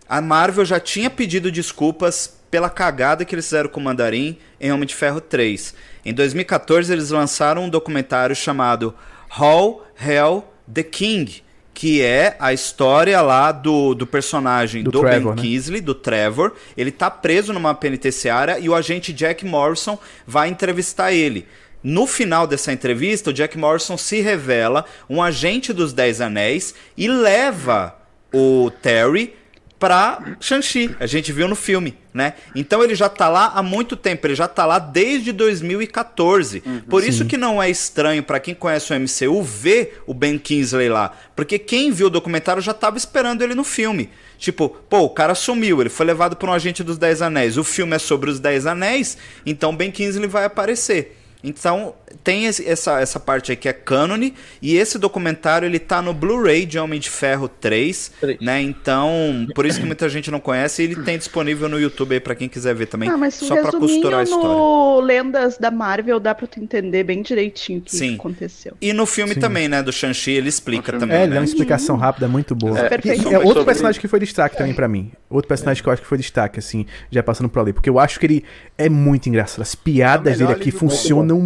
A 0.08 0.20
Marvel 0.20 0.64
já 0.64 0.78
tinha 0.78 1.08
pedido 1.08 1.50
desculpas 1.50 2.34
pela 2.50 2.68
cagada 2.68 3.24
que 3.24 3.34
eles 3.34 3.46
fizeram 3.46 3.70
com 3.70 3.80
o 3.80 3.82
Mandarim 3.82 4.36
em 4.60 4.70
Homem 4.70 4.86
de 4.86 4.94
Ferro 4.94 5.22
3. 5.22 5.74
Em 6.04 6.12
2014 6.12 6.92
eles 6.92 7.08
lançaram 7.10 7.64
um 7.64 7.68
documentário 7.70 8.36
chamado 8.36 8.94
How 9.38 9.82
Hell 9.98 10.44
the 10.72 10.82
King, 10.82 11.42
que 11.72 12.02
é 12.02 12.36
a 12.38 12.52
história 12.52 13.20
lá 13.20 13.50
do, 13.50 13.94
do 13.94 14.06
personagem 14.06 14.82
Do 14.82 14.90
do, 14.90 15.00
Trevor, 15.00 15.34
Ben 15.34 15.42
né? 15.44 15.48
Kingsley, 15.48 15.80
do 15.80 15.94
Trevor. 15.94 16.52
Ele 16.76 16.90
tá 16.90 17.10
preso 17.10 17.52
numa 17.52 17.74
penitenciária 17.74 18.58
e 18.58 18.68
o 18.68 18.74
agente 18.74 19.12
Jack 19.12 19.44
Morrison 19.44 19.98
vai 20.26 20.48
entrevistar 20.48 21.12
ele. 21.12 21.46
No 21.82 22.06
final 22.06 22.46
dessa 22.46 22.72
entrevista, 22.72 23.30
o 23.30 23.32
Jack 23.32 23.58
Morrison 23.58 23.96
se 23.96 24.20
revela 24.20 24.84
um 25.10 25.20
agente 25.20 25.72
dos 25.72 25.92
Dez 25.92 26.20
Anéis 26.20 26.74
e 26.96 27.08
leva 27.08 27.96
o 28.32 28.70
Terry 28.80 29.34
pra 29.82 30.36
Shang-Chi. 30.38 30.94
A 31.00 31.06
gente 31.06 31.32
viu 31.32 31.48
no 31.48 31.56
filme, 31.56 31.98
né? 32.14 32.34
Então 32.54 32.84
ele 32.84 32.94
já 32.94 33.08
tá 33.08 33.28
lá 33.28 33.50
há 33.52 33.64
muito 33.64 33.96
tempo, 33.96 34.24
ele 34.24 34.36
já 34.36 34.46
tá 34.46 34.64
lá 34.64 34.78
desde 34.78 35.32
2014. 35.32 36.60
Por 36.88 37.02
isso 37.02 37.24
que 37.24 37.36
não 37.36 37.60
é 37.60 37.68
estranho 37.68 38.22
pra 38.22 38.38
quem 38.38 38.54
conhece 38.54 38.92
o 38.92 38.96
MCU 38.96 39.42
ver 39.42 40.00
o 40.06 40.14
Ben 40.14 40.38
Kingsley 40.38 40.88
lá, 40.88 41.12
porque 41.34 41.58
quem 41.58 41.90
viu 41.90 42.06
o 42.06 42.10
documentário 42.10 42.62
já 42.62 42.72
tava 42.72 42.96
esperando 42.96 43.42
ele 43.42 43.56
no 43.56 43.64
filme. 43.64 44.08
Tipo, 44.38 44.68
pô, 44.68 45.00
o 45.00 45.10
cara 45.10 45.34
sumiu, 45.34 45.80
ele 45.80 45.90
foi 45.90 46.06
levado 46.06 46.36
por 46.36 46.48
um 46.48 46.52
agente 46.52 46.84
dos 46.84 46.96
Dez 46.96 47.20
Anéis. 47.20 47.56
O 47.56 47.64
filme 47.64 47.96
é 47.96 47.98
sobre 47.98 48.30
os 48.30 48.38
Dez 48.38 48.66
Anéis, 48.66 49.18
então 49.44 49.74
Ben 49.74 49.90
Kingsley 49.90 50.28
vai 50.28 50.44
aparecer. 50.44 51.18
Então, 51.42 51.96
tem 52.24 52.46
esse- 52.46 52.66
essa, 52.68 53.00
essa 53.00 53.18
parte 53.20 53.50
aí 53.52 53.56
que 53.56 53.68
é 53.68 53.72
cânone, 53.72 54.34
e 54.60 54.76
esse 54.76 54.98
documentário 54.98 55.66
ele 55.66 55.78
tá 55.78 56.00
no 56.02 56.12
Blu-ray 56.12 56.66
de 56.66 56.78
Homem 56.78 56.98
de 57.00 57.08
Ferro 57.10 57.48
3, 57.48 58.12
Três. 58.20 58.38
né? 58.40 58.60
Então, 58.60 59.46
por 59.54 59.66
isso 59.66 59.80
que 59.80 59.86
muita 59.86 60.08
gente 60.08 60.30
não 60.30 60.40
conhece, 60.40 60.82
e 60.82 60.84
ele 60.86 60.96
tem 61.02 61.16
disponível 61.18 61.68
no 61.68 61.78
YouTube 61.78 62.12
aí 62.14 62.20
pra 62.20 62.34
quem 62.34 62.48
quiser 62.48 62.74
ver 62.74 62.86
também, 62.86 63.08
Ah, 63.08 63.16
mas 63.16 63.34
só 63.34 63.54
pra 63.54 63.64
resuminho 63.64 63.80
costurar 63.88 64.20
a 64.20 64.22
história. 64.24 64.48
no 64.48 65.00
Lendas 65.00 65.58
da 65.58 65.70
Marvel 65.70 66.18
dá 66.20 66.34
pra 66.34 66.46
tu 66.46 66.60
entender 66.60 67.02
bem 67.04 67.22
direitinho 67.22 67.78
o 67.80 67.82
que 67.82 67.96
Sim. 67.96 68.14
aconteceu. 68.14 68.76
E 68.80 68.92
no 68.92 69.06
filme 69.06 69.34
Sim. 69.34 69.40
também, 69.40 69.68
né, 69.68 69.82
do 69.82 69.92
Shang-Chi, 69.92 70.32
ele 70.32 70.48
explica 70.48 70.92
também, 70.98 71.16
É, 71.16 71.20
ele 71.22 71.28
né? 71.30 71.34
dá 71.36 71.40
uma 71.40 71.44
explicação 71.46 71.96
rápida 71.96 72.28
muito 72.28 72.54
boa. 72.54 72.78
É, 72.78 72.88
perfeito. 72.88 73.28
é 73.28 73.36
outro 73.38 73.48
Sobre- 73.48 73.64
personagem 73.64 74.00
que 74.00 74.08
foi 74.08 74.20
destaque 74.20 74.56
também 74.56 74.74
pra 74.74 74.88
mim. 74.88 75.10
Outro 75.30 75.48
personagem 75.48 75.82
que 75.82 75.88
eu 75.88 75.92
acho 75.92 76.02
que 76.02 76.08
foi 76.08 76.18
destaque, 76.18 76.58
assim, 76.58 76.86
já 77.10 77.22
passando 77.22 77.48
por 77.48 77.60
ali. 77.60 77.72
Porque 77.72 77.88
eu 77.88 77.98
acho 77.98 78.18
que 78.20 78.26
ele 78.26 78.44
é 78.76 78.88
muito 78.88 79.28
engraçado. 79.28 79.62
As 79.62 79.74
piadas 79.74 80.34
É 80.34 80.36
dele 80.38 80.52
aqui 80.52 80.66
livro 80.66 80.80
muito 80.84 80.94
funcionam 80.96 81.40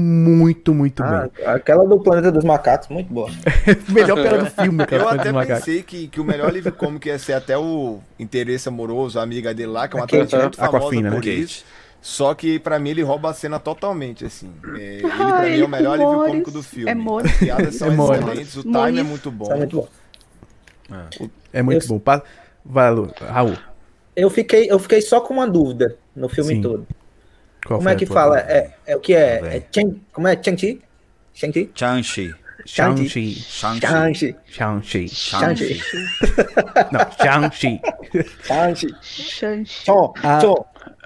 muito, 0.57 0.75
muito 0.75 1.03
Ah, 1.03 1.29
bem. 1.37 1.47
aquela 1.47 1.87
do 1.87 1.99
Planeta 2.01 2.33
dos 2.33 2.45
Macacos, 2.45 2.88
muito 2.88 3.12
boa. 3.12 3.29
Melhor 3.88 4.16
piada 4.21 4.38
do 4.45 4.51
filme, 4.51 4.87
cara. 4.87 5.03
Eu 5.03 5.09
até 5.09 5.33
pensei 5.47 5.83
que, 5.83 6.09
que 6.09 6.21
o 6.21 6.25
melhor 6.25 6.53
livro 6.53 6.73
cômico 6.73 7.07
ia 7.09 7.19
ser 7.19 7.35
até 7.35 7.57
o 7.57 8.01
interesse 8.19 8.69
amoroso, 8.69 9.19
a 9.19 9.23
amiga 9.23 9.53
dele 9.55 9.71
lá, 9.73 9.87
que 9.88 9.97
é 9.97 9.99
uma 10.01 10.05
atriz 10.05 10.33
muito 10.33 10.37
né? 10.61 10.66
famosa 10.66 10.77
Aquafina, 10.79 11.11
né? 11.11 11.16
por 11.16 11.23
Kate. 11.25 11.40
isso. 11.42 11.64
Só 12.03 12.35
que 12.35 12.59
pra 12.61 12.79
mim 12.79 12.90
ele 12.90 13.03
rouba 13.03 13.31
a 13.31 13.35
cena 13.35 13.59
totalmente, 13.59 14.25
assim. 14.25 14.51
É, 14.77 14.81
ele 14.99 15.09
pra 15.09 15.38
Ah, 15.38 15.42
mim 15.42 15.61
é 15.61 15.64
o 15.64 15.69
melhor 15.69 15.99
livro 15.99 16.14
cômico 16.25 16.51
do 16.53 16.62
filme. 16.62 16.88
É. 16.90 17.27
As 17.27 17.37
piadas 17.38 17.75
são 17.75 17.88
É 18.12 18.19
excelentes, 18.19 18.57
o 18.57 18.61
time 18.62 18.73
Mores. 18.75 18.99
é 18.99 19.03
muito 19.03 19.31
bom. 19.31 19.53
É 19.53 19.57
muito 19.57 19.77
bom. 19.77 19.88
É 21.53 21.62
muito 21.62 21.83
Eu- 21.85 21.88
bom. 21.88 21.99
Pa- 21.99 22.23
Vai, 22.64 22.90
Lu. 22.90 23.11
Raul. 23.21 23.57
Eu 24.14 24.31
fiquei, 24.31 24.71
eu 24.71 24.79
fiquei 24.79 25.01
só 25.01 25.21
com 25.21 25.35
uma 25.35 25.49
dúvida 25.49 25.97
no 26.14 26.29
filme 26.29 26.55
Sim. 26.57 26.62
todo. 26.62 26.87
Qual 27.67 27.79
Como 27.79 27.89
é 27.89 27.97
que 27.97 28.07
tua 28.07 28.15
fala? 28.15 28.39
É, 28.41 28.71
é 28.87 28.97
o 28.97 29.01
que 29.01 29.13
é? 29.15 29.39
Tá 29.39 29.47
é. 29.49 29.63
Chang, 29.73 30.01
como 30.13 30.29
é? 30.29 30.37
Chang-Chi? 30.37 30.81
Shang-Chi? 31.35 31.71
Shang-Chi. 31.75 32.35
Shang-Chi. 32.65 33.35
Shang-Chi. 33.35 34.37
Shang-Chi. 34.47 35.09
Shang-Chi. 35.09 35.09
Shang-Chi. 35.09 35.81
Não, 36.93 37.01
Shang-Chi. 37.21 37.81
Shang-Chi. 38.45 38.89
Xanxi. 39.03 39.85
Chon, 39.85 40.13
Ah. 40.23 40.41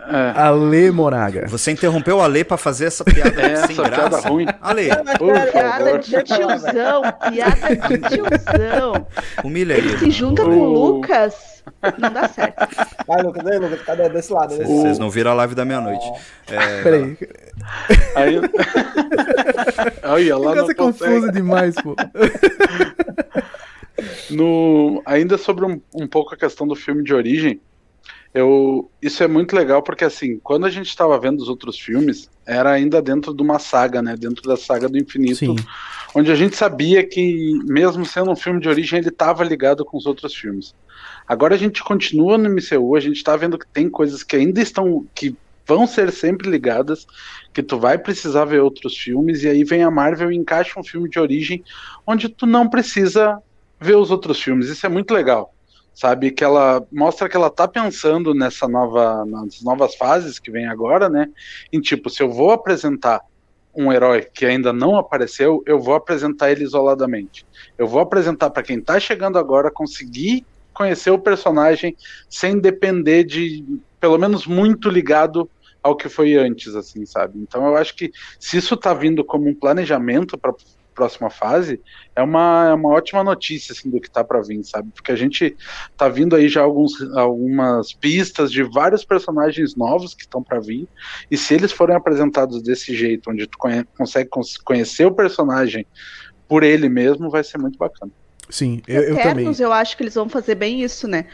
É, 0.08 0.32
Ale 0.40 0.90
Moraga. 0.90 1.46
Você 1.48 1.70
interrompeu 1.70 2.20
a 2.20 2.26
Lê 2.26 2.42
pra 2.44 2.56
fazer 2.56 2.86
essa 2.86 3.04
piada 3.04 3.30
É, 3.40 3.56
sem 3.56 3.72
essa 3.72 3.82
piada 3.82 4.08
graça? 4.08 4.28
ruim. 4.28 4.46
Ale, 4.60 4.88
Piada 5.52 5.98
de 5.98 6.22
tiozão, 6.22 7.02
piada 7.30 7.76
de 7.76 7.98
tiozão. 8.08 9.06
humilha 9.44 9.74
Ele 9.74 9.88
ele. 9.90 9.98
se 9.98 10.10
junta 10.10 10.42
com 10.42 10.50
o 10.50 10.64
Lucas, 10.72 11.62
não 11.98 12.12
dá 12.12 12.28
certo. 12.28 12.66
Vai, 13.06 13.22
Lucas, 13.22 13.46
aí, 13.46 13.58
Lucas, 13.58 13.82
cadê 13.82 14.08
desse 14.08 14.32
lado? 14.32 14.56
Vocês 14.56 14.98
não 14.98 15.10
viram 15.10 15.30
a 15.30 15.34
live 15.34 15.54
da 15.54 15.64
meia-noite. 15.64 16.04
É, 16.50 16.82
Peraí. 16.82 17.18
Aí... 18.16 18.40
Olha, 20.04 20.38
lá 20.38 20.50
O 20.52 20.54
não 20.56 20.70
é 20.70 20.74
confuso 20.74 21.30
demais, 21.30 21.74
pô. 21.76 21.94
No, 24.30 25.02
ainda 25.04 25.36
sobre 25.36 25.64
um, 25.64 25.80
um 25.94 26.06
pouco 26.06 26.34
a 26.34 26.36
questão 26.36 26.66
do 26.66 26.74
filme 26.74 27.02
de 27.04 27.12
origem, 27.12 27.60
eu, 28.32 28.88
isso 29.02 29.22
é 29.22 29.26
muito 29.26 29.56
legal 29.56 29.82
porque 29.82 30.04
assim, 30.04 30.38
quando 30.38 30.64
a 30.64 30.70
gente 30.70 30.88
estava 30.88 31.18
vendo 31.18 31.40
os 31.40 31.48
outros 31.48 31.78
filmes, 31.78 32.30
era 32.46 32.70
ainda 32.70 33.02
dentro 33.02 33.34
de 33.34 33.42
uma 33.42 33.58
saga, 33.58 34.00
né? 34.00 34.16
Dentro 34.16 34.42
da 34.48 34.56
saga 34.56 34.88
do 34.88 34.96
infinito, 34.96 35.36
Sim. 35.36 35.56
onde 36.14 36.30
a 36.30 36.34
gente 36.36 36.54
sabia 36.56 37.04
que, 37.04 37.58
mesmo 37.64 38.06
sendo 38.06 38.30
um 38.30 38.36
filme 38.36 38.60
de 38.60 38.68
origem, 38.68 39.00
ele 39.00 39.08
estava 39.08 39.42
ligado 39.42 39.84
com 39.84 39.96
os 39.96 40.06
outros 40.06 40.34
filmes. 40.34 40.74
Agora 41.26 41.54
a 41.54 41.58
gente 41.58 41.82
continua 41.82 42.38
no 42.38 42.48
MCU, 42.48 42.94
a 42.94 43.00
gente 43.00 43.16
está 43.16 43.36
vendo 43.36 43.58
que 43.58 43.66
tem 43.66 43.90
coisas 43.90 44.22
que 44.22 44.36
ainda 44.36 44.60
estão, 44.60 45.06
que 45.14 45.34
vão 45.66 45.86
ser 45.86 46.12
sempre 46.12 46.48
ligadas, 46.48 47.06
que 47.52 47.62
tu 47.62 47.78
vai 47.78 47.98
precisar 47.98 48.44
ver 48.44 48.60
outros 48.60 48.96
filmes, 48.96 49.42
e 49.42 49.48
aí 49.48 49.64
vem 49.64 49.82
a 49.82 49.90
Marvel 49.90 50.30
e 50.30 50.36
encaixa 50.36 50.78
um 50.78 50.84
filme 50.84 51.08
de 51.08 51.18
origem 51.18 51.64
onde 52.06 52.28
tu 52.28 52.46
não 52.46 52.68
precisa 52.68 53.38
ver 53.80 53.96
os 53.96 54.10
outros 54.10 54.40
filmes. 54.40 54.68
Isso 54.68 54.84
é 54.84 54.88
muito 54.88 55.14
legal. 55.14 55.54
Sabe, 55.92 56.31
que 56.31 56.42
ela 56.42 56.87
mostra 56.90 57.29
que 57.29 57.37
ela 57.37 57.50
tá 57.50 57.68
pensando 57.68 58.33
nessa 58.33 58.66
nova, 58.66 59.24
nas 59.26 59.61
novas 59.61 59.94
fases 59.96 60.38
que 60.38 60.50
vem 60.50 60.66
agora, 60.66 61.09
né? 61.11 61.29
Em 61.72 61.81
tipo, 61.81 62.09
se 62.09 62.22
eu 62.22 62.31
vou 62.31 62.53
apresentar 62.53 63.20
um 63.74 63.92
herói 63.92 64.26
que 64.33 64.46
ainda 64.46 64.72
não 64.72 64.96
apareceu, 64.96 65.62
eu 65.66 65.79
vou 65.79 65.94
apresentar 65.94 66.50
ele 66.50 66.64
isoladamente. 66.64 67.46
Eu 67.76 67.87
vou 67.87 68.00
apresentar 68.00 68.50
para 68.50 68.62
quem 68.62 68.81
tá 68.81 68.98
chegando 68.98 69.38
agora 69.38 69.70
conseguir 69.70 70.44
conhecer 70.72 71.11
o 71.11 71.18
personagem 71.18 71.96
sem 72.29 72.59
depender 72.59 73.24
de, 73.24 73.64
pelo 74.00 74.18
menos 74.18 74.46
muito 74.46 74.88
ligado 74.88 75.48
ao 75.83 75.96
que 75.96 76.09
foi 76.09 76.35
antes, 76.35 76.74
assim, 76.74 77.05
sabe? 77.07 77.38
Então 77.38 77.66
eu 77.66 77.76
acho 77.76 77.94
que 77.94 78.11
se 78.38 78.57
isso 78.57 78.76
tá 78.76 78.92
vindo 78.92 79.24
como 79.24 79.48
um 79.48 79.55
planejamento 79.55 80.38
para 80.38 80.55
próxima 80.94 81.31
fase, 81.31 81.81
é 82.14 82.22
uma, 82.22 82.68
é 82.70 82.74
uma 82.74 82.90
ótima 82.90 83.24
notícia 83.24 83.72
assim, 83.72 83.90
do 83.90 84.00
que 84.00 84.11
tá 84.11 84.22
para 84.22 84.40
vir, 84.42 84.62
sabe? 84.64 84.90
Porque 84.94 85.12
a 85.12 85.16
gente 85.16 85.57
tá 85.96 86.09
vindo 86.09 86.37
aí 86.37 86.48
já 86.48 86.62
alguns, 86.62 86.92
algumas 87.16 87.92
pistas 87.94 88.50
de 88.50 88.62
vários 88.62 89.05
personagens 89.05 89.76
novos 89.76 90.14
que 90.14 90.22
estão 90.22 90.42
para 90.42 90.61
vir, 90.61 90.87
e 91.31 91.37
se 91.37 91.55
eles 91.55 91.72
forem 91.72 91.96
apresentados 91.96 92.62
desse 92.62 92.94
jeito, 92.94 93.31
onde 93.31 93.46
tu 93.46 93.57
conhe 93.59 93.85
consegue 93.96 94.29
cons- 94.29 94.59
conhecer 94.59 95.07
o 95.07 95.14
personagem 95.14 95.87
por 96.48 96.62
ele 96.62 96.88
mesmo, 96.88 97.31
vai 97.31 97.44
ser 97.44 97.59
muito 97.59 97.79
bacana. 97.79 98.12
Sim, 98.48 98.83
eu, 98.88 99.03
eu 99.03 99.09
também. 99.16 99.31
Eternos, 99.31 99.61
eu 99.61 99.72
acho 99.72 99.96
que 99.96 100.03
eles 100.03 100.14
vão 100.14 100.29
fazer 100.29 100.57
bem 100.57 100.83
isso, 100.83 101.07
né? 101.07 101.26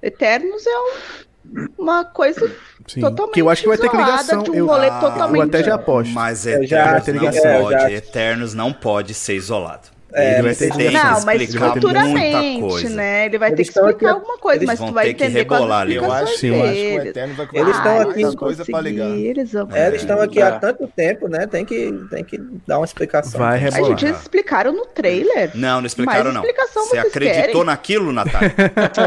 Eternos 0.00 0.64
é 0.66 0.78
um- 0.78 1.33
uma 1.78 2.04
coisa 2.04 2.50
Sim. 2.86 3.00
totalmente 3.00 3.34
Que 3.34 3.42
eu 3.42 3.48
acho 3.50 3.62
que 3.62 3.68
vai 3.68 3.78
ter 3.78 3.90
ligação. 3.90 4.42
de 4.42 4.50
um 4.50 4.54
eu, 4.54 4.66
rolê 4.66 4.88
Ah, 4.88 5.00
totalmente... 5.00 5.42
eu 5.42 5.48
até 5.48 5.62
já 5.64 5.74
aposto. 5.74 6.12
Mas 6.12 6.42
já- 6.42 6.98
Eternos 6.98 7.08
eu 7.08 7.14
não 7.14 7.32
já- 7.32 7.54
eu 7.56 7.62
pode. 7.62 7.72
já- 7.82 7.90
Eternos 7.92 8.54
não 8.54 8.72
pode 8.72 9.14
ser 9.14 9.34
isolado. 9.34 9.93
É, 10.16 10.34
Ele 10.34 10.42
vai 10.42 10.54
ter 10.54 10.70
que 10.70 10.90
Não, 10.90 11.02
mas 11.24 11.40
explicar 11.42 11.60
muita 11.66 11.74
futuramente, 11.74 12.60
coisa. 12.60 12.88
né? 12.90 13.26
Ele 13.26 13.38
vai 13.38 13.48
ter 13.50 13.56
Eles 13.56 13.66
que 13.66 13.70
estão 13.72 13.88
explicar 13.88 14.06
aqui- 14.10 14.18
alguma 14.20 14.38
coisa, 14.38 14.58
eles 14.58 14.66
mas 14.66 14.78
tu 14.78 14.92
vai 14.94 15.04
ter 15.06 15.14
que 15.14 15.24
entender 15.24 15.44
com 15.44 15.54
as 15.54 15.60
rebolar 15.60 15.80
ali. 15.82 15.94
Eu 15.96 16.02
explicações 16.02 16.28
acho, 16.30 16.38
Sim. 16.40 16.46
eu 16.48 16.62
acho 16.62 16.72
que 16.72 16.78
o 16.86 16.90
deles. 16.98 17.06
Eterno 17.06 17.34
vai 17.34 17.48
Eles 17.52 17.76
estão 17.76 17.98
Ah, 17.98 18.02
aqui- 18.02 18.36
coisa 18.36 18.64
pra 18.64 18.80
ligar. 18.80 19.10
Eles 19.10 19.52
vão 19.52 19.68
É, 19.72 19.86
eles 19.88 20.00
estão 20.02 20.20
aqui 20.20 20.40
há 20.42 20.52
tanto 20.58 20.86
tempo, 20.94 21.28
né? 21.28 21.46
Tem 21.46 21.64
que, 21.64 21.92
tem 22.10 22.24
que 22.24 22.38
dar 22.66 22.78
uma 22.78 22.84
explicação. 22.84 23.40
Vai 23.40 23.54
A 23.54 23.58
rebolar. 23.58 23.90
gente, 23.90 24.04
eles 24.06 24.20
explicaram 24.22 24.72
no 24.72 24.86
trailer. 24.86 25.50
Não, 25.54 25.80
não 25.80 25.86
explicaram, 25.86 26.32
não. 26.32 26.42
explicação 26.42 26.84
Você 26.84 26.90
vocês 26.90 27.06
acreditou 27.06 27.44
querem? 27.46 27.64
naquilo, 27.64 28.12
Natália? 28.12 28.54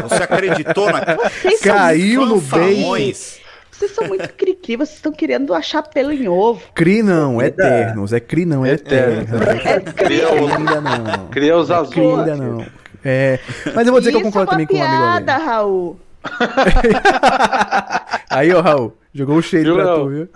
Você 0.08 0.22
acreditou 0.22 0.92
naquilo? 0.92 1.18
Vocês 1.40 1.60
são 1.60 1.72
Caiu 1.74 2.26
no 2.26 2.40
bait. 2.40 3.40
Vocês 3.70 3.92
são 3.92 4.06
muito 4.08 4.28
cri-cri, 4.34 4.76
vocês 4.76 4.96
estão 4.96 5.12
querendo 5.12 5.54
achar 5.54 5.82
pelo 5.82 6.12
em 6.12 6.28
ovo. 6.28 6.60
Cri 6.74 7.02
não, 7.02 7.38
Vida. 7.38 7.46
Eternos. 7.64 8.12
É 8.12 8.20
Cri 8.20 8.44
não, 8.44 8.66
é 8.66 8.72
Eternos. 8.72 9.28
É 9.64 9.80
Cria, 9.92 10.32
o- 10.34 10.48
Ainda 10.52 10.80
não. 10.80 11.28
cria 11.30 11.56
os 11.56 11.68
Cri 11.68 11.76
azuis. 11.76 12.18
ainda 12.18 12.36
não. 12.36 12.66
É, 13.04 13.38
mas 13.74 13.86
eu 13.86 13.92
vou 13.92 14.00
dizer 14.00 14.10
que 14.10 14.16
eu 14.16 14.20
Isso 14.22 14.32
concordo 14.32 14.50
é 14.50 14.54
uma 14.56 14.62
também 14.62 14.66
com 14.66 14.74
o 14.74 14.82
amigo 14.82 15.02
Ale. 15.04 15.24
piada, 15.24 15.36
Raul. 15.44 16.00
Aí, 18.30 18.52
ó, 18.52 18.60
Raul, 18.60 18.96
jogou 19.18 19.36
o 19.36 19.42
shade 19.42 19.64
Viu, 19.64 19.74
pra 19.74 19.94
tu, 19.94 20.08
viu? 20.08 20.28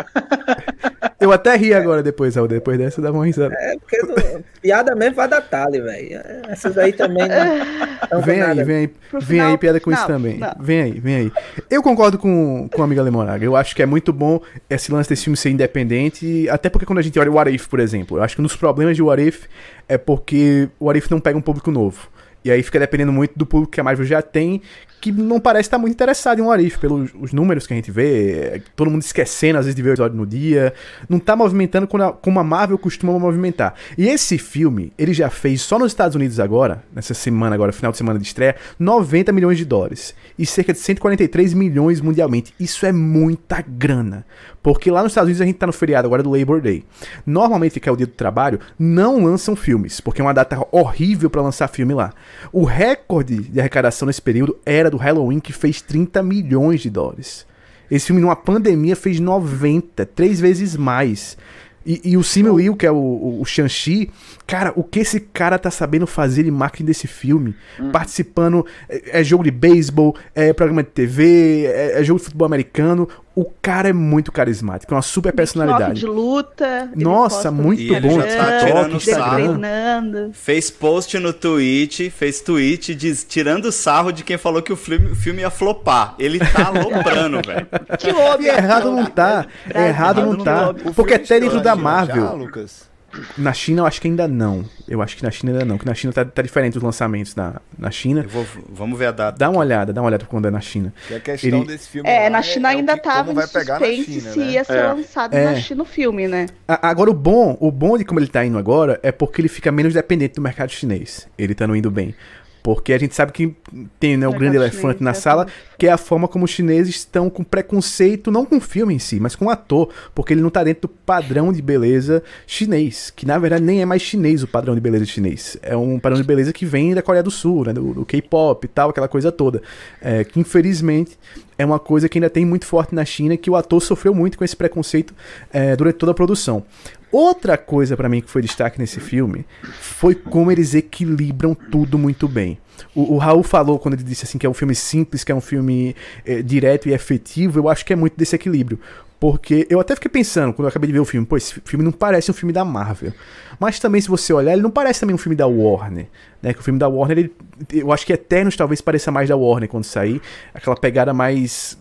Eu 1.21 1.31
até 1.33 1.57
ri 1.57 1.73
agora 1.73 2.03
depois, 2.03 2.35
Raul. 2.35 2.49
Depois 2.49 2.77
dessa 2.77 3.01
dá 3.01 3.13
uma 3.13 3.25
risada. 3.25 3.55
É 3.57 3.77
porque 3.79 3.99
não- 4.03 4.43
piada 4.61 4.95
mesmo 4.95 5.15
vai 5.17 5.29
dar 5.29 5.41
tali, 5.41 5.81
velho. 5.81 6.21
Essas 6.49 6.77
aí 6.77 6.93
também 6.93 7.29
não. 7.29 8.17
não 8.19 8.23
Vem 8.23 8.41
aí, 8.43 8.49
nada. 8.49 8.65
vem 8.65 8.77
aí, 8.77 8.89
Pro 8.89 9.21
vem 9.21 9.29
final, 9.39 9.51
aí, 9.53 9.59
piada 9.59 9.79
com 9.81 9.91
pro 9.91 9.99
isso 9.99 10.07
também. 10.07 10.39
não. 10.39 10.53
Vem 10.61 10.83
aí, 10.83 10.93
vem 11.01 11.15
aí. 11.17 11.33
Eu 11.71 11.83
concordo 11.83 12.19
com, 12.19 12.69
com 12.73 12.83
a 12.83 12.85
amiga 12.85 13.03
Lemoraga. 13.03 13.45
Eu 13.45 13.55
acho 13.55 13.75
que 13.77 13.83
é 13.83 13.87
muito 13.87 14.13
bom 14.13 14.41
esse 14.69 14.91
lance 14.93 15.09
desse 15.09 15.25
filme 15.25 15.37
ser 15.37 15.51
independente. 15.51 16.49
Até 16.51 16.69
porque 16.69 16.85
quando 16.87 16.99
a 16.99 17.03
gente 17.03 17.19
olha 17.19 17.31
o 17.31 17.35
What 17.35 17.55
If, 17.55 17.69
por 17.69 17.79
exemplo, 17.79 18.19
eu 18.19 18.23
acho 18.23 18.35
que 18.35 18.41
um 18.41 18.45
dos 18.45 18.57
problemas 18.57 18.97
de 18.97 19.03
What 19.03 19.23
If 19.23 19.45
é 19.89 19.97
porque 19.97 20.69
o 20.81 20.87
What 20.87 20.99
If 20.99 21.09
não 21.11 21.21
pega 21.21 21.39
um 21.39 21.43
público 21.43 21.71
novo. 21.71 22.09
E 22.45 22.51
aí 22.51 22.63
fica 22.63 22.79
dependendo 22.79 23.13
muito 23.13 23.33
do 23.37 23.47
público 23.47 23.73
que 23.73 23.81
a 23.81 23.85
Marvel 23.85 24.05
já 24.05 24.21
tem, 24.21 24.61
que 25.01 25.11
não 25.11 25.41
parece 25.41 25.67
estar 25.67 25.79
muito 25.79 25.93
interessado 25.93 26.39
em 26.39 26.43
um 26.43 26.47
What 26.47 26.65
If, 26.65 26.79
pelos 26.79 27.11
os 27.21 27.33
números 27.33 27.67
que 27.67 27.73
a 27.73 27.77
gente 27.77 27.91
vê, 27.91 28.33
é, 28.33 28.63
todo 28.77 28.91
mundo 28.91 29.03
esquecendo 29.03 29.59
às 29.59 29.65
vezes 29.65 29.75
de 29.75 29.83
ver 29.83 29.91
o 29.91 29.93
episódio 29.93 30.17
no 30.17 30.25
dia, 30.25 30.73
não 31.09 31.19
tá 31.19 31.35
movimentando 31.35 31.89
como 31.89 32.05
a, 32.05 32.13
como 32.13 32.39
a 32.39 32.45
Marvel 32.45 32.79
costuma 32.79 33.19
movimentar. 33.19 33.75
E 33.99 34.09
esse 34.09 34.39
filme, 34.39 34.93
ele 34.97 35.13
já 35.13 35.29
fez 35.29 35.63
só 35.63 35.79
nos 35.79 35.91
Estados 35.91 36.15
Unidos 36.15 36.39
agora, 36.39 36.85
nessa 36.95 37.15
semana 37.15 37.55
agora, 37.55 37.73
final 37.73 37.91
de 37.91 37.99
semana 37.99 38.19
de 38.19 38.27
estreia, 38.27 38.55
90 38.79 39.33
milhões 39.33 39.59
de 39.59 39.65
dólares 39.65 40.15
e 40.39 40.47
cerca 40.47 40.73
de 40.73 40.79
143 40.79 41.53
milhões 41.53 42.01
mundialmente. 42.01 42.55
Isso 42.59 42.87
é 42.87 42.93
muita 42.93 43.61
grana. 43.61 44.25
Porque 44.63 44.91
lá 44.91 45.03
nos 45.03 45.13
Estados 45.13 45.29
Unidos 45.29 45.41
a 45.41 45.45
gente 45.45 45.57
tá 45.57 45.67
no 45.67 45.73
feriado 45.73 46.07
agora 46.07 46.23
do 46.23 46.31
Labor 46.31 46.61
Day. 46.61 46.85
Normalmente, 47.27 47.81
que 47.81 47.89
é 47.89 47.93
o 47.93 47.97
dia 47.97 48.07
do 48.07 48.13
trabalho, 48.13 48.61
não 48.79 49.25
lançam 49.25 49.57
filmes, 49.57 50.01
porque 50.01 50.21
é 50.21 50.25
uma 50.25 50.33
data 50.33 50.65
horrível 50.71 51.29
pra 51.29 51.43
lançar 51.43 51.69
filme 51.69 51.93
lá. 51.95 52.13
O 52.53 52.65
recorde 52.65 53.43
de 53.43 53.59
arrecadação 53.59 54.07
nesse 54.07 54.23
período 54.23 54.57
era 54.65 54.91
do 54.91 54.97
Halloween, 54.97 55.41
que 55.41 55.53
fez 55.53 55.83
30 55.83 56.23
milhões 56.23 56.81
de 56.81 56.91
dólares. 56.91 57.45
Esse 57.91 58.07
filme, 58.07 58.23
numa 58.23 58.37
pandemia, 58.37 58.95
fez 58.95 59.19
90, 59.19 60.07
três 60.07 60.41
vezes 60.41 60.77
mais. 60.77 61.37
E, 61.85 62.13
e 62.13 62.17
o 62.17 62.23
Simu 62.23 62.57
Liu, 62.57 62.77
que 62.77 62.87
é 62.87 62.91
o, 62.91 62.97
o, 62.97 63.41
o 63.41 63.45
Shang-Chi, 63.45 64.11
cara, 64.53 64.71
o 64.77 64.85
que 64.85 65.01
esse 65.01 65.19
cara 65.19 65.59
tá 65.59 65.71
sabendo 65.71 66.07
fazer 66.07 66.43
de 66.43 66.51
marketing 66.51 66.85
desse 66.85 67.07
filme? 67.07 67.57
Participando, 67.91 68.67
é, 68.87 69.21
é 69.21 69.25
jogo 69.25 69.43
de 69.43 69.51
beisebol, 69.51 70.15
é 70.35 70.53
programa 70.53 70.83
de 70.83 70.91
TV, 70.91 71.65
é, 71.65 71.99
é 71.99 72.05
jogo 72.05 72.19
de 72.19 72.27
futebol 72.27 72.45
americano. 72.45 73.09
O 73.35 73.47
cara 73.47 73.89
é 73.89 73.95
muito 73.95 74.31
carismático, 74.31 74.93
é 74.93 74.97
uma 74.97 75.01
super 75.01 75.33
personalidade. 75.33 76.01
de 76.01 76.07
luta. 76.07 76.91
Nossa, 76.95 77.51
muito 77.51 77.81
E 77.81 77.95
ele 77.95 78.07
bom. 78.07 78.21
já 78.21 78.27
tá 78.27 78.59
TikTok, 78.59 78.67
tirando 78.67 78.97
Instagram. 78.97 80.31
Fez 80.35 80.71
post 80.71 81.19
no 81.19 81.33
Twitch, 81.33 82.11
fez 82.11 82.43
tweet 82.43 82.95
diz, 82.95 83.25
tirando 83.25 83.73
sarro 83.73 84.13
de 84.13 84.23
quem 84.23 84.37
falou 84.37 84.61
que 84.61 84.71
o 84.71 84.77
filme, 84.77 85.13
o 85.13 85.17
filme 85.17 85.41
ia 85.41 85.49
flopar. 85.49 86.15
Ele 86.19 86.39
tá 86.39 86.67
aloprando, 86.69 87.41
velho. 87.41 87.67
Que. 87.99 88.11
E 88.43 88.49
errado 88.49 88.91
não 88.91 89.07
tá. 89.07 89.47
Brasil, 89.67 89.89
errado 89.89 90.27
não 90.27 90.37
tá. 90.45 90.75
O 90.85 90.93
Porque 90.93 91.15
até 91.15 91.41
dentro 91.41 91.63
da 91.63 91.75
Marvel. 91.75 92.23
Já, 92.27 92.33
Lucas? 92.33 92.92
Na 93.37 93.53
China 93.53 93.83
eu 93.83 93.87
acho 93.87 94.01
que 94.01 94.09
ainda 94.09 94.27
não. 94.27 94.65
Eu 94.89 95.03
acho 95.03 95.17
que 95.17 95.23
na 95.23 95.31
China 95.31 95.53
ainda 95.53 95.65
não. 95.65 95.77
Que 95.79 95.87
na 95.87 95.95
China 95.95 96.13
tá, 96.13 96.25
tá 96.25 96.43
diferente 96.43 96.77
os 96.79 96.83
lançamentos 96.83 97.35
na, 97.35 97.61
na 97.79 97.91
China. 97.91 98.25
Vou- 98.29 98.47
vamos 98.69 98.99
ver 98.99 99.07
a 99.07 99.11
data. 99.13 99.39
Dá 99.39 99.51
uma 99.51 99.61
olhada, 99.61 99.93
dá 99.93 100.01
uma 100.01 100.09
olhada 100.09 100.25
quando 100.25 100.49
é 100.49 100.51
na 100.51 100.61
China. 100.61 100.93
Que 101.07 101.15
a 101.15 101.21
questão 101.21 101.59
Ele- 101.61 101.67
desse 101.67 101.89
filme 101.89 102.09
É, 102.09 102.31
na 102.31 102.41
China 102.43 102.71
é 102.73 102.77
ainda 102.77 102.95
que- 102.95 103.03
tava 103.03 103.31
em 103.33 103.35
vai 103.35 103.47
pegar 103.47 103.79
na 103.81 103.87
suspense 103.87 104.21
China, 104.21 104.33
se 104.33 104.39
né? 104.39 104.51
ia 104.53 104.65
ser 104.65 104.77
É. 104.79 104.83
lançado 104.85 105.35
É. 105.35 105.45
na 105.45 105.55
China 105.57 105.83
o 105.83 105.87
filme, 105.87 106.27
né? 106.29 106.47
Agora 106.67 107.11
o 107.11 107.15
bom, 107.15 107.57
o 107.61 107.71
bom 107.71 107.99
de 107.99 108.05
como 108.05 108.19
ele 108.21 108.29
tá 108.29 108.45
indo 108.45 108.57
agora 108.59 108.99
é 109.03 109.13
porque 109.13 109.41
ele 109.41 109.49
fica 109.49 109.71
menos 109.71 109.95
dependente 109.95 110.35
do 110.37 110.43
mercado 110.43 110.71
chinês. 110.71 111.29
Ele 111.39 111.55
tá 111.55 111.65
indo 111.77 111.91
bem. 111.91 112.15
Porque 112.63 112.93
a 112.93 112.99
gente 112.99 113.15
sabe 113.15 113.33
que 113.33 113.55
tem 113.99 114.17
né, 114.17 114.29
o 114.29 114.33
grande 114.33 114.57
elefante 114.57 115.03
na 115.03 115.15
sala, 115.15 115.47
que 115.77 115.87
é 115.87 115.91
a 115.91 115.99
forma 115.99 116.29
como 116.29 116.45
os 116.45 116.51
chineses 116.51 116.95
estão 116.95 117.29
com 117.29 117.43
preconceito, 117.43 118.31
não 118.31 118.47
com 118.47 118.59
o 118.59 118.61
filme 118.61 118.95
em 118.95 118.99
si, 118.99 119.19
mas 119.19 119.35
com 119.35 119.47
o 119.47 119.51
ator, 119.51 119.89
porque 120.15 120.33
ele 120.33 120.41
não 120.41 120.51
tá 120.51 120.63
dentro 120.63 120.83
do 120.83 120.89
padrão 120.89 121.53
de 121.53 121.61
beleza 121.61 122.23
chinês, 122.47 123.11
que 123.11 123.27
na 123.27 123.37
verdade 123.37 123.65
nem 123.65 123.83
é 123.83 123.85
mais 123.85 124.01
chinês 124.01 124.45
o 124.45 124.47
padrão 124.47 124.75
de 124.75 124.81
beleza 124.81 125.05
chinês. 125.05 125.57
É 125.61 125.77
um 125.77 125.99
padrão 125.99 126.21
de 126.21 126.27
beleza 126.27 126.53
que 126.53 126.65
vem 126.65 126.95
da 126.95 127.03
Coreia 127.03 127.23
do 127.23 127.31
Sul, 127.31 127.65
né, 127.65 127.73
do, 127.73 127.95
do 127.95 128.05
K-pop 128.05 128.65
e 128.65 128.69
tal, 128.69 128.91
aquela 128.91 129.09
coisa 129.09 129.33
toda. 129.33 129.61
É, 130.01 130.23
que 130.23 130.39
infelizmente 130.39 131.19
é 131.59 131.65
uma 131.65 131.79
coisa 131.79 132.09
que 132.09 132.19
ainda 132.19 132.31
tem 132.31 132.45
muito 132.45 132.65
forte 132.65 132.95
na 132.95 133.05
China, 133.05 133.37
que 133.37 133.51
o 133.51 133.57
ator 133.57 133.83
sofreu 133.83 134.15
muito 134.15 134.39
com 134.39 134.45
esse 134.45 134.57
preconceito 134.57 135.13
é, 135.53 135.75
durante 135.75 135.97
toda 135.97 136.13
a 136.13 136.15
produção. 136.15 136.65
Outra 137.13 137.59
coisa 137.59 137.95
para 137.95 138.09
mim 138.09 138.23
que 138.23 138.31
foi 138.31 138.41
destaque 138.41 138.79
nesse 138.79 138.99
filme 138.99 139.45
foi 139.63 140.15
como 140.15 140.51
eles 140.51 140.75
equilibram 140.75 141.55
tudo 141.55 141.99
muito 141.99 142.27
bem. 142.27 142.59
O, 142.95 143.15
o, 143.15 143.19
Raul 143.19 143.43
falou 143.43 143.79
quando 143.79 143.95
ele 143.95 144.03
disse 144.03 144.25
assim 144.25 144.39
que 144.39 144.47
é 144.47 144.49
um 144.49 144.55
filme 144.55 144.75
simples, 144.75 145.23
que 145.23 145.31
é 145.31 145.35
um 145.35 145.41
filme 145.41 145.95
é, 146.25 146.41
direto 146.41 146.89
e 146.89 146.95
efetivo. 146.95 147.59
Eu 147.59 147.69
acho 147.69 147.85
que 147.85 147.93
é 147.93 147.97
muito 147.97 148.17
desse 148.17 148.35
equilíbrio. 148.35 148.81
Porque 149.21 149.69
eu 149.71 149.79
até 149.79 149.95
fiquei 149.95 150.11
pensando, 150.11 150.53
quando 150.53 150.65
eu 150.65 150.69
acabei 150.71 150.89
de 150.89 150.95
ver 150.95 150.99
o 150.99 151.05
filme, 151.05 151.25
pô, 151.25 151.37
esse 151.37 151.61
filme 151.65 151.85
não 151.85 151.93
parece 151.93 152.29
um 152.31 152.35
filme 152.35 152.53
da 152.53 152.65
Marvel. 152.65 153.13
Mas 153.61 153.79
também, 153.79 154.01
se 154.01 154.09
você 154.09 154.33
olhar, 154.33 154.55
ele 154.55 154.63
não 154.63 154.71
parece 154.71 154.99
também 154.99 155.15
um 155.15 155.19
filme 155.19 155.37
da 155.37 155.47
Warner. 155.47 156.09
Né? 156.43 156.53
Que 156.53 156.59
o 156.59 156.63
filme 156.63 156.77
da 156.77 156.89
Warner, 156.89 157.19
ele, 157.19 157.33
eu 157.73 157.93
acho 157.93 158.05
que 158.05 158.13
Eternos 158.13 158.57
talvez 158.57 158.81
pareça 158.81 159.13
mais 159.13 159.29
da 159.29 159.37
Warner 159.37 159.69
quando 159.69 159.85
sair. 159.85 160.21
Aquela 160.53 160.75
pegada 160.75 161.15
mais 161.15 161.79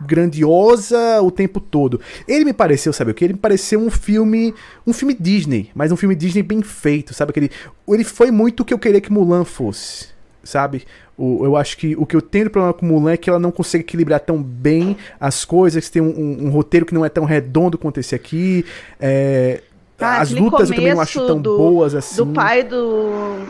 grandiosa 0.00 1.20
o 1.22 1.30
tempo 1.30 1.60
todo. 1.60 2.00
Ele 2.26 2.44
me 2.44 2.52
pareceu, 2.52 2.92
sabe 2.92 3.10
o 3.10 3.14
que? 3.14 3.24
Ele 3.24 3.34
me 3.34 3.38
pareceu 3.38 3.80
um 3.80 3.90
filme, 3.90 4.54
um 4.86 4.92
filme 4.92 5.14
Disney, 5.18 5.70
mas 5.74 5.92
um 5.92 5.96
filme 5.96 6.14
Disney 6.14 6.42
bem 6.42 6.62
feito, 6.62 7.14
sabe 7.14 7.30
aquele, 7.30 7.50
ele 7.88 8.04
foi 8.04 8.30
muito 8.30 8.60
o 8.60 8.64
que 8.64 8.74
eu 8.74 8.78
queria 8.78 9.00
que 9.00 9.12
Mulan 9.12 9.44
fosse, 9.44 10.08
sabe? 10.42 10.84
O, 11.18 11.44
eu 11.44 11.56
acho 11.56 11.78
que 11.78 11.96
o 11.96 12.04
que 12.04 12.14
eu 12.14 12.20
tenho 12.20 12.44
de 12.44 12.50
problema 12.50 12.74
com 12.74 12.84
Mulan 12.84 13.12
é 13.12 13.16
que 13.16 13.30
ela 13.30 13.38
não 13.38 13.50
consegue 13.50 13.82
equilibrar 13.82 14.20
tão 14.20 14.42
bem 14.42 14.96
as 15.18 15.44
coisas, 15.44 15.88
tem 15.88 16.02
um, 16.02 16.10
um, 16.10 16.46
um 16.46 16.50
roteiro 16.50 16.84
que 16.84 16.94
não 16.94 17.04
é 17.04 17.08
tão 17.08 17.24
redondo 17.24 17.78
quanto 17.78 17.98
esse 17.98 18.14
aqui. 18.14 18.64
É, 19.00 19.62
ah, 19.98 20.20
as 20.20 20.30
lutas 20.30 20.68
eu 20.68 20.76
também 20.76 20.94
não 20.94 21.00
acho 21.00 21.26
tão 21.26 21.40
do, 21.40 21.56
boas 21.56 21.94
assim. 21.94 22.16
Do 22.16 22.26
pai 22.26 22.62
do 22.62 23.46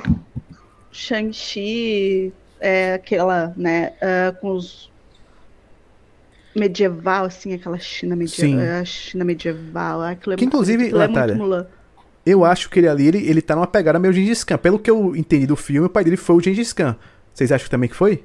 Shang-Chi, 0.92 2.32
é, 2.60 2.94
aquela, 2.94 3.52
né, 3.56 3.92
uh, 4.00 4.40
com 4.40 4.52
os 4.52 4.90
medieval, 6.58 7.26
assim, 7.26 7.54
aquela 7.54 7.78
China 7.78 8.16
medieval. 8.16 8.80
A 8.80 8.84
China 8.84 9.24
medieval. 9.24 10.02
Aquilo 10.02 10.34
é 10.34 10.36
que, 10.36 10.44
inclusive, 10.44 10.84
aquilo 10.84 10.98
Natália, 10.98 11.34
é 11.34 11.36
muito 11.36 11.66
eu 12.26 12.44
acho 12.44 12.68
que 12.68 12.80
ele 12.80 12.88
ali, 12.88 13.06
ele, 13.06 13.30
ele 13.30 13.40
tá 13.40 13.54
numa 13.54 13.68
pegada 13.68 14.00
meio 14.00 14.12
Gengis 14.12 14.42
Khan. 14.42 14.58
Pelo 14.58 14.80
que 14.80 14.90
eu 14.90 15.14
entendi 15.14 15.46
do 15.46 15.54
filme, 15.54 15.86
o 15.86 15.88
pai 15.88 16.02
dele 16.02 16.16
foi 16.16 16.34
o 16.34 16.40
Gengis 16.40 16.72
Khan. 16.72 16.96
Vocês 17.32 17.52
acham 17.52 17.68
também 17.68 17.88
que 17.88 17.94
foi? 17.94 18.24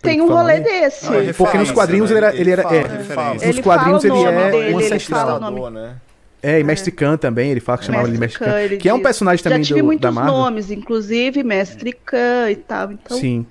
Tem 0.00 0.22
um 0.22 0.28
rolê 0.28 0.60
desse. 0.60 1.04
Não, 1.10 1.34
Porque 1.34 1.58
nos 1.58 1.70
quadrinhos 1.70 2.10
ele 2.10 2.18
era. 2.18 2.34
Ele, 2.34 2.50
era, 2.50 2.62
é, 2.62 3.46
nos 3.46 3.60
quadrinhos 3.60 4.04
ele, 4.04 4.16
é 4.16 4.50
dele, 4.50 4.74
um 4.74 4.78
ancestral. 4.78 5.70
Né? 5.70 5.96
É, 6.40 6.60
e 6.60 6.64
Mestre 6.64 6.92
Khan 6.92 7.16
também, 7.16 7.50
ele 7.50 7.60
fala 7.60 7.78
que 7.78 7.84
chamava 7.84 8.04
ele 8.04 8.12
de 8.12 8.20
Mestre 8.20 8.38
Khan. 8.38 8.68
Khan 8.68 8.76
que 8.78 8.88
é 8.88 8.94
um 8.94 9.02
personagem 9.02 9.42
também 9.42 9.62
Já 9.62 9.68
tive 9.68 9.80
do, 9.80 9.86
muitos 9.86 10.02
da 10.02 10.12
Marvel. 10.12 10.34
nomes, 10.34 10.70
inclusive 10.70 11.42
Mestre 11.42 11.92
Khan 11.92 12.50
e 12.50 12.56
tal. 12.56 12.92
Então... 12.92 13.16
Sim. 13.18 13.44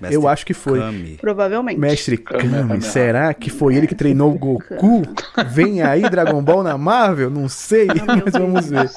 Mestre 0.00 0.14
eu 0.14 0.28
acho 0.28 0.44
que 0.46 0.54
foi. 0.54 0.78
Kami. 0.78 1.18
Provavelmente. 1.20 1.78
Mestre 1.78 2.16
Kami. 2.16 2.82
Será 2.82 3.32
que 3.34 3.50
foi 3.50 3.74
ele 3.76 3.86
que 3.86 3.94
treinou 3.94 4.32
o 4.34 4.38
Goku? 4.38 5.02
Vem 5.50 5.82
aí 5.82 6.08
Dragon 6.08 6.42
Ball 6.42 6.62
na 6.62 6.76
Marvel? 6.78 7.30
Não 7.30 7.48
sei, 7.48 7.86
mas 8.06 8.32
vamos 8.32 8.68
ver. 8.68 8.90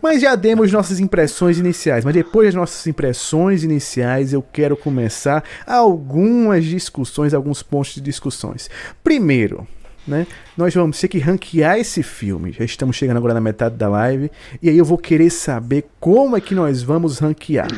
Mas 0.00 0.20
já 0.20 0.34
demos 0.34 0.72
nossas 0.72 1.00
impressões 1.00 1.58
iniciais. 1.58 2.04
Mas 2.04 2.14
depois 2.14 2.48
das 2.48 2.54
nossas 2.54 2.86
impressões 2.86 3.64
iniciais, 3.64 4.32
eu 4.32 4.42
quero 4.42 4.76
começar 4.76 5.42
algumas 5.66 6.64
discussões, 6.64 7.34
alguns 7.34 7.62
pontos 7.62 7.94
de 7.94 8.00
discussões. 8.00 8.70
Primeiro, 9.02 9.66
né? 10.06 10.26
Nós 10.56 10.74
vamos 10.74 10.98
ter 11.00 11.08
que 11.08 11.18
ranquear 11.18 11.78
esse 11.78 12.02
filme. 12.02 12.52
Já 12.52 12.64
estamos 12.64 12.96
chegando 12.96 13.16
agora 13.16 13.34
na 13.34 13.40
metade 13.40 13.76
da 13.76 13.88
live. 13.88 14.30
E 14.60 14.68
aí 14.68 14.76
eu 14.76 14.84
vou 14.84 14.98
querer 14.98 15.30
saber 15.30 15.86
como 16.00 16.36
é 16.36 16.40
que 16.40 16.54
nós 16.54 16.82
vamos 16.82 17.18
ranquear. 17.18 17.68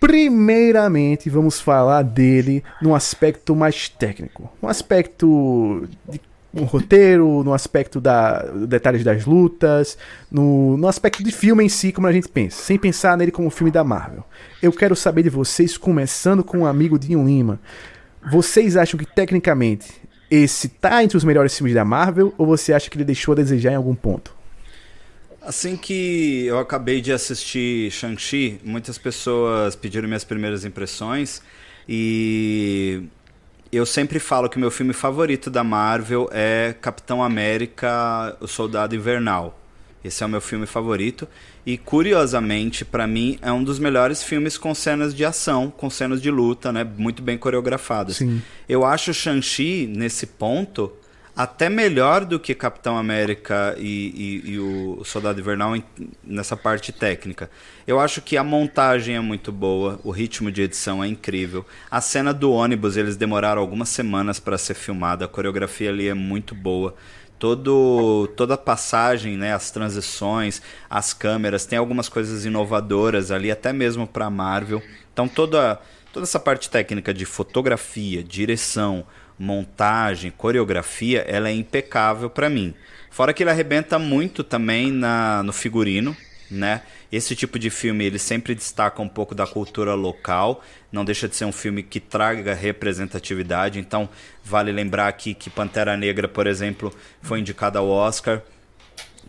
Primeiramente, 0.00 1.28
vamos 1.28 1.60
falar 1.60 2.02
dele 2.02 2.64
no 2.80 2.94
aspecto 2.94 3.54
mais 3.54 3.86
técnico, 3.86 4.50
no 4.62 4.68
aspecto 4.68 5.86
de 6.08 6.18
um 6.54 6.64
roteiro, 6.64 7.44
no 7.44 7.52
aspecto 7.52 8.00
da 8.00 8.42
detalhes 8.66 9.04
das 9.04 9.26
lutas, 9.26 9.98
no, 10.30 10.78
no 10.78 10.88
aspecto 10.88 11.22
de 11.22 11.30
filme 11.30 11.64
em 11.64 11.68
si, 11.68 11.92
como 11.92 12.06
a 12.06 12.12
gente 12.12 12.28
pensa, 12.28 12.62
sem 12.62 12.78
pensar 12.78 13.16
nele 13.16 13.30
como 13.30 13.46
um 13.46 13.50
filme 13.50 13.70
da 13.70 13.84
Marvel. 13.84 14.24
Eu 14.62 14.72
quero 14.72 14.96
saber 14.96 15.22
de 15.22 15.30
vocês, 15.30 15.76
começando 15.76 16.42
com 16.42 16.58
o 16.58 16.60
um 16.62 16.66
amigo 16.66 16.98
Dinho 16.98 17.24
Lima. 17.24 17.60
Vocês 18.32 18.78
acham 18.78 18.98
que 18.98 19.06
tecnicamente 19.06 20.00
esse 20.30 20.68
tá 20.68 21.04
entre 21.04 21.16
os 21.16 21.24
melhores 21.24 21.54
filmes 21.54 21.74
da 21.74 21.84
Marvel 21.84 22.32
ou 22.38 22.46
você 22.46 22.72
acha 22.72 22.88
que 22.88 22.96
ele 22.96 23.04
deixou 23.04 23.32
a 23.32 23.36
desejar 23.36 23.72
em 23.72 23.76
algum 23.76 23.94
ponto? 23.94 24.39
Assim 25.42 25.74
que 25.76 26.44
eu 26.44 26.58
acabei 26.58 27.00
de 27.00 27.12
assistir 27.12 27.90
Shang-Chi, 27.90 28.60
muitas 28.62 28.98
pessoas 28.98 29.74
pediram 29.74 30.06
minhas 30.06 30.22
primeiras 30.22 30.66
impressões 30.66 31.40
e 31.88 33.04
eu 33.72 33.86
sempre 33.86 34.18
falo 34.18 34.50
que 34.50 34.58
o 34.58 34.60
meu 34.60 34.70
filme 34.70 34.92
favorito 34.92 35.48
da 35.48 35.64
Marvel 35.64 36.28
é 36.30 36.74
Capitão 36.80 37.22
América, 37.22 38.36
O 38.38 38.46
Soldado 38.46 38.94
Invernal. 38.94 39.58
Esse 40.04 40.22
é 40.22 40.26
o 40.26 40.28
meu 40.28 40.40
filme 40.40 40.66
favorito 40.66 41.26
e 41.64 41.78
curiosamente, 41.78 42.84
para 42.84 43.06
mim, 43.06 43.38
é 43.40 43.50
um 43.50 43.64
dos 43.64 43.78
melhores 43.78 44.22
filmes 44.22 44.58
com 44.58 44.74
cenas 44.74 45.14
de 45.14 45.24
ação, 45.24 45.72
com 45.74 45.88
cenas 45.88 46.20
de 46.20 46.30
luta, 46.30 46.70
né, 46.70 46.84
muito 46.84 47.22
bem 47.22 47.38
coreografadas. 47.38 48.16
Sim. 48.16 48.42
Eu 48.68 48.84
acho 48.84 49.12
Shang-Chi 49.12 49.86
nesse 49.86 50.26
ponto 50.26 50.92
até 51.42 51.70
melhor 51.70 52.26
do 52.26 52.38
que 52.38 52.54
Capitão 52.54 52.98
América 52.98 53.74
e, 53.78 54.42
e, 54.44 54.50
e 54.50 54.58
o 54.58 55.02
Soldado 55.06 55.40
Invernal 55.40 55.74
nessa 56.22 56.54
parte 56.54 56.92
técnica. 56.92 57.50
Eu 57.86 57.98
acho 57.98 58.20
que 58.20 58.36
a 58.36 58.44
montagem 58.44 59.16
é 59.16 59.20
muito 59.20 59.50
boa, 59.50 59.98
o 60.04 60.10
ritmo 60.10 60.52
de 60.52 60.60
edição 60.60 61.02
é 61.02 61.08
incrível. 61.08 61.64
A 61.90 61.98
cena 62.02 62.34
do 62.34 62.52
ônibus, 62.52 62.98
eles 62.98 63.16
demoraram 63.16 63.58
algumas 63.58 63.88
semanas 63.88 64.38
para 64.38 64.58
ser 64.58 64.74
filmada, 64.74 65.24
a 65.24 65.28
coreografia 65.28 65.88
ali 65.88 66.08
é 66.08 66.14
muito 66.14 66.54
boa. 66.54 66.94
Todo, 67.38 68.28
toda 68.36 68.52
a 68.52 68.58
passagem, 68.58 69.38
né, 69.38 69.54
as 69.54 69.70
transições, 69.70 70.60
as 70.90 71.14
câmeras, 71.14 71.64
tem 71.64 71.78
algumas 71.78 72.10
coisas 72.10 72.44
inovadoras 72.44 73.30
ali, 73.30 73.50
até 73.50 73.72
mesmo 73.72 74.06
para 74.06 74.28
Marvel. 74.28 74.82
Então 75.10 75.26
toda, 75.26 75.80
toda 76.12 76.24
essa 76.24 76.38
parte 76.38 76.68
técnica 76.68 77.14
de 77.14 77.24
fotografia, 77.24 78.22
direção, 78.22 79.06
montagem, 79.40 80.30
coreografia, 80.30 81.24
ela 81.26 81.48
é 81.48 81.52
impecável 81.52 82.28
para 82.28 82.50
mim. 82.50 82.74
Fora 83.10 83.32
que 83.32 83.42
ele 83.42 83.48
arrebenta 83.48 83.98
muito 83.98 84.44
também 84.44 84.92
na, 84.92 85.42
no 85.42 85.50
figurino, 85.50 86.14
né? 86.50 86.82
Esse 87.10 87.34
tipo 87.34 87.58
de 87.58 87.70
filme 87.70 88.04
ele 88.04 88.18
sempre 88.18 88.54
destaca 88.54 89.00
um 89.00 89.08
pouco 89.08 89.34
da 89.34 89.46
cultura 89.46 89.94
local, 89.94 90.62
não 90.92 91.06
deixa 91.06 91.26
de 91.26 91.34
ser 91.34 91.46
um 91.46 91.52
filme 91.52 91.82
que 91.82 91.98
traga 91.98 92.52
representatividade. 92.52 93.78
Então, 93.78 94.10
vale 94.44 94.70
lembrar 94.70 95.08
aqui 95.08 95.32
que 95.32 95.48
Pantera 95.48 95.96
Negra, 95.96 96.28
por 96.28 96.46
exemplo, 96.46 96.94
foi 97.22 97.40
indicada 97.40 97.78
ao 97.78 97.88
Oscar 97.88 98.42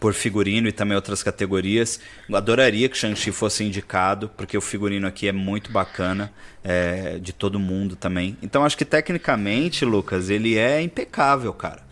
por 0.02 0.16
figurino 0.16 0.68
e 0.68 0.72
também 0.72 0.96
outras 0.96 1.22
categorias. 1.22 2.00
Eu 2.28 2.36
adoraria 2.36 2.90
que 2.90 2.98
Shang-Chi 2.98 3.32
fosse 3.32 3.64
indicado, 3.64 4.32
porque 4.36 4.58
o 4.58 4.62
figurino 4.62 5.06
aqui 5.06 5.28
é 5.28 5.32
muito 5.32 5.72
bacana, 5.72 6.34
é, 6.64 7.20
de 7.20 7.32
todo 7.32 7.60
mundo 7.60 7.96
também. 7.96 8.36
Então 8.42 8.66
acho 8.66 8.76
que 8.76 8.84
tecnicamente, 8.84 9.86
Lucas, 9.86 10.32
ele 10.32 10.58
é 10.58 10.82
impecável, 10.82 11.54
cara. 11.54 11.84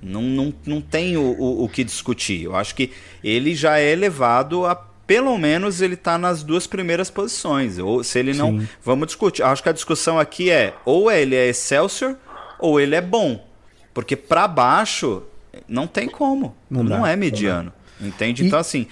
Não, 0.00 0.22
não, 0.22 0.54
não 0.64 0.80
tem 0.80 1.16
o, 1.16 1.22
o, 1.22 1.64
o 1.64 1.68
que 1.68 1.82
discutir. 1.82 2.44
Eu 2.44 2.54
acho 2.54 2.72
que 2.72 2.92
ele 3.22 3.52
já 3.52 3.80
é 3.80 3.90
elevado 3.90 4.64
a 4.64 4.76
pelo 5.04 5.36
menos 5.36 5.80
ele 5.80 5.94
está 5.94 6.16
nas 6.16 6.44
duas 6.44 6.68
primeiras 6.68 7.10
posições. 7.10 7.80
Ou 7.80 8.04
se 8.04 8.16
ele 8.20 8.32
não. 8.32 8.60
Sim. 8.60 8.68
Vamos 8.80 9.08
discutir. 9.08 9.42
Acho 9.42 9.60
que 9.60 9.68
a 9.68 9.72
discussão 9.72 10.20
aqui 10.20 10.50
é 10.50 10.72
ou 10.84 11.10
ele 11.10 11.34
é 11.34 11.48
Excelsior 11.48 12.14
ou 12.60 12.78
ele 12.78 12.94
é 12.94 13.00
bom. 13.00 13.44
Porque 13.92 14.14
para 14.14 14.46
baixo 14.46 15.24
não 15.68 15.86
tem 15.86 16.08
como. 16.08 16.54
Não, 16.68 16.82
não 16.82 17.06
é 17.06 17.16
mediano. 17.16 17.72
Não 17.98 18.08
entende? 18.08 18.42
E... 18.42 18.46
Então, 18.46 18.58
assim, 18.58 18.86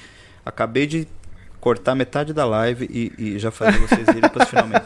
acabei 0.44 0.86
de 0.86 1.06
cortar 1.60 1.94
metade 1.94 2.32
da 2.32 2.44
live 2.44 2.88
e, 2.90 3.12
e 3.18 3.38
já 3.38 3.50
fazer 3.50 3.78
vocês 3.78 4.06
irem 4.08 4.30
para 4.30 4.46
finalmente. 4.46 4.84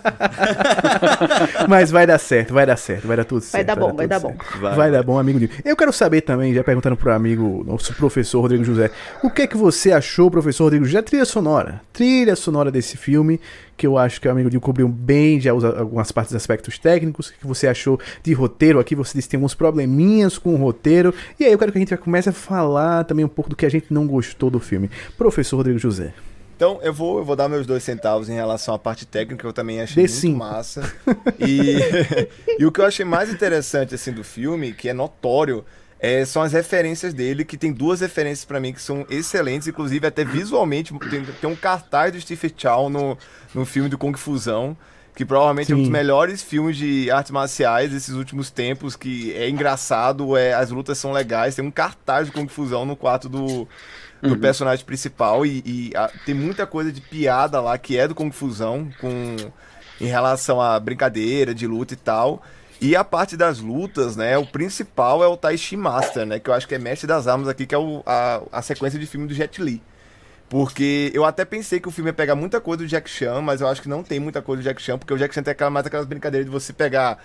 Mas 1.68 1.90
vai 1.90 2.06
dar 2.06 2.18
certo, 2.18 2.54
vai 2.54 2.66
dar 2.66 2.76
certo, 2.76 3.06
vai 3.06 3.16
dar 3.16 3.24
tudo 3.24 3.42
certo. 3.42 3.66
Vai 3.66 3.76
dar 3.76 3.80
bom, 3.80 3.94
vai 3.94 4.06
dar, 4.06 4.20
bom. 4.20 4.34
Vai, 4.60 4.74
vai 4.74 4.90
dar 4.90 5.02
bom, 5.02 5.18
amigo. 5.18 5.48
Eu 5.64 5.76
quero 5.76 5.92
saber 5.92 6.22
também, 6.22 6.54
já 6.54 6.64
perguntando 6.64 6.96
pro 6.96 7.12
amigo, 7.12 7.64
nosso 7.66 7.94
professor 7.94 8.40
Rodrigo 8.40 8.64
José, 8.64 8.90
o 9.22 9.30
que 9.30 9.42
é 9.42 9.46
que 9.46 9.56
você 9.56 9.92
achou, 9.92 10.30
professor 10.30 10.64
Rodrigo 10.64 10.84
José, 10.84 11.02
trilha 11.02 11.24
sonora? 11.24 11.80
Trilha 11.92 12.34
sonora 12.36 12.70
desse 12.70 12.96
filme, 12.96 13.40
que 13.76 13.86
eu 13.86 13.98
acho 13.98 14.20
que 14.20 14.28
o 14.28 14.30
amigo 14.30 14.48
Dinho 14.48 14.60
cobriu 14.60 14.88
bem, 14.88 15.40
já 15.40 15.52
usa 15.52 15.78
algumas 15.78 16.12
partes 16.12 16.32
dos 16.32 16.40
aspectos 16.40 16.78
técnicos. 16.78 17.28
O 17.28 17.32
que 17.32 17.46
você 17.46 17.66
achou 17.66 17.98
de 18.22 18.32
roteiro? 18.32 18.78
Aqui 18.78 18.94
você 18.94 19.18
disse 19.18 19.28
que 19.28 19.32
tem 19.32 19.38
alguns 19.38 19.54
probleminhas 19.54 20.38
com 20.38 20.54
o 20.54 20.56
roteiro. 20.56 21.14
E 21.38 21.44
aí 21.44 21.52
eu 21.52 21.58
quero 21.58 21.72
que 21.72 21.78
a 21.78 21.80
gente 21.80 21.96
comece 21.96 22.28
a 22.28 22.32
falar 22.32 23.04
também 23.04 23.24
um 23.24 23.28
pouco 23.28 23.50
do 23.50 23.56
que 23.56 23.66
a 23.66 23.70
gente 23.70 23.86
não 23.90 24.06
gostou 24.06 24.50
do 24.50 24.60
filme. 24.60 24.90
Professor 25.16 25.56
Rodrigo 25.56 25.78
José. 25.78 26.12
Então, 26.62 26.78
eu 26.80 26.94
vou, 26.94 27.18
eu 27.18 27.24
vou 27.24 27.34
dar 27.34 27.48
meus 27.48 27.66
dois 27.66 27.82
centavos 27.82 28.28
em 28.28 28.34
relação 28.34 28.72
à 28.72 28.78
parte 28.78 29.04
técnica, 29.04 29.40
que 29.40 29.44
eu 29.44 29.52
também 29.52 29.80
achei 29.80 30.06
Dê 30.06 30.12
muito 30.12 30.38
massa. 30.38 30.94
E, 31.40 31.76
e 32.56 32.64
o 32.64 32.70
que 32.70 32.80
eu 32.80 32.84
achei 32.84 33.04
mais 33.04 33.32
interessante 33.32 33.96
assim 33.96 34.12
do 34.12 34.22
filme, 34.22 34.72
que 34.72 34.88
é 34.88 34.92
notório, 34.92 35.64
é, 35.98 36.24
são 36.24 36.40
as 36.40 36.52
referências 36.52 37.12
dele, 37.12 37.44
que 37.44 37.56
tem 37.56 37.72
duas 37.72 38.00
referências 38.00 38.44
pra 38.44 38.60
mim 38.60 38.72
que 38.72 38.80
são 38.80 39.04
excelentes, 39.10 39.66
inclusive 39.66 40.06
até 40.06 40.24
visualmente, 40.24 40.96
tem, 41.10 41.24
tem 41.24 41.50
um 41.50 41.56
cartaz 41.56 42.12
do 42.12 42.20
Stephen 42.20 42.54
Chow 42.56 42.88
no, 42.88 43.18
no 43.52 43.64
filme 43.64 43.88
do 43.88 43.98
Kung 43.98 44.16
Fusão, 44.16 44.76
que 45.14 45.24
provavelmente 45.24 45.70
é 45.72 45.74
um 45.74 45.78
dos 45.78 45.86
Sim. 45.88 45.92
melhores 45.92 46.42
filmes 46.42 46.76
de 46.76 47.10
artes 47.10 47.30
marciais 47.30 47.90
desses 47.90 48.14
últimos 48.14 48.50
tempos, 48.50 48.96
que 48.96 49.32
é 49.34 49.48
engraçado, 49.48 50.36
é, 50.36 50.54
as 50.54 50.70
lutas 50.70 50.96
são 50.98 51.12
legais, 51.12 51.54
tem 51.54 51.64
um 51.64 51.70
cartaz 51.70 52.28
do 52.28 52.32
Kung 52.32 52.48
Fusão 52.48 52.84
no 52.86 52.96
quarto 52.96 53.28
do, 53.28 53.68
do 54.22 54.36
personagem 54.38 54.84
principal 54.86 55.44
e, 55.44 55.62
e, 55.66 55.92
a- 55.96 56.10
tem 56.24 56.34
muita 56.34 56.66
coisa 56.66 56.90
de 56.90 57.00
piada 57.00 57.60
lá 57.60 57.76
que 57.76 57.98
é 57.98 58.08
do 58.08 58.14
Kung 58.14 58.30
Fusão 58.32 58.88
com 59.00 59.36
em 60.00 60.06
relação 60.06 60.60
à 60.60 60.80
brincadeira 60.80 61.54
de 61.54 61.66
luta 61.66 61.92
e 61.94 61.96
tal. 61.96 62.42
E 62.80 62.96
a 62.96 63.04
parte 63.04 63.36
das 63.36 63.60
lutas, 63.60 64.16
né? 64.16 64.36
O 64.36 64.44
principal 64.44 65.22
é 65.22 65.26
o 65.28 65.36
Tai 65.36 65.56
Chi 65.56 65.76
Master, 65.76 66.26
né? 66.26 66.40
Que 66.40 66.50
eu 66.50 66.54
acho 66.54 66.66
que 66.66 66.74
é 66.74 66.78
mestre 66.78 67.06
das 67.06 67.28
armas 67.28 67.46
aqui, 67.46 67.64
que 67.66 67.74
é 67.74 67.78
o- 67.78 68.02
a, 68.04 68.40
a 68.50 68.62
sequência 68.62 68.98
de 68.98 69.06
filme 69.06 69.28
do 69.28 69.34
Jet 69.34 69.62
Li. 69.62 69.80
Porque 70.52 71.10
eu 71.14 71.24
até 71.24 71.46
pensei 71.46 71.80
que 71.80 71.88
o 71.88 71.90
filme 71.90 72.10
ia 72.10 72.12
pegar 72.12 72.34
muita 72.34 72.60
coisa 72.60 72.82
do 72.84 72.86
Jack 72.86 73.08
Chan, 73.08 73.40
mas 73.40 73.62
eu 73.62 73.68
acho 73.68 73.80
que 73.80 73.88
não 73.88 74.02
tem 74.02 74.20
muita 74.20 74.42
coisa 74.42 74.60
do 74.60 74.64
Jack 74.66 74.82
Chan, 74.82 74.98
porque 74.98 75.14
o 75.14 75.16
Jack 75.16 75.34
Chan 75.34 75.42
tem 75.42 75.52
aquela, 75.52 75.70
mais 75.70 75.86
aquelas 75.86 76.04
brincadeiras 76.04 76.44
de 76.44 76.52
você 76.52 76.74
pegar 76.74 77.16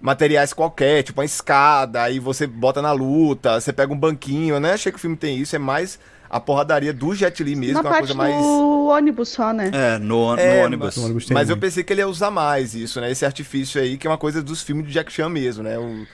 materiais 0.00 0.54
qualquer, 0.54 1.02
tipo 1.02 1.20
uma 1.20 1.26
escada, 1.26 2.00
aí 2.02 2.18
você 2.18 2.46
bota 2.46 2.80
na 2.80 2.90
luta, 2.92 3.60
você 3.60 3.70
pega 3.70 3.92
um 3.92 3.98
banquinho. 3.98 4.54
Eu 4.54 4.60
nem 4.60 4.70
achei 4.70 4.90
que 4.90 4.96
o 4.96 5.00
filme 5.00 5.14
tem 5.14 5.36
isso, 5.36 5.54
é 5.54 5.58
mais 5.58 5.98
a 6.30 6.40
porradaria 6.40 6.90
do 6.90 7.14
Jet 7.14 7.44
Li 7.44 7.54
mesmo, 7.54 7.74
Na 7.74 7.80
que 7.82 7.86
é 7.86 7.90
uma 7.90 7.96
parte 7.98 8.16
coisa 8.16 8.32
mais. 8.32 8.42
do 8.42 8.86
ônibus 8.86 9.28
só, 9.28 9.52
né? 9.52 9.70
É, 9.74 9.98
no, 9.98 10.34
no 10.34 10.40
É, 10.40 10.64
ônibus. 10.64 10.96
No 10.96 11.34
Mas 11.34 11.50
eu 11.50 11.58
pensei 11.58 11.84
que 11.84 11.92
ele 11.92 12.00
ia 12.00 12.08
usar 12.08 12.30
mais 12.30 12.74
isso, 12.74 12.98
né? 12.98 13.10
Esse 13.10 13.26
artifício 13.26 13.78
aí, 13.78 13.98
que 13.98 14.06
é 14.06 14.10
uma 14.10 14.16
coisa 14.16 14.42
dos 14.42 14.62
filmes 14.62 14.86
do 14.86 14.90
Jack 14.90 15.12
Chan 15.12 15.28
mesmo, 15.28 15.62
né? 15.62 15.78
O- 15.78 16.06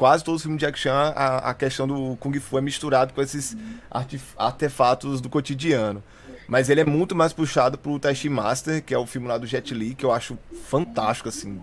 quase 0.00 0.24
todos 0.24 0.38
os 0.40 0.42
filmes 0.44 0.58
de 0.58 0.64
Jack 0.66 0.78
Chan, 0.78 1.12
a, 1.14 1.50
a 1.50 1.54
questão 1.54 1.86
do 1.86 2.16
Kung 2.16 2.32
Fu 2.40 2.56
é 2.56 2.62
misturado 2.62 3.12
com 3.12 3.20
esses 3.20 3.54
artefatos 4.38 5.20
do 5.20 5.28
cotidiano. 5.28 6.02
Mas 6.48 6.70
ele 6.70 6.80
é 6.80 6.84
muito 6.84 7.14
mais 7.14 7.32
puxado 7.34 7.76
pro 7.76 8.00
Chi 8.14 8.28
Master, 8.30 8.82
que 8.82 8.94
é 8.94 8.98
o 8.98 9.06
filme 9.06 9.28
lá 9.28 9.36
do 9.36 9.46
Jet 9.46 9.72
Li, 9.74 9.94
que 9.94 10.04
eu 10.04 10.10
acho 10.10 10.38
fantástico, 10.68 11.28
assim, 11.28 11.60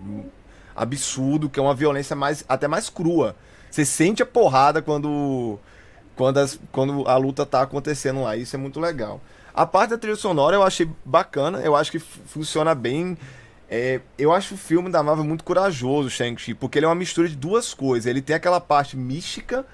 absurdo, 0.74 1.48
que 1.50 1.58
é 1.58 1.62
uma 1.62 1.74
violência 1.74 2.14
mais 2.14 2.44
até 2.48 2.68
mais 2.68 2.88
crua. 2.88 3.34
Você 3.70 3.84
sente 3.84 4.22
a 4.22 4.26
porrada 4.26 4.80
quando 4.80 5.58
quando, 6.16 6.38
as- 6.38 6.58
quando 6.72 7.06
a 7.08 7.16
luta 7.16 7.44
tá 7.44 7.62
acontecendo 7.62 8.22
lá. 8.22 8.36
Isso 8.36 8.56
é 8.56 8.58
muito 8.58 8.80
legal. 8.80 9.20
A 9.54 9.66
parte 9.66 9.90
da 9.90 9.98
trilha 9.98 10.16
sonora 10.16 10.56
eu 10.56 10.62
achei 10.62 10.88
bacana, 11.04 11.58
eu 11.60 11.74
acho 11.76 11.90
que 11.90 11.98
funciona 11.98 12.74
bem. 12.74 13.16
É, 13.70 14.00
eu 14.18 14.32
acho 14.32 14.54
o 14.54 14.58
filme 14.58 14.90
da 14.90 15.02
Marvel 15.02 15.24
muito 15.24 15.44
corajoso, 15.44 16.08
Shang-Chi, 16.08 16.54
porque 16.54 16.78
ele 16.78 16.86
é 16.86 16.88
uma 16.88 16.94
mistura 16.94 17.28
de 17.28 17.36
duas 17.36 17.74
coisas. 17.74 18.06
Ele 18.06 18.22
tem 18.22 18.34
aquela 18.34 18.60
parte 18.60 18.96
mística, 18.96 19.66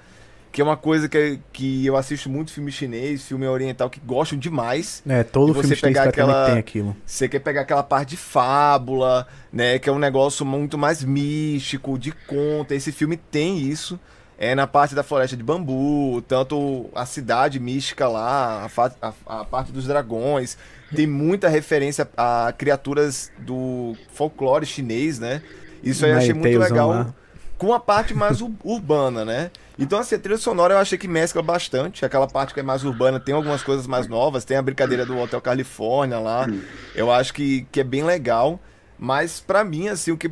que 0.51 0.59
é 0.61 0.63
uma 0.63 0.75
coisa 0.75 1.07
que, 1.07 1.39
que 1.53 1.85
eu 1.85 1.95
assisto 1.95 2.29
muito 2.29 2.51
filme 2.51 2.71
chinês, 2.71 3.23
filme 3.25 3.47
oriental, 3.47 3.89
que 3.89 3.99
gostam 4.01 4.37
demais. 4.37 5.01
É, 5.07 5.23
todo 5.23 5.53
você 5.53 5.75
filme 5.75 5.81
pegar 5.93 6.03
aquela- 6.09 6.45
tem 6.49 6.57
aquilo. 6.57 6.95
Você 7.05 7.29
quer 7.29 7.39
pegar 7.39 7.61
aquela 7.61 7.83
parte 7.83 8.09
de 8.11 8.17
fábula, 8.17 9.27
né? 9.51 9.79
Que 9.79 9.87
é 9.89 9.91
um 9.91 9.99
negócio 9.99 10.45
muito 10.45 10.77
mais 10.77 11.03
místico, 11.03 11.97
de 11.97 12.11
conta. 12.11 12.75
Esse 12.75 12.91
filme 12.91 13.15
tem 13.17 13.59
isso. 13.59 13.99
É 14.37 14.53
na 14.53 14.67
parte 14.67 14.93
da 14.93 15.01
floresta 15.03 15.37
de 15.37 15.43
bambu, 15.43 16.21
tanto 16.27 16.89
a 16.93 17.05
cidade 17.05 17.57
mística 17.57 18.05
lá, 18.05 18.67
a, 18.77 19.07
a- 19.07 19.39
a 19.41 19.45
parte 19.45 19.71
dos 19.71 19.87
dragões. 19.87 20.57
Tem 20.95 21.07
muita 21.07 21.47
referência 21.49 22.07
a 22.17 22.53
criaturas 22.57 23.31
do 23.39 23.95
folclore 24.13 24.65
chinês, 24.65 25.19
né? 25.19 25.41
Isso 25.83 26.03
aí 26.05 26.11
eu 26.11 26.17
achei 26.17 26.33
muito 26.33 26.43
legal 26.71 26.89
lá. 26.89 27.13
com 27.57 27.73
a 27.73 27.79
parte 27.79 28.13
mais 28.13 28.41
ur- 28.41 28.51
urbana, 28.63 29.23
né? 29.23 29.51
Então, 29.77 29.99
assim, 29.99 30.15
a 30.15 30.19
trilha 30.19 30.37
sonora 30.37 30.73
eu 30.73 30.77
achei 30.77 30.97
que 30.97 31.07
mescla 31.07 31.41
bastante. 31.41 32.05
Aquela 32.05 32.27
parte 32.27 32.53
que 32.53 32.59
é 32.59 32.63
mais 32.63 32.83
urbana 32.83 33.19
tem 33.19 33.35
algumas 33.35 33.61
coisas 33.61 33.85
mais 33.85 34.07
novas. 34.07 34.45
Tem 34.45 34.55
a 34.57 34.61
brincadeira 34.61 35.05
do 35.05 35.17
Hotel 35.17 35.41
Califórnia 35.41 36.17
lá. 36.19 36.47
Eu 36.95 37.11
acho 37.11 37.33
que, 37.33 37.67
que 37.71 37.81
é 37.81 37.83
bem 37.83 38.03
legal. 38.03 38.59
Mas, 38.97 39.39
pra 39.41 39.63
mim, 39.65 39.89
assim, 39.89 40.11
o 40.11 40.17
que. 40.17 40.31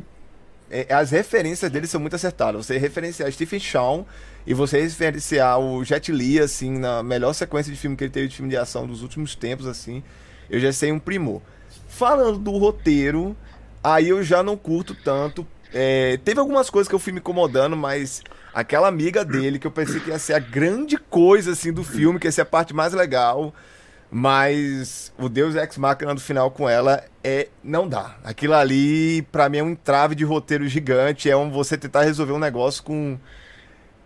é, 0.70 0.92
as 0.92 1.10
referências 1.10 1.70
dele 1.70 1.86
são 1.86 2.00
muito 2.00 2.16
acertadas. 2.16 2.64
Você 2.66 2.78
referenciar 2.78 3.30
Stephen 3.30 3.60
Chow 3.60 4.06
e 4.46 4.54
você 4.54 4.80
referenciar 4.80 5.58
o 5.60 5.84
Jet 5.84 6.10
Li, 6.10 6.40
assim, 6.40 6.78
na 6.78 7.02
melhor 7.02 7.32
sequência 7.34 7.70
de 7.72 7.78
filme 7.78 7.96
que 7.96 8.04
ele 8.04 8.10
teve 8.12 8.28
de 8.28 8.36
filme 8.36 8.50
de 8.50 8.56
ação 8.56 8.86
dos 8.86 9.02
últimos 9.02 9.34
tempos, 9.34 9.66
assim, 9.66 10.02
eu 10.48 10.60
já 10.60 10.72
sei 10.72 10.92
um 10.92 10.98
primor. 10.98 11.40
Falando 11.88 12.38
do 12.38 12.52
roteiro, 12.52 13.36
aí 13.82 14.08
eu 14.08 14.22
já 14.22 14.42
não 14.42 14.56
curto 14.56 14.94
tanto. 14.94 15.46
É, 15.72 16.18
teve 16.24 16.38
algumas 16.38 16.70
coisas 16.70 16.88
que 16.88 16.94
eu 16.94 16.98
fui 16.98 17.12
me 17.12 17.18
incomodando, 17.18 17.76
mas 17.76 18.22
aquela 18.52 18.88
amiga 18.88 19.24
dele, 19.24 19.58
que 19.58 19.66
eu 19.66 19.70
pensei 19.70 20.00
que 20.00 20.10
ia 20.10 20.18
ser 20.18 20.34
a 20.34 20.38
grande 20.38 20.96
coisa, 20.96 21.52
assim, 21.52 21.72
do 21.72 21.82
filme, 21.82 22.18
que 22.18 22.28
ia 22.28 22.32
ser 22.32 22.42
a 22.42 22.46
parte 22.46 22.72
mais 22.72 22.92
legal. 22.92 23.52
Mas 24.10 25.12
o 25.18 25.28
Deus 25.28 25.56
Ex 25.56 25.76
Machina 25.76 26.14
do 26.14 26.20
final 26.20 26.48
com 26.48 26.68
ela 26.68 27.02
é 27.24 27.48
não 27.64 27.88
dá. 27.88 28.16
Aquilo 28.22 28.54
ali 28.54 29.22
pra 29.32 29.48
mim 29.48 29.58
é 29.58 29.62
um 29.64 29.70
entrave 29.70 30.14
de 30.14 30.24
roteiro 30.24 30.68
gigante, 30.68 31.28
é 31.28 31.36
um 31.36 31.50
você 31.50 31.76
tentar 31.76 32.02
resolver 32.02 32.32
um 32.32 32.38
negócio 32.38 32.82
com 32.84 33.18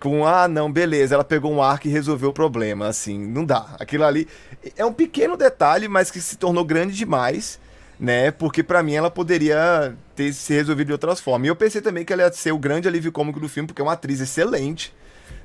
com 0.00 0.26
ah, 0.26 0.48
não, 0.48 0.70
beleza, 0.72 1.14
ela 1.14 1.24
pegou 1.24 1.52
um 1.52 1.60
arco 1.62 1.88
e 1.88 1.90
resolveu 1.90 2.30
o 2.30 2.32
problema, 2.32 2.86
assim, 2.86 3.18
não 3.18 3.44
dá. 3.44 3.76
Aquilo 3.78 4.04
ali 4.04 4.28
é 4.76 4.84
um 4.84 4.92
pequeno 4.92 5.36
detalhe, 5.36 5.88
mas 5.88 6.10
que 6.10 6.20
se 6.20 6.36
tornou 6.36 6.64
grande 6.64 6.94
demais, 6.94 7.58
né? 7.98 8.30
Porque 8.30 8.62
pra 8.62 8.82
mim 8.82 8.94
ela 8.94 9.10
poderia 9.10 9.94
ter 10.14 10.32
se 10.32 10.52
resolvido 10.52 10.88
de 10.88 10.92
outras 10.92 11.20
formas. 11.20 11.46
E 11.46 11.50
eu 11.50 11.56
pensei 11.56 11.80
também 11.80 12.04
que 12.04 12.12
ela 12.12 12.22
ia 12.22 12.32
ser 12.32 12.52
o 12.52 12.58
grande 12.58 12.88
alívio 12.88 13.12
cômico 13.12 13.40
do 13.40 13.48
filme, 13.48 13.66
porque 13.66 13.82
é 13.82 13.84
uma 13.84 13.92
atriz 13.92 14.20
excelente, 14.20 14.94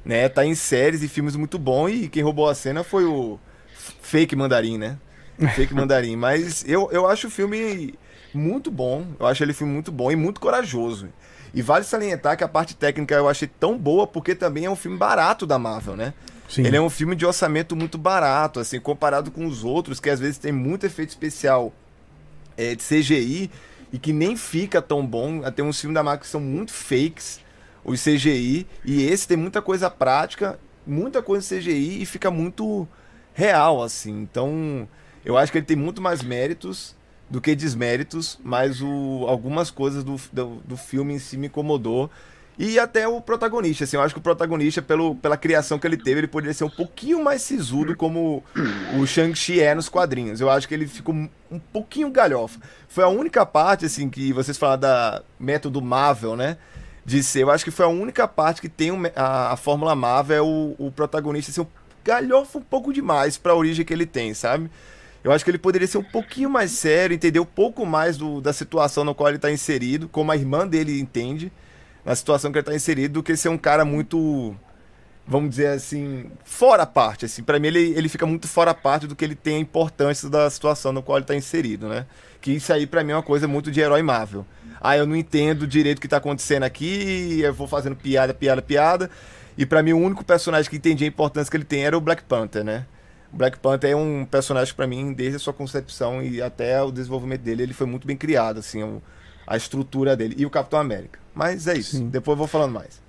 né? 0.04 0.30
Tá 0.30 0.46
em 0.46 0.56
séries 0.56 1.04
e 1.04 1.08
filmes 1.08 1.36
muito 1.36 1.58
bom 1.58 1.88
e 1.88 2.08
quem 2.10 2.24
roubou 2.24 2.50
a 2.50 2.56
cena 2.56 2.84
foi 2.84 3.06
o 3.06 3.40
fake 4.02 4.36
mandarim, 4.36 4.78
né? 4.78 4.98
Fake 5.56 5.74
mandarim. 5.74 6.16
Mas 6.18 6.64
eu, 6.68 6.90
eu 6.92 7.08
acho 7.08 7.28
o 7.28 7.32
filme 7.32 7.96
muito 8.34 8.72
bom. 8.72 9.06
Eu 9.20 9.26
acho 9.26 9.44
ele 9.44 9.54
filme 9.54 9.74
muito 9.74 9.92
bom 9.92 10.12
e 10.12 10.16
muito 10.16 10.40
corajoso. 10.40 11.10
E 11.54 11.62
vale 11.62 11.86
salientar 11.86 12.36
que 12.36 12.44
a 12.44 12.48
parte 12.48 12.76
técnica 12.76 13.14
eu 13.14 13.30
achei 13.30 13.48
tão 13.48 13.78
boa 13.78 14.08
porque 14.08 14.34
também 14.34 14.66
é 14.66 14.70
um 14.70 14.76
filme 14.76 14.98
barato 14.98 15.46
da 15.46 15.60
Marvel, 15.60 15.96
né? 15.96 16.14
Sim. 16.54 16.68
Ele 16.68 16.78
é 16.78 16.82
um 16.82 16.90
filme 16.90 17.16
de 17.16 17.26
orçamento 17.26 17.76
muito 17.76 17.98
barato, 17.98 18.60
assim, 18.60 18.80
comparado 18.80 19.32
com 19.32 19.48
os 19.48 19.64
outros, 19.64 20.00
que 20.00 20.08
às 20.08 20.20
vezes 20.20 20.38
tem 20.38 20.52
muito 20.52 20.86
efeito 20.86 21.10
especial 21.10 21.74
é, 22.56 22.76
de 22.76 22.84
CGI 22.84 23.50
e 23.92 23.98
que 23.98 24.14
nem 24.14 24.38
fica 24.38 24.80
tão 24.80 25.04
bom. 25.04 25.42
Tem 25.50 25.66
uns 25.66 25.82
filmes 25.82 25.96
da 25.96 26.04
Marvel 26.04 26.22
que 26.22 26.28
são 26.28 26.40
muito 26.40 26.72
fakes, 26.72 27.40
os 27.84 28.04
CGI, 28.04 28.68
e 28.86 29.04
esse 29.04 29.28
tem 29.28 29.36
muita 29.36 29.64
coisa 29.64 29.90
prática, 29.90 30.60
muita 30.86 31.24
coisa 31.24 31.58
CGI 31.58 32.04
e 32.04 32.06
fica 32.06 32.30
muito 32.30 32.88
real, 33.34 33.82
assim. 33.82 34.22
Então, 34.22 34.88
eu 35.26 35.36
acho 35.36 35.52
que 35.52 35.58
ele 35.58 35.66
tem 35.66 35.76
muito 35.76 36.04
mais 36.04 36.22
méritos 36.22 36.96
do 37.32 37.42
que 37.42 37.56
desméritos, 37.56 38.40
mas 38.44 38.80
o, 38.80 39.26
algumas 39.28 39.72
coisas 39.72 40.04
do, 40.04 40.18
do, 40.32 40.62
do 40.64 40.78
filme 40.78 41.16
em 41.16 41.20
si 41.20 41.36
me 41.36 41.48
incomodou. 41.48 42.12
E 42.58 42.78
até 42.78 43.08
o 43.08 43.20
protagonista, 43.20 43.84
assim, 43.84 43.98
eu 43.98 44.02
acho 44.04 44.14
que 44.14 44.20
o 44.20 44.24
protagonista, 44.24 44.82
pelo, 44.82 45.16
pela 45.16 45.36
criação 45.36 45.80
que 45.80 45.88
ele 45.88 45.98
teve, 45.98 46.20
ele 46.20 46.28
poderia 46.28 46.54
ser 46.54 46.64
um 46.64 46.70
pouquinho 46.70 47.24
mais 47.24 47.42
sisudo 47.42 47.96
como 47.96 48.44
o 48.96 49.08
Shang-Chi 49.08 49.60
é 49.60 49.74
nos 49.74 49.90
quadrinhos. 49.90 50.40
Eu 50.40 50.50
acho 50.50 50.68
que 50.68 50.74
ele 50.74 50.86
ficou 50.86 51.16
um, 51.16 51.60
pouquinho 51.72 52.12
galhofa. 52.12 52.60
Foi 52.88 53.04
a 53.04 53.08
única 53.08 53.44
parte, 53.44 53.86
assim, 53.86 54.08
que 54.08 54.32
vocês 54.32 54.58
falaram 54.58 54.82
da 54.82 55.24
método 55.40 55.82
Marvel, 55.82 56.36
né? 56.36 56.58
De 57.04 57.24
ser, 57.24 57.42
eu 57.42 57.52
acho 57.52 57.66
que 57.66 57.72
foi 57.72 57.86
a 57.86 57.90
única 57.90 58.28
parte 58.28 58.62
que 58.62 58.70
tem 58.70 58.92
a, 59.16 59.54
a 59.54 59.58
Fórmula 59.58 59.96
Marvel, 59.96 60.38
é 60.38 60.42
o, 60.42 60.76
o 60.78 60.92
protagonista 60.92 61.52
ser 61.52 61.62
um 61.62 61.68
galhofa 62.04 62.60
um 62.60 62.62
pouco 62.62 62.94
demais 62.94 63.38
pra 63.38 63.56
origem 63.56 63.84
que 63.84 63.92
ele 63.92 64.06
tem, 64.06 64.34
sabe? 64.34 64.70
Eu 65.24 65.32
acho 65.32 65.44
que 65.44 65.50
ele 65.50 65.58
poderia 65.58 65.88
ser 65.88 65.98
um 65.98 66.04
pouquinho 66.04 66.50
mais 66.50 66.72
sério, 66.72 67.16
entender 67.16 67.40
um 67.40 67.46
pouco 67.46 67.86
mais 67.86 68.16
do, 68.16 68.40
da 68.40 68.54
situação 68.54 69.04
na 69.04 69.14
qual 69.14 69.30
ele 69.30 69.38
está 69.38 69.52
inserido, 69.52 70.08
como 70.08 70.32
a 70.32 70.36
irmã 70.36 70.68
dele 70.68 71.00
entende, 71.00 71.52
na 72.06 72.16
situação 72.16 72.52
que 72.52 72.58
ele 72.58 72.64
está 72.64 72.76
inserido, 72.76 73.16
do 73.16 73.24
que 73.24 73.36
ser 73.36 73.50
um 73.50 73.58
cara 73.58 73.86
muito, 73.86 74.56
vamos 75.26 75.52
dizer 75.52 75.68
assim, 75.68 76.30
fora 76.44 76.86
parte. 76.86 77.26
Assim, 77.26 77.44
para 77.44 77.60
mim, 77.60 77.68
ele, 77.68 77.94
ele 77.96 78.10
fica 78.10 78.26
muito 78.26 78.48
fora 78.48 78.74
parte 78.74 79.08
do 79.08 79.16
que 79.16 79.24
ele 79.24 79.36
tem 79.36 79.58
a 79.58 79.60
importância 79.60 80.30
da 80.30 80.50
situação 80.50 80.92
na 80.92 81.02
qual 81.02 81.18
ele 81.18 81.24
está 81.24 81.36
inserido, 81.36 81.88
né? 81.88 82.06
Que 82.42 82.52
isso 82.52 82.74
aí, 82.74 82.86
para 82.86 83.04
mim, 83.04 83.12
é 83.12 83.16
uma 83.16 83.24
coisa 83.24 83.48
muito 83.48 83.72
de 83.72 83.80
herói 83.80 84.02
Marvel. 84.02 84.46
Ah, 84.82 84.98
eu 84.98 85.06
não 85.06 85.16
entendo 85.16 85.66
direito 85.66 86.00
o 86.00 86.02
que 86.02 86.08
está 86.08 86.18
acontecendo 86.18 86.64
aqui, 86.64 87.40
eu 87.42 87.54
vou 87.54 87.68
fazendo 87.68 87.96
piada, 87.96 88.34
piada, 88.34 88.62
piada. 88.62 89.10
E 89.58 89.66
para 89.66 89.82
mim, 89.82 89.94
o 89.94 89.98
único 89.98 90.26
personagem 90.26 90.70
que 90.70 90.76
entendia 90.76 91.08
a 91.08 91.10
importância 91.10 91.50
que 91.50 91.56
ele 91.56 91.64
tem 91.64 91.86
era 91.86 91.98
o 91.98 92.02
Black 92.02 92.24
Panther, 92.24 92.64
né? 92.66 92.86
Black 93.32 93.58
Panther 93.60 93.92
é 93.92 93.96
um 93.96 94.26
personagem 94.26 94.74
para 94.74 94.86
mim 94.86 95.14
desde 95.14 95.38
a 95.38 95.40
sua 95.40 95.54
concepção 95.54 96.22
e 96.22 96.42
até 96.42 96.82
o 96.84 96.92
desenvolvimento 96.92 97.42
dele, 97.42 97.64
ele 97.64 97.74
foi 97.74 97.88
muito 97.88 98.06
bem 98.06 98.18
criado, 98.18 98.60
assim, 98.60 99.02
a 99.48 99.58
estrutura 99.58 100.16
dele 100.16 100.36
e 100.38 100.46
o 100.46 100.50
Capitão 100.50 100.80
América. 100.80 101.23
Mas 101.34 101.68
é 101.68 101.78
isso. 101.78 101.98
Sim. 101.98 102.10
Depois 102.10 102.34
eu 102.34 102.40
vou 102.40 102.48
falando 102.48 102.74
mais. 102.74 103.02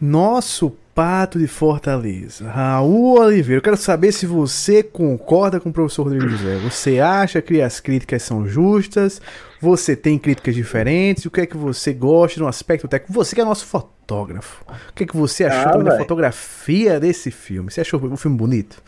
Nosso 0.00 0.76
Pato 0.94 1.38
de 1.38 1.48
Fortaleza, 1.48 2.48
Raul 2.48 3.18
Oliveira. 3.18 3.58
Eu 3.58 3.62
quero 3.62 3.76
saber 3.76 4.12
se 4.12 4.26
você 4.26 4.82
concorda 4.82 5.58
com 5.58 5.68
o 5.68 5.72
professor 5.72 6.04
Rodrigo 6.04 6.28
José. 6.28 6.56
Você 6.58 7.00
acha 7.00 7.42
que 7.42 7.60
as 7.60 7.80
críticas 7.80 8.22
são 8.22 8.46
justas? 8.46 9.20
Você 9.60 9.96
tem 9.96 10.18
críticas 10.18 10.54
diferentes? 10.54 11.24
O 11.24 11.30
que 11.30 11.40
é 11.40 11.46
que 11.46 11.56
você 11.56 11.92
gosta 11.92 12.38
no 12.38 12.46
aspecto 12.46 12.86
técnico? 12.86 13.12
Você 13.12 13.34
que 13.34 13.40
é 13.40 13.44
nosso 13.44 13.66
fotógrafo. 13.66 14.64
O 14.90 14.92
que 14.94 15.02
é 15.02 15.06
que 15.06 15.16
você 15.16 15.44
achou 15.44 15.80
Ah, 15.80 15.84
da 15.84 15.98
fotografia 15.98 17.00
desse 17.00 17.30
filme? 17.30 17.72
Você 17.72 17.80
achou 17.80 18.00
o 18.00 18.16
filme 18.16 18.36
bonito? 18.36 18.80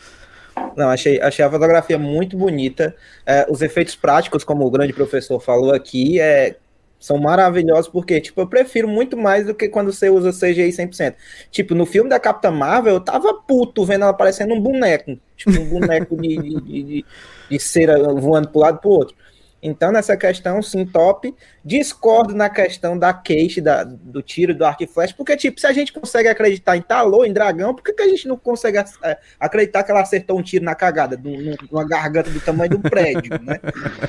Não, 0.75 0.89
achei, 0.89 1.19
achei 1.21 1.43
a 1.43 1.49
fotografia 1.49 1.97
muito 1.97 2.37
bonita. 2.37 2.95
É, 3.25 3.45
os 3.49 3.61
efeitos 3.61 3.95
práticos, 3.95 4.43
como 4.43 4.65
o 4.65 4.71
grande 4.71 4.93
professor 4.93 5.39
falou 5.39 5.73
aqui, 5.73 6.19
é, 6.19 6.55
são 6.99 7.17
maravilhosos, 7.17 7.87
porque, 7.89 8.19
tipo, 8.19 8.41
eu 8.41 8.47
prefiro 8.47 8.87
muito 8.87 9.15
mais 9.17 9.45
do 9.45 9.53
que 9.55 9.69
quando 9.69 9.91
você 9.93 10.09
usa 10.09 10.31
CGI 10.33 10.71
100%. 10.71 11.15
Tipo, 11.51 11.75
no 11.75 11.85
filme 11.85 12.09
da 12.09 12.19
Capitã 12.19 12.51
Marvel, 12.51 12.95
eu 12.95 13.01
tava 13.01 13.33
puto 13.33 13.85
vendo 13.85 14.03
ela 14.03 14.13
parecendo 14.13 14.53
um 14.53 14.61
boneco. 14.61 15.17
Tipo, 15.35 15.59
um 15.59 15.65
boneco 15.69 16.15
de, 16.17 16.37
de, 16.37 16.61
de, 16.61 17.05
de- 17.49 17.59
cera 17.59 17.97
voando 18.15 18.49
pro 18.49 18.59
lado 18.61 18.79
pro 18.79 18.89
outro. 18.89 19.15
Então, 19.61 19.91
nessa 19.91 20.15
questão, 20.15 20.61
sim, 20.61 20.85
top. 20.85 21.33
Discordo 21.65 22.35
na 22.35 22.49
questão 22.49 22.97
da 22.97 23.11
queixa, 23.13 23.61
do 23.85 24.21
tiro, 24.21 24.53
do 24.53 24.63
arco 24.63 24.83
e 24.83 24.87
flecha, 24.87 25.13
porque, 25.17 25.35
tipo, 25.35 25.59
se 25.59 25.65
a 25.67 25.73
gente 25.73 25.91
consegue 25.91 26.29
acreditar 26.29 26.77
em 26.77 26.81
Talô, 26.81 27.25
em 27.25 27.33
Dragão, 27.33 27.73
por 27.73 27.83
que, 27.83 27.91
que 27.91 28.01
a 28.03 28.07
gente 28.07 28.27
não 28.27 28.37
consegue 28.37 28.77
é, 29.03 29.17
acreditar 29.39 29.83
que 29.83 29.91
ela 29.91 30.01
acertou 30.01 30.37
um 30.37 30.43
tiro 30.43 30.63
na 30.63 30.75
cagada, 30.75 31.19
num- 31.21 31.41
num- 31.41 31.55
numa 31.71 31.85
garganta 31.87 32.29
do 32.29 32.39
tamanho 32.39 32.69
do 32.71 32.79
prédio, 32.79 33.31
né? 33.41 33.59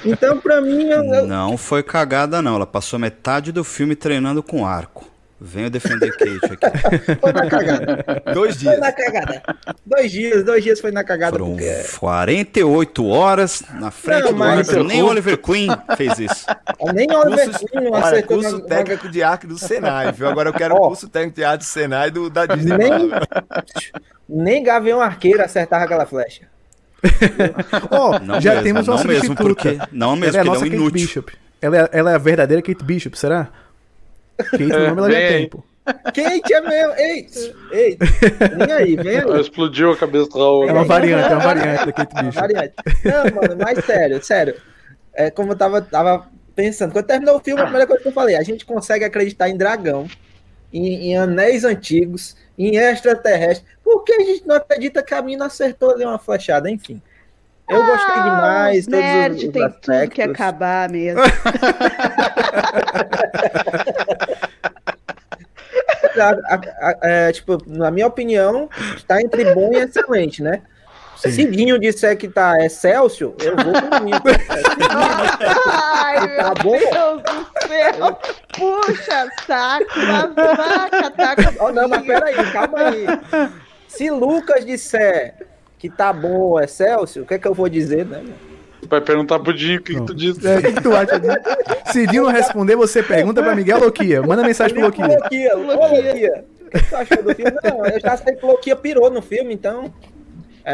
Então, 0.05 0.39
pra 0.39 0.61
mim, 0.61 0.85
eu, 0.91 1.03
eu- 1.03 1.27
Não 1.27 1.57
foi 1.57 1.83
cagada, 1.83 2.43
não. 2.43 2.57
Ela 2.57 2.67
passou 2.67 2.99
metade 2.99 3.51
do 3.51 3.65
filme 3.65 3.97
treinando 3.97 4.43
com 4.43 4.67
arco. 4.67 5.07
Venho 5.41 5.71
defender 5.71 6.11
Kate 6.17 6.41
aqui. 6.47 7.15
foi 7.21 7.33
na 7.33 7.47
cagada. 7.49 8.05
Dois 8.35 8.55
Foi 8.57 8.63
dias. 8.65 8.81
na 8.81 8.91
cagada. 8.93 9.43
Dois 9.87 10.11
dias, 10.11 10.45
dois 10.45 10.65
dias 10.65 10.81
foi 10.81 10.91
na 10.91 11.05
cagada, 11.05 11.31
Foram 11.39 11.53
porque 11.53 11.85
48 12.01 13.07
horas 13.07 13.63
na 13.75 13.91
frente 13.93 14.25
Não, 14.25 14.35
do 14.35 14.43
arco. 14.43 14.83
Nem 14.83 15.01
o 15.03 15.07
Oliver 15.07 15.39
Queen 15.39 15.69
fez 15.97 16.19
isso. 16.19 16.45
nem 16.93 17.07
Oliver 17.15 17.45
Curso, 17.51 17.67
Queen 17.67 17.85
não 17.85 17.93
olha, 17.93 18.05
acertou 18.05 18.37
curso 18.39 18.59
na- 18.59 18.65
técnico 18.65 19.09
de 19.09 19.23
arte 19.23 19.47
do 19.47 19.57
Senai, 19.57 20.11
viu? 20.11 20.29
Agora 20.29 20.49
eu 20.49 20.53
quero 20.55 20.75
o 20.75 20.79
Ó. 20.79 20.89
curso 20.89 21.09
técnico 21.09 21.37
de 21.37 21.45
arte 21.45 21.61
do 21.61 21.65
Senai 21.67 22.11
do, 22.11 22.29
da 22.29 22.45
Disney. 22.47 22.77
Nem, 22.77 23.11
nem 24.29 24.63
Gavião 24.65 25.01
Arqueiro 25.01 25.43
acertava 25.43 25.85
aquela 25.85 26.05
flecha. 26.05 26.49
Ó, 27.93 28.19
Não 28.19 28.41
já 28.41 28.51
mesmo, 28.55 28.65
temos 28.65 28.89
uma 28.89 28.97
não 28.97 29.05
mesmo, 29.05 29.37
porque 29.37 29.79
não 29.93 30.17
mesmo, 30.17 30.37
ela 30.37 30.37
é 30.37 30.41
a 30.41 30.41
ele 30.41 30.49
é 30.49 30.53
nossa 30.53 30.61
um 30.61 30.65
Kate 30.65 30.75
inútil. 30.77 30.93
Bishop. 31.07 31.33
Ela 31.61 31.77
é, 31.79 31.89
ela 31.93 32.11
é 32.11 32.15
a 32.15 32.19
verdadeira 32.19 32.61
Kate 32.63 32.85
Bishop, 32.85 33.17
será? 33.17 33.49
Kate, 34.39 34.65
o 34.65 34.69
nome 34.69 34.99
ela 34.99 35.11
já 35.11 35.29
tem, 35.29 35.49
pô. 35.49 35.65
Kate 36.05 36.55
é 36.55 36.61
meu. 36.61 36.95
Ei, 36.99 37.27
ei, 37.73 37.99
vem 38.57 38.73
aí, 38.73 38.97
vem 38.97 39.19
aí. 39.19 39.41
Explodiu 39.41 39.93
a 39.93 39.97
cabeça 39.97 40.29
do 40.29 40.39
Raul. 40.39 40.69
É 40.69 40.73
uma 40.73 40.85
variante, 40.85 41.33
é 41.33 41.35
uma 41.35 41.45
variante 41.45 41.87
da 41.87 41.93
Kate 41.93 42.15
Bishop. 42.15 42.35
Variante. 42.35 42.75
Não, 43.05 43.43
mano, 43.43 43.57
mas 43.59 43.85
sério, 43.85 44.23
sério. 44.23 44.55
É 45.15 45.31
como 45.31 45.53
eu 45.53 45.57
tava, 45.57 45.81
tava 45.81 46.29
pensando. 46.55 46.93
Quando 46.93 47.07
terminou 47.07 47.37
o 47.37 47.41
filme, 47.41 47.61
a 47.61 47.65
primeira 47.65 47.87
coisa 47.87 48.03
que 48.03 48.09
eu 48.09 48.13
falei, 48.13 48.37
a 48.37 48.43
gente 48.43 48.67
consegue 48.67 49.05
acreditar 49.05 49.49
em 49.49 49.57
dragão, 49.57 50.07
em, 50.73 51.11
em 51.11 51.17
anéis 51.17 51.65
antigos, 51.65 52.37
em 52.59 52.77
extraterrestre. 52.77 53.67
Por 53.83 54.05
que 54.05 54.13
a 54.13 54.21
gente 54.21 54.47
não 54.47 54.57
acredita 54.57 55.03
que 55.03 55.15
a 55.15 55.23
mina 55.23 55.47
acertou 55.47 55.91
ali 55.91 56.05
uma 56.05 56.19
flechada? 56.19 56.71
Enfim. 56.71 57.01
Eu 57.71 57.85
gostei 57.85 58.15
Ah, 58.17 58.23
demais. 58.23 58.79
os 58.81 58.87
todos 58.87 58.99
os- 58.99 59.05
nerd 59.05 59.35
os 59.35 59.41
tem 59.41 59.51
tudo 59.53 59.81
que 59.81 59.91
aspectos. 60.23 60.25
acabar 60.35 60.91
mesmo. 60.91 61.21
A- 66.19 66.55
a- 66.55 66.89
a- 66.89 66.99
é, 67.03 67.33
tipo, 67.33 67.59
na 67.67 67.91
minha 67.91 68.07
opinião, 68.07 68.69
está 68.97 69.21
entre 69.21 69.55
bom 69.55 69.71
e 69.73 69.77
excelente, 69.77 70.43
né? 70.43 70.63
Se 71.17 71.31
Cidinho 71.33 71.79
disser 71.81 72.17
que 72.17 72.29
tá 72.29 72.65
excelsior, 72.65 73.35
eu 73.41 73.57
vou 73.57 73.73
comigo. 73.91 74.19
Ai, 75.67 76.37
Tá 76.37 76.55
meu 76.55 76.63
bom? 76.63 76.79
Deus 76.79 77.23
do 77.23 77.69
céu! 77.69 78.19
Puxa 78.57 79.29
saco, 79.47 79.99
uma 79.99 80.27
vaca 80.29 81.11
taca. 81.11 81.55
Oh, 81.61 81.71
não, 81.73 81.89
mas 81.89 82.03
peraí, 82.07 82.35
calma 82.53 82.79
aí. 82.81 83.07
Se 83.89 84.11
Lucas 84.11 84.65
disser 84.65 85.35
que 85.79 85.89
tá 85.89 86.13
bom 86.13 86.61
excelsior, 86.61 87.23
o 87.23 87.27
que 87.27 87.35
é 87.35 87.39
que 87.39 87.47
eu 87.47 87.55
vou 87.55 87.69
dizer, 87.69 88.05
né? 88.05 88.25
Vai 88.89 89.01
perguntar 89.01 89.39
pro 89.41 89.53
Dinho 89.53 89.81
o 89.81 89.83
que, 89.83 89.95
que 89.95 90.07
tu 90.07 90.15
disse. 90.15 90.47
É, 90.47 90.59
o 90.59 90.63
que, 90.63 90.73
que 90.73 90.83
tu 90.83 90.95
acha 90.95 91.19
disso? 91.19 91.37
Se 91.93 92.07
Dinho 92.07 92.25
não 92.25 92.31
responder, 92.31 92.77
você 92.77 93.03
pergunta 93.03 93.43
pra 93.43 93.55
Miguel 93.55 93.81
Loquia. 93.81 94.23
Manda 94.23 94.43
mensagem 94.43 94.75
pro 94.75 94.85
Loquia. 94.87 95.07
Loquia, 95.07 95.57
ô, 95.57 95.63
Loquia. 95.63 96.45
O 96.67 96.71
que 96.71 96.85
tu 96.89 96.97
achou 96.97 97.23
do 97.23 97.35
filme? 97.35 97.53
Não, 97.65 97.87
eu 97.87 98.01
já 98.01 98.17
sei 98.17 98.37
que 98.37 98.47
Loquia 98.47 98.77
pirou 98.77 99.11
no 99.11 99.21
filme, 99.21 99.53
então. 99.53 99.93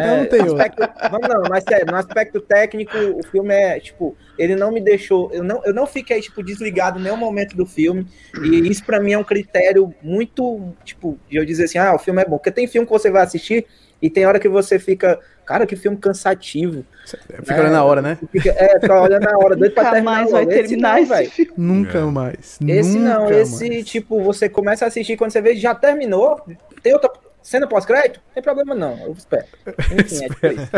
Não, 0.00 0.16
não 0.18 0.26
tem 0.26 0.40
aspecto, 0.42 0.82
Vamos 1.10 1.28
não, 1.28 1.42
mas 1.48 1.64
sério, 1.64 1.86
no 1.86 1.96
aspecto 1.96 2.40
técnico, 2.40 2.96
o 2.96 3.22
filme 3.30 3.54
é, 3.54 3.78
tipo, 3.80 4.16
ele 4.38 4.56
não 4.56 4.72
me 4.72 4.80
deixou, 4.80 5.30
eu 5.32 5.42
não, 5.44 5.62
eu 5.64 5.72
não 5.74 5.86
fiquei, 5.86 6.20
tipo, 6.20 6.42
desligado 6.42 6.98
em 6.98 7.02
nenhum 7.02 7.16
momento 7.16 7.56
do 7.56 7.64
filme, 7.66 8.06
e 8.42 8.68
isso 8.70 8.84
pra 8.84 9.00
mim 9.00 9.12
é 9.12 9.18
um 9.18 9.24
critério 9.24 9.94
muito, 10.02 10.72
tipo, 10.84 11.18
de 11.28 11.36
eu 11.36 11.44
dizer 11.44 11.64
assim, 11.64 11.78
ah, 11.78 11.94
o 11.94 11.98
filme 11.98 12.20
é 12.22 12.24
bom, 12.24 12.36
porque 12.38 12.50
tem 12.50 12.66
filme 12.66 12.86
que 12.86 12.92
você 12.92 13.10
vai 13.10 13.22
assistir, 13.22 13.66
e 14.02 14.10
tem 14.10 14.26
hora 14.26 14.38
que 14.38 14.48
você 14.48 14.78
fica, 14.78 15.18
cara, 15.46 15.64
que 15.66 15.76
filme 15.76 15.96
cansativo, 15.96 16.84
Fica 17.06 17.60
olhando 17.60 17.72
na 17.72 17.84
hora, 17.84 18.00
né? 18.02 18.18
fica, 18.32 18.50
é, 18.56 18.80
fica 18.80 19.00
olhando 19.00 19.24
na 19.24 19.36
hora, 19.38 19.54
doido 19.54 19.72
pra 19.74 19.84
Nunca 19.84 19.92
terminar 19.94 20.14
mais 20.14 20.30
vai 20.30 20.42
Esse 20.44 20.50
terminar 20.54 20.92
não, 20.94 20.98
esse 21.02 21.08
velho. 21.12 21.30
filme. 21.30 21.52
Nunca 21.58 21.98
É. 21.98 22.02
mais. 22.04 22.58
Esse 22.66 22.98
não, 22.98 23.22
nunca 23.24 23.34
esse, 23.36 23.68
mais. 23.68 23.84
tipo, 23.84 24.22
você 24.22 24.48
começa 24.48 24.86
a 24.86 24.88
assistir 24.88 25.16
quando 25.18 25.30
você 25.30 25.42
vê, 25.42 25.54
já 25.54 25.74
terminou, 25.74 26.40
tem 26.82 26.94
outra 26.94 27.10
cena 27.44 27.66
pós-crédito? 27.68 28.20
Não 28.26 28.34
tem 28.34 28.42
problema 28.42 28.74
não, 28.74 28.98
eu 29.06 29.12
espero. 29.12 29.46
Enfim, 29.92 30.24
é 30.24 30.28
tipo 30.28 30.46
isso. 30.46 30.70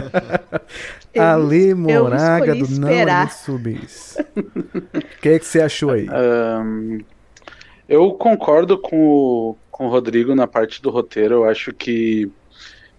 Eu 1.14 1.76
Moraga 1.76 2.54
do 2.54 2.68
Não 2.78 2.88
esperar. 2.90 3.16
Anime 3.22 3.30
Subis. 3.32 4.18
O 4.36 5.20
que 5.22 5.28
é 5.30 5.38
que 5.38 5.46
você 5.46 5.62
achou 5.62 5.90
aí? 5.90 6.06
Ahn, 6.08 6.98
eu 7.88 8.12
concordo 8.12 8.76
com 8.78 8.96
o, 8.98 9.56
com 9.70 9.86
o 9.86 9.88
Rodrigo 9.88 10.34
na 10.34 10.46
parte 10.46 10.82
do 10.82 10.90
roteiro. 10.90 11.36
Eu 11.36 11.44
acho 11.48 11.72
que, 11.72 12.30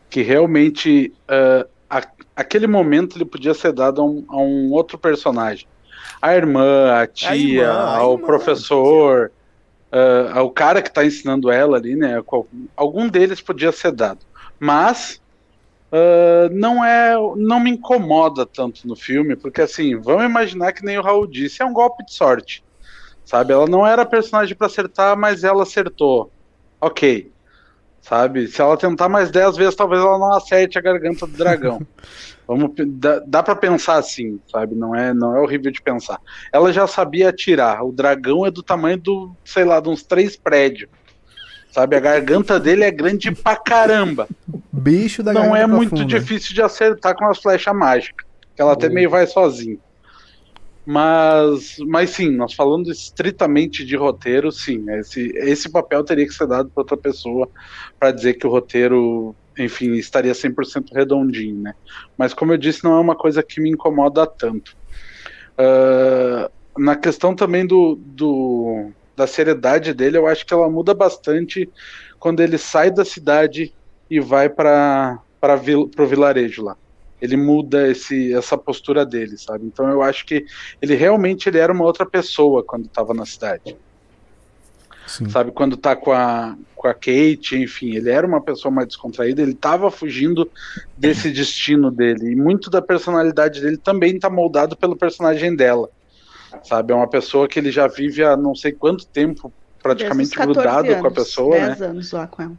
que 0.09 0.21
realmente 0.23 1.13
ah, 1.27 1.67
a- 1.89 2.07
aquele 2.35 2.65
momento 2.67 3.17
ele 3.17 3.25
podia 3.25 3.53
ser 3.53 3.73
dado 3.73 4.01
a 4.01 4.05
um, 4.05 4.25
a 4.29 4.37
um 4.37 4.71
outro 4.71 4.97
personagem. 4.97 5.67
A 6.21 6.33
irmã, 6.35 6.93
a 6.93 7.05
tia, 7.05 7.35
irmã, 7.35 7.67
a 7.73 7.97
ao 7.97 8.13
irmã. 8.13 8.25
professor, 8.25 9.31
ah, 9.91 10.31
ao 10.39 10.51
cara 10.51 10.81
que 10.81 10.89
está 10.89 11.05
ensinando 11.05 11.51
ela 11.51 11.77
ali, 11.77 11.95
né? 11.95 12.21
qual- 12.25 12.47
Algum 12.75 13.07
deles 13.09 13.41
podia 13.41 13.71
ser 13.71 13.91
dado. 13.91 14.19
Mas 14.59 15.19
ah, 15.91 16.49
não 16.51 16.83
é, 16.83 17.15
não 17.37 17.59
me 17.59 17.71
incomoda 17.71 18.45
tanto 18.45 18.87
no 18.87 18.95
filme, 18.95 19.35
porque 19.35 19.61
assim, 19.61 19.99
vamos 20.01 20.25
imaginar 20.25 20.73
que 20.73 20.85
nem 20.85 20.97
o 20.97 21.01
Raul 21.01 21.27
disse, 21.27 21.61
é 21.61 21.65
um 21.65 21.73
golpe 21.73 22.03
de 22.05 22.13
sorte, 22.13 22.63
sabe? 23.25 23.53
Ela 23.53 23.67
não 23.67 23.85
era 23.85 24.05
personagem 24.05 24.55
para 24.55 24.67
acertar, 24.67 25.17
mas 25.17 25.43
ela 25.43 25.63
acertou, 25.63 26.31
ok, 26.81 27.31
sabe? 28.01 28.47
Se 28.47 28.61
ela 28.61 28.77
tentar 28.77 29.09
mais 29.09 29.31
10 29.31 29.55
vezes, 29.57 29.75
talvez 29.75 30.01
ela 30.01 30.17
não 30.17 30.33
acerte 30.33 30.77
a 30.77 30.81
garganta 30.81 31.25
do 31.25 31.33
dragão. 31.37 31.79
Vamos, 32.47 32.71
dá, 32.77 33.21
dá 33.27 33.43
para 33.43 33.55
pensar 33.55 33.97
assim, 33.97 34.39
sabe? 34.49 34.73
Não 34.73 34.95
é, 34.95 35.13
não 35.13 35.35
é 35.35 35.41
horrível 35.41 35.69
de 35.69 35.81
pensar. 35.81 36.19
Ela 36.53 36.71
já 36.71 36.87
sabia 36.87 37.29
atirar. 37.29 37.83
O 37.83 37.91
dragão 37.91 38.45
é 38.45 38.51
do 38.51 38.63
tamanho 38.63 38.97
do, 38.97 39.35
sei 39.43 39.65
lá, 39.65 39.81
de 39.81 39.89
uns 39.89 40.01
três 40.03 40.37
prédios. 40.37 40.89
Sabe, 41.71 41.95
a 41.95 41.99
garganta 41.99 42.59
dele 42.59 42.83
é 42.83 42.89
grande 42.89 43.29
pra 43.31 43.55
caramba 43.55 44.27
Bicho 44.71 45.21
da 45.21 45.31
não 45.31 45.55
é 45.55 45.67
muito 45.67 45.89
profunda. 45.89 46.19
difícil 46.19 46.55
de 46.55 46.61
acertar 46.61 47.15
com 47.15 47.25
as 47.25 47.39
flechas 47.39 47.75
mágicas. 47.75 48.25
Ela 48.57 48.73
até 48.73 48.89
meio 48.89 49.09
vai 49.09 49.27
sozinha. 49.27 49.77
Mas, 50.89 51.75
mas 51.85 52.11
sim, 52.11 52.31
nós 52.31 52.53
falando 52.53 52.89
estritamente 52.89 53.83
de 53.85 53.97
roteiro, 53.97 54.51
sim, 54.53 54.89
esse, 54.91 55.33
esse 55.35 55.69
papel 55.69 56.01
teria 56.01 56.25
que 56.25 56.33
ser 56.33 56.47
dado 56.47 56.69
para 56.69 56.81
outra 56.81 56.95
pessoa 56.95 57.49
para 57.99 58.09
dizer 58.11 58.35
que 58.35 58.47
o 58.47 58.49
roteiro, 58.49 59.35
enfim, 59.57 59.93
estaria 59.93 60.33
100% 60.33 60.85
redondinho, 60.93 61.61
né? 61.61 61.73
Mas 62.17 62.33
como 62.33 62.53
eu 62.53 62.57
disse, 62.57 62.83
não 62.83 62.97
é 62.97 62.99
uma 62.99 63.15
coisa 63.15 63.43
que 63.43 63.59
me 63.59 63.69
incomoda 63.69 64.25
tanto. 64.25 64.71
Ah, 65.57 66.49
na 66.77 66.95
questão 66.95 67.35
também 67.35 67.65
do, 67.65 67.95
do, 67.99 68.91
da 69.15 69.25
seriedade 69.25 69.93
dele, 69.93 70.17
eu 70.17 70.27
acho 70.27 70.45
que 70.45 70.53
ela 70.53 70.69
muda 70.69 70.93
bastante 70.93 71.69
quando 72.19 72.41
ele 72.41 72.57
sai 72.57 72.91
da 72.91 73.03
cidade 73.03 73.73
e 74.09 74.19
vai 74.19 74.49
para 74.49 75.19
o 75.97 76.05
vilarejo 76.05 76.63
lá. 76.63 76.77
Ele 77.19 77.35
muda 77.35 77.89
esse, 77.89 78.31
essa 78.31 78.55
postura 78.55 79.03
dele, 79.03 79.37
sabe? 79.37 79.65
Então 79.65 79.89
eu 79.89 80.03
acho 80.03 80.23
que 80.23 80.45
ele 80.79 80.93
realmente 80.93 81.49
ele 81.49 81.57
era 81.57 81.73
uma 81.73 81.83
outra 81.83 82.05
pessoa 82.05 82.63
quando 82.63 82.85
estava 82.85 83.11
na 83.11 83.25
cidade. 83.25 83.75
Sim. 85.07 85.29
Sabe, 85.29 85.51
quando 85.51 85.77
tá 85.77 85.95
com 85.95 86.11
a, 86.11 86.55
com 86.75 86.87
a 86.87 86.93
Kate, 86.93 87.55
enfim, 87.55 87.95
ele 87.95 88.09
era 88.09 88.27
uma 88.27 88.41
pessoa 88.41 88.71
mais 88.71 88.87
descontraída, 88.87 89.41
ele 89.41 89.53
estava 89.53 89.89
fugindo 89.89 90.49
desse 90.97 91.31
destino 91.31 91.89
dele. 91.89 92.31
E 92.31 92.35
muito 92.35 92.69
da 92.69 92.81
personalidade 92.81 93.61
dele 93.61 93.77
também 93.77 94.15
está 94.15 94.29
moldado 94.29 94.75
pelo 94.75 94.95
personagem 94.97 95.55
dela. 95.55 95.89
Sabe, 96.63 96.91
é 96.91 96.95
uma 96.95 97.09
pessoa 97.09 97.47
que 97.47 97.59
ele 97.59 97.71
já 97.71 97.87
vive 97.87 98.23
há 98.23 98.35
não 98.35 98.53
sei 98.55 98.71
quanto 98.71 99.05
tempo 99.07 99.51
praticamente 99.81 100.35
Desde 100.35 100.51
os 100.51 100.55
14 100.55 100.59
grudado 100.59 100.87
com 100.87 101.07
a 101.07 101.09
anos, 101.09 101.13
pessoa, 101.13 101.55
né? 101.55 101.67
10 101.67 101.81
anos 101.81 102.11
lá 102.11 102.27
com 102.27 102.41
ela. 102.41 102.57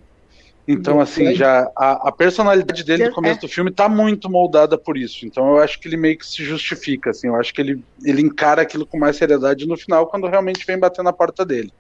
Então, 0.67 1.01
assim, 1.01 1.35
já 1.35 1.71
a, 1.75 2.09
a 2.09 2.13
personalidade 2.13 2.85
dele 2.85 3.05
no 3.05 3.11
É. 3.11 3.15
começo 3.15 3.41
do 3.41 3.49
filme 3.49 3.71
tá 3.71 3.89
muito 3.89 4.31
moldada 4.31 4.77
por 4.77 4.99
isso. 4.99 5.25
Então, 5.25 5.49
eu 5.49 5.59
acho 5.59 5.81
que 5.81 5.89
ele 5.89 5.97
meio 5.97 6.19
que 6.19 6.27
se 6.27 6.45
justifica, 6.45 7.09
assim. 7.09 7.29
Eu 7.29 7.37
acho 7.37 7.55
que 7.55 7.61
ele, 7.63 7.83
ele 8.05 8.21
encara 8.21 8.61
aquilo 8.61 8.85
com 8.87 8.99
mais 8.99 9.17
seriedade 9.17 9.67
no 9.67 9.79
final, 9.79 10.07
quando 10.09 10.27
realmente 10.27 10.67
vem 10.67 10.79
bater 10.79 11.03
na 11.03 11.13
porta 11.13 11.45
dele. 11.45 11.73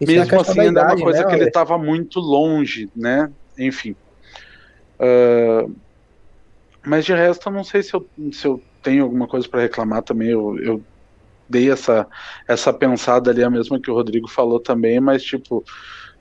Isso 0.00 0.10
é 0.12 0.14
Mesmo 0.14 0.26
questão 0.26 0.40
assim, 0.40 0.54
da 0.56 0.62
ainda 0.62 0.80
é 0.80 0.84
uma 0.84 0.96
coisa 1.02 1.18
né, 1.20 1.24
que 1.24 1.34
ele 1.34 1.44
André? 1.44 1.50
tava 1.50 1.78
muito 1.78 2.20
longe, 2.20 2.90
né? 2.94 3.28
Enfim. 3.58 3.94
Ah, 4.98 5.64
mas 6.86 7.04
de 7.04 7.14
resto, 7.14 7.48
eu 7.48 7.52
não 7.52 7.64
sei 7.64 7.82
se 7.82 7.94
eu, 7.94 8.06
se 8.32 8.46
eu 8.46 8.62
tenho 8.82 9.04
alguma 9.04 9.26
coisa 9.26 9.48
para 9.48 9.62
reclamar 9.62 10.02
também. 10.02 10.28
Eu, 10.30 10.58
eu 10.58 10.84
dei 11.48 11.70
essa, 11.70 12.06
essa 12.48 12.72
pensada 12.72 13.30
ali, 13.30 13.42
a 13.42 13.50
mesma 13.50 13.80
que 13.80 13.90
o 13.90 13.94
Rodrigo 13.94 14.28
falou 14.28 14.60
também, 14.60 15.00
mas, 15.00 15.22
tipo, 15.22 15.62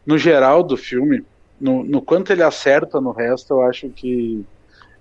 no 0.06 0.18
geral 0.18 0.64
do 0.64 0.78
filme, 0.78 1.24
no, 1.60 1.84
no 1.84 2.02
quanto 2.02 2.32
ele 2.32 2.44
acerta 2.44 3.02
no 3.02 3.12
resto, 3.12 3.54
eu 3.54 3.62
acho 3.64 3.90
que 3.92 4.44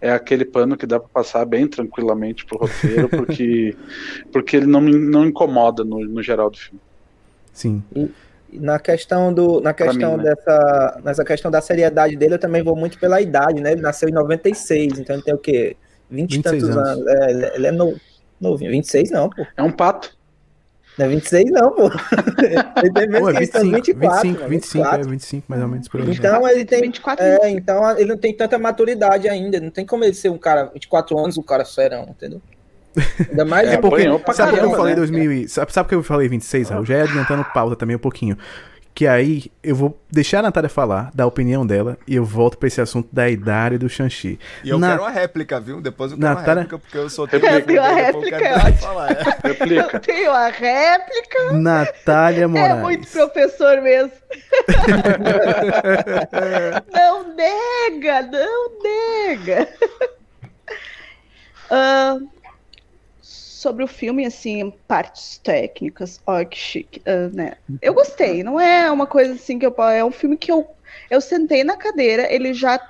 é 0.01 0.12
aquele 0.12 0.45
pano 0.45 0.77
que 0.77 0.87
dá 0.87 0.99
para 1.01 1.09
passar 1.11 1.45
bem 1.45 1.68
tranquilamente 1.68 2.45
pro 2.47 2.59
roteiro, 2.59 3.09
porque, 3.11 3.77
porque 4.33 4.57
ele 4.57 4.66
não, 4.66 4.81
me- 4.81 4.93
não 4.99 5.27
incomoda 5.27 5.85
no, 5.85 6.01
no 6.07 6.23
geral 6.23 6.51
do 6.51 6.59
filme. 6.59 6.81
Sim. 7.53 7.83
Na 8.53 8.78
questão 8.78 9.32
do, 9.32 9.61
na 9.61 9.72
questão 9.72 10.16
mim, 10.16 10.24
né? 10.24 10.34
dessa, 10.34 11.00
nessa 11.05 11.24
questão 11.24 11.50
da 11.50 11.61
seriedade 11.61 12.16
dele, 12.16 12.34
eu 12.34 12.38
também 12.38 12.62
vou 12.62 12.76
muito 12.76 12.98
pela 12.98 13.20
idade, 13.20 13.61
né? 13.61 13.72
Ele 13.72 13.80
nasceu 13.80 14.09
em 14.09 14.12
96, 14.12 14.98
então 14.98 15.16
ele 15.16 15.22
tem 15.24 15.34
o 15.34 15.38
quê? 15.38 15.76
20 16.11 16.30
e 16.32 16.36
26 16.36 16.42
tantos 16.62 16.76
anos. 16.76 16.88
anos. 16.90 17.07
É, 17.07 17.55
ele- 17.57 17.66
é 17.66 17.70
no, 17.72 17.96
novinho. 18.40 18.70
26 18.70 19.11
não, 19.11 19.30
pô. 19.30 19.46
É 19.57 19.62
um 19.62 19.72
pato. 19.72 20.14
Não 20.98 21.07
é 21.07 21.09
26 21.09 21.50
não, 21.50 21.70
pô. 21.70 21.84
ele 22.82 22.92
tem 22.92 23.07
Pô, 23.07 23.12
menos 23.12 23.28
é 23.28 23.38
que 23.38 23.44
isso, 23.44 23.57
é 23.57 23.61
25, 23.61 23.70
24, 23.72 24.28
25, 24.28 24.38
mano, 24.38 24.48
25, 24.48 24.48
é 24.48 24.48
24. 24.48 25.11
25 25.11 25.44
mais 25.48 25.62
ou 25.62 25.68
menos 25.68 25.88
por 25.88 26.00
aí. 26.00 26.11
Então 26.11 26.48
ele 26.48 26.64
tem 26.66 26.82
24 26.82 27.24
É, 27.24 27.50
então 27.50 27.98
ele 27.98 28.09
não 28.11 28.18
tem 28.18 28.36
tanta 28.36 28.59
maturidade 28.59 29.28
ainda. 29.28 29.59
Não 29.59 29.70
tem 29.70 29.86
como 29.86 30.05
ele 30.05 30.12
ser 30.14 30.28
um 30.28 30.36
cara, 30.36 30.66
24 30.66 31.18
anos, 31.18 31.38
um 31.38 31.42
cara 31.42 31.64
serão, 31.64 32.03
entendeu? 32.11 32.42
Ainda 33.30 33.45
mais 33.45 33.68
É, 33.68 33.78
um 33.78 33.80
pouquinho. 33.80 34.03
apanhou 34.14 34.18
pra 34.20 34.34
Sabe 34.34 34.51
por 34.51 34.59
que 34.59 34.64
eu 34.64 34.70
caramba, 34.70 34.76
falei 34.78 34.95
né? 34.95 35.01
2000 35.01 35.32
e- 35.32 35.49
sabe, 35.49 35.72
sabe 35.72 35.88
que 35.88 35.95
eu 35.95 36.03
falei 36.03 36.28
26, 36.28 36.68
Raul? 36.70 36.84
Já 36.84 36.97
é 36.97 37.03
adiantando 37.03 37.45
pauta 37.55 37.76
também 37.76 37.97
um 37.97 37.99
pouquinho. 37.99 38.36
Que 38.95 39.07
aí 39.07 39.51
eu 39.62 39.74
vou 39.74 39.99
deixar 40.11 40.40
a 40.40 40.43
Natália 40.43 40.68
falar, 40.68 41.11
da 41.14 41.26
opinião 41.26 41.66
dela, 41.66 41.97
e 42.07 42.14
eu 42.14 42.26
volto 42.26 42.59
pra 42.59 42.68
esse 42.68 42.78
assunto 42.78 43.09
da 43.11 43.26
idade 43.30 43.78
do 43.78 43.88
Xanxi. 43.88 44.38
E 44.62 44.68
eu 44.68 44.78
Na- 44.78 44.90
quero 44.90 45.03
uma 45.05 45.11
réplica, 45.11 45.59
viu? 45.59 45.80
Depois 45.80 46.12
eu 46.12 46.18
quero 46.18 46.28
Natália- 46.28 46.53
uma 46.53 46.61
réplica, 46.61 46.78
porque 46.78 46.99
eu 46.99 47.09
sou 47.09 47.26
Eu 47.32 47.40
tenho 47.40 47.82
a 47.82 47.88
réplica, 47.88 48.36
é 48.36 48.55
ótimo. 48.59 48.76
falar. 48.76 49.12
é. 49.12 49.95
Eu 49.95 50.01
tenho 50.01 50.30
a 50.30 50.49
réplica. 50.49 51.53
Natália 51.55 52.47
Moraes. 52.47 52.70
É 52.70 52.74
muito 52.82 53.09
professor 53.09 53.80
mesmo. 53.80 54.12
não 56.93 57.34
nega, 57.34 58.22
não 58.30 58.82
nega. 58.82 59.68
Ah, 61.70 62.16
sobre 63.62 63.84
o 63.84 63.86
filme, 63.86 64.26
assim, 64.26 64.72
partes 64.88 65.38
técnicas, 65.38 66.20
ó, 66.26 66.44
que 66.44 66.58
chique, 66.58 67.00
ah, 67.06 67.30
né? 67.32 67.52
Eu 67.80 67.94
gostei, 67.94 68.42
não 68.42 68.60
é 68.60 68.90
uma 68.90 69.06
coisa 69.06 69.34
assim 69.34 69.56
que 69.56 69.64
eu. 69.64 69.74
É 69.84 70.04
um 70.04 70.10
filme 70.10 70.36
que 70.36 70.50
eu, 70.50 70.68
eu 71.08 71.20
sentei 71.20 71.62
na 71.62 71.76
cadeira, 71.76 72.26
ele 72.30 72.52
já 72.52 72.80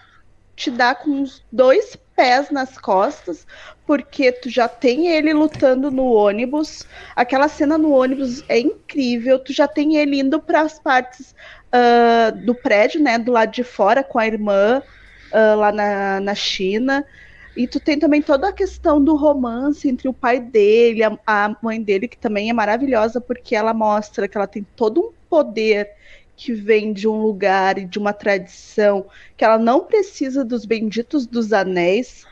te 0.57 0.71
dá 0.71 0.95
com 0.95 1.11
uns 1.11 1.45
dois 1.53 1.95
pés 2.17 2.51
nas 2.51 2.79
costas, 2.79 3.47
porque 3.87 4.33
tu 4.33 4.49
já 4.49 4.67
tem 4.67 5.09
ele 5.09 5.35
lutando 5.35 5.91
no 5.91 6.11
ônibus. 6.11 6.87
Aquela 7.15 7.49
cena 7.49 7.77
no 7.77 7.93
ônibus 7.93 8.43
é 8.49 8.59
incrível. 8.59 9.39
Tu 9.39 9.53
já 9.53 9.69
tem 9.69 9.97
ele 9.97 10.21
indo 10.21 10.41
para 10.41 10.63
as 10.63 10.79
partes 10.79 11.35
ah, 11.71 12.31
do 12.31 12.55
prédio, 12.55 13.03
né, 13.03 13.19
do 13.19 13.33
lado 13.33 13.53
de 13.53 13.65
fora 13.65 14.03
com 14.03 14.19
a 14.19 14.27
irmã 14.27 14.83
ah, 15.33 15.55
lá 15.55 15.73
na, 15.73 16.21
na 16.21 16.35
China. 16.35 17.05
E 17.55 17.67
tu 17.67 17.79
tem 17.79 17.99
também 17.99 18.23
toda 18.23 18.49
a 18.49 18.53
questão 18.53 19.03
do 19.03 19.15
romance 19.15 19.89
entre 19.89 20.09
o 20.09 20.13
pai 20.13 20.41
dele, 20.41 21.03
a, 21.03 21.19
a 21.27 21.57
mãe 21.63 21.83
dele, 21.83 22.09
que 22.09 22.17
também 22.17 22.49
é 22.49 22.53
maravilhosa, 22.53 23.21
porque 23.21 23.55
ela 23.55 23.75
mostra 23.75 24.27
que 24.27 24.37
ela 24.37 24.47
tem 24.47 24.67
todo 24.75 25.01
um 25.01 25.13
poder 25.29 25.91
que 26.35 26.53
vem 26.55 26.93
de 26.93 27.07
um 27.07 27.21
lugar 27.21 27.79
e 27.79 27.85
de 27.85 27.99
uma 27.99 28.13
tradição, 28.13 29.07
que 29.37 29.45
ela 29.45 29.59
não 29.59 29.85
precisa 29.85 30.45
dos 30.45 30.65
benditos 30.65 31.27
dos 31.27 31.53
anéis 31.53 32.27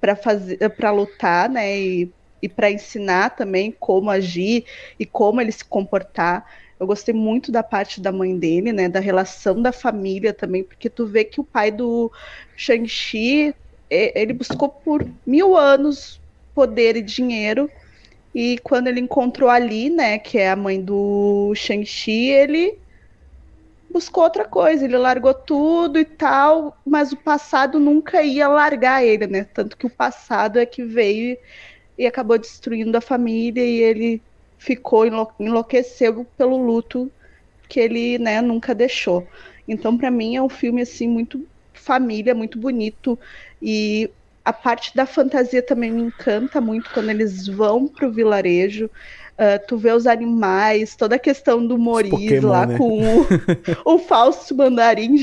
para 0.00 0.16
fazer 0.16 0.58
para 0.70 0.90
lutar, 0.90 1.48
né? 1.48 1.78
E, 1.78 2.12
e 2.40 2.48
para 2.48 2.70
ensinar 2.72 3.30
também 3.36 3.70
como 3.78 4.10
agir 4.10 4.64
e 4.98 5.06
como 5.06 5.40
ele 5.40 5.52
se 5.52 5.64
comportar. 5.64 6.44
Eu 6.80 6.86
gostei 6.86 7.14
muito 7.14 7.52
da 7.52 7.62
parte 7.62 8.00
da 8.00 8.10
mãe 8.10 8.36
dele, 8.36 8.72
né? 8.72 8.88
Da 8.88 8.98
relação 9.00 9.62
da 9.62 9.70
família 9.70 10.32
também, 10.32 10.64
porque 10.64 10.90
tu 10.90 11.06
vê 11.06 11.24
que 11.24 11.40
o 11.40 11.44
pai 11.44 11.70
do 11.70 12.10
Shang-Chi 12.56 13.54
ele 14.14 14.32
buscou 14.32 14.68
por 14.70 15.04
mil 15.26 15.56
anos 15.56 16.20
poder 16.54 16.96
e 16.96 17.02
dinheiro. 17.02 17.70
E 18.34 18.58
quando 18.60 18.88
ele 18.88 19.00
encontrou 19.00 19.50
ali, 19.50 19.90
né, 19.90 20.18
que 20.18 20.38
é 20.38 20.50
a 20.50 20.56
mãe 20.56 20.82
do 20.82 21.54
Shang-Chi, 21.54 22.30
ele 22.30 22.80
buscou 23.88 24.24
outra 24.24 24.44
coisa, 24.48 24.84
ele 24.84 24.96
largou 24.96 25.34
tudo 25.34 25.98
e 25.98 26.04
tal, 26.04 26.80
mas 26.84 27.12
o 27.12 27.16
passado 27.16 27.78
nunca 27.78 28.22
ia 28.22 28.48
largar 28.48 29.04
ele, 29.04 29.26
né? 29.26 29.44
Tanto 29.44 29.76
que 29.76 29.86
o 29.86 29.90
passado 29.90 30.58
é 30.58 30.64
que 30.66 30.82
veio 30.84 31.36
e 31.98 32.06
acabou 32.06 32.38
destruindo 32.38 32.96
a 32.98 33.00
família 33.02 33.64
e 33.64 33.80
ele 33.80 34.24
ficou 34.58 35.06
enlou- 35.06 35.32
enlouqueceu 35.40 36.24
pelo 36.36 36.56
luto 36.58 37.12
que 37.68 37.80
ele, 37.80 38.18
né, 38.18 38.40
nunca 38.42 38.74
deixou. 38.74 39.28
Então, 39.68 39.98
para 39.98 40.10
mim 40.10 40.36
é 40.36 40.42
um 40.42 40.48
filme 40.48 40.82
assim 40.82 41.08
muito 41.08 41.48
família, 41.74 42.34
muito 42.34 42.58
bonito 42.60 43.18
e 43.62 44.10
a 44.44 44.52
parte 44.52 44.94
da 44.94 45.06
fantasia 45.06 45.62
também 45.62 45.92
me 45.92 46.02
encanta 46.02 46.60
muito 46.60 46.90
quando 46.92 47.10
eles 47.10 47.46
vão 47.46 47.86
pro 47.86 48.10
vilarejo. 48.10 48.90
Ah, 49.38 49.58
tu 49.58 49.76
vê 49.76 49.90
os 49.92 50.06
animais, 50.06 50.94
toda 50.94 51.16
a 51.16 51.18
questão 51.18 51.66
do 51.66 51.78
Moris 51.78 52.10
Pokémon, 52.10 52.48
lá 52.48 52.66
né? 52.66 52.76
com 52.76 53.00
o, 53.02 53.26
o 53.94 53.98
falso 53.98 54.54
mandarim. 54.54 55.16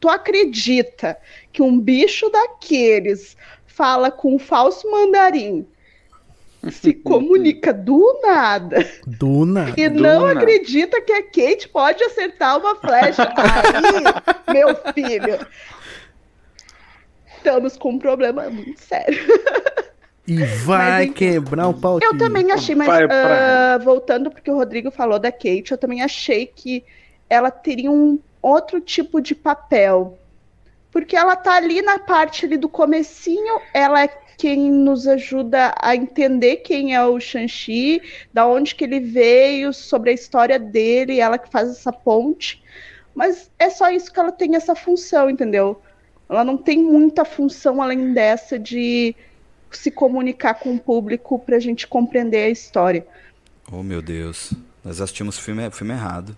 Tu 0.00 0.08
acredita 0.08 1.16
que 1.52 1.62
um 1.62 1.78
bicho 1.78 2.28
daqueles 2.30 3.36
fala 3.66 4.10
com 4.10 4.34
o 4.34 4.38
falso 4.38 4.90
mandarim, 4.90 5.66
se 6.70 6.92
comunica 7.04 7.72
do 7.72 8.20
nada 8.22 8.86
Duna. 9.06 9.72
e 9.76 9.88
Do 9.88 10.02
não 10.02 10.26
nada. 10.26 10.40
acredita 10.40 11.00
que 11.00 11.12
a 11.12 11.22
Kate 11.22 11.68
pode 11.68 12.02
acertar 12.04 12.58
uma 12.58 12.74
flecha? 12.76 13.32
Aí, 13.36 14.52
meu 14.52 14.74
filho, 14.92 15.46
estamos 17.44 17.76
com 17.76 17.90
um 17.90 17.98
problema 17.98 18.48
muito 18.48 18.80
sério. 18.80 19.18
E 20.26 20.42
vai 20.42 21.08
Mas, 21.08 21.14
quebrar 21.16 21.68
o 21.68 21.74
pau 21.74 21.98
Eu 22.00 22.16
também 22.16 22.50
achei, 22.50 22.74
mas 22.74 22.88
pra- 22.88 23.74
ah, 23.74 23.76
voltando 23.76 24.30
porque 24.30 24.50
o 24.50 24.54
Rodrigo 24.56 24.90
falou 24.90 25.18
da 25.18 25.30
Kate, 25.30 25.72
eu 25.72 25.76
também 25.76 26.00
achei 26.00 26.46
que 26.46 26.82
ela 27.28 27.50
teria 27.50 27.90
um 27.90 28.18
outro 28.40 28.80
tipo 28.80 29.20
de 29.20 29.34
papel. 29.34 30.18
Porque 30.90 31.14
ela 31.14 31.36
tá 31.36 31.56
ali 31.56 31.82
na 31.82 31.98
parte 31.98 32.46
ali 32.46 32.56
do 32.56 32.70
comecinho, 32.70 33.60
ela 33.74 34.02
é 34.02 34.08
quem 34.38 34.70
nos 34.70 35.06
ajuda 35.06 35.74
a 35.78 35.94
entender 35.94 36.56
quem 36.56 36.94
é 36.94 37.04
o 37.04 37.20
Shang-Chi, 37.20 38.00
da 38.32 38.46
onde 38.46 38.74
que 38.74 38.84
ele 38.84 39.00
veio, 39.00 39.74
sobre 39.74 40.08
a 40.08 40.14
história 40.14 40.58
dele, 40.58 41.20
ela 41.20 41.36
que 41.36 41.50
faz 41.50 41.68
essa 41.68 41.92
ponte. 41.92 42.62
Mas 43.14 43.50
é 43.58 43.68
só 43.68 43.90
isso 43.90 44.10
que 44.10 44.18
ela 44.18 44.32
tem 44.32 44.56
essa 44.56 44.74
função, 44.74 45.28
entendeu? 45.28 45.82
Ela 46.34 46.44
não 46.44 46.56
tem 46.56 46.82
muita 46.82 47.24
função 47.24 47.80
além 47.80 48.12
dessa 48.12 48.58
de 48.58 49.14
se 49.70 49.90
comunicar 49.90 50.54
com 50.54 50.74
o 50.74 50.78
público 50.78 51.38
pra 51.38 51.58
gente 51.58 51.86
compreender 51.86 52.44
a 52.44 52.50
história. 52.50 53.06
Oh, 53.70 53.82
meu 53.82 54.02
Deus. 54.02 54.52
Nós 54.84 55.00
assistimos 55.00 55.38
o 55.38 55.42
filme, 55.42 55.70
filme 55.70 55.94
errado. 55.94 56.36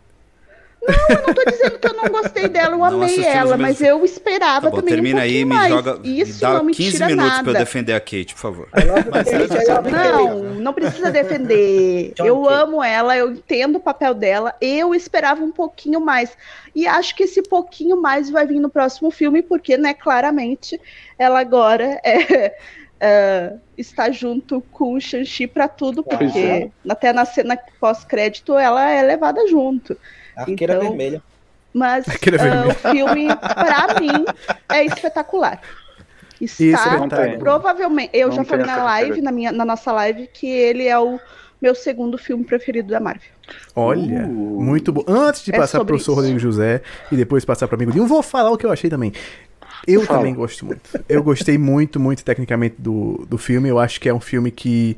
Eu 1.09 1.27
não 1.27 1.35
tô 1.35 1.51
dizendo 1.51 1.79
que 1.79 1.89
eu 1.89 1.95
não 1.95 2.09
gostei 2.09 2.49
dela, 2.49 2.75
eu 2.75 2.79
Não 2.79 2.85
amei 2.87 3.25
ela, 3.25 3.57
mas 3.57 3.81
eu 3.81 4.05
esperava 4.05 4.67
Tá 4.67 4.71
bom, 4.71 4.77
também 4.77 4.95
um 4.95 4.97
termina 4.97 5.21
aí, 5.23 5.45
pouquinho 5.45 5.49
me 5.49 5.55
mais. 5.55 5.73
joga. 5.73 5.97
Me 5.99 6.21
Isso 6.21 6.41
dá 6.41 6.55
não 6.55 6.65
me 6.65 6.75
15 6.75 6.91
tira 6.93 7.07
minutos 7.07 7.31
nada. 7.31 7.43
pra 7.43 7.53
eu 7.53 7.59
defender 7.59 7.93
a 7.95 8.01
Kate, 8.01 8.35
por 8.35 8.41
favor. 8.41 8.69
Mas 9.11 9.33
antes 9.33 9.59
de 9.59 9.91
Não, 9.91 10.43
Não, 10.43 10.55
não 10.55 10.73
precisa 10.73 11.11
defender. 11.11 12.13
Eu 12.19 12.49
amo 12.49 12.83
ela, 12.83 13.17
eu 13.17 13.33
entendo 13.33 13.77
o 13.77 13.81
papel 13.81 14.15
dela. 14.15 14.55
Eu 14.61 14.95
esperava 14.95 15.43
um 15.43 15.53
pouquinho 15.53 16.01
mais. 16.01 16.37
E 16.75 16.87
acho 16.87 17.15
que 17.17 17.25
esse 17.25 17.43
pouquinho 17.43 18.01
mais 18.01 18.29
vai 18.31 18.47
vir 18.47 18.61
no 18.61 18.69
próximo 18.69 19.11
filme, 19.11 19.43
porque, 19.43 19.77
né, 19.77 19.95
claramente, 19.95 20.81
ela 21.19 21.41
agora 21.41 22.01
é, 22.05 22.55
é, 23.01 23.53
está 23.77 24.11
junto 24.11 24.63
com 24.73 24.95
o 24.95 25.01
Shang-Chi 25.01 25.47
pra 25.47 25.69
tudo, 25.69 26.03
porque 26.03 26.39
é. 26.39 26.71
até 26.89 27.13
na 27.13 27.25
cena 27.25 27.59
pós-crédito 27.81 28.57
ela 28.59 28.91
é 28.91 29.03
levada 29.03 29.47
junto. 29.49 29.97
Arqueira 30.37 30.75
Então, 30.75 30.89
vermelha. 30.89 31.23
Mas 31.73 32.09
Aquele 32.09 32.37
ah, 32.37 32.43
vermelho. 32.43 32.71
o 32.71 32.75
filme, 32.75 33.29
pra 33.37 34.01
mim, 34.01 34.25
é 34.69 34.85
espetacular. 34.85 35.61
Isso 36.41 36.63
é 36.63 36.67
Está 36.67 36.97
verdade. 36.99 37.39
provavelmente. 37.39 38.11
Eu 38.13 38.29
Não 38.29 38.37
já 38.37 38.45
falei 38.45 38.67
na 38.67 38.83
live, 38.85 39.21
na, 39.23 39.33
minha, 39.33 39.53
na 39.53 39.65
nossa 39.65 39.93
live, 39.93 40.29
que 40.33 40.47
ele 40.47 40.87
é 40.87 40.99
o 40.99 41.19
meu 41.61 41.75
segundo 41.75 42.19
filme 42.19 42.45
preferido 42.45 42.89
da 42.91 43.01
Marvel. 43.01 43.23
Olha, 43.75 44.25
uh, 44.25 44.29
muito 44.29 44.93
bom. 44.93 45.05
Antes 45.07 45.45
de 45.45 45.55
é 45.55 45.57
passar 45.57 45.79
pro 45.79 45.89
professor 45.89 46.15
Rodrigo 46.15 46.39
José 46.39 46.83
e 47.11 47.17
depois 47.17 47.45
passar 47.45 47.67
para 47.69 47.77
amigo 47.77 47.93
Dinho, 47.93 48.07
vou 48.07 48.23
falar 48.23 48.51
o 48.51 48.57
que 48.59 48.67
eu 48.67 48.73
achei 48.73 48.91
também. 48.91 49.13
Eu 49.87 50.03
Fala. 50.03 50.19
também 50.21 50.35
gosto 50.35 50.67
muito. 50.67 50.81
Eu 51.09 51.23
gostei 51.23 51.57
muito, 51.57 52.01
muito 52.01 52.25
tecnicamente 52.25 52.77
do, 52.79 53.25
do 53.29 53.39
filme. 53.39 53.69
Eu 53.69 53.79
acho 53.79 54.01
que 54.01 54.09
é 54.09 54.13
um 54.15 54.21
filme 54.21 54.51
que, 54.51 54.97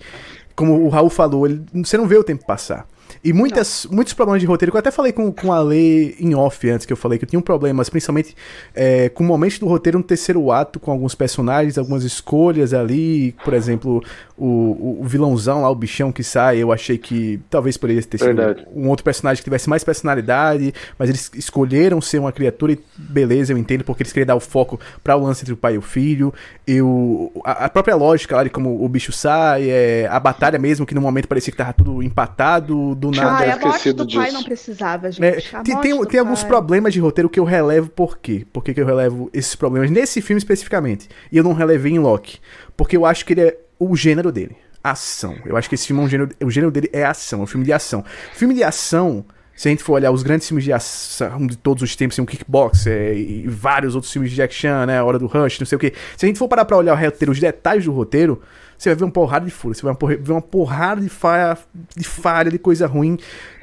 como 0.56 0.80
o 0.82 0.88
Raul 0.88 1.10
falou, 1.10 1.46
ele, 1.46 1.62
você 1.74 1.96
não 1.96 2.06
vê 2.06 2.16
o 2.16 2.24
tempo 2.24 2.44
passar. 2.46 2.86
E 3.22 3.32
muitas, 3.32 3.86
muitos 3.90 4.14
problemas 4.14 4.40
de 4.40 4.46
roteiro, 4.46 4.72
que 4.72 4.76
eu 4.76 4.80
até 4.80 4.90
falei 4.90 5.12
com, 5.12 5.32
com 5.32 5.52
a 5.52 5.60
Lei 5.60 6.16
em 6.20 6.34
off 6.34 6.68
antes, 6.68 6.86
que 6.86 6.92
eu 6.92 6.96
falei 6.96 7.18
que 7.18 7.24
eu 7.24 7.28
tinha 7.28 7.38
um 7.38 7.42
problemas, 7.42 7.88
principalmente 7.88 8.36
é, 8.74 9.08
com 9.08 9.24
momentos 9.24 9.58
do 9.58 9.66
roteiro 9.66 9.98
no 9.98 10.04
terceiro 10.04 10.50
ato, 10.52 10.78
com 10.78 10.90
alguns 10.90 11.14
personagens, 11.14 11.78
algumas 11.78 12.04
escolhas 12.04 12.72
ali, 12.72 13.34
por 13.44 13.54
exemplo, 13.54 14.02
o, 14.36 15.00
o, 15.00 15.04
vilãozão 15.04 15.62
lá, 15.62 15.70
o 15.70 15.74
bichão 15.74 16.12
que 16.12 16.22
sai, 16.22 16.58
eu 16.58 16.72
achei 16.72 16.96
que 16.96 17.40
talvez 17.50 17.76
poderia 17.76 18.02
ter 18.02 18.18
sido 18.18 18.36
Verdade. 18.36 18.66
um 18.74 18.88
outro 18.88 19.04
personagem 19.04 19.38
que 19.38 19.44
tivesse 19.44 19.68
mais 19.68 19.82
personalidade, 19.82 20.72
mas 20.98 21.08
eles 21.08 21.30
escolheram 21.34 22.00
ser 22.00 22.18
uma 22.18 22.30
criatura 22.30 22.72
e 22.72 22.78
beleza, 22.96 23.52
eu 23.52 23.58
entendo, 23.58 23.82
porque 23.84 24.02
eles 24.02 24.12
queriam 24.12 24.26
dar 24.26 24.36
o 24.36 24.40
foco 24.40 24.78
para 25.02 25.16
o 25.16 25.22
lance 25.22 25.42
entre 25.42 25.54
o 25.54 25.56
pai 25.56 25.74
e 25.74 25.78
o 25.78 25.82
filho. 25.82 26.32
Eu, 26.66 27.32
a, 27.44 27.64
a 27.64 27.68
própria 27.68 27.96
lógica 27.96 28.36
lá 28.36 28.44
de 28.44 28.50
como 28.50 28.84
o 28.84 28.88
bicho 28.88 29.10
sai, 29.12 29.68
é, 29.68 30.06
a 30.08 30.20
batalha 30.20 30.58
mesmo, 30.58 30.86
que 30.86 30.94
no 30.94 31.00
momento 31.00 31.26
parecia 31.26 31.50
que 31.50 31.56
tava 31.56 31.72
tudo 31.72 32.02
empatado, 32.02 32.94
do 32.98 33.10
nada. 33.10 33.44
Ah, 33.44 33.54
a 33.54 33.58
morte 33.58 33.92
do 33.92 34.06
disso. 34.06 34.20
pai 34.20 34.30
não 34.30 34.42
precisava, 34.42 35.10
gente. 35.10 35.24
É, 35.24 35.62
tem 35.62 35.80
tem, 35.80 36.04
tem 36.04 36.20
alguns 36.20 36.42
problemas 36.42 36.92
de 36.92 37.00
roteiro 37.00 37.30
que 37.30 37.40
eu 37.40 37.44
relevo 37.44 37.88
por 37.88 38.18
quê? 38.18 38.46
Por 38.52 38.62
que, 38.62 38.74
que 38.74 38.80
eu 38.80 38.86
relevo 38.86 39.30
esses 39.32 39.54
problemas 39.54 39.90
nesse 39.90 40.20
filme 40.20 40.38
especificamente? 40.38 41.08
E 41.30 41.36
eu 41.36 41.44
não 41.44 41.52
relevei 41.52 41.92
em 41.92 41.98
Loki. 41.98 42.40
Porque 42.76 42.96
eu 42.96 43.06
acho 43.06 43.24
que 43.24 43.32
ele 43.32 43.42
é 43.42 43.58
o 43.78 43.94
gênero 43.96 44.32
dele. 44.32 44.56
Ação. 44.82 45.36
Eu 45.44 45.56
acho 45.56 45.68
que 45.68 45.74
esse 45.74 45.86
filme 45.86 46.02
é 46.02 46.04
um 46.04 46.08
gênero. 46.08 46.30
O 46.44 46.50
gênero 46.50 46.70
dele 46.70 46.90
é 46.92 47.04
ação, 47.04 47.40
é 47.40 47.42
um 47.42 47.46
filme 47.46 47.64
de 47.64 47.72
ação. 47.72 48.04
Filme 48.34 48.54
de 48.54 48.62
ação. 48.62 49.24
Se 49.58 49.66
a 49.66 49.70
gente 49.72 49.82
for 49.82 49.94
olhar 49.94 50.12
os 50.12 50.22
grandes 50.22 50.46
filmes 50.46 50.62
de 50.62 50.72
ação 50.72 51.44
de 51.44 51.56
todos 51.56 51.82
os 51.82 51.96
tempos, 51.96 52.14
tem 52.14 52.22
um 52.22 52.26
Kickbox 52.26 52.86
é, 52.86 53.12
e 53.12 53.44
vários 53.48 53.96
outros 53.96 54.12
filmes 54.12 54.30
de 54.30 54.36
Jack 54.36 54.54
Chan, 54.54 54.86
né? 54.86 55.02
Hora 55.02 55.18
do 55.18 55.26
Rush, 55.26 55.58
não 55.58 55.66
sei 55.66 55.74
o 55.74 55.78
que. 55.80 55.92
Se 56.16 56.24
a 56.24 56.28
gente 56.28 56.38
for 56.38 56.46
parar 56.46 56.64
pra 56.64 56.76
olhar 56.76 56.94
o 56.94 56.96
roteiro, 56.96 57.32
os 57.32 57.40
detalhes 57.40 57.84
do 57.84 57.90
roteiro, 57.90 58.40
você 58.78 58.90
vai 58.90 58.96
ver 58.96 59.04
uma 59.04 59.10
porrada 59.10 59.44
de 59.44 59.50
furo, 59.50 59.74
você 59.74 59.82
vai 59.82 59.94
ver 60.16 60.32
uma 60.32 60.40
porrada 60.40 61.00
de 61.00 61.08
falha, 61.08 61.58
de 61.96 62.04
falha, 62.04 62.50
de 62.50 62.58
coisa 62.58 62.86
ruim. 62.86 63.18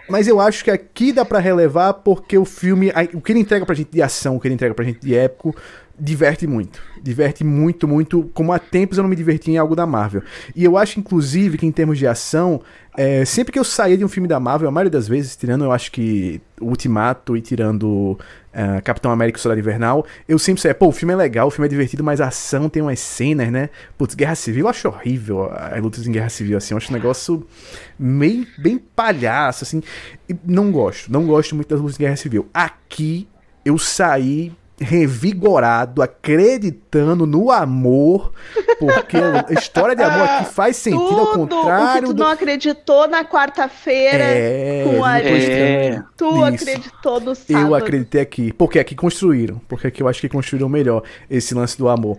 Mas 0.08 0.28
eu 0.28 0.40
acho 0.40 0.64
que 0.64 0.70
aqui 0.70 1.12
dá 1.12 1.26
para 1.26 1.40
relevar 1.40 1.94
porque 1.94 2.38
o 2.38 2.46
filme, 2.46 2.92
o 3.14 3.22
que 3.22 3.32
ele 3.32 3.40
entrega 3.40 3.66
pra 3.66 3.74
gente 3.74 3.92
de 3.92 4.02
ação, 4.02 4.36
o 4.36 4.40
que 4.40 4.48
ele 4.48 4.54
entrega 4.54 4.76
pra 4.76 4.86
gente 4.86 5.00
de 5.00 5.16
épico, 5.16 5.56
diverte 5.98 6.46
muito. 6.46 6.80
Diverte 7.02 7.44
muito, 7.44 7.88
muito. 7.88 8.30
Como 8.34 8.52
há 8.52 8.60
tempos 8.60 8.98
eu 8.98 9.02
não 9.02 9.10
me 9.10 9.16
diverti 9.16 9.52
em 9.52 9.58
algo 9.58 9.76
da 9.76 9.86
Marvel. 9.86 10.22
E 10.56 10.64
eu 10.64 10.78
acho, 10.78 11.00
inclusive, 11.00 11.58
que 11.58 11.66
em 11.66 11.72
termos 11.72 11.98
de 11.98 12.06
ação, 12.06 12.62
é, 12.96 13.26
sempre 13.26 13.52
que 13.52 13.60
eu 13.60 13.64
saía 13.64 13.98
de 13.98 14.06
um 14.06 14.08
filme 14.08 14.28
da 14.28 14.40
Marvel, 14.40 14.68
a 14.68 14.72
maioria 14.72 14.92
das 14.92 15.08
vezes, 15.08 15.36
tirando 15.36 15.64
eu 15.64 15.72
acho 15.72 15.92
que 15.92 16.42
Ultimato 16.62 17.36
e 17.36 17.42
tirando 17.42 18.18
uh, 18.56 18.82
Capitão 18.82 19.12
América 19.12 19.38
e 19.38 19.42
Soldado 19.42 19.60
Invernal, 19.60 20.06
eu 20.28 20.40
sempre 20.40 20.62
saía, 20.62 20.74
pô, 20.74 20.88
o 20.88 20.92
filme 20.92 21.14
é 21.14 21.18
legal, 21.18 21.48
o 21.48 21.52
filme 21.52 21.68
é 21.68 21.70
divertido, 21.70 22.04
mas 22.04 22.22
a 22.22 22.28
ação 22.28 22.70
tem 22.70 22.82
umas 22.82 23.00
cenas, 23.00 23.52
né? 23.52 23.70
Putz, 23.98 24.16
Guerra 24.16 24.36
Civil 24.36 24.66
eu 24.66 24.70
acho 24.70 24.88
horrível 24.88 25.52
as 25.54 25.82
lutas 25.82 26.08
em 26.08 26.12
Guerra 26.12 26.30
Civil, 26.30 26.58
assim, 26.58 26.74
eu 26.74 26.78
acho 26.78 26.90
um 26.92 26.96
negócio 26.96 27.46
meio, 28.00 28.48
bem 28.58 28.78
palhaço, 28.78 29.64
assim. 29.64 29.84
Não 30.44 30.72
gosto, 30.72 31.12
não 31.12 31.26
gosto 31.28 31.56
muito 31.56 31.70
das 31.70 31.80
lutas 31.80 31.96
em 31.96 32.04
Guerra 32.04 32.16
Civil. 32.16 32.48
Aqui 32.54 33.28
eu 33.64 33.78
saí 33.78 34.54
revigorado, 34.80 36.02
acreditando 36.02 37.26
no 37.26 37.50
amor, 37.52 38.34
porque 38.78 39.18
a 39.18 39.46
história 39.58 39.96
de 39.96 40.04
amor 40.04 40.28
aqui 40.28 40.54
faz 40.54 40.76
sentido 40.76 41.08
Tudo 41.08 41.20
ao 41.20 41.28
contrário. 41.28 41.98
O 41.98 42.02
que 42.02 42.08
tu 42.08 42.14
do... 42.14 42.24
não 42.24 42.32
acreditou 42.32 43.08
na 43.08 43.24
quarta-feira 43.24 44.24
é, 44.24 44.84
com 44.86 45.04
a 45.04 45.20
é, 45.20 46.04
Tu 46.18 46.44
acreditou 46.44 47.20
no 47.22 47.36
sábado. 47.36 47.68
Eu 47.68 47.76
acreditei 47.76 48.22
aqui, 48.22 48.52
porque 48.54 48.80
aqui 48.80 48.96
construíram, 48.96 49.62
porque 49.68 49.88
aqui 49.88 50.04
eu 50.04 50.08
acho 50.08 50.20
que 50.20 50.30
construíram 50.30 50.68
melhor 50.68 51.04
esse 51.30 51.54
lance 51.54 51.78
do 51.78 51.88
amor. 51.88 52.18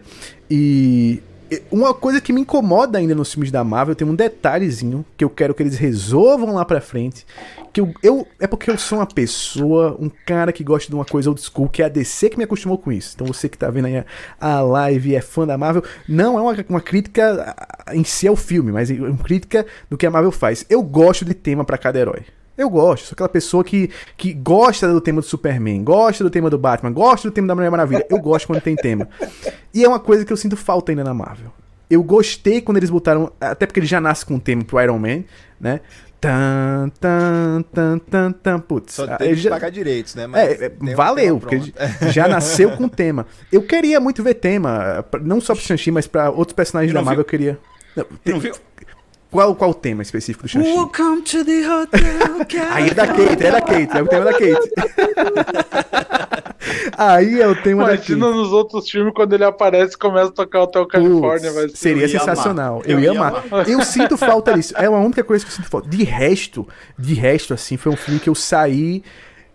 E 0.50 1.22
uma 1.70 1.94
coisa 1.94 2.20
que 2.20 2.32
me 2.32 2.40
incomoda 2.40 2.98
ainda 2.98 3.14
nos 3.14 3.32
filmes 3.32 3.50
da 3.50 3.62
Marvel 3.62 3.94
tem 3.94 4.06
um 4.06 4.14
detalhezinho 4.14 5.04
que 5.16 5.24
eu 5.24 5.30
quero 5.30 5.54
que 5.54 5.62
eles 5.62 5.76
resolvam 5.76 6.54
lá 6.54 6.64
pra 6.64 6.80
frente. 6.80 7.24
Que 7.72 7.80
eu, 7.80 7.92
eu, 8.02 8.26
é 8.40 8.46
porque 8.46 8.70
eu 8.70 8.78
sou 8.78 8.98
uma 8.98 9.06
pessoa, 9.06 9.96
um 10.00 10.10
cara 10.26 10.52
que 10.52 10.64
gosta 10.64 10.88
de 10.88 10.94
uma 10.94 11.04
coisa 11.04 11.28
old 11.28 11.40
school, 11.40 11.68
que 11.68 11.82
é 11.82 11.86
a 11.86 11.88
DC 11.88 12.30
que 12.30 12.38
me 12.38 12.44
acostumou 12.44 12.78
com 12.78 12.90
isso. 12.90 13.12
Então 13.14 13.26
você 13.26 13.48
que 13.48 13.58
tá 13.58 13.70
vendo 13.70 13.86
aí 13.86 14.04
a, 14.40 14.60
live 14.60 15.14
é 15.14 15.20
fã 15.20 15.46
da 15.46 15.56
Marvel, 15.56 15.84
não 16.08 16.38
é 16.38 16.42
uma, 16.42 16.64
uma 16.68 16.80
crítica 16.80 17.54
em 17.92 18.02
si 18.02 18.26
ao 18.26 18.36
filme, 18.36 18.72
mas 18.72 18.90
é 18.90 18.94
uma 18.94 19.18
crítica 19.18 19.64
do 19.88 19.96
que 19.96 20.06
a 20.06 20.10
Marvel 20.10 20.32
faz. 20.32 20.64
Eu 20.68 20.82
gosto 20.82 21.24
de 21.24 21.34
tema 21.34 21.64
para 21.64 21.78
cada 21.78 21.98
herói. 21.98 22.24
Eu 22.56 22.70
gosto, 22.70 23.06
sou 23.06 23.14
aquela 23.14 23.28
pessoa 23.28 23.62
que, 23.62 23.90
que 24.16 24.32
gosta 24.32 24.90
do 24.90 25.00
tema 25.00 25.20
do 25.20 25.26
Superman, 25.26 25.84
gosta 25.84 26.24
do 26.24 26.30
tema 26.30 26.48
do 26.48 26.56
Batman, 26.56 26.90
gosta 26.90 27.28
do 27.28 27.32
tema 27.32 27.46
da 27.46 27.54
Mulher 27.54 27.70
Maravilha. 27.70 28.06
Eu 28.08 28.18
gosto 28.18 28.46
quando 28.46 28.62
tem 28.62 28.74
tema. 28.74 29.08
E 29.74 29.84
é 29.84 29.88
uma 29.88 30.00
coisa 30.00 30.24
que 30.24 30.32
eu 30.32 30.36
sinto 30.36 30.56
falta 30.56 30.90
ainda 30.90 31.04
na 31.04 31.12
Marvel. 31.12 31.52
Eu 31.88 32.02
gostei 32.02 32.60
quando 32.60 32.78
eles 32.78 32.90
botaram, 32.90 33.30
até 33.40 33.66
porque 33.66 33.80
ele 33.80 33.86
já 33.86 34.00
nasce 34.00 34.24
com 34.24 34.34
um 34.34 34.40
tema 34.40 34.64
pro 34.64 34.80
Iron 34.80 34.98
Man, 34.98 35.24
né? 35.60 35.80
Tan, 36.18 36.90
tan, 36.98 37.62
tan, 37.72 37.98
tan, 37.98 38.32
tan, 38.32 38.58
putz. 38.58 38.94
Só 38.94 39.06
tem 39.18 39.28
que 39.28 39.36
já... 39.36 39.50
pagar 39.50 39.70
direitos, 39.70 40.14
né? 40.14 40.26
Mas 40.26 40.60
é, 40.60 40.72
valeu, 40.94 41.36
um 41.36 41.38
porque 41.38 41.60
já 42.10 42.26
nasceu 42.26 42.70
com 42.76 42.88
tema. 42.88 43.26
Eu 43.52 43.62
queria 43.62 44.00
muito 44.00 44.22
ver 44.22 44.34
tema, 44.34 45.04
não 45.20 45.40
só 45.42 45.54
pro 45.54 45.62
Shang-Chi, 45.62 45.90
mas 45.90 46.06
pra 46.06 46.30
outros 46.30 46.54
personagens 46.54 46.92
da 46.92 47.02
Marvel 47.02 47.20
eu 47.20 47.26
queria. 47.26 47.58
Não, 47.94 48.04
tem... 48.24 48.32
não 48.32 48.40
viu? 48.40 48.54
Qual, 49.36 49.54
qual 49.54 49.70
o 49.72 49.74
tema 49.74 50.00
específico 50.00 50.44
do 50.44 50.48
Shang-Chi? 50.48 50.72
Welcome 50.72 51.20
to 51.20 51.44
the 51.44 51.68
hotel, 51.68 52.72
Aí 52.72 52.88
é 52.88 52.94
da 52.94 53.06
Kate, 53.06 53.44
é 53.44 53.50
da 53.50 53.60
Kate, 53.60 53.98
é 53.98 54.02
o 54.02 54.06
tema 54.06 54.24
da 54.24 54.32
Kate. 54.32 54.70
Aí 56.96 57.42
é 57.42 57.46
o 57.46 57.54
tema 57.54 57.82
Imagina 57.82 57.84
da 57.84 57.96
Kate. 57.98 58.12
Imagina 58.12 58.30
nos 58.30 58.50
outros 58.50 58.88
filmes, 58.88 59.12
quando 59.12 59.34
ele 59.34 59.44
aparece 59.44 59.94
e 59.94 59.98
começa 59.98 60.30
a 60.30 60.32
tocar 60.32 60.62
Hotel 60.62 60.86
California. 60.86 61.52
Vai 61.52 61.68
ser... 61.68 61.76
Seria 61.76 62.08
sensacional. 62.08 62.80
Eu, 62.86 62.98
eu 62.98 63.00
ia 63.00 63.10
amar. 63.10 63.44
amar. 63.52 63.68
Eu 63.68 63.82
sinto 63.82 64.16
falta 64.16 64.54
disso. 64.54 64.72
É 64.74 64.86
a 64.86 64.90
única 64.98 65.22
coisa 65.22 65.44
que 65.44 65.50
eu 65.50 65.54
sinto 65.54 65.68
falta. 65.68 65.86
De 65.86 66.02
resto, 66.02 66.66
de 66.98 67.12
resto, 67.12 67.52
assim, 67.52 67.76
foi 67.76 67.92
um 67.92 67.96
filme 67.96 68.18
que 68.18 68.30
eu 68.30 68.34
saí 68.34 69.04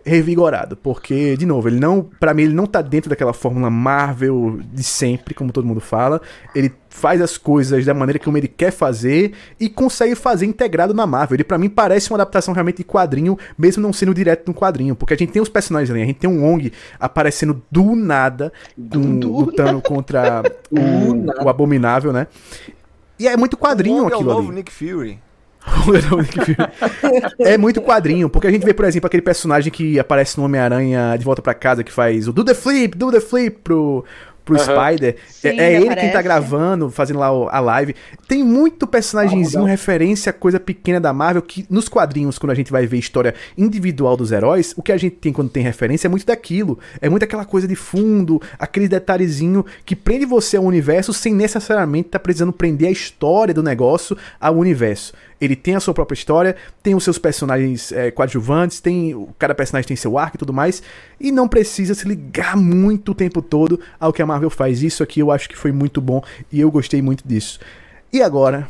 revigorado, 0.04 0.76
porque 0.76 1.36
de 1.36 1.46
novo, 1.46 1.68
ele 1.68 1.78
não, 1.78 2.02
para 2.02 2.34
mim 2.34 2.42
ele 2.42 2.54
não 2.54 2.66
tá 2.66 2.82
dentro 2.82 3.08
daquela 3.08 3.32
fórmula 3.32 3.70
Marvel 3.70 4.60
de 4.72 4.82
sempre, 4.82 5.34
como 5.34 5.52
todo 5.52 5.66
mundo 5.66 5.80
fala. 5.80 6.20
Ele 6.54 6.72
faz 6.88 7.20
as 7.20 7.38
coisas 7.38 7.84
da 7.84 7.94
maneira 7.94 8.18
como 8.18 8.36
ele 8.36 8.48
quer 8.48 8.70
fazer 8.70 9.32
e 9.58 9.68
consegue 9.68 10.14
fazer 10.14 10.46
integrado 10.46 10.92
na 10.92 11.06
Marvel. 11.06 11.36
Ele 11.36 11.44
para 11.44 11.58
mim 11.58 11.68
parece 11.68 12.10
uma 12.10 12.16
adaptação 12.16 12.52
realmente 12.52 12.78
de 12.78 12.84
quadrinho, 12.84 13.38
mesmo 13.56 13.82
não 13.82 13.92
sendo 13.92 14.12
direto 14.12 14.46
no 14.48 14.54
quadrinho, 14.54 14.94
porque 14.94 15.14
a 15.14 15.16
gente 15.16 15.32
tem 15.32 15.40
os 15.40 15.48
personagens 15.48 15.90
ali, 15.90 16.02
a 16.02 16.06
gente 16.06 16.18
tem 16.18 16.28
um 16.28 16.44
Wong 16.44 16.72
aparecendo 16.98 17.62
do 17.70 17.94
nada, 17.94 18.52
do 18.76 19.00
lutando 19.00 19.72
nada. 19.74 19.82
contra 19.82 20.42
o, 20.70 21.44
o, 21.44 21.48
Abominável, 21.48 22.12
né? 22.12 22.26
E 23.18 23.28
é 23.28 23.36
muito 23.36 23.56
quadrinho 23.56 24.06
aquilo 24.06 24.30
é 24.30 24.34
o 24.34 24.36
novo 24.36 24.48
ali. 24.48 24.56
Nick 24.56 24.72
Fury. 24.72 25.18
é 27.38 27.56
muito 27.56 27.80
quadrinho, 27.80 28.28
porque 28.28 28.46
a 28.46 28.50
gente 28.50 28.64
vê, 28.64 28.74
por 28.74 28.84
exemplo, 28.84 29.06
aquele 29.06 29.22
personagem 29.22 29.72
que 29.72 29.98
aparece 29.98 30.36
no 30.38 30.44
Homem-Aranha 30.44 31.16
de 31.16 31.24
volta 31.24 31.40
para 31.40 31.54
casa, 31.54 31.84
que 31.84 31.92
faz 31.92 32.28
o 32.28 32.32
do 32.32 32.44
the 32.44 32.54
flip, 32.54 32.96
do 32.96 33.12
the 33.12 33.20
flip 33.20 33.58
pro, 33.62 34.04
pro 34.44 34.56
uhum. 34.56 34.62
Spider. 34.62 35.16
Sim, 35.28 35.48
é, 35.48 35.74
é 35.74 35.80
ele 35.80 35.94
quem 35.96 36.10
tá 36.10 36.20
gravando, 36.20 36.90
fazendo 36.90 37.18
lá 37.18 37.28
a 37.28 37.60
live. 37.60 37.94
Tem 38.26 38.42
muito 38.42 38.86
personagemzinho, 38.86 39.64
referência, 39.64 40.32
coisa 40.32 40.58
pequena 40.58 41.00
da 41.00 41.12
Marvel, 41.12 41.42
que 41.42 41.66
nos 41.70 41.88
quadrinhos, 41.88 42.38
quando 42.38 42.50
a 42.50 42.54
gente 42.54 42.72
vai 42.72 42.86
ver 42.86 42.98
história 42.98 43.34
individual 43.56 44.16
dos 44.16 44.32
heróis, 44.32 44.74
o 44.76 44.82
que 44.82 44.92
a 44.92 44.96
gente 44.96 45.16
tem 45.16 45.32
quando 45.32 45.50
tem 45.50 45.62
referência 45.62 46.08
é 46.08 46.10
muito 46.10 46.26
daquilo. 46.26 46.78
É 47.00 47.08
muito 47.08 47.22
aquela 47.22 47.44
coisa 47.44 47.68
de 47.68 47.76
fundo, 47.76 48.40
aquele 48.58 48.88
detalhezinho 48.88 49.64
que 49.84 49.94
prende 49.94 50.24
você 50.24 50.56
ao 50.56 50.64
universo 50.64 51.12
sem 51.12 51.34
necessariamente 51.34 52.08
estar 52.08 52.18
tá 52.18 52.22
precisando 52.22 52.52
prender 52.52 52.88
a 52.88 52.92
história 52.92 53.54
do 53.54 53.62
negócio 53.62 54.16
ao 54.40 54.56
universo. 54.56 55.12
Ele 55.42 55.56
tem 55.56 55.74
a 55.74 55.80
sua 55.80 55.92
própria 55.92 56.14
história, 56.14 56.54
tem 56.82 56.94
os 56.94 57.02
seus 57.02 57.18
personagens 57.18 57.90
é, 57.90 58.12
coadjuvantes, 58.12 58.80
tem 58.80 59.28
cada 59.36 59.54
personagem 59.56 59.88
tem 59.88 59.96
seu 59.96 60.16
arco 60.16 60.36
e 60.36 60.38
tudo 60.38 60.52
mais, 60.52 60.82
e 61.20 61.32
não 61.32 61.48
precisa 61.48 61.94
se 61.94 62.06
ligar 62.06 62.56
muito 62.56 63.10
o 63.10 63.14
tempo 63.14 63.42
todo 63.42 63.80
ao 63.98 64.12
que 64.12 64.22
a 64.22 64.26
Marvel 64.26 64.50
faz. 64.50 64.84
Isso 64.84 65.02
aqui 65.02 65.18
eu 65.18 65.32
acho 65.32 65.48
que 65.48 65.58
foi 65.58 65.72
muito 65.72 66.00
bom 66.00 66.22
e 66.52 66.60
eu 66.60 66.70
gostei 66.70 67.02
muito 67.02 67.26
disso. 67.26 67.58
E 68.12 68.22
agora, 68.22 68.68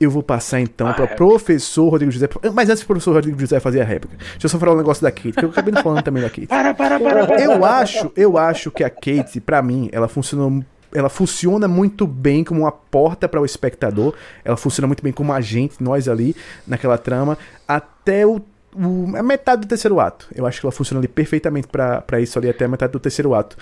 eu 0.00 0.10
vou 0.10 0.22
passar 0.22 0.60
então 0.60 0.88
ah, 0.88 0.94
para 0.94 1.04
o 1.04 1.08
professor 1.08 1.88
Rodrigo 1.88 2.10
José. 2.10 2.28
Mas 2.52 2.68
antes 2.68 2.82
do 2.82 2.86
professor 2.86 3.14
Rodrigo 3.14 3.38
José 3.38 3.60
fazer 3.60 3.80
a 3.80 3.84
réplica, 3.84 4.16
deixa 4.16 4.46
eu 4.46 4.48
só 4.48 4.58
falar 4.58 4.74
um 4.74 4.78
negócio 4.78 5.02
da 5.02 5.10
Kate, 5.10 5.32
que 5.32 5.44
eu 5.44 5.50
acabei 5.50 5.72
não 5.72 5.82
falando 5.82 6.02
também 6.02 6.22
da 6.22 6.28
Kate. 6.28 6.46
Para, 6.46 6.74
para, 6.74 6.98
para, 6.98 7.26
para. 7.26 7.40
Eu 7.40 7.64
acho, 7.64 8.10
eu 8.16 8.38
acho 8.38 8.70
que 8.70 8.84
a 8.84 8.90
Kate, 8.90 9.40
para 9.40 9.62
mim, 9.62 9.88
ela 9.92 10.08
funcionou 10.08 10.64
ela 10.92 11.08
funciona 11.08 11.68
muito 11.68 12.06
bem 12.06 12.44
como 12.44 12.62
uma 12.62 12.72
porta 12.72 13.28
para 13.28 13.40
o 13.40 13.44
espectador, 13.44 14.14
ela 14.44 14.56
funciona 14.56 14.86
muito 14.86 15.02
bem 15.02 15.12
como 15.12 15.32
agente, 15.32 15.82
nós 15.82 16.08
ali, 16.08 16.34
naquela 16.66 16.98
trama, 16.98 17.36
até 17.66 18.26
o, 18.26 18.40
o 18.74 19.16
a 19.16 19.22
metade 19.22 19.62
do 19.62 19.68
terceiro 19.68 20.00
ato. 20.00 20.28
Eu 20.34 20.46
acho 20.46 20.60
que 20.60 20.66
ela 20.66 20.72
funciona 20.72 21.00
ali 21.00 21.08
perfeitamente 21.08 21.68
para 21.68 22.20
isso 22.20 22.38
ali, 22.38 22.48
até 22.48 22.64
a 22.64 22.68
metade 22.68 22.92
do 22.92 23.00
terceiro 23.00 23.34
ato. 23.34 23.56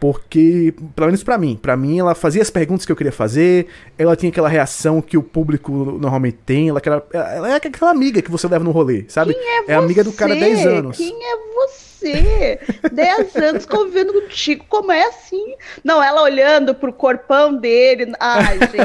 Porque, 0.00 0.72
pelo 0.94 1.08
menos 1.08 1.24
pra 1.24 1.36
mim, 1.36 1.58
pra 1.60 1.76
mim 1.76 1.98
ela 1.98 2.14
fazia 2.14 2.40
as 2.40 2.50
perguntas 2.50 2.86
que 2.86 2.92
eu 2.92 2.94
queria 2.94 3.10
fazer, 3.10 3.66
ela 3.98 4.14
tinha 4.14 4.30
aquela 4.30 4.48
reação 4.48 5.02
que 5.02 5.18
o 5.18 5.22
público 5.22 5.72
normalmente 5.72 6.38
tem, 6.46 6.68
ela, 6.68 6.78
aquela, 6.78 7.04
ela 7.12 7.50
é 7.50 7.54
aquela 7.56 7.90
amiga 7.90 8.22
que 8.22 8.30
você 8.30 8.46
leva 8.46 8.62
no 8.62 8.70
rolê, 8.70 9.06
sabe? 9.08 9.34
Quem 9.34 9.42
é, 9.42 9.72
é 9.72 9.74
amiga 9.74 10.04
do 10.04 10.12
cara 10.12 10.34
há 10.34 10.38
10 10.38 10.66
anos. 10.66 10.96
Quem 10.96 11.12
é 11.12 11.36
você? 11.52 11.87
10 12.00 13.36
anos 13.36 13.66
convivendo 13.66 14.12
contigo, 14.12 14.64
como 14.68 14.92
é 14.92 15.04
assim? 15.06 15.54
Não, 15.84 16.02
ela 16.02 16.22
olhando 16.22 16.74
pro 16.74 16.92
corpão 16.92 17.54
dele. 17.56 18.12
Ai, 18.20 18.58
gente. 18.58 18.76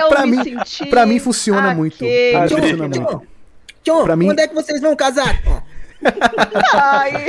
Eu 0.00 0.08
Pra 0.08 0.26
me 0.26 0.36
mim- 0.36 0.44
senti. 0.44 0.86
Pra 0.86 1.06
mim 1.06 1.18
funciona 1.18 1.74
muito. 1.74 1.98
Pra 1.98 2.40
mim 2.42 2.48
funciona 2.48 2.88
muito. 2.88 3.22
tchô, 3.84 4.04
Pra 4.04 4.16
mim- 4.16 4.26
quando 4.26 4.38
é 4.40 4.48
que 4.48 4.54
vocês 4.54 4.80
vão 4.80 4.94
casar? 4.96 5.40
Ai, 6.74 7.28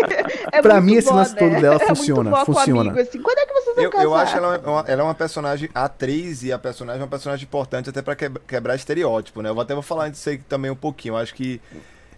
é 0.51 0.61
Pra 0.61 0.81
mim, 0.81 0.95
esse 0.95 1.11
lance 1.11 1.35
todo 1.35 1.51
né? 1.51 1.61
dela 1.61 1.75
É 1.75 1.85
funciona, 1.87 2.43
funciona. 2.45 2.89
amigo, 2.89 2.99
assim, 3.07 3.21
Quando 3.21 3.37
é 3.37 3.45
que 3.45 3.53
vocês 3.53 3.75
vão 3.75 3.83
Eu, 3.85 3.91
casar? 3.91 4.03
eu 4.03 4.15
acho 4.15 4.37
ela, 4.37 4.57
uma, 4.65 4.85
ela 4.87 5.01
é 5.01 5.03
uma 5.03 5.13
personagem 5.13 5.69
atriz 5.75 6.41
e 6.43 6.51
a 6.51 6.57
personagem 6.57 6.99
é 6.99 7.03
uma 7.03 7.09
personagem 7.09 7.43
importante 7.43 7.89
até 7.89 8.01
pra 8.01 8.15
que- 8.15 8.31
quebrar 8.47 8.75
estereótipo, 8.75 9.41
né? 9.43 9.49
Eu 9.49 9.53
vou 9.53 9.61
até 9.61 9.73
vou 9.75 9.83
falar 9.83 10.09
disso 10.09 10.27
aí 10.27 10.37
também 10.39 10.71
um 10.71 10.75
pouquinho. 10.75 11.13
Eu 11.13 11.17
acho 11.17 11.35
que 11.35 11.61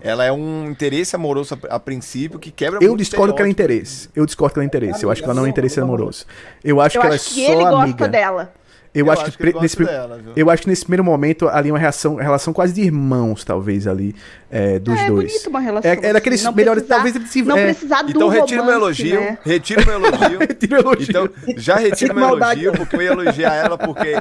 ela 0.02 0.24
é 0.26 0.32
um 0.32 0.70
interesse 0.70 1.16
amoroso 1.16 1.58
a, 1.70 1.76
a 1.76 1.80
princípio 1.80 2.40
que 2.40 2.52
quebra 2.52 2.80
Eu 2.82 2.96
discordo 2.96 3.34
que 3.34 3.42
ela 3.42 3.48
é 3.48 3.52
interesse. 3.52 4.10
Eu 4.16 4.26
discordo 4.26 4.54
que 4.54 4.60
ela 4.60 4.66
é 4.66 4.68
interesse. 4.68 5.04
Eu 5.04 5.12
acho 5.12 5.22
que 5.22 5.26
ela 5.26 5.34
não 5.34 5.46
é 5.46 5.50
interesse 5.50 5.80
amoroso. 5.80 6.26
Eu 6.64 6.80
acho 6.82 6.98
Eu 6.98 7.02
que 7.02 7.08
ela 7.08 7.16
é 7.16 7.18
acho 7.18 7.34
que 7.34 7.42
ele 7.42 7.62
só 7.64 7.70
gosta 7.70 7.84
amiga. 7.84 8.08
dela. 8.08 8.54
Eu, 8.96 9.06
Eu 9.08 9.12
acho, 9.12 9.22
acho 9.24 9.32
que, 9.34 9.38
que 9.44 9.50
ele 9.50 9.60
nesse, 9.60 9.84
dela, 9.84 10.18
viu? 10.18 10.32
eu 10.36 10.50
acho 10.50 10.64
que 10.64 10.70
nesse 10.70 10.84
primeiro 10.84 11.04
momento 11.04 11.50
ali 11.50 11.70
uma 11.70 11.78
reação, 11.78 12.16
relação 12.16 12.54
quase 12.54 12.74
de 12.74 12.82
irmãos, 12.82 13.44
talvez, 13.44 13.86
ali, 13.88 14.16
é, 14.50 14.80
dos 14.80 14.98
é 14.98 15.08
dois. 15.08 15.32
bonito 15.34 15.50
uma 15.50 15.60
relação. 15.60 15.92
É, 15.92 15.94
é 16.02 16.14
daqueles 16.14 16.40
assim, 16.40 16.48
não 16.48 16.56
melhores, 16.56 16.84
precisar- 16.84 16.96
talvez 16.96 17.16
eles 17.16 17.30
se. 17.30 17.42
Não 17.42 17.58
é, 17.58 17.66
precisar 17.66 18.02
do 18.04 18.12
Então 18.12 18.30
retira 18.30 18.62
o 18.62 18.66
meu 18.66 18.74
elogio, 18.76 19.20
né? 19.20 19.38
retira 19.44 19.82
o 19.82 19.86
meu 19.86 19.94
elogio. 20.08 20.40
Tira 20.58 20.76
o 20.78 20.80
elogio. 20.80 21.08
Então, 21.10 21.30
já 21.58 21.76
retira 21.76 22.14
o 22.14 22.16
Que 22.16 22.22
meu 22.22 22.30
elogio, 22.38 22.72
porque 22.74 22.96
eu 22.96 23.02
ia 23.02 23.12
elogiar 23.12 23.54
ela, 23.56 23.78
porque 23.78 24.16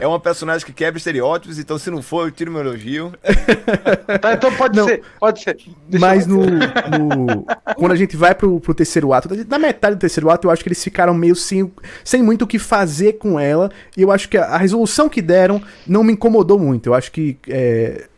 é 0.00 0.06
uma 0.06 0.20
personagem 0.20 0.66
que 0.66 0.72
quebra 0.72 0.98
estereótipos, 0.98 1.58
então 1.58 1.78
se 1.78 1.90
não 1.90 2.02
for, 2.02 2.26
eu 2.26 2.30
tiro 2.30 2.50
o 2.50 2.54
meu 2.54 2.62
elogio. 2.62 3.12
Tá, 4.20 4.32
então 4.34 4.52
pode 4.54 4.76
Não. 4.76 4.86
ser, 4.86 5.02
pode 5.18 5.40
ser. 5.42 5.56
Deixa 5.88 6.06
Mas 6.06 6.26
no, 6.26 6.44
no- 6.44 7.46
Quando 7.76 7.92
a 7.92 7.96
gente 7.96 8.16
vai 8.16 8.34
pro, 8.34 8.60
pro 8.60 8.74
terceiro 8.74 9.12
ato, 9.12 9.28
na 9.48 9.58
metade 9.58 9.96
do 9.96 9.98
terceiro 10.00 10.30
ato, 10.30 10.46
eu 10.48 10.50
acho 10.50 10.62
que 10.62 10.68
eles 10.68 10.82
ficaram 10.82 11.14
meio 11.14 11.34
sem, 11.34 11.70
sem 12.04 12.22
muito 12.22 12.42
o 12.42 12.46
que 12.46 12.58
fazer 12.58 13.14
com 13.14 13.38
ela. 13.38 13.70
E 13.96 14.02
eu 14.02 14.10
acho 14.10 14.17
que 14.26 14.38
a, 14.38 14.46
a 14.46 14.56
resolução 14.56 15.08
que 15.08 15.20
deram 15.20 15.62
não 15.86 16.02
me 16.02 16.14
incomodou 16.14 16.58
muito. 16.58 16.88
Eu 16.88 16.94
acho 16.94 17.12
que. 17.12 17.36
é, 17.46 18.08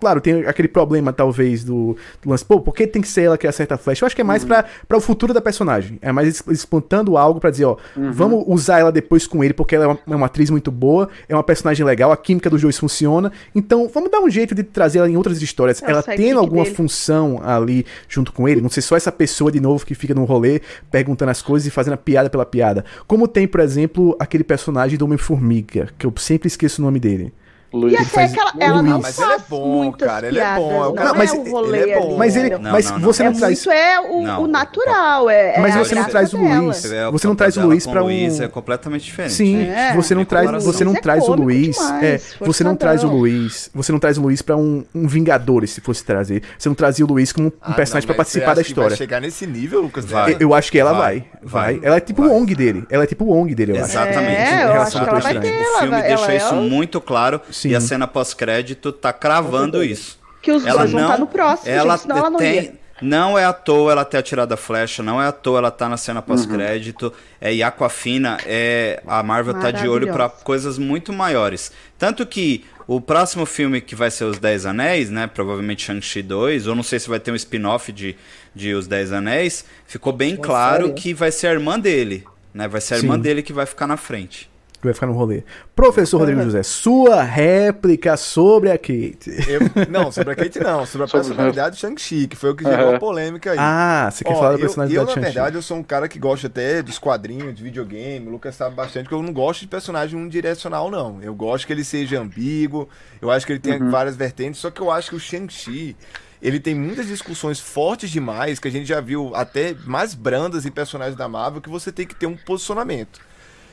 Claro, 0.00 0.20
tem 0.20 0.46
aquele 0.46 0.68
problema, 0.68 1.12
talvez, 1.12 1.64
do, 1.64 1.96
do 2.22 2.30
lance. 2.30 2.44
Pô, 2.44 2.60
por 2.60 2.74
que 2.74 2.86
tem 2.86 3.02
que 3.02 3.08
ser 3.08 3.22
ela 3.22 3.36
que 3.38 3.46
acerta 3.46 3.74
a 3.74 3.78
flecha? 3.78 4.04
Eu 4.04 4.06
acho 4.06 4.14
que 4.14 4.20
é 4.22 4.24
mais 4.24 4.44
pra, 4.44 4.64
pra 4.86 4.96
o 4.96 5.00
futuro 5.00 5.34
da 5.34 5.40
personagem. 5.40 5.98
É 6.00 6.12
mais 6.12 6.28
es- 6.28 6.44
espantando 6.50 7.16
algo 7.16 7.40
pra 7.40 7.50
dizer, 7.50 7.64
ó, 7.64 7.76
vamos 8.12 8.44
usar 8.46 8.78
ela 8.78 8.92
depois 8.92 9.26
com 9.26 9.42
ele, 9.42 9.52
porque 9.52 9.74
ela 9.74 9.84
é 9.84 9.88
uma, 9.88 9.98
é 10.06 10.16
uma 10.16 10.26
atriz 10.26 10.50
muito 10.50 10.70
boa, 10.70 11.08
é 11.28 11.34
uma 11.34 11.42
personagem 11.42 11.84
legal, 11.84 12.12
a 12.12 12.16
química 12.16 12.48
dos 12.48 12.62
dois 12.62 12.78
funciona. 12.78 13.32
Então, 13.54 13.88
vamos 13.92 14.10
dar 14.10 14.20
um 14.20 14.30
jeito 14.30 14.54
de 14.54 14.62
trazer 14.62 14.98
ela 14.98 15.10
em 15.10 15.16
outras 15.16 15.42
histórias. 15.42 15.82
É 15.82 15.86
o 15.86 15.90
ela 15.90 16.02
tendo 16.02 16.38
alguma 16.38 16.62
dele. 16.64 16.76
função 16.76 17.40
ali 17.42 17.84
junto 18.08 18.32
com 18.32 18.48
ele, 18.48 18.60
não 18.60 18.68
ser 18.70 18.82
só 18.82 18.96
essa 18.96 19.10
pessoa 19.10 19.50
de 19.50 19.60
novo 19.60 19.84
que 19.84 19.94
fica 19.94 20.14
no 20.14 20.24
rolê 20.24 20.60
perguntando 20.90 21.30
as 21.30 21.42
coisas 21.42 21.66
e 21.66 21.70
fazendo 21.70 21.94
a 21.94 21.98
piada 21.98 22.30
pela 22.30 22.46
piada. 22.46 22.84
Como 23.06 23.26
tem, 23.26 23.48
por 23.48 23.60
exemplo, 23.60 24.16
aquele 24.20 24.44
personagem 24.44 24.96
do 24.96 25.04
Homem-Formiga, 25.04 25.88
que 25.98 26.06
eu 26.06 26.12
sempre 26.16 26.46
esqueço 26.46 26.80
o 26.80 26.84
nome 26.84 27.00
dele. 27.00 27.32
E 27.70 27.76
Luiz. 27.76 27.94
até 27.94 28.04
faz 28.06 28.32
que 28.32 28.40
ela, 28.40 28.52
ela 28.58 28.82
não. 28.82 28.98
Mas 29.00 29.18
ele 29.18 29.26
é 29.26 29.30
faz 29.30 29.42
bom, 29.48 29.82
muitas 29.84 30.08
cara, 30.08 30.26
ele 30.28 30.38
é 30.38 30.42
piadas. 30.42 30.62
bom, 30.64 30.72
é 30.72 30.78
o 30.78 30.84
não 30.88 30.94
cara- 30.94 31.14
mas 31.14 31.32
é 31.32 31.36
ele 31.36 31.48
o 31.48 31.52
rolê 31.52 31.90
é 31.90 31.98
bom. 32.00 32.16
Mas 32.16 32.36
ele? 32.36 32.50
Não, 32.58 32.72
mas 32.72 32.90
não, 32.90 32.98
não. 32.98 33.04
você 33.06 33.22
não 33.22 33.30
é 33.30 33.34
traz 33.34 33.66
muito 33.66 33.70
é 33.78 34.00
o, 34.00 34.22
Não, 34.22 34.42
o 34.44 34.46
natural, 34.46 35.30
é, 35.30 35.58
Mas 35.60 35.76
é 35.76 35.78
a 35.78 35.84
você 35.84 35.94
não 35.94 36.04
traz 36.04 36.32
o 36.32 36.38
dela. 36.38 36.60
Luiz. 36.60 36.82
Você 37.12 37.26
não 37.26 37.34
traz 37.36 37.56
o 37.56 37.60
Luiz 37.66 37.86
pra 37.86 38.00
o 38.02 38.04
Luiz 38.06 38.40
um- 38.40 38.42
é 38.44 38.48
completamente 38.48 39.04
diferente. 39.04 39.34
Sim, 39.34 39.68
É, 39.68 39.94
você 39.94 40.14
não 40.14 40.24
traz, 40.24 40.64
você 40.64 40.84
não 40.84 40.94
é 40.94 41.00
traz 41.00 41.28
o 41.28 41.34
Luiz, 41.34 41.76
demais, 41.76 42.02
é, 42.04 42.20
você 42.40 42.64
não 42.64 42.74
traz 42.76 43.04
o. 43.04 43.08
Luiz, 43.08 43.70
você 43.74 43.92
não 43.92 43.98
traz 43.98 44.16
o 44.18 44.22
Luiz 44.22 44.40
pra 44.42 44.56
um, 44.56 44.84
um 44.94 45.06
Vingadores, 45.06 45.70
se 45.70 45.80
fosse 45.80 46.04
trazer. 46.04 46.42
Você 46.58 46.68
não 46.68 46.74
trazia 46.76 47.04
o 47.04 47.08
Luiz 47.08 47.32
como 47.32 47.48
um 47.48 47.52
Ah, 47.60 47.72
personagem 47.72 48.06
não, 48.06 48.14
pra 48.14 48.20
mas 48.22 48.28
participar 48.28 48.54
da 48.54 48.62
história. 48.62 48.96
Chegar 48.96 49.20
nesse 49.20 49.46
nível, 49.46 49.80
Lucas? 49.82 50.04
Vai. 50.04 50.36
Eu- 50.40 50.54
acho 50.54 50.72
que 50.72 50.78
ela 50.78 50.92
vai, 50.92 51.24
Vai, 51.42 51.78
Ela 51.82 51.96
é 51.96 52.00
tipo 52.00 52.22
o 52.22 52.32
ONG 52.32 52.54
dele. 52.54 52.84
Ela 52.90 53.04
é 53.04 53.06
tipo 53.06 53.24
o 53.24 53.30
ONG 53.30 53.54
dele, 53.54 53.72
eu 53.72 53.76
acho. 53.76 53.92
Exatamente. 53.92 54.36
É, 54.36 54.54
Em 54.56 54.60
eu 54.62 54.72
relação 54.72 54.82
acho 54.82 54.90
que 54.92 54.98
ao 54.98 55.06
ela 55.08 55.20
vai 55.20 55.32
Doutor 55.34 55.48
ter. 55.50 55.54
Estranho. 55.62 55.68
O 55.68 55.94
Ela 55.94 56.02
filme 56.02 56.02
deixa 56.16 56.34
isso 56.34 56.54
é 56.54 56.58
muito 56.60 57.00
claro 57.00 57.40
Sim. 57.60 57.70
e 57.70 57.74
a 57.74 57.80
cena 57.80 58.06
pós-crédito 58.06 58.92
tá 58.92 59.12
cravando 59.12 59.82
isso. 59.82 60.18
Que 60.42 60.52
os 60.52 60.64
Ela 60.64 60.78
dois 60.80 60.92
vão 60.92 61.00
não, 61.00 61.08
estar 61.08 61.20
no 61.20 61.26
próximo, 61.26 61.70
ela 61.70 61.94
gente, 61.94 62.02
senão 62.02 62.16
ela 62.18 62.30
não 62.30 62.38
tem, 62.38 62.54
ia. 62.62 62.72
não 63.02 63.38
é 63.38 63.44
à 63.44 63.52
toa 63.52 63.90
ela 63.92 64.04
ter 64.04 64.18
atirado 64.18 64.52
a 64.52 64.56
flecha, 64.56 65.02
não 65.02 65.20
é 65.20 65.26
à 65.26 65.32
toa 65.32 65.58
ela 65.58 65.70
tá 65.70 65.88
na 65.88 65.96
cena 65.96 66.22
pós-crédito. 66.22 67.12
É 67.40 67.52
e 67.52 67.62
Aquafina, 67.62 68.38
é 68.46 69.02
a 69.06 69.22
Marvel 69.22 69.54
tá 69.54 69.70
de 69.70 69.88
olho 69.88 70.06
pra 70.06 70.12
Maravilhosa. 70.18 70.44
coisas 70.44 70.78
muito 70.78 71.12
maiores. 71.12 71.72
Tanto 71.98 72.24
que 72.24 72.64
o 72.86 73.00
próximo 73.00 73.44
filme 73.44 73.80
que 73.80 73.94
vai 73.94 74.10
ser 74.10 74.24
Os 74.24 74.38
Dez 74.38 74.64
Anéis, 74.64 75.10
né, 75.10 75.26
provavelmente 75.26 75.84
Shang-Chi 75.84 76.22
2, 76.22 76.66
ou 76.68 76.74
não 76.74 76.82
sei 76.82 76.98
se 76.98 77.08
vai 77.08 77.20
ter 77.20 77.30
um 77.32 77.36
spin-off 77.36 77.92
de, 77.92 78.16
de 78.54 78.72
Os 78.74 78.86
Dez 78.86 79.12
Anéis, 79.12 79.64
ficou 79.86 80.12
bem 80.12 80.36
claro 80.36 80.84
série? 80.86 80.94
que 80.94 81.12
vai 81.12 81.30
ser 81.32 81.48
a 81.48 81.52
irmã 81.52 81.78
dele, 81.78 82.24
né? 82.54 82.66
Vai 82.68 82.80
ser 82.80 82.94
a 82.94 82.98
irmã 82.98 83.16
Sim. 83.16 83.20
dele 83.20 83.42
que 83.42 83.52
vai 83.52 83.66
ficar 83.66 83.86
na 83.86 83.96
frente. 83.96 84.48
Que 84.80 84.84
vai 84.86 84.94
ficar 84.94 85.08
no 85.08 85.12
rolê. 85.12 85.42
Professor 85.74 86.18
Rodrigo 86.18 86.40
José, 86.42 86.62
sua 86.62 87.20
réplica 87.22 88.16
sobre 88.16 88.70
a 88.70 88.78
Kate. 88.78 89.28
Eu- 89.48 89.60
não, 89.90 90.12
sobre 90.12 90.32
a 90.32 90.36
Kate 90.36 90.60
não, 90.60 90.86
sobre 90.86 91.04
a 91.04 91.08
Sobre- 91.08 91.26
personalidade 91.26 91.74
de 91.74 91.80
Shang-Chi, 91.80 92.28
que 92.28 92.36
foi 92.36 92.50
o 92.50 92.54
que 92.54 92.62
gerou 92.62 92.88
Aham. 92.90 92.96
a 92.96 93.00
polêmica 93.00 93.50
aí. 93.50 93.56
Ah, 93.60 94.08
você 94.08 94.22
quer 94.22 94.32
Ó, 94.34 94.36
falar 94.36 94.48
da 94.50 94.54
eu- 94.54 94.60
personalidade 94.60 94.96
eu, 94.96 95.02
de 95.04 95.08
na 95.08 95.14
Shang-Chi. 95.14 95.34
verdade, 95.34 95.56
eu 95.56 95.62
sou 95.62 95.76
um 95.78 95.82
cara 95.82 96.06
que 96.06 96.16
gosta 96.20 96.46
até 96.46 96.80
dos 96.80 96.96
quadrinhos, 96.96 97.56
de 97.56 97.62
videogame. 97.64 98.28
O 98.28 98.30
Lucas 98.30 98.54
sabe 98.54 98.76
bastante 98.76 99.08
que 99.08 99.14
eu 99.14 99.20
não 99.22 99.32
gosto 99.32 99.62
de 99.62 99.66
personagem 99.66 100.16
unidirecional, 100.16 100.88
não. 100.90 101.18
Eu 101.22 101.34
gosto 101.34 101.66
que 101.66 101.72
ele 101.72 101.82
seja 101.84 102.20
ambíguo, 102.20 102.88
eu 103.20 103.32
acho 103.32 103.44
que 103.44 103.52
ele 103.52 103.60
tenha 103.60 103.78
várias 103.90 104.14
vertentes, 104.14 104.60
só 104.60 104.70
que 104.70 104.80
eu 104.80 104.92
acho 104.92 105.10
que 105.10 105.16
o 105.16 105.20
Shang-Chi. 105.20 105.96
Ele 106.40 106.60
tem 106.60 106.72
muitas 106.72 107.08
discussões 107.08 107.58
fortes 107.58 108.10
demais, 108.10 108.60
que 108.60 108.68
a 108.68 108.70
gente 108.70 108.86
já 108.86 109.00
viu 109.00 109.32
até 109.34 109.74
mais 109.84 110.14
brandas 110.14 110.64
em 110.64 110.70
personagens 110.70 111.16
da 111.16 111.28
Marvel, 111.28 111.60
que 111.60 111.68
você 111.68 111.90
tem 111.90 112.06
que 112.06 112.14
ter 112.14 112.26
um 112.26 112.36
posicionamento. 112.36 113.18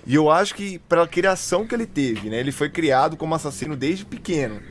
E 0.05 0.15
eu 0.15 0.29
acho 0.29 0.53
que 0.55 0.79
pela 0.79 1.07
criação 1.07 1.65
que 1.67 1.73
ele 1.75 1.87
teve, 1.87 2.29
né? 2.29 2.39
Ele 2.39 2.51
foi 2.51 2.69
criado 2.69 3.17
como 3.17 3.33
assassino 3.35 3.75
desde 3.75 4.05
pequeno, 4.05 4.61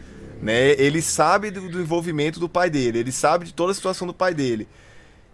né? 0.40 0.72
Ele 0.80 1.02
sabe 1.02 1.50
do, 1.50 1.68
do 1.68 1.80
envolvimento 1.80 2.38
do 2.38 2.48
pai 2.48 2.70
dele, 2.70 2.98
ele 3.00 3.12
sabe 3.12 3.46
de 3.46 3.54
toda 3.54 3.72
a 3.72 3.74
situação 3.74 4.06
do 4.06 4.14
pai 4.14 4.34
dele. 4.34 4.68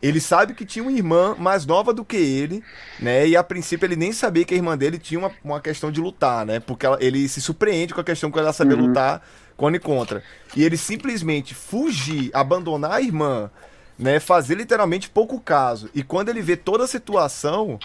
Ele 0.02 0.18
sabe 0.20 0.54
que 0.54 0.64
tinha 0.64 0.82
uma 0.82 0.92
irmã 0.92 1.36
mais 1.38 1.66
nova 1.66 1.92
do 1.92 2.04
que 2.04 2.16
ele, 2.16 2.64
né? 2.98 3.28
E 3.28 3.36
a 3.36 3.44
princípio 3.44 3.86
ele 3.86 3.96
nem 3.96 4.12
sabia 4.12 4.44
que 4.46 4.54
a 4.54 4.56
irmã 4.56 4.76
dele 4.76 4.98
tinha 4.98 5.18
uma, 5.20 5.32
uma 5.44 5.60
questão 5.60 5.92
de 5.92 6.00
lutar, 6.00 6.46
né? 6.46 6.58
Porque 6.60 6.86
ela- 6.86 6.98
ele 7.00 7.28
se 7.28 7.40
surpreende 7.40 7.92
com 7.92 8.00
a 8.00 8.04
questão 8.04 8.30
que 8.30 8.38
ela 8.38 8.52
saber 8.52 8.76
lutar 8.76 9.22
quando 9.58 9.76
encontra. 9.76 10.24
E 10.56 10.64
ele 10.64 10.78
simplesmente 10.78 11.54
fugir, 11.54 12.30
abandonar 12.32 12.92
a 12.92 13.02
irmã, 13.02 13.50
né? 13.98 14.18
Fazer 14.20 14.54
literalmente 14.54 15.10
pouco 15.10 15.38
caso. 15.40 15.90
E 15.94 16.02
quando 16.02 16.30
ele 16.30 16.40
vê 16.40 16.56
toda 16.56 16.84
a 16.84 16.88
situação, 16.88 17.78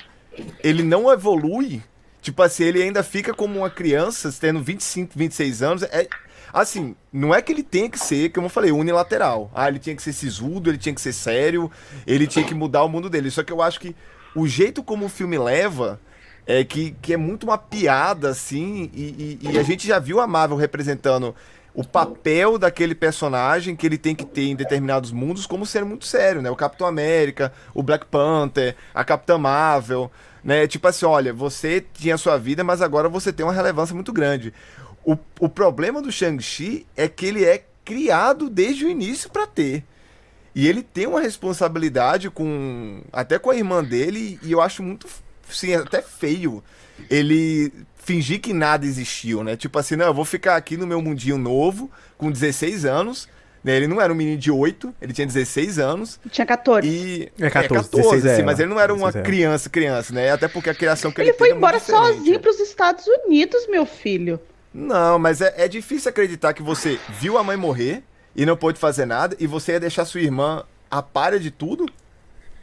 ele 0.64 0.84
não 0.84 1.12
evolui. 1.12 1.84
Tipo 2.26 2.42
assim, 2.42 2.64
ele 2.64 2.82
ainda 2.82 3.04
fica 3.04 3.36
como 3.36 3.60
uma 3.60 3.70
criança, 3.70 4.34
tendo 4.42 4.60
25, 4.60 5.12
26 5.16 5.62
anos. 5.62 5.84
É, 5.84 6.08
assim, 6.52 6.96
não 7.14 7.36
é 7.36 7.40
que 7.40 7.52
ele 7.52 7.62
tenha 7.62 7.88
que 7.88 8.00
ser, 8.00 8.32
como 8.32 8.48
eu 8.48 8.50
falei, 8.50 8.72
unilateral. 8.72 9.52
Ah, 9.54 9.68
ele 9.68 9.78
tinha 9.78 9.96
que 9.96 10.02
ser 10.02 10.12
sisudo, 10.12 10.72
ele 10.72 10.80
tinha 10.80 10.96
que 10.96 11.02
ser 11.02 11.14
sério, 11.14 11.70
ele 12.08 12.26
tinha 12.26 12.44
que 12.44 12.56
mudar 12.56 12.84
o 12.84 12.90
mundo 12.90 13.12
dele. 13.12 13.30
Só 13.30 13.44
que 13.44 13.54
eu 13.54 13.62
acho 13.62 13.80
que 13.80 13.96
o 14.36 14.48
jeito 14.48 14.82
como 14.82 15.06
o 15.06 15.10
filme 15.10 15.38
leva 15.38 16.00
é 16.48 16.64
que, 16.64 16.96
que 17.00 17.14
é 17.14 17.18
muito 17.18 17.44
uma 17.44 17.60
piada, 17.60 18.30
assim, 18.30 18.90
e, 18.92 19.38
e- 19.44 19.52
e 19.52 19.60
a 19.60 19.64
gente 19.64 19.88
já 19.88 20.00
viu 20.00 20.20
a 20.20 20.26
Marvel 20.26 20.58
representando 20.58 21.36
o 21.76 21.84
papel 21.84 22.58
daquele 22.58 22.96
personagem 22.96 23.76
que 23.76 23.86
ele 23.86 23.98
tem 24.00 24.16
que 24.16 24.26
ter 24.26 24.46
em 24.46 24.56
determinados 24.56 25.12
mundos 25.12 25.46
como 25.46 25.64
sendo 25.66 25.86
muito 25.86 26.06
sério, 26.06 26.42
né? 26.42 26.50
O 26.50 26.56
Capitão 26.56 26.88
América, 26.88 27.54
o 27.74 27.84
Black 27.84 28.06
Panther, 28.08 28.76
a 28.96 29.04
Capitã 29.04 29.38
Marvel, 29.38 30.10
né? 30.46 30.68
Tipo 30.68 30.88
assim, 30.88 31.08
olha, 31.08 31.34
você 31.34 31.84
tinha 31.96 32.18
sua 32.18 32.38
vida, 32.38 32.64
mas 32.64 32.80
agora 32.80 33.10
você 33.10 33.34
tem 33.34 33.44
uma 33.44 33.52
relevância 33.52 33.96
muito 33.96 34.14
grande. 34.14 34.54
O, 35.04 35.18
o 35.40 35.50
problema 35.50 36.04
do 36.04 36.12
Shang-Chi 36.12 36.86
é 36.96 37.08
que 37.08 37.26
ele 37.26 37.44
é 37.44 37.66
criado 37.84 38.48
desde 38.48 38.86
o 38.86 38.90
início 38.90 39.30
pra 39.32 39.48
ter. 39.48 39.84
E 40.54 40.68
ele 40.68 40.84
tem 40.84 41.08
uma 41.08 41.20
responsabilidade 41.20 42.30
com. 42.30 43.02
até 43.12 43.40
com 43.40 43.50
a 43.50 43.56
irmã 43.56 43.84
dele, 43.84 44.40
e 44.44 44.52
eu 44.52 44.62
acho 44.62 44.84
muito. 44.84 45.08
Sim, 45.50 45.74
até 45.74 46.02
feio 46.02 46.64
ele 47.10 47.74
fingir 47.98 48.40
que 48.40 48.54
nada 48.54 48.86
existiu, 48.86 49.44
né? 49.44 49.58
Tipo 49.58 49.80
assim, 49.80 49.96
não, 49.96 50.06
eu 50.06 50.14
vou 50.14 50.26
ficar 50.26 50.56
aqui 50.56 50.78
no 50.78 50.88
meu 50.88 51.02
mundinho 51.02 51.38
novo, 51.38 51.92
com 52.18 52.32
16 52.32 52.86
anos. 52.86 53.28
Né? 53.66 53.76
Ele 53.78 53.88
não 53.88 54.00
era 54.00 54.14
um 54.14 54.16
menino 54.16 54.38
de 54.38 54.52
8, 54.52 54.94
ele 55.02 55.12
tinha 55.12 55.26
16 55.26 55.80
anos. 55.80 56.20
Tinha 56.30 56.46
14. 56.46 56.88
E. 56.88 57.32
É 57.40 57.50
14, 57.50 57.90
16 57.90 58.26
é 58.26 58.30
sim, 58.30 58.36
ela. 58.36 58.46
mas 58.46 58.60
ele 58.60 58.70
não 58.70 58.80
era 58.80 58.94
uma 58.94 59.08
16 59.08 59.16
é 59.16 59.26
criança, 59.26 59.70
criança, 59.72 60.14
né? 60.14 60.32
Até 60.32 60.48
porque 60.48 60.70
a 60.70 60.76
criação 60.76 61.12
que 61.12 61.20
ele, 61.20 61.32
Ele 61.32 61.38
foi 61.38 61.50
é 61.50 61.54
embora 61.54 61.78
muito 61.78 61.86
diferente. 61.88 62.18
sozinho 62.18 62.40
pros 62.40 62.60
Estados 62.60 63.08
Unidos, 63.08 63.68
meu 63.68 63.84
filho. 63.84 64.40
Não, 64.72 65.18
mas 65.18 65.42
é, 65.42 65.52
é 65.58 65.68
difícil 65.68 66.10
acreditar 66.10 66.54
que 66.54 66.62
você 66.62 67.00
viu 67.20 67.40
a 67.40 67.44
mãe 67.44 67.58
morrer 67.58 68.04
e 68.36 68.46
não 68.46 68.56
pôde 68.56 68.78
fazer 68.78 69.08
nada 69.08 69.36
e 69.40 69.48
você 69.48 69.72
ia 69.72 69.80
deixar 69.80 70.06
sua 70.06 70.22
irmã 70.22 70.64
a 70.92 71.02
palha 71.02 71.40
de 71.40 71.50
tudo? 71.50 71.88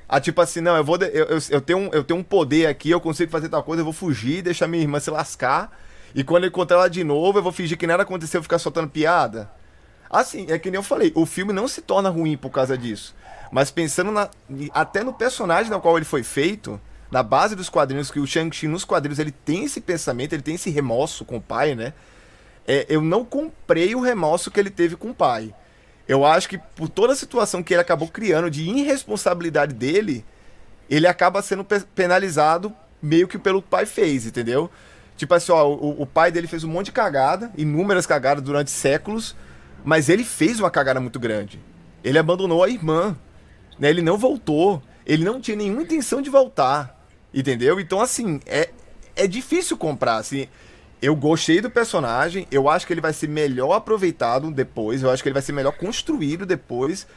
A 0.09 0.21
tipo 0.21 0.41
assim, 0.41 0.61
não, 0.61 0.77
eu 0.77 0.85
vou. 0.85 0.97
Eu, 0.99 1.25
eu, 1.25 1.39
eu 1.51 1.61
tenho 1.61 1.79
um, 1.81 1.91
eu 1.93 2.05
tenho 2.05 2.21
um 2.21 2.23
poder 2.23 2.67
aqui, 2.67 2.91
eu 2.91 3.01
consigo 3.01 3.33
fazer 3.33 3.49
tal 3.49 3.65
coisa, 3.65 3.81
eu 3.81 3.85
vou 3.85 3.93
fugir, 3.93 4.41
deixar 4.41 4.69
minha 4.69 4.83
irmã 4.83 5.01
se 5.01 5.11
lascar. 5.11 5.77
E 6.15 6.23
quando 6.23 6.45
eu 6.45 6.49
encontrar 6.49 6.77
ela 6.77 6.89
de 6.89 7.03
novo, 7.03 7.39
eu 7.39 7.43
vou 7.43 7.51
fingir 7.51 7.77
que 7.77 7.89
nada 7.89 8.05
aconteceu 8.05 8.39
e 8.39 8.43
ficar 8.45 8.61
soltando 8.61 8.89
piada. 8.89 9.51
Assim, 10.13 10.47
é 10.51 10.59
que 10.59 10.71
nem 10.71 10.79
eu 10.79 10.83
falei, 10.83 11.11
o 11.15 11.25
filme 11.25 11.55
não 11.55 11.67
se 11.67 11.81
torna 11.81 12.11
ruim 12.11 12.37
por 12.37 12.51
causa 12.51 12.77
disso. 12.77 13.15
Mas 13.51 13.71
pensando 13.71 14.13
na, 14.13 14.29
até 14.73 15.03
no 15.03 15.13
personagem 15.15 15.71
na 15.71 15.81
qual 15.81 15.97
ele 15.97 16.05
foi 16.05 16.23
feito, 16.23 16.79
na 17.11 17.23
base 17.23 17.57
dos 17.57 17.71
quadrinhos, 17.71 18.11
que 18.11 18.21
o 18.21 18.27
Shang-Chi 18.27 18.69
nos 18.69 18.85
quadrinhos 18.85 19.19
ele 19.19 19.33
tem 19.33 19.65
esse 19.65 19.81
pensamento, 19.81 20.35
ele 20.35 20.43
tem 20.43 20.55
esse 20.55 20.71
remorso 20.71 21.25
com 21.25 21.39
o 21.39 21.41
pai, 21.41 21.75
né? 21.75 21.95
É, 22.67 22.87
eu 22.89 23.01
não 23.01 23.25
comprei 23.25 23.95
o 23.95 24.01
remorso 24.01 24.51
que 24.51 24.61
ele 24.61 24.71
teve 24.71 24.97
com 24.97 25.11
o 25.11 25.15
pai. 25.15 25.55
Eu 26.07 26.25
acho 26.25 26.49
que 26.49 26.59
por 26.59 26.89
toda 26.89 27.13
a 27.13 27.17
situação 27.17 27.63
que 27.63 27.73
ele 27.73 27.81
acabou 27.81 28.09
criando 28.09 28.51
de 28.51 28.69
irresponsabilidade 28.69 29.75
dele, 29.75 30.25
ele 30.91 31.07
acaba 31.07 31.41
sendo 31.43 31.65
pe- 31.65 31.85
penalizado 31.95 32.75
meio 33.03 33.27
que 33.27 33.39
pelo 33.39 33.61
que 33.61 33.69
o 33.69 33.71
pai 33.71 33.87
fez, 33.87 34.27
entendeu? 34.27 34.71
Tipo 35.17 35.35
assim, 35.35 35.53
ó, 35.53 35.67
o, 35.67 36.03
o 36.03 36.07
pai 36.07 36.31
dele 36.31 36.47
fez 36.47 36.65
um 36.65 36.69
monte 36.69 36.87
de 36.87 36.93
cagada, 36.93 37.51
inúmeras 37.57 38.07
cagadas 38.07 38.43
durante 38.43 38.71
séculos, 38.71 39.35
mas 39.85 40.09
ele 40.09 40.25
fez 40.25 40.61
uma 40.61 40.71
cagada 40.71 41.01
muito 41.01 41.19
grande. 41.19 41.61
Ele 42.03 42.19
abandonou 42.19 42.63
a 42.63 42.69
irmã, 42.69 43.17
né? 43.79 43.91
Ele 43.91 44.03
não 44.03 44.19
voltou, 44.19 44.83
ele 45.07 45.25
não 45.25 45.41
tinha 45.41 45.57
nenhuma 45.57 45.83
intenção 45.83 46.21
de 46.21 46.31
voltar, 46.31 46.99
entendeu? 47.33 47.81
Então, 47.81 48.01
assim, 48.01 48.41
é, 48.47 48.71
é 49.17 49.27
difícil 49.27 49.77
comprar, 49.77 50.17
assim. 50.17 50.47
Eu 51.01 51.17
gostei 51.17 51.61
do 51.61 51.69
personagem, 51.69 52.47
eu 52.51 52.69
acho 52.69 52.87
que 52.87 52.93
ele 52.93 53.01
vai 53.01 53.13
ser 53.13 53.29
melhor 53.29 53.73
aproveitado 53.73 54.51
depois, 54.53 55.03
eu 55.03 55.11
acho 55.11 55.23
que 55.23 55.29
ele 55.29 55.35
vai 55.35 55.43
ser 55.43 55.53
melhor 55.53 55.73
construído 55.73 56.47
depois, 56.47 57.09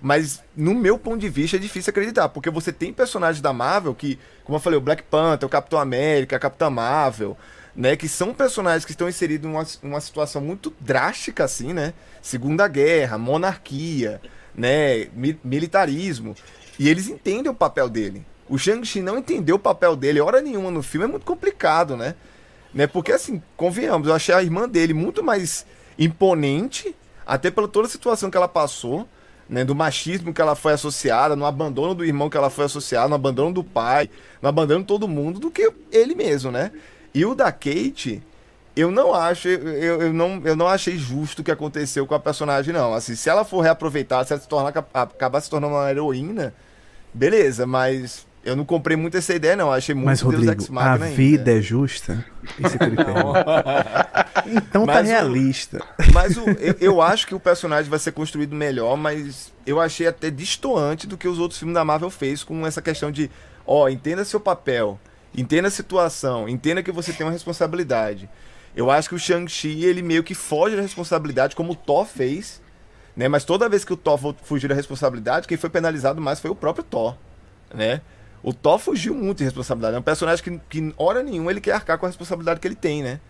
mas 0.00 0.42
no 0.56 0.74
meu 0.74 0.98
ponto 0.98 1.18
de 1.18 1.28
vista 1.28 1.56
é 1.56 1.60
difícil 1.60 1.90
acreditar, 1.90 2.28
porque 2.28 2.50
você 2.50 2.72
tem 2.72 2.92
personagens 2.92 3.42
da 3.42 3.52
Marvel 3.52 3.94
que, 3.94 4.18
como 4.44 4.56
eu 4.56 4.60
falei, 4.60 4.78
o 4.78 4.80
Black 4.80 5.02
Panther, 5.02 5.46
o 5.46 5.50
Capitão 5.50 5.78
América, 5.78 6.36
a 6.36 6.38
Capitã 6.38 6.70
Marvel, 6.70 7.36
né, 7.76 7.96
que 7.96 8.08
são 8.08 8.34
personagens 8.34 8.84
que 8.84 8.90
estão 8.90 9.08
inseridos 9.08 9.48
numa, 9.50 9.66
numa 9.82 10.00
situação 10.00 10.40
muito 10.40 10.72
drástica 10.80 11.44
assim, 11.44 11.72
né? 11.72 11.94
Segunda 12.20 12.66
Guerra, 12.66 13.16
monarquia, 13.16 14.20
né, 14.54 15.06
mi- 15.14 15.38
militarismo, 15.44 16.34
e 16.78 16.88
eles 16.88 17.08
entendem 17.08 17.50
o 17.50 17.54
papel 17.54 17.88
dele. 17.88 18.24
O 18.48 18.58
Shang-Chi 18.58 19.00
não 19.00 19.18
entendeu 19.18 19.56
o 19.56 19.60
papel 19.60 19.94
dele 19.94 20.20
hora 20.20 20.40
nenhuma 20.40 20.70
no 20.70 20.82
filme, 20.82 21.06
é 21.06 21.08
muito 21.08 21.24
complicado, 21.24 21.96
né? 21.96 22.16
né? 22.74 22.86
Porque 22.86 23.12
assim, 23.12 23.40
convenhamos, 23.56 24.08
eu 24.08 24.14
achei 24.14 24.34
a 24.34 24.42
irmã 24.42 24.68
dele 24.68 24.92
muito 24.92 25.22
mais 25.22 25.64
imponente, 25.98 26.94
até 27.24 27.50
pela 27.50 27.68
toda 27.68 27.86
a 27.86 27.90
situação 27.90 28.30
que 28.30 28.36
ela 28.36 28.48
passou, 28.48 29.08
né? 29.50 29.64
Do 29.64 29.74
machismo 29.74 30.32
que 30.32 30.40
ela 30.40 30.54
foi 30.54 30.72
associada, 30.72 31.34
no 31.34 31.44
abandono 31.44 31.94
do 31.94 32.04
irmão 32.04 32.30
que 32.30 32.36
ela 32.36 32.48
foi 32.48 32.66
associada, 32.66 33.08
no 33.08 33.16
abandono 33.16 33.52
do 33.52 33.64
pai, 33.64 34.08
no 34.40 34.48
abandono 34.48 34.80
de 34.80 34.86
todo 34.86 35.08
mundo, 35.08 35.40
do 35.40 35.50
que 35.50 35.70
ele 35.90 36.14
mesmo, 36.14 36.52
né? 36.52 36.70
E 37.12 37.26
o 37.26 37.34
da 37.34 37.50
Kate, 37.50 38.22
eu 38.76 38.92
não 38.92 39.12
acho, 39.12 39.48
eu, 39.48 40.00
eu, 40.00 40.12
não, 40.12 40.40
eu 40.44 40.54
não 40.54 40.68
achei 40.68 40.96
justo 40.96 41.40
o 41.40 41.44
que 41.44 41.50
aconteceu 41.50 42.06
com 42.06 42.14
a 42.14 42.20
personagem, 42.20 42.72
não. 42.72 42.94
Assim, 42.94 43.16
se 43.16 43.28
ela 43.28 43.44
for 43.44 43.60
reaproveitada, 43.60 44.24
se 44.24 44.32
ela 44.32 44.40
se 44.40 44.48
tornar, 44.48 44.68
acabar 44.94 45.40
se 45.40 45.50
tornando 45.50 45.74
uma 45.74 45.90
heroína, 45.90 46.54
beleza, 47.12 47.66
mas 47.66 48.24
eu 48.44 48.56
não 48.56 48.64
comprei 48.64 48.96
muito 48.96 49.16
essa 49.16 49.34
ideia, 49.34 49.54
não. 49.56 49.70
Achei 49.72 49.94
muito 49.94 50.06
Mas, 50.06 50.20
Deus 50.20 50.32
Rodrigo, 50.34 50.52
Ex 50.62 50.68
a 50.70 50.72
Machina 50.72 51.04
ainda. 51.06 51.16
vida 51.16 51.52
é 51.58 51.60
justa? 51.60 52.24
Esse 52.64 52.78
que 52.78 52.84
ele 52.84 52.96
pergunta. 53.04 53.44
Então 54.46 54.86
tá 54.86 54.94
Mas 54.94 55.06
o- 55.06 55.10
realista. 55.10 55.84
Mas 56.12 56.36
o- 56.36 56.48
eu, 56.58 56.74
eu 56.80 57.02
acho 57.02 57.26
que 57.26 57.34
o 57.34 57.40
personagem 57.40 57.90
vai 57.90 57.98
ser 57.98 58.12
construído 58.12 58.54
melhor, 58.54 58.96
mas 58.96 59.52
eu 59.66 59.80
achei 59.80 60.06
até 60.06 60.30
distoante 60.30 61.06
do 61.06 61.16
que 61.18 61.28
os 61.28 61.38
outros 61.38 61.58
filmes 61.58 61.74
da 61.74 61.84
Marvel 61.84 62.10
fez 62.10 62.42
com 62.42 62.66
essa 62.66 62.80
questão 62.80 63.10
de, 63.10 63.30
ó, 63.66 63.88
entenda 63.88 64.24
seu 64.24 64.40
papel, 64.40 64.98
entenda 65.36 65.68
a 65.68 65.70
situação, 65.70 66.48
entenda 66.48 66.82
que 66.82 66.90
você 66.92 67.12
tem 67.12 67.26
uma 67.26 67.32
responsabilidade. 67.32 68.28
Eu 68.74 68.90
acho 68.90 69.08
que 69.08 69.14
o 69.14 69.18
Shang-Chi, 69.18 69.84
ele 69.84 70.00
meio 70.00 70.22
que 70.22 70.34
foge 70.34 70.76
da 70.76 70.82
responsabilidade, 70.82 71.56
como 71.56 71.72
o 71.72 71.76
Thor 71.76 72.06
fez, 72.06 72.62
né? 73.16 73.26
Mas 73.28 73.44
toda 73.44 73.68
vez 73.68 73.84
que 73.84 73.92
o 73.92 73.96
Thor 73.96 74.16
fu- 74.16 74.36
fugiu 74.44 74.68
da 74.68 74.74
responsabilidade, 74.74 75.48
quem 75.48 75.58
foi 75.58 75.68
penalizado 75.68 76.20
mais 76.20 76.38
foi 76.40 76.50
o 76.50 76.54
próprio 76.54 76.84
Thor, 76.84 77.16
né? 77.74 78.00
O 78.42 78.52
Thor 78.54 78.78
fugiu 78.78 79.14
muito 79.14 79.38
de 79.38 79.44
responsabilidade. 79.44 79.96
É 79.96 79.98
um 79.98 80.02
personagem 80.02 80.42
que, 80.42 80.60
que 80.68 80.94
hora 80.96 81.22
nenhuma, 81.22 81.50
ele 81.50 81.60
quer 81.60 81.72
arcar 81.72 81.98
com 81.98 82.06
a 82.06 82.08
responsabilidade 82.08 82.58
que 82.60 82.66
ele 82.68 82.74
tem, 82.74 83.02
né? 83.02 83.20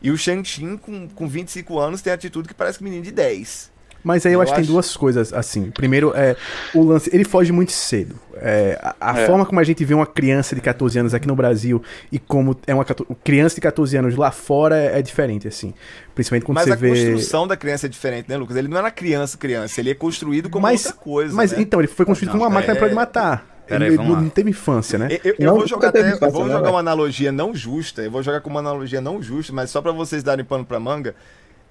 E 0.00 0.10
o 0.10 0.16
Shang-Chi, 0.16 0.78
com, 0.80 1.08
com 1.08 1.28
25 1.28 1.78
anos, 1.78 2.00
tem 2.02 2.12
atitude 2.12 2.48
que 2.48 2.54
parece 2.54 2.78
que 2.78 2.84
menino 2.84 3.02
de 3.02 3.10
10. 3.10 3.74
Mas 4.04 4.24
aí 4.24 4.32
eu, 4.32 4.38
Eu 4.38 4.42
acho 4.42 4.54
que 4.54 4.60
tem 4.60 4.66
duas 4.70 4.96
coisas, 4.96 5.32
assim. 5.32 5.70
Primeiro, 5.72 6.12
é 6.14 6.36
o 6.72 6.84
lance. 6.84 7.10
Ele 7.12 7.24
foge 7.24 7.50
muito 7.50 7.72
cedo. 7.72 8.14
É, 8.36 8.78
a 8.80 8.94
a 9.10 9.18
É. 9.20 9.26
forma 9.26 9.44
como 9.44 9.58
a 9.58 9.64
gente 9.64 9.84
vê 9.84 9.94
uma 9.94 10.06
criança 10.06 10.54
de 10.54 10.60
14 10.60 10.96
anos 11.00 11.12
aqui 11.12 11.26
no 11.26 11.34
Brasil 11.34 11.82
e 12.12 12.18
como 12.18 12.56
é 12.68 12.74
uma 12.74 12.84
criança 13.24 13.56
de 13.56 13.60
14 13.62 13.96
anos 13.96 14.14
lá 14.14 14.30
fora 14.30 14.76
é, 14.76 15.00
é 15.00 15.02
diferente, 15.02 15.48
assim. 15.48 15.74
Principalmente 16.14 16.44
quando 16.44 16.54
Mas 16.56 16.66
você 16.66 16.72
a 16.72 16.76
vê. 16.76 16.88
construção 16.90 17.48
da 17.48 17.56
criança 17.56 17.86
é 17.86 17.88
diferente, 17.88 18.28
né, 18.28 18.36
Lucas? 18.36 18.56
Ele 18.56 18.68
não 18.68 18.76
era 18.78 18.92
criança, 18.92 19.36
criança. 19.36 19.80
Ele 19.80 19.90
é 19.90 19.94
construído 19.94 20.48
como 20.50 20.62
Mas, 20.62 20.84
outra 20.86 21.00
coisa, 21.00 21.34
mas 21.34 21.50
né? 21.50 21.58
então, 21.60 21.80
ele 21.80 21.88
foi 21.88 22.06
construído 22.06 22.28
Não, 22.32 22.38
como 22.38 22.44
uma 22.44 22.54
máquina 22.54 22.74
é- 22.74 22.76
pra 22.76 22.86
ele 22.86 22.94
matar. 22.94 23.55
Peraí, 23.66 23.88
ele 23.88 23.98
não 23.98 24.28
teve 24.28 24.50
infância, 24.50 24.98
né? 24.98 25.08
Eu, 25.24 25.34
eu 25.38 25.46
Não, 25.46 25.56
vou 25.56 25.66
jogar 25.66 25.88
até, 25.88 26.00
eu 26.00 26.04
vou 26.04 26.14
infância, 26.14 26.38
né, 26.38 26.44
jogar 26.46 26.60
velho? 26.60 26.72
uma 26.72 26.80
analogia 26.80 27.32
não 27.32 27.54
justa, 27.54 28.02
eu 28.02 28.10
vou 28.10 28.22
jogar 28.22 28.40
com 28.40 28.48
uma 28.50 28.60
analogia 28.60 29.00
não 29.00 29.22
justa, 29.22 29.52
mas 29.52 29.70
só 29.70 29.82
pra 29.82 29.92
vocês 29.92 30.22
darem 30.22 30.44
pano 30.44 30.64
pra 30.64 30.78
manga. 30.78 31.14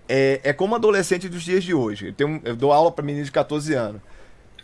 É, 0.08 0.40
é 0.44 0.54
como 0.54 0.76
adolescente 0.76 1.28
dos 1.30 1.44
dias 1.44 1.64
de 1.64 1.74
hoje. 1.74 2.08
Eu, 2.08 2.14
tenho, 2.14 2.42
eu 2.44 2.56
dou 2.56 2.72
aula 2.72 2.92
pra 2.92 3.04
meninos 3.04 3.28
de 3.28 3.32
14 3.32 3.74
anos. 3.74 4.02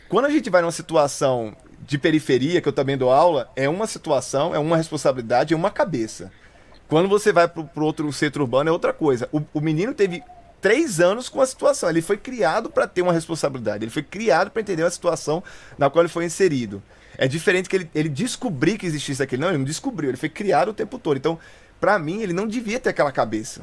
Quando 0.09 0.25
a 0.25 0.29
gente 0.29 0.49
vai 0.49 0.61
numa 0.61 0.71
situação 0.71 1.55
de 1.79 1.97
periferia, 1.97 2.61
que 2.61 2.67
eu 2.67 2.73
também 2.73 2.97
dou 2.97 3.11
aula, 3.11 3.49
é 3.55 3.67
uma 3.67 3.87
situação, 3.87 4.53
é 4.53 4.59
uma 4.59 4.77
responsabilidade, 4.77 5.53
é 5.53 5.57
uma 5.57 5.71
cabeça. 5.71 6.31
Quando 6.87 7.07
você 7.07 7.31
vai 7.31 7.47
pro, 7.47 7.63
pro 7.63 7.85
outro 7.85 8.11
centro 8.11 8.43
urbano, 8.43 8.69
é 8.69 8.73
outra 8.73 8.91
coisa. 8.91 9.27
O, 9.31 9.41
o 9.53 9.61
menino 9.61 9.93
teve 9.93 10.21
três 10.59 10.99
anos 10.99 11.27
com 11.27 11.41
a 11.41 11.45
situação. 11.45 11.89
Ele 11.89 12.01
foi 12.01 12.17
criado 12.17 12.69
para 12.69 12.85
ter 12.85 13.01
uma 13.01 13.13
responsabilidade. 13.13 13.83
Ele 13.83 13.91
foi 13.91 14.03
criado 14.03 14.51
para 14.51 14.61
entender 14.61 14.83
a 14.83 14.91
situação 14.91 15.43
na 15.77 15.89
qual 15.89 16.03
ele 16.03 16.09
foi 16.09 16.25
inserido. 16.25 16.83
É 17.21 17.27
diferente 17.27 17.69
que 17.69 17.75
ele, 17.75 17.89
ele 17.93 18.09
descobrir 18.09 18.79
que 18.79 18.85
existisse 18.87 19.21
aquilo. 19.21 19.43
Não, 19.43 19.49
ele 19.49 19.59
não 19.59 19.65
descobriu. 19.65 20.09
Ele 20.09 20.17
foi 20.17 20.27
criado 20.27 20.69
o 20.69 20.73
tempo 20.73 20.97
todo. 20.97 21.17
Então, 21.17 21.37
para 21.79 21.99
mim, 21.99 22.19
ele 22.23 22.33
não 22.33 22.47
devia 22.47 22.79
ter 22.79 22.89
aquela 22.89 23.11
cabeça. 23.11 23.61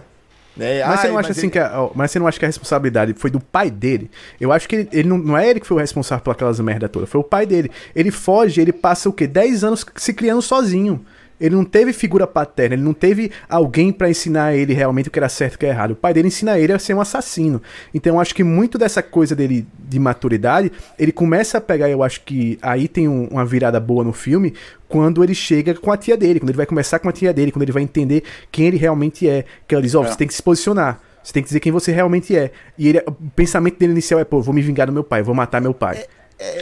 Né? 0.57 0.85
Mas 0.87 1.01
você 1.01 1.07
Ai, 1.09 1.13
não 1.13 1.19
acha 1.19 1.33
assim 1.33 1.41
ele- 1.43 1.51
que 1.51 1.59
a, 1.59 1.91
mas 1.93 2.13
você 2.13 2.21
não 2.21 2.29
acha 2.29 2.39
que 2.39 2.45
a 2.45 2.49
responsabilidade 2.49 3.15
foi 3.15 3.31
do 3.33 3.41
pai 3.41 3.69
dele? 3.69 4.09
Eu 4.41 4.53
acho 4.53 4.69
que 4.69 4.77
ele, 4.77 4.89
ele 4.93 5.09
não, 5.09 5.19
não 5.19 5.37
é 5.37 5.49
ele 5.51 5.59
que 5.59 5.67
foi 5.67 5.77
o 5.77 5.81
responsável 5.81 6.23
por 6.23 6.31
aquelas 6.31 6.61
merda 6.61 6.89
toda, 6.89 7.05
foi 7.05 7.21
o 7.21 7.25
pai 7.25 7.47
dele. 7.47 7.69
Ele 7.97 8.13
foge, 8.13 8.61
ele 8.61 8.73
passa 8.73 9.09
o 9.09 9.13
quê? 9.13 9.27
10 9.27 9.65
anos 9.65 9.85
se 9.97 10.15
criando 10.15 10.41
sozinho. 10.41 11.05
Ele 11.41 11.55
não 11.55 11.64
teve 11.64 11.93
figura 11.93 12.26
paterna, 12.26 12.74
ele 12.74 12.82
não 12.82 12.93
teve 12.93 13.30
alguém 13.49 13.93
pra 13.93 14.11
ensinar 14.11 14.55
ele 14.55 14.72
realmente 14.74 15.09
o 15.09 15.11
que 15.11 15.18
era 15.18 15.28
certo 15.28 15.55
e 15.55 15.57
o 15.57 15.59
que 15.59 15.66
era 15.66 15.74
errado. 15.74 15.91
O 15.93 15.97
pai 15.97 16.12
dele 16.12 16.28
ensina 16.28 16.59
ele 16.59 16.72
a 16.72 16.78
ser 16.78 16.95
um 16.95 17.01
assassino. 17.01 17.62
Então 17.95 18.14
eu 18.16 18.20
acho 18.20 18.34
que 18.34 18.43
muito 18.43 18.76
dessa 18.78 19.03
coisa 19.03 19.34
dele 19.36 19.66
de 19.78 19.99
maturidade, 19.99 20.72
ele 20.99 21.12
começa 21.12 21.59
a 21.59 21.61
pegar, 21.61 21.89
eu 21.89 22.03
acho 22.03 22.22
que 22.22 22.59
aí 22.61 22.89
tem 22.89 23.07
um- 23.09 23.26
uma 23.28 23.45
virada 23.45 23.78
boa 23.78 24.03
no 24.03 24.12
filme, 24.12 24.53
quando 24.89 25.22
ele 25.22 25.34
chega 25.34 25.74
com 25.74 25.93
a 25.93 25.97
tia 25.97 26.16
dele, 26.16 26.41
quando 26.41 26.51
ele 26.51 26.57
vai 26.57 26.66
conversar 26.66 26.99
com 26.99 27.09
a 27.09 27.12
tia 27.12 27.32
dele, 27.32 27.53
quando 27.53 27.62
ele 27.62 27.72
vai 27.72 27.82
entender 27.82 28.22
quem 28.51 28.66
ele 28.66 28.76
realmente 28.76 29.28
é. 29.28 29.45
Que 29.66 29.74
ela 29.74 29.82
diz, 29.82 29.95
ó, 29.95 30.03
É. 30.05 30.09
você 30.09 30.16
tem 30.16 30.26
que 30.26 30.34
se 30.34 30.43
posicionar. 30.43 31.01
Você 31.22 31.32
tem 31.32 31.43
que 31.43 31.49
dizer 31.49 31.61
quem 31.61 31.70
você 31.70 31.93
realmente 31.93 32.34
é. 32.34 32.51
E 32.78 32.89
ele, 32.89 33.03
o 33.07 33.12
pensamento 33.12 33.78
dele 33.78 33.93
inicial 33.93 34.18
é, 34.18 34.24
pô, 34.24 34.41
vou 34.41 34.55
me 34.55 34.62
vingar 34.62 34.86
do 34.86 34.93
meu 34.93 35.05
pai, 35.05 35.22
vou 35.22 35.34
matar 35.34 35.61
meu 35.61 35.74
pai. 35.74 35.99
É, 35.99 36.07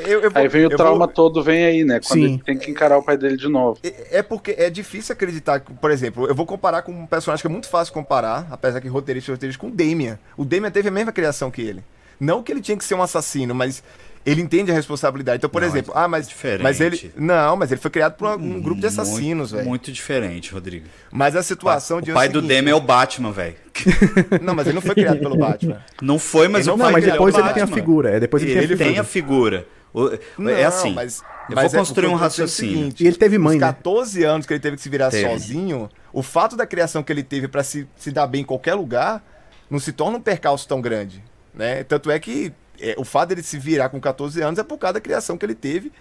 eu- 0.06 0.20
eu 0.22 0.30
vou- 0.30 0.40
Aí 0.42 0.48
vem 0.48 0.66
o 0.66 0.70
eu 0.70 0.76
trauma 0.76 1.06
vou- 1.06 1.14
todo, 1.14 1.42
vem 1.42 1.64
aí, 1.64 1.84
né? 1.84 2.00
Quando 2.00 2.20
Sim. 2.20 2.34
ele 2.34 2.42
tem 2.42 2.56
que 2.58 2.70
encarar 2.70 2.96
o 2.98 3.02
pai 3.02 3.16
dele 3.16 3.36
de 3.36 3.48
novo. 3.48 3.78
É 3.82 4.18
é 4.18 4.22
porque 4.22 4.54
é 4.56 4.70
difícil 4.70 5.12
acreditar 5.12 5.60
que, 5.60 5.72
por 5.74 5.90
exemplo, 5.90 6.26
eu 6.26 6.34
vou 6.34 6.46
comparar 6.46 6.82
com 6.82 6.92
um 6.92 7.06
personagem 7.06 7.42
que 7.42 7.46
é 7.46 7.50
muito 7.50 7.68
fácil 7.68 7.92
comparar, 7.92 8.46
apesar 8.50 8.80
que 8.80 8.88
roteirista 8.88 9.30
e 9.30 9.34
roteirista, 9.34 9.60
com 9.60 9.68
o 9.68 9.70
Damian. 9.70 10.18
O 10.36 10.44
Damian 10.44 10.70
teve 10.70 10.88
a 10.88 10.92
mesma 10.92 11.12
criação 11.12 11.50
que 11.50 11.60
ele. 11.62 11.82
Não 12.18 12.42
que 12.42 12.50
ele 12.50 12.62
tinha 12.62 12.78
que 12.78 12.84
ser 12.84 12.94
um 12.94 13.02
assassino, 13.02 13.54
mas 13.54 13.82
ele 14.26 14.42
entende 14.42 14.70
a 14.72 14.74
responsabilidade. 14.74 15.38
Então, 15.38 15.48
por 15.48 15.62
Não, 15.62 15.68
exemplo, 15.68 15.94
é 15.94 15.98
ah, 16.00 16.08
mas, 16.08 16.28
diferente. 16.28 16.62
mas 16.62 16.80
ele. 16.80 17.12
Não, 17.16 17.56
mas 17.56 17.70
ele 17.72 17.80
foi 17.80 17.90
criado 17.90 18.14
por 18.16 18.26
uma- 18.26 18.36
um 18.36 18.60
grupo 18.60 18.80
de 18.80 18.88
assassinos, 18.88 19.52
muito, 19.52 19.56
velho. 19.56 19.68
Muito 19.68 19.92
diferente, 19.92 20.52
Rodrigo. 20.52 20.86
Mas 21.12 21.36
a 21.36 21.42
situação 21.42 21.98
o 21.98 22.02
de 22.02 22.12
pai 22.12 22.28
do 22.28 22.42
Demi 22.42 22.70
é 22.70 22.74
o 22.74 22.80
Batman, 22.80 23.30
velho. 23.32 23.54
Não, 24.42 24.54
mas 24.54 24.66
ele 24.66 24.74
não 24.74 24.82
foi 24.82 24.94
criado 24.94 25.18
pelo 25.20 25.36
Batman. 25.36 25.80
Não 26.02 26.18
foi, 26.18 26.48
mas 26.48 26.66
Ele 26.66 26.74
o 26.74 26.76
não 26.76 26.84
pai 26.84 26.92
mas 26.94 27.04
dele 27.04 27.12
depois 27.12 27.34
é 27.34 27.38
o 27.38 27.44
ele 27.44 27.52
tem 27.54 27.62
a 27.62 27.66
figura. 27.66 28.10
É, 28.10 28.20
depois 28.20 28.42
ele, 28.42 28.52
Ele, 28.52 28.76
tem 28.76 28.88
a 28.88 28.94
tem 28.94 29.04
figura. 29.04 29.58
a 29.58 29.62
figura. 29.62 30.18
O- 30.38 30.42
Não, 30.42 30.50
é 30.50 30.64
assim. 30.64 30.92
mas- 30.92 31.22
eu 31.48 31.54
mas 31.54 31.70
vou 31.72 31.76
é- 31.76 31.78
construir 31.84 32.06
o 32.06 32.10
um 32.10 32.12
é 32.12 32.16
o 32.16 32.18
raciocínio. 32.18 32.74
seguinte, 32.76 33.04
E 33.04 33.06
ele 33.06 33.16
teve 33.16 33.38
mãe, 33.38 33.56
Os 33.56 33.60
né? 33.60 33.66
14 33.68 34.24
anos 34.24 34.44
que 34.46 34.52
ele 34.52 34.60
teve 34.60 34.76
que 34.76 34.82
se 34.82 34.88
virar 34.88 35.10
Teve. 35.10 35.28
sozinho, 35.30 35.88
o 36.12 36.22
fato 36.22 36.56
da 36.56 36.66
criação 36.66 37.02
que 37.02 37.12
ele 37.12 37.22
teve 37.22 37.48
pra 37.48 37.62
se, 37.62 37.86
se 37.96 38.10
dar 38.10 38.26
bem 38.26 38.42
em 38.42 38.44
qualquer 38.44 38.74
lugar, 38.74 39.22
não 39.70 39.78
se 39.78 39.92
torna 39.92 40.18
um 40.18 40.20
percalço 40.20 40.66
tão 40.68 40.80
grande, 40.80 41.22
né? 41.54 41.82
Tanto 41.84 42.10
é 42.10 42.18
que 42.18 42.52
é, 42.80 42.94
o 42.98 43.04
fato 43.04 43.30
dele 43.30 43.42
se 43.42 43.58
virar 43.58 43.88
com 43.88 44.00
14 44.00 44.40
anos 44.42 44.58
é 44.58 44.64
por 44.64 44.78
causa 44.78 44.94
da 44.94 45.00
criação 45.00 45.36
que 45.36 45.44
ele 45.44 45.54
teve 45.54 45.92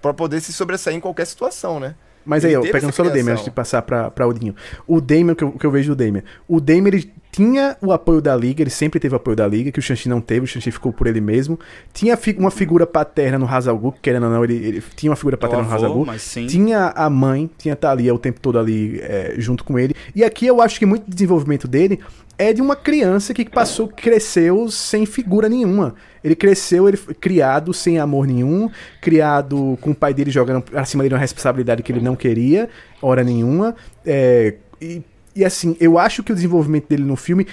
pra 0.00 0.12
poder 0.12 0.40
se 0.40 0.52
sobressair 0.52 0.96
em 0.96 1.00
qualquer 1.00 1.26
situação, 1.26 1.78
né? 1.78 1.94
Mas 2.24 2.44
Ele 2.44 2.56
aí, 2.56 2.68
ó, 2.68 2.72
pegando 2.72 2.92
só 2.92 3.02
o 3.02 3.10
Damian 3.10 3.32
antes 3.32 3.44
de 3.44 3.50
passar 3.50 3.82
pra, 3.82 4.10
pra 4.10 4.26
Odinho. 4.26 4.54
O 4.86 5.00
Damian, 5.00 5.34
que 5.34 5.44
eu, 5.44 5.52
que 5.52 5.66
eu 5.66 5.70
vejo 5.70 5.94
do 5.94 6.04
Damian. 6.04 6.22
O 6.48 6.60
Damian, 6.60 6.88
ele 6.88 7.12
tinha 7.32 7.76
o 7.80 7.92
apoio 7.92 8.20
da 8.20 8.36
Liga, 8.36 8.62
ele 8.62 8.70
sempre 8.70 9.00
teve 9.00 9.14
o 9.14 9.16
apoio 9.16 9.34
da 9.34 9.48
Liga, 9.48 9.72
que 9.72 9.78
o 9.78 9.82
Shang-Chi 9.82 10.06
não 10.06 10.20
teve, 10.20 10.44
o 10.44 10.46
Shang-Chi 10.46 10.70
ficou 10.70 10.92
por 10.92 11.06
ele 11.06 11.20
mesmo. 11.20 11.58
Tinha 11.92 12.14
fi 12.14 12.36
uma 12.38 12.50
figura 12.50 12.86
paterna 12.86 13.38
no 13.38 13.46
Hazal 13.46 13.76
Gu, 13.78 13.94
querendo 14.02 14.24
ou 14.24 14.30
não, 14.30 14.44
ele, 14.44 14.54
ele 14.54 14.82
tinha 14.94 15.10
uma 15.10 15.16
figura 15.16 15.38
paterna 15.38 15.62
avô, 15.62 15.70
no 15.70 15.76
Hazal 15.76 15.94
Gu. 15.94 16.06
mas 16.06 16.20
sim. 16.20 16.46
Tinha 16.46 16.92
a 16.94 17.08
mãe, 17.08 17.50
tinha 17.56 17.72
a 17.72 17.76
Thalia 17.76 18.14
o 18.14 18.18
tempo 18.18 18.38
todo 18.38 18.58
ali 18.58 19.00
é, 19.00 19.34
junto 19.38 19.64
com 19.64 19.78
ele. 19.78 19.94
E 20.14 20.22
aqui 20.22 20.46
eu 20.46 20.60
acho 20.60 20.78
que 20.78 20.84
muito 20.84 21.04
desenvolvimento 21.08 21.66
dele 21.66 22.00
é 22.36 22.52
de 22.52 22.60
uma 22.60 22.76
criança 22.76 23.32
que 23.32 23.48
passou, 23.48 23.88
cresceu 23.88 24.68
sem 24.68 25.06
figura 25.06 25.48
nenhuma. 25.48 25.94
Ele 26.22 26.36
cresceu, 26.36 26.88
ele 26.88 26.96
foi 26.96 27.14
criado 27.14 27.74
sem 27.74 27.98
amor 27.98 28.26
nenhum, 28.26 28.70
criado 29.00 29.78
com 29.80 29.90
o 29.90 29.94
pai 29.94 30.14
dele 30.14 30.30
jogando 30.30 30.64
acima 30.74 31.02
dele 31.02 31.14
uma 31.14 31.20
responsabilidade 31.20 31.82
que 31.82 31.90
ele 31.90 32.00
não 32.00 32.14
queria, 32.14 32.68
hora 33.00 33.24
nenhuma. 33.24 33.74
É, 34.06 34.54
e, 34.80 35.02
e 35.34 35.44
assim, 35.44 35.76
eu 35.80 35.98
acho 35.98 36.22
que 36.22 36.32
o 36.32 36.34
desenvolvimento 36.34 36.88
dele 36.88 37.04
no 37.04 37.16
filme, 37.16 37.46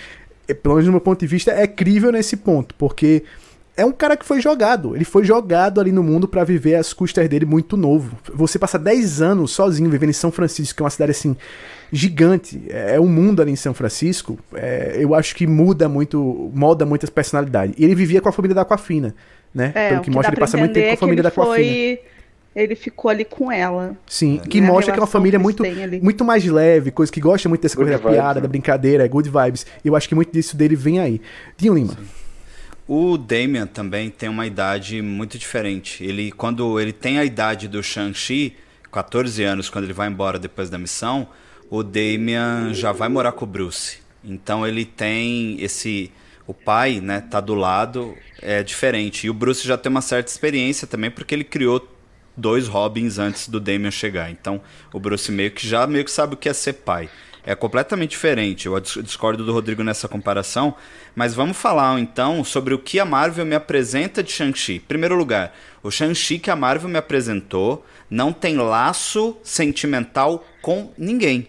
é, 0.48 0.54
pelo 0.54 0.76
menos 0.76 0.86
do 0.86 0.92
meu 0.92 1.02
ponto 1.02 1.20
de 1.20 1.28
vista, 1.28 1.52
é 1.52 1.66
crível 1.66 2.12
nesse 2.12 2.38
ponto, 2.38 2.76
porque 2.76 3.24
é 3.76 3.86
um 3.86 3.92
cara 3.92 4.18
que 4.18 4.26
foi 4.26 4.42
jogado. 4.42 4.96
Ele 4.96 5.06
foi 5.06 5.24
jogado 5.24 5.80
ali 5.80 5.92
no 5.92 6.04
mundo 6.04 6.28
para 6.28 6.44
viver 6.44 6.76
as 6.76 6.92
custas 6.92 7.28
dele 7.30 7.46
muito 7.46 7.78
novo. 7.78 8.18
Você 8.34 8.60
passar 8.60 8.78
10 8.78 9.22
anos 9.22 9.52
sozinho 9.52 9.90
vivendo 9.90 10.10
em 10.10 10.14
São 10.14 10.32
Francisco, 10.32 10.76
que 10.76 10.84
é 10.84 10.86
uma 10.86 10.90
cidade 10.90 11.12
assim 11.12 11.36
gigante, 11.92 12.62
é 12.70 13.00
um 13.00 13.08
mundo 13.08 13.42
ali 13.42 13.52
em 13.52 13.56
São 13.56 13.74
Francisco, 13.74 14.38
é, 14.54 14.98
eu 15.00 15.16
acho 15.16 15.36
que 15.36 15.48
muda 15.48 15.90
muito, 15.90 16.52
molda 16.54 16.86
muitas 16.86 17.10
personalidades. 17.10 17.76
E 17.78 17.84
ele 17.84 17.96
vivia 17.96 18.22
com 18.22 18.30
a 18.30 18.32
família 18.32 18.56
da 18.56 18.62
Aquafina, 18.62 19.16
né? 19.54 19.72
É, 19.76 19.90
Pelo 19.90 20.02
o 20.02 20.04
que 20.04 20.12
mostra, 20.12 20.34
ele 20.34 20.40
passa 20.40 20.58
muito 20.58 20.74
tempo 20.74 20.86
com 20.86 20.90
a 20.90 20.94
é 20.94 20.96
que 20.96 21.00
família 21.00 21.20
ele 21.20 21.24
da 21.24 21.30
Aquafina. 21.30 21.56
foi- 21.56 22.00
Ele 22.56 22.76
ficou 22.76 23.10
ali 23.10 23.24
com 23.24 23.52
ela. 23.52 23.96
Sim, 24.08 24.42
que 24.50 24.60
né, 24.60 24.68
mostra 24.68 24.92
que 24.92 25.00
é 25.00 25.02
uma 25.02 25.08
família 25.08 25.38
que 25.38 25.44
muito, 25.44 25.64
muito 26.02 26.26
mais 26.26 26.44
leve, 26.46 26.90
coisa 26.92 27.12
que 27.12 27.22
gosta 27.22 27.48
muito 27.48 27.62
dessa 27.62 27.76
Good 27.76 27.90
coisa 27.92 28.04
da 28.04 28.10
vibes, 28.10 28.22
piada, 28.22 28.36
né? 28.36 28.42
da 28.42 28.48
brincadeira, 28.48 29.08
good 29.08 29.30
vibes. 29.30 29.66
Eu 29.86 29.96
acho 29.96 30.10
que 30.10 30.16
muito 30.16 30.32
disso 30.34 30.58
dele 30.58 30.76
vem 30.76 31.00
aí. 31.00 31.22
Dinho 31.56 31.76
Lima. 31.76 31.96
O 32.88 33.18
Damian 33.20 33.68
também 33.68 34.10
tem 34.10 34.28
uma 34.28 34.48
idade 34.48 35.00
muito 35.02 35.38
diferente. 35.38 36.04
Ele, 36.04 36.32
quando 36.32 36.80
ele 36.80 36.92
tem 36.92 37.20
a 37.20 37.24
idade 37.24 37.68
do 37.68 37.84
Shang-Chi, 37.84 38.56
14 38.92 39.44
anos, 39.44 39.70
quando 39.70 39.84
ele 39.86 39.94
vai 39.94 40.08
embora 40.08 40.40
depois 40.40 40.72
da 40.72 40.78
missão, 40.80 41.28
o 41.70 41.84
Damian 41.84 42.74
já 42.74 42.92
vai 42.92 43.10
morar 43.10 43.32
com 43.32 43.46
o 43.46 43.48
Bruce. 43.48 44.00
Então 44.24 44.66
ele 44.68 44.86
tem 44.86 45.62
esse. 45.62 46.12
O 46.48 46.54
pai, 46.54 47.00
né, 47.00 47.22
tá 47.22 47.40
do 47.40 47.54
lado, 47.54 48.18
é 48.42 48.64
diferente. 48.64 49.28
E 49.28 49.30
o 49.30 49.34
Bruce 49.36 49.68
já 49.68 49.78
tem 49.78 49.90
uma 49.90 50.02
certa 50.02 50.32
experiência 50.32 50.88
também, 50.88 51.12
porque 51.12 51.36
ele 51.36 51.44
criou 51.44 51.88
dois 52.36 52.68
Robins 52.68 53.20
antes 53.20 53.48
do 53.48 53.60
Damian 53.60 53.92
chegar. 53.92 54.32
Então 54.32 54.60
o 54.92 55.00
Bruce 55.00 55.32
meio 55.32 55.52
que 55.52 55.68
já 55.68 55.86
meio 55.86 56.04
que 56.04 56.12
sabe 56.12 56.34
o 56.34 56.38
que 56.38 56.50
é 56.50 56.54
ser 56.54 56.74
pai. 56.74 57.08
É 57.46 57.56
completamente 57.56 58.12
diferente. 58.12 58.66
Eu 58.66 58.80
dis- 58.80 58.98
discordo 59.04 59.46
do 59.46 59.54
Rodrigo 59.54 59.84
nessa 59.84 60.08
comparação. 60.08 60.76
Mas 61.16 61.34
vamos 61.34 61.56
falar 61.58 62.00
então 62.00 62.44
sobre 62.44 62.74
o 62.74 62.80
que 62.80 63.00
a 63.00 63.06
Marvel 63.06 63.46
me 63.46 63.56
apresenta 63.56 64.24
de 64.24 64.32
Shang-Chi. 64.32 64.80
Primeiro 64.80 65.16
lugar, 65.16 65.56
o 65.84 65.92
Shang-Chi 65.92 66.40
que 66.40 66.52
a 66.52 66.56
Marvel 66.56 66.90
me 66.90 66.98
apresentou 66.98 67.86
não 68.10 68.34
tem 68.34 68.58
laço 68.58 69.38
sentimental 69.44 70.46
com 70.62 70.92
ninguém. 70.98 71.48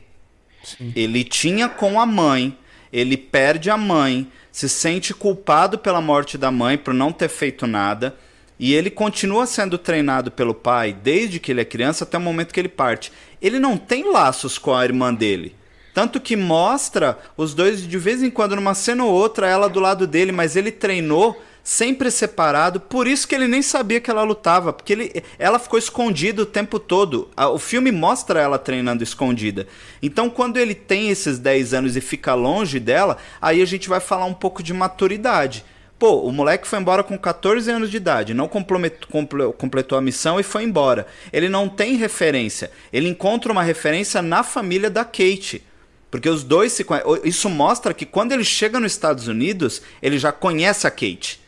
Ele 0.94 1.24
tinha 1.24 1.68
com 1.68 2.00
a 2.00 2.06
mãe, 2.06 2.56
ele 2.92 3.16
perde 3.16 3.70
a 3.70 3.76
mãe, 3.76 4.30
se 4.52 4.68
sente 4.68 5.14
culpado 5.14 5.78
pela 5.78 6.00
morte 6.00 6.36
da 6.36 6.50
mãe 6.50 6.76
por 6.76 6.92
não 6.92 7.12
ter 7.12 7.28
feito 7.28 7.66
nada, 7.66 8.16
e 8.58 8.74
ele 8.74 8.90
continua 8.90 9.46
sendo 9.46 9.78
treinado 9.78 10.30
pelo 10.30 10.54
pai 10.54 10.92
desde 10.92 11.40
que 11.40 11.50
ele 11.50 11.62
é 11.62 11.64
criança 11.64 12.04
até 12.04 12.18
o 12.18 12.20
momento 12.20 12.52
que 12.52 12.60
ele 12.60 12.68
parte. 12.68 13.10
Ele 13.40 13.58
não 13.58 13.78
tem 13.78 14.12
laços 14.12 14.58
com 14.58 14.74
a 14.74 14.84
irmã 14.84 15.14
dele. 15.14 15.56
Tanto 15.94 16.20
que 16.20 16.36
mostra 16.36 17.18
os 17.36 17.54
dois 17.54 17.86
de 17.86 17.98
vez 17.98 18.22
em 18.22 18.30
quando, 18.30 18.54
numa 18.54 18.74
cena 18.74 19.04
ou 19.04 19.12
outra, 19.12 19.48
ela 19.48 19.68
do 19.68 19.80
lado 19.80 20.06
dele, 20.06 20.30
mas 20.30 20.56
ele 20.56 20.70
treinou 20.70 21.40
sempre 21.62 22.10
separado, 22.10 22.80
por 22.80 23.06
isso 23.06 23.26
que 23.26 23.34
ele 23.34 23.46
nem 23.46 23.62
sabia 23.62 24.00
que 24.00 24.10
ela 24.10 24.22
lutava, 24.22 24.72
porque 24.72 24.92
ele, 24.92 25.22
ela 25.38 25.58
ficou 25.58 25.78
escondida 25.78 26.42
o 26.42 26.46
tempo 26.46 26.78
todo. 26.78 27.28
O 27.36 27.58
filme 27.58 27.92
mostra 27.92 28.40
ela 28.40 28.58
treinando 28.58 29.02
escondida. 29.02 29.66
Então, 30.02 30.28
quando 30.30 30.56
ele 30.56 30.74
tem 30.74 31.10
esses 31.10 31.38
10 31.38 31.74
anos 31.74 31.96
e 31.96 32.00
fica 32.00 32.34
longe 32.34 32.80
dela, 32.80 33.18
aí 33.40 33.62
a 33.62 33.66
gente 33.66 33.88
vai 33.88 34.00
falar 34.00 34.24
um 34.24 34.34
pouco 34.34 34.62
de 34.62 34.72
maturidade. 34.72 35.64
Pô, 35.98 36.22
o 36.22 36.32
moleque 36.32 36.66
foi 36.66 36.78
embora 36.78 37.02
com 37.02 37.18
14 37.18 37.70
anos 37.70 37.90
de 37.90 37.98
idade, 37.98 38.32
não 38.32 38.48
completou 38.48 39.98
a 39.98 40.00
missão 40.00 40.40
e 40.40 40.42
foi 40.42 40.64
embora. 40.64 41.06
Ele 41.30 41.46
não 41.46 41.68
tem 41.68 41.94
referência. 41.96 42.70
Ele 42.90 43.06
encontra 43.06 43.52
uma 43.52 43.62
referência 43.62 44.22
na 44.22 44.42
família 44.42 44.88
da 44.88 45.04
Kate. 45.04 45.62
Porque 46.10 46.28
os 46.28 46.42
dois 46.42 46.72
se 46.72 46.84
conhecem. 46.84 47.20
Isso 47.22 47.50
mostra 47.50 47.92
que 47.92 48.06
quando 48.06 48.32
ele 48.32 48.44
chega 48.44 48.80
nos 48.80 48.92
Estados 48.92 49.28
Unidos, 49.28 49.82
ele 50.02 50.18
já 50.18 50.32
conhece 50.32 50.86
a 50.86 50.90
Kate. 50.90 51.38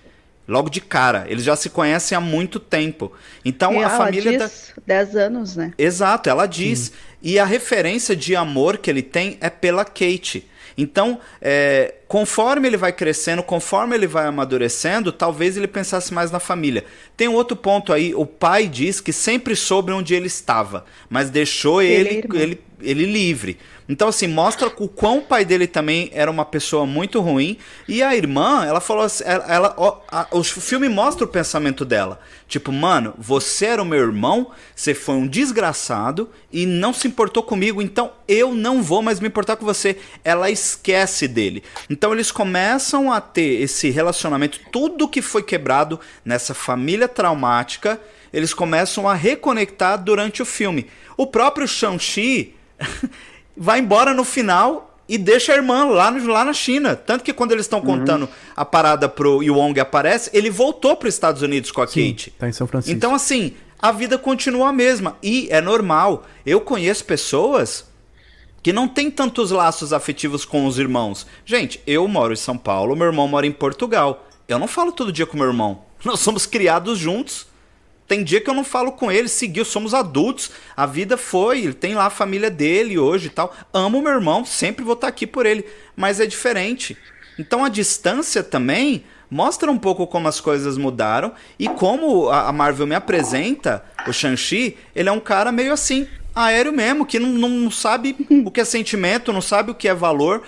Logo 0.47 0.69
de 0.69 0.81
cara. 0.81 1.25
Eles 1.29 1.45
já 1.45 1.55
se 1.55 1.71
conhecem 1.71 2.17
há 2.17 2.21
muito 2.21 2.59
tempo. 2.59 3.13
Então 3.45 3.75
e 3.75 3.85
a 3.85 3.91
família. 3.91 4.39
tá- 4.39 4.47
diz 4.47 4.73
10 4.87 5.17
anos, 5.17 5.57
né? 5.57 5.73
Exato, 5.79 6.29
ela 6.29 6.47
diz. 6.47 6.93
E 7.23 7.39
a 7.39 7.45
referência 7.45 8.17
de 8.17 8.35
amor 8.35 8.79
que 8.79 8.91
ele 8.91 9.03
tem 9.03 9.39
é 9.41 9.49
pela 9.49 9.85
Kate. 9.85 10.49
Então, 10.77 11.21
é, 11.41 11.95
conforme 12.09 12.67
ele 12.67 12.77
vai 12.77 12.93
crescendo, 12.93 13.43
conforme 13.43 13.95
ele 13.95 14.07
vai 14.07 14.27
amadurecendo, 14.27 15.13
talvez 15.13 15.57
ele 15.57 15.69
pensasse 15.69 16.13
mais 16.13 16.31
na 16.31 16.41
família. 16.41 16.85
Tem 17.17 17.29
um 17.29 17.35
outro 17.35 17.57
ponto 17.57 17.93
aí, 17.93 18.15
o 18.15 18.25
pai 18.25 18.67
diz 18.67 19.01
que 19.01 19.13
sempre 19.13 19.55
soube 19.55 19.93
onde 19.93 20.15
ele 20.15 20.27
estava, 20.27 20.85
mas 21.09 21.31
deixou 21.31 21.83
Ele 21.83 22.09
é 22.09 22.15
ele, 22.15 22.29
ele, 22.35 22.61
ele 22.81 23.05
livre. 23.05 23.59
Então, 23.93 24.09
assim, 24.09 24.27
mostra 24.27 24.69
o 24.79 24.89
quão 24.89 25.19
o 25.19 25.23
pai 25.23 25.45
dele 25.45 25.67
também 25.67 26.09
era 26.15 26.31
uma 26.31 26.47
pessoa 26.47 26.87
muito 26.87 27.21
ruim. 27.21 27.59
E 27.87 28.03
a 28.03 28.17
irmã, 28.17 28.65
ela 28.65 28.81
falou 28.81 29.05
assim: 29.05 29.23
ela, 29.27 29.45
ela- 29.47 29.75
ó, 29.77 29.99
a- 30.11 30.29
o 30.31 30.43
filme 30.43 30.89
mostra 30.89 31.27
o 31.27 31.29
pensamento 31.29 31.85
dela. 31.85 32.19
Tipo, 32.49 32.73
mano, 32.73 33.13
você 33.19 33.67
era 33.67 33.83
o 33.83 33.85
meu 33.85 33.99
irmão, 34.01 34.51
você 34.75 34.95
foi 34.95 35.17
um 35.17 35.27
desgraçado 35.27 36.31
e 36.51 36.65
não 36.65 36.95
se 36.95 37.07
importou 37.07 37.43
comigo, 37.43 37.83
então 37.83 38.13
eu 38.27 38.55
não 38.55 38.83
vou 38.83 39.03
mais 39.03 39.21
me 39.21 39.29
importar 39.29 39.57
com 39.57 39.67
você. 39.67 39.99
Ela 40.25 40.51
esquece 40.51 41.29
dele. 41.29 41.63
Então 41.91 42.15
eles 42.15 42.33
começam 42.33 43.13
a 43.13 43.21
ter 43.21 43.61
esse 43.61 43.91
relacionamento, 43.91 44.59
tudo 44.73 45.07
que 45.07 45.21
foi 45.21 45.43
quebrado 45.43 46.01
nessa 46.25 46.55
família 46.55 47.09
traumática, 47.09 48.01
eles 48.33 48.55
começam 48.55 49.07
a 49.07 49.13
reconectar 49.13 50.03
durante 50.03 50.41
o 50.41 50.47
filme. 50.47 50.87
O 51.15 51.27
próprio 51.27 51.69
Shang-Chi 51.69 52.55
vai 53.57 53.79
embora 53.81 54.13
no 54.15 54.25
final 54.25 54.97
e 55.09 55.19
deixa 55.19 55.53
a 55.53 55.57
irmã 55.57 55.85
lá, 55.85 56.11
no- 56.11 56.27
lá 56.33 56.45
na 56.45 56.53
China. 56.53 56.95
Tanto 56.97 57.23
que 57.25 57.33
quando 57.33 57.53
eles 57.53 57.65
estão 57.67 57.81
contando 57.81 58.29
a 58.57 58.65
parada 58.65 59.09
pro 59.09 59.43
Yuong 59.43 59.79
aparece, 59.81 60.31
ele 60.33 60.51
voltou 60.51 60.97
para 60.97 61.09
os 61.09 61.15
Estados 61.15 61.43
Unidos 61.43 61.71
com 61.71 61.83
a 61.83 61.87
Kate. 61.87 62.33
Tá 62.39 62.49
em 62.49 62.53
São 62.53 62.67
Francisco. 62.67 62.97
Então, 62.97 63.15
assim, 63.15 63.55
a 63.81 63.93
vida 63.93 64.17
continua 64.17 64.69
a 64.69 64.73
mesma. 64.73 65.17
E 65.23 65.49
é 65.51 65.61
normal. 65.61 66.25
Eu 66.47 66.61
conheço 66.61 67.05
pessoas 67.05 67.85
que 68.63 68.73
não 68.73 68.87
têm 68.87 69.11
tantos 69.11 69.51
laços 69.51 69.93
afetivos 69.93 70.45
com 70.45 70.67
os 70.67 70.79
irmãos. 70.79 71.27
Gente, 71.45 71.81
eu 71.87 72.07
moro 72.07 72.33
em 72.33 72.37
São 72.37 72.57
Paulo, 72.57 72.95
meu 72.95 73.07
irmão 73.09 73.27
mora 73.27 73.47
em 73.47 73.53
Portugal. 73.53 74.27
Eu 74.49 74.59
não 74.59 74.69
falo 74.69 74.93
todo 74.93 75.13
dia 75.13 75.27
com 75.27 75.37
meu 75.37 75.47
irmão. 75.47 75.83
Nós 76.05 76.21
somos 76.21 76.47
criados 76.47 76.99
juntos. 76.99 77.47
Tem 78.13 78.23
dia 78.23 78.43
que 78.43 78.51
eu 78.51 78.53
não 78.53 78.63
falo 78.63 78.93
com 78.93 79.11
ele, 79.11 79.27
seguiu, 79.27 79.65
somos 79.65 79.95
adultos. 79.95 80.51
A 80.77 80.85
vida 80.85 81.17
foi, 81.17 81.61
ele 81.61 81.73
tem 81.73 81.95
lá 81.95 82.05
a 82.05 82.11
família 82.11 82.51
dele 82.51 82.99
hoje 82.99 83.29
e 83.29 83.31
tal. 83.31 83.57
Amo 83.73 84.03
meu 84.03 84.13
irmão, 84.13 84.45
sempre 84.45 84.85
vou 84.85 84.93
estar 84.93 85.09
aqui 85.09 85.27
por 85.27 85.47
ele, 85.47 85.65
mas 85.97 86.21
é 86.21 86.27
diferente. 86.27 86.95
Então 87.39 87.65
a 87.65 87.71
distância 87.71 88.43
também 88.43 89.03
mostra 89.31 89.71
um 89.71 89.79
pouco 89.79 90.07
como 90.07 90.29
as 90.29 90.43
coisas 90.43 90.77
mudaram 90.77 91.33
e 91.59 91.67
como 91.71 92.29
a 92.29 92.53
Marvel 92.53 92.87
me 92.87 92.95
apresenta 92.95 93.83
o 94.07 94.13
Shang-Chi, 94.13 94.77
ele 94.95 95.09
é 95.09 95.13
um 95.13 95.19
cara 95.19 95.51
meio 95.51 95.73
assim, 95.73 96.07
aéreo 96.35 96.71
mesmo, 96.71 97.07
que 97.07 97.19
não, 97.19 97.49
não 97.49 97.71
sabe 97.71 98.15
o 98.29 98.51
que 98.51 98.61
é 98.61 98.65
sentimento, 98.67 99.33
não 99.33 99.41
sabe 99.41 99.71
o 99.71 99.75
que 99.75 99.89
é 99.89 99.95
valor 99.95 100.43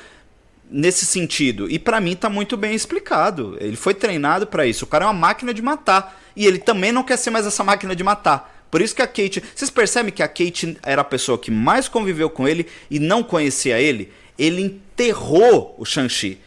nesse 0.71 1.07
sentido. 1.07 1.71
E 1.71 1.79
pra 1.79 1.99
mim 1.99 2.15
tá 2.15 2.29
muito 2.29 2.59
bem 2.59 2.75
explicado. 2.75 3.57
Ele 3.59 3.75
foi 3.75 3.95
treinado 3.95 4.47
pra 4.47 4.67
isso. 4.67 4.85
O 4.85 4.89
cara 4.89 5.07
é 5.07 5.09
uma 5.09 5.15
máquina 5.15 5.55
de 5.55 5.63
matar. 5.63 6.21
E 6.37 6.47
ele 6.47 6.59
também 6.59 6.93
não 6.93 7.03
quer 7.03 7.17
ser 7.17 7.31
mais 7.31 7.47
essa 7.47 7.63
máquina 7.63 7.95
de 7.95 8.03
matar. 8.03 8.53
Por 8.71 8.81
isso 8.81 8.95
que 8.95 9.03
a 9.03 9.07
Kate. 9.07 9.43
Vocês 9.55 9.71
percebem 9.71 10.13
que 10.13 10.23
a 10.23 10.29
Kate 10.29 10.77
era 10.83 11.03
a 11.03 11.05
pessoa 11.05 11.39
que 11.39 11.51
mais 11.51 11.87
conviveu 11.87 12.29
com 12.29 12.49
ele 12.49 12.67
e 12.91 12.99
não 12.99 13.23
conhecia 13.23 13.79
ele? 13.79 14.13
Ele 14.37 14.63
enterrou 14.63 15.77
o 15.79 15.85
Shang-Chi. 15.85 16.41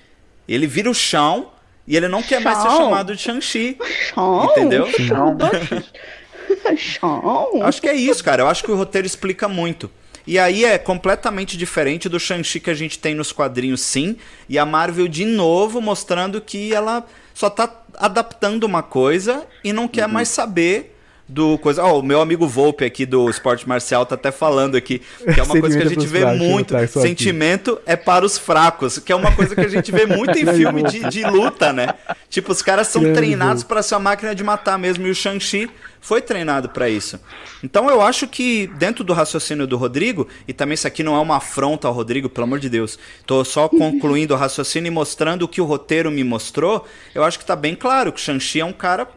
Ele 0.48 0.68
vira 0.68 0.90
o 0.90 0.94
chão 0.94 1.52
e 1.88 1.96
ele 1.96 2.10
não 2.10 2.22
quer 2.22 2.42
mais 2.42 2.58
ser 2.58 2.68
Chão? 2.68 2.78
chamado 2.78 3.16
de 3.16 3.22
Shang-Chi. 3.22 3.78
Chão. 4.14 4.46
Entendeu? 4.52 4.88
Não. 5.10 5.38
Chão. 6.76 7.64
Acho 7.64 7.82
que 7.82 7.88
é 7.88 7.96
isso, 7.96 8.22
cara. 8.24 8.44
Eu 8.44 8.48
acho 8.48 8.64
que 8.64 8.72
o 8.72 8.76
roteiro 8.76 9.08
explica 9.08 9.48
muito. 9.48 9.90
E 10.26 10.38
aí 10.38 10.66
é 10.66 10.78
completamente 10.78 11.56
diferente 11.56 12.10
do 12.10 12.20
Shang-Chi 12.20 12.60
que 12.60 12.70
a 12.70 12.74
gente 12.74 13.00
tem 13.00 13.16
nos 13.16 13.32
quadrinhos, 13.32 13.80
sim. 13.80 14.18
E 14.50 14.60
a 14.60 14.66
Marvel, 14.66 15.08
de 15.08 15.24
novo, 15.24 15.80
mostrando 15.80 16.42
que 16.42 16.74
ela 16.74 17.06
só 17.38 17.52
tá 17.52 17.72
adaptando 17.94 18.64
uma 18.64 18.82
coisa 18.82 19.46
e 19.64 19.72
não 19.72 19.88
quer 19.88 20.08
mais 20.08 20.28
saber 20.28 20.97
do 21.28 21.58
coisa. 21.58 21.84
Ó, 21.84 21.99
o 21.99 22.04
meu 22.04 22.22
amigo 22.22 22.48
Volpe 22.48 22.86
aqui 22.86 23.06
do 23.06 23.30
esporte 23.30 23.68
marcial 23.68 24.06
tá 24.06 24.16
até 24.16 24.32
falando 24.32 24.76
aqui 24.76 25.02
que 25.34 25.40
é 25.40 25.44
uma 25.44 25.60
coisa 25.60 25.78
que 25.78 25.84
a 25.84 25.90
Sentimento 25.90 26.02
gente 26.02 26.08
vê 26.08 26.20
fracos, 26.22 26.40
muito. 26.40 26.68
trago 26.68 26.88
só 26.88 26.99
aqui. 26.99 27.10
Sentimento 27.10 27.82
é 27.86 27.95
para 27.95 28.26
os 28.26 28.38
fracos, 28.38 28.99
que 28.99 29.12
é 29.12 29.16
uma 29.16 29.32
coisa 29.32 29.56
que 29.56 29.62
a 29.62 29.68
gente 29.68 29.91
vê 29.91 30.06
muito 30.06 30.38
em 30.38 30.45
filme 30.54 30.84
de, 30.84 30.99
de 31.10 31.24
luta, 31.24 31.74
né? 31.74 31.94
Tipo, 32.30 32.52
os 32.52 32.62
caras 32.62 32.88
são 32.88 33.02
Grande 33.02 33.18
treinados 33.18 33.64
para 33.64 33.84
ser 33.84 33.95
uma 33.95 34.02
máquina 34.02 34.34
de 34.34 34.44
matar 34.44 34.78
mesmo 34.78 35.06
e 35.06 35.10
o 35.10 35.16
Shang-Chi 35.16 35.70
foi 35.99 36.22
treinado 36.22 36.70
para 36.70 36.90
isso. 36.90 37.20
Então 37.64 37.90
eu 37.90 38.02
acho 38.02 38.28
que 38.28 38.68
dentro 38.76 39.04
do 39.04 39.14
raciocínio 39.14 39.68
do 39.68 39.76
Rodrigo, 39.76 40.28
e 40.48 40.54
também 40.54 40.76
isso 40.76 40.88
aqui 40.88 41.04
não 41.04 41.16
é 41.16 41.20
uma 41.20 41.38
afronta 41.38 41.88
ao 41.88 41.94
Rodrigo, 41.94 42.30
pelo 42.30 42.45
amor 42.45 42.60
de 42.60 42.70
Deus. 42.70 42.98
Tô 43.26 43.44
só 43.44 43.68
concluindo 43.70 44.34
o 44.34 44.38
raciocínio 44.38 44.88
e 44.88 44.91
mostrando 44.91 45.44
o 45.44 45.48
que 45.48 45.60
o 45.60 45.66
roteiro 45.66 46.10
me 46.10 46.24
mostrou. 46.24 46.86
Eu 47.14 47.24
acho 47.24 47.38
que 47.38 47.45
tá 47.45 47.56
bem 47.56 47.76
claro 47.76 48.14
que 48.14 48.20
o 48.20 48.24
Shang-Chi 48.24 48.62
é 48.62 48.66
um 48.66 48.74
cara 48.74 49.08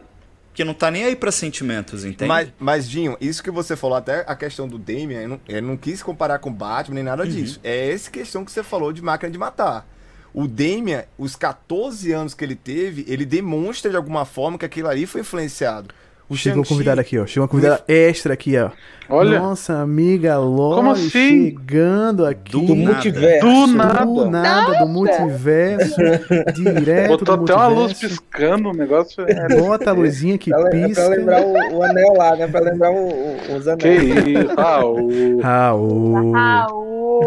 que 0.53 0.63
não 0.63 0.73
tá 0.73 0.91
nem 0.91 1.05
aí 1.05 1.15
pra 1.15 1.31
sentimentos, 1.31 2.03
entende? 2.03 2.27
Mas, 2.27 2.49
mas, 2.59 2.89
Dinho, 2.89 3.15
isso 3.21 3.41
que 3.43 3.49
você 3.51 3.75
falou, 3.75 3.97
até 3.97 4.23
a 4.27 4.35
questão 4.35 4.67
do 4.67 4.77
Damian, 4.77 5.21
eu 5.21 5.29
não, 5.29 5.41
eu 5.47 5.61
não 5.61 5.77
quis 5.77 6.03
comparar 6.03 6.39
com 6.39 6.49
o 6.49 6.53
Batman 6.53 6.95
nem 6.95 7.03
Uhum. 7.03 7.09
nada 7.09 7.25
disso. 7.27 7.59
É 7.63 7.91
essa 7.91 8.11
questão 8.11 8.43
que 8.43 8.51
você 8.51 8.61
falou 8.63 8.91
de 8.91 9.01
máquina 9.01 9.31
de 9.31 9.37
matar. 9.37 9.87
O 10.33 10.47
Damian, 10.47 11.03
os 11.17 11.35
14 11.35 12.11
anos 12.11 12.33
que 12.33 12.43
ele 12.43 12.55
teve, 12.55 13.05
ele 13.07 13.25
demonstra 13.25 13.91
de 13.91 13.97
alguma 13.97 14.23
forma 14.25 14.57
que 14.57 14.65
aquilo 14.65 14.87
ali 14.87 15.05
foi 15.05 15.21
influenciado. 15.21 15.93
O 16.31 16.35
Chegou 16.37 16.61
um 16.61 16.65
convidado 16.65 17.01
aqui, 17.01 17.19
ó. 17.19 17.25
Chegou 17.25 17.43
uma 17.43 17.47
convidada 17.49 17.83
extra 17.89 18.33
aqui, 18.33 18.57
ó. 18.57 18.69
Olha. 19.09 19.37
Nossa 19.39 19.73
amiga 19.79 20.37
Lori 20.37 20.75
Como 20.77 20.91
assim? 20.91 21.09
chegando 21.09 22.25
aqui. 22.25 22.51
Do 22.53 22.61
Do 22.67 22.75
nada. 22.75 22.93
multiverso. 22.93 23.45
Do 23.47 23.67
Do 24.15 24.29
nada. 24.31 24.79
do 24.79 24.87
multiverso. 24.87 25.95
direto 26.55 27.09
Botou 27.09 27.37
do 27.37 27.43
até 27.43 27.53
uma 27.53 27.67
luz 27.67 27.77
multiverso. 27.91 28.21
piscando, 28.21 28.69
o 28.69 28.73
negócio 28.73 29.25
é. 29.27 29.47
Bota 29.59 29.89
a 29.89 29.93
luzinha 29.93 30.37
que 30.37 30.49
Pra, 30.51 30.59
le- 30.63 30.67
é 30.83 30.87
pisca. 30.87 31.01
pra 31.05 31.15
lembrar 31.17 31.41
o, 31.41 31.53
o 31.77 31.83
anel 31.83 32.13
lá, 32.13 32.35
né? 32.37 32.47
Pra 32.47 32.61
lembrar 32.61 32.91
o, 32.91 33.09
o, 33.09 33.55
os 33.57 33.63
Que 33.65 33.69
anéis. 33.71 34.03
isso? 34.27 34.55
Ah, 34.57 34.85
o. 34.85 35.39
Raul. 35.41 36.31
Raul! 36.31 37.21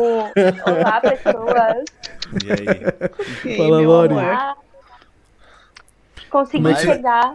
Olá, 0.66 1.00
pessoas! 1.02 1.84
E 2.42 3.48
aí? 3.50 3.56
Fala, 3.58 3.80
Lori. 3.82 4.14
Ah, 4.18 4.54
consegui 6.30 6.62
Mas- 6.62 6.80
chegar. 6.80 7.34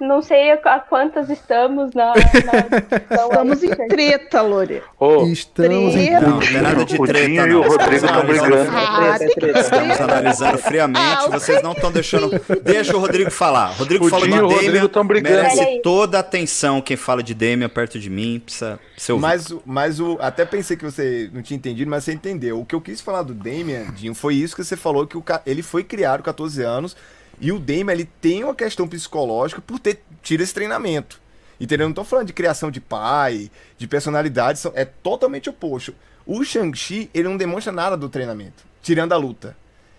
Não 0.00 0.22
sei 0.22 0.52
a 0.52 0.78
quantas 0.78 1.28
estamos 1.28 1.92
na. 1.92 2.14
na 2.14 2.14
Estamos 3.26 3.62
em 3.64 3.74
treta, 3.88 4.40
Lore. 4.42 4.80
Ô, 4.98 5.24
Estamos 5.26 5.96
em 5.96 6.06
Treta. 6.06 6.20
Não, 6.20 6.30
não 6.30 6.38
tem 6.38 6.60
nada 6.60 6.84
de 6.84 6.94
O 7.00 7.04
treta, 7.04 7.28
e 7.28 7.34
não. 7.36 7.60
o 7.60 7.68
Rodrigo 7.68 7.94
Estamos 7.94 8.00
tão 8.02 8.20
analisando- 8.20 8.50
brigando. 8.50 8.70
Ah, 8.76 9.14
É 9.14 9.18
treta, 9.18 9.24
é 9.24 9.34
treta. 9.34 9.60
Estamos 9.60 10.00
analisando 10.00 10.58
friamente, 10.58 11.00
Ah, 11.04 11.26
vocês 11.30 11.62
não 11.62 11.72
estão 11.72 11.90
deixando. 11.90 12.30
Deixa 12.62 12.96
o 12.96 13.00
Rodrigo 13.00 13.30
falar. 13.30 13.72
Rodrigo 13.72 14.06
O 14.06 14.08
falou 14.08 14.24
de 14.26 14.32
Dinho 14.32 14.42
e 14.42 14.44
o 14.44 14.48
Damian, 14.48 14.64
Rodrigo 14.66 14.88
tão 14.88 15.04
brigando. 15.06 15.34
Olha 15.36 15.48
merece 15.54 15.80
toda 15.82 16.16
a 16.16 16.20
atenção. 16.20 16.80
Quem 16.80 16.96
fala 16.96 17.20
de 17.22 17.34
Damian 17.34 17.68
perto 17.68 17.98
de 17.98 18.08
mim 18.08 18.40
precisa 18.44 18.78
ser 18.96 19.12
ouvido. 19.12 19.26
Mas, 19.28 19.50
o- 19.50 19.62
mas 19.66 19.98
o. 20.00 20.16
Até 20.20 20.44
pensei 20.44 20.76
que 20.76 20.84
você 20.84 21.28
não 21.32 21.42
tinha 21.42 21.56
entendido, 21.56 21.90
mas 21.90 22.04
você 22.04 22.12
entendeu. 22.12 22.60
O 22.60 22.64
que 22.64 22.74
eu 22.74 22.80
quis 22.80 23.00
falar 23.00 23.22
do 23.22 23.34
Damian, 23.34 23.86
Dinho, 23.96 24.14
foi 24.14 24.36
isso 24.36 24.54
que 24.54 24.62
você 24.62 24.76
falou, 24.76 25.06
que 25.08 25.16
o, 25.18 25.24
ele 25.44 25.62
foi 25.62 25.82
criado 25.82 26.18
com 26.18 26.24
14 26.26 26.62
anos. 26.62 26.96
E 27.40 27.52
o 27.52 27.58
Damian, 27.58 27.92
ele 27.92 28.08
tem 28.20 28.42
uma 28.44 28.54
questão 28.54 28.86
psicológica 28.88 29.60
por 29.60 29.78
ter 29.78 30.02
tido 30.22 30.40
esse 30.42 30.52
treinamento. 30.54 31.20
Entendeu? 31.60 31.84
Eu 31.84 31.88
não 31.88 31.94
tô 31.94 32.04
falando 32.04 32.26
de 32.26 32.32
criação 32.32 32.70
de 32.70 32.80
pai, 32.80 33.50
de 33.76 33.86
personalidade, 33.86 34.58
são- 34.60 34.72
é 34.74 34.84
totalmente 34.84 35.50
oposto. 35.50 35.94
O 36.26 36.44
Shang-Chi, 36.44 37.10
ele 37.12 37.28
não 37.28 37.36
demonstra 37.36 37.72
nada 37.72 37.96
do 37.96 38.08
treinamento, 38.08 38.64
tirando 38.82 39.12
a 39.12 39.16
luta. 39.16 39.56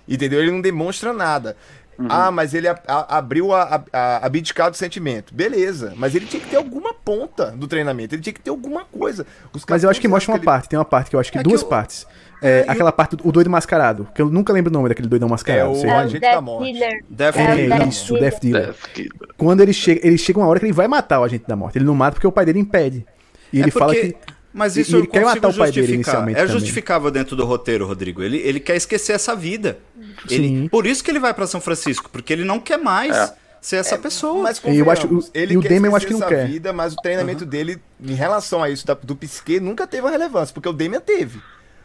Entendeu? 0.08 0.40
Ele 0.42 0.52
não 0.52 0.62
demonstra 0.62 1.12
nada. 1.14 1.56
Ah, 2.08 2.32
mas 2.32 2.54
ele 2.54 2.66
a- 2.66 2.80
a- 2.88 3.18
abriu 3.18 3.54
a, 3.54 3.84
a, 3.92 4.00
a 4.00 4.26
abdicar 4.26 4.72
do 4.72 4.78
sentimento. 4.78 5.34
Beleza, 5.34 5.92
mas 5.98 6.16
ele 6.16 6.26
tinha 6.28 6.42
que 6.42 6.48
ter 6.50 6.56
alguma 6.56 6.94
ponta 6.94 7.52
do 7.52 7.68
treinamento, 7.68 8.16
ele 8.16 8.22
tinha 8.22 8.32
que 8.32 8.40
ter 8.40 8.50
alguma 8.50 8.86
coisa. 8.86 9.28
Os 9.52 9.66
Mas 9.68 9.84
eu 9.84 9.90
acho 9.90 10.00
que 10.00 10.08
14 10.08 10.10
mostra 10.10 10.32
uma 10.32 10.36
anos 10.38 10.46
parte. 10.46 10.70
Tem 10.70 10.80
uma 10.80 10.86
parte 10.86 11.10
que 11.10 11.16
eu 11.18 11.20
acho 11.20 11.30
que 11.30 11.38
É 11.40 11.44
duas 11.44 11.60
que 11.62 11.66
eu- 11.66 11.70
partes. 11.70 12.08
É, 12.42 12.62
É, 12.62 12.66
e 12.66 12.70
aquela 12.70 12.92
parte 12.92 13.16
do 13.16 13.28
o 13.28 13.32
doido 13.32 13.50
mascarado. 13.50 14.08
Que 14.16 14.22
eu 14.22 14.30
nunca 14.30 14.54
lembro 14.54 14.70
o 14.72 14.74
nome 14.74 14.90
daquele 14.90 15.08
doidão 15.08 15.28
É 15.28 15.32
mascarado. 15.32 15.72
o 15.72 15.76
sei 15.76 15.90
É 15.90 15.94
o 15.94 15.98
Agente 15.98 16.20
da 16.22 16.42
Morte. 16.42 16.72
Dealer. 16.74 17.04
Death 17.10 17.36
É, 17.38 17.56
Dealer. 17.56 17.78
Death 17.80 17.88
isso, 17.90 18.14
Dealer. 18.14 18.32
Death 18.32 18.42
Dealer. 18.42 18.76
Quando 19.38 19.62
ele 19.62 19.74
chega, 19.74 20.08
ele 20.08 20.18
chega 20.18 20.40
uma 20.40 20.48
hora 20.48 20.60
que 20.60 20.66
ele 20.66 20.74
vai 20.74 20.88
matar 20.88 21.20
o 21.20 21.24
agente 21.24 21.46
da 21.48 21.56
morte. 21.56 21.78
Ele 21.78 21.86
não 21.86 21.96
mata 21.96 22.14
porque 22.14 22.28
o 22.28 22.32
pai 22.32 22.46
dele 22.46 22.60
impede. 22.60 23.06
E 23.52 23.60
ele 23.60 23.70
É 23.70 23.72
fala 23.72 23.94
porque- 23.94 24.14
que. 24.14 24.18
Mas 24.52 24.76
isso 24.78 24.92
e 24.92 24.96
ele 24.96 25.06
eu 25.06 25.12
quer 25.12 25.24
matar 25.26 25.50
o 25.50 25.54
pai 25.54 25.72
dele 25.72 25.94
inicialmente 25.94 26.40
É 26.40 26.42
também. 26.42 26.60
justificável 26.60 27.12
dentro 27.12 27.36
do 27.36 27.46
roteiro, 27.46 27.86
Rodrigo. 27.86 28.24
Ele, 28.24 28.38
ele 28.38 28.60
quer 28.60 28.76
esquecer 28.76 29.14
essa 29.14 29.36
vida. 29.36 29.78
Ele, 30.30 30.68
por 30.70 30.88
isso 30.88 31.04
que 31.04 31.12
ele 31.12 31.20
vai 31.20 31.34
pra 31.36 31.46
São 31.46 31.62
Francisco, 31.62 32.10
porque 32.12 32.34
ele 32.34 32.44
não 32.44 32.60
quer 32.60 32.78
mais 32.78 33.16
É. 33.16 33.34
ser 33.62 33.76
essa 33.76 33.96
pessoa. 33.98 34.42
Mas 34.42 34.60
E 34.66 34.78
eu 34.78 34.90
acho- 34.90 35.08
ele 35.36 35.54
e 35.54 35.58
o 35.58 35.62
quer 35.62 35.70
Damian 35.74 35.90
eu 35.92 35.96
acho 35.96 36.08
que 36.08 36.14
não 36.14 36.28
quer. 36.28 36.48
vida, 36.48 36.74
mas 36.74 36.94
o 36.94 36.96
treinamento 36.96 37.46
dele 37.46 37.80
em 38.04 38.14
relação 38.16 38.64
a 38.64 38.70
isso 38.72 38.88
da- 38.88 38.96
do 38.96 39.16
psique 39.16 39.60
nunca 39.60 39.86
teve 39.86 40.04
uma 40.04 40.12
relevância, 40.12 40.52
porque 40.54 40.68
o 40.68 40.74
Damian 40.74 41.00
teve. 41.00 41.40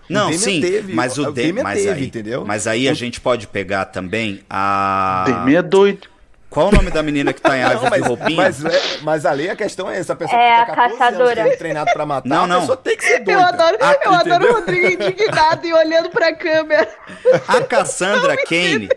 O 0.09 0.13
Não, 0.13 0.33
sim, 0.33 0.61
teve, 0.61 0.93
mas 0.93 1.17
o, 1.19 1.33
Damian, 1.33 1.63
mas 1.63 1.83
teve, 1.83 2.01
aí, 2.01 2.07
entendeu? 2.07 2.45
Mas 2.47 2.67
aí 2.67 2.89
a 2.89 2.95
gente 2.95 3.21
pode 3.21 3.47
pegar 3.47 3.87
também 3.87 4.43
a. 4.51 5.25
Damian 5.27 5.59
é 5.59 5.63
doido. 5.63 6.09
Qual 6.51 6.69
o 6.69 6.71
nome 6.73 6.89
da 6.91 7.03
menina 7.03 7.33
que 7.33 7.41
tá 7.41 7.57
em 7.59 7.63
Não, 7.65 7.69
árvore 7.71 7.91
mas, 7.91 8.03
de 8.03 8.09
roupinha? 8.09 8.37
mas, 8.37 8.65
é- 8.65 8.99
mas 9.03 9.27
ali 9.27 9.51
a 9.51 9.57
questão 9.57 9.91
é 9.91 9.99
essa, 9.99 10.13
a 10.13 10.17
pessoa 10.17 10.41
É 10.41 10.47
que 10.55 10.61
a 10.61 10.65
fica 10.67 10.77
14 10.77 10.99
caçadora. 10.99 11.41
anos 11.41 11.51
sendo 11.51 11.59
treinado 11.59 11.93
pra 11.93 12.07
matar, 12.07 12.29
Não, 12.29 12.47
não. 12.47 12.57
a 12.59 12.61
pessoa 12.61 12.77
tem 12.77 12.97
que 12.97 13.05
ser 13.05 13.19
doida. 13.25 13.33
Eu 13.33 13.45
adoro, 13.47 13.77
Ah, 13.81 13.97
eu 14.05 14.13
adoro 14.15 14.51
o 14.51 14.53
Rodrigo 14.55 14.87
indignado 15.03 15.67
e 15.67 15.73
olhando 15.73 16.11
pra 16.11 16.33
câmera. 16.33 16.89
A 17.49 17.61
Cassandra 17.63 18.37
Kane. 18.37 18.89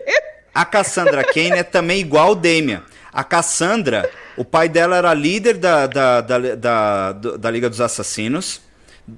A 0.54 0.64
Cassandra 0.64 1.24
Kane 1.24 1.52
é 1.58 1.62
também 1.64 1.98
igual 2.00 2.30
o 2.32 2.34
Damian. 2.36 2.82
A 3.12 3.24
Cassandra, 3.24 4.08
o 4.36 4.44
pai 4.44 4.68
dela 4.68 4.96
era 4.96 5.12
líder 5.14 5.54
da, 5.56 5.86
da, 5.88 6.20
da, 6.20 6.38
da, 6.54 7.12
da 7.12 7.50
Liga 7.50 7.68
dos 7.68 7.80
Assassinos. 7.80 8.60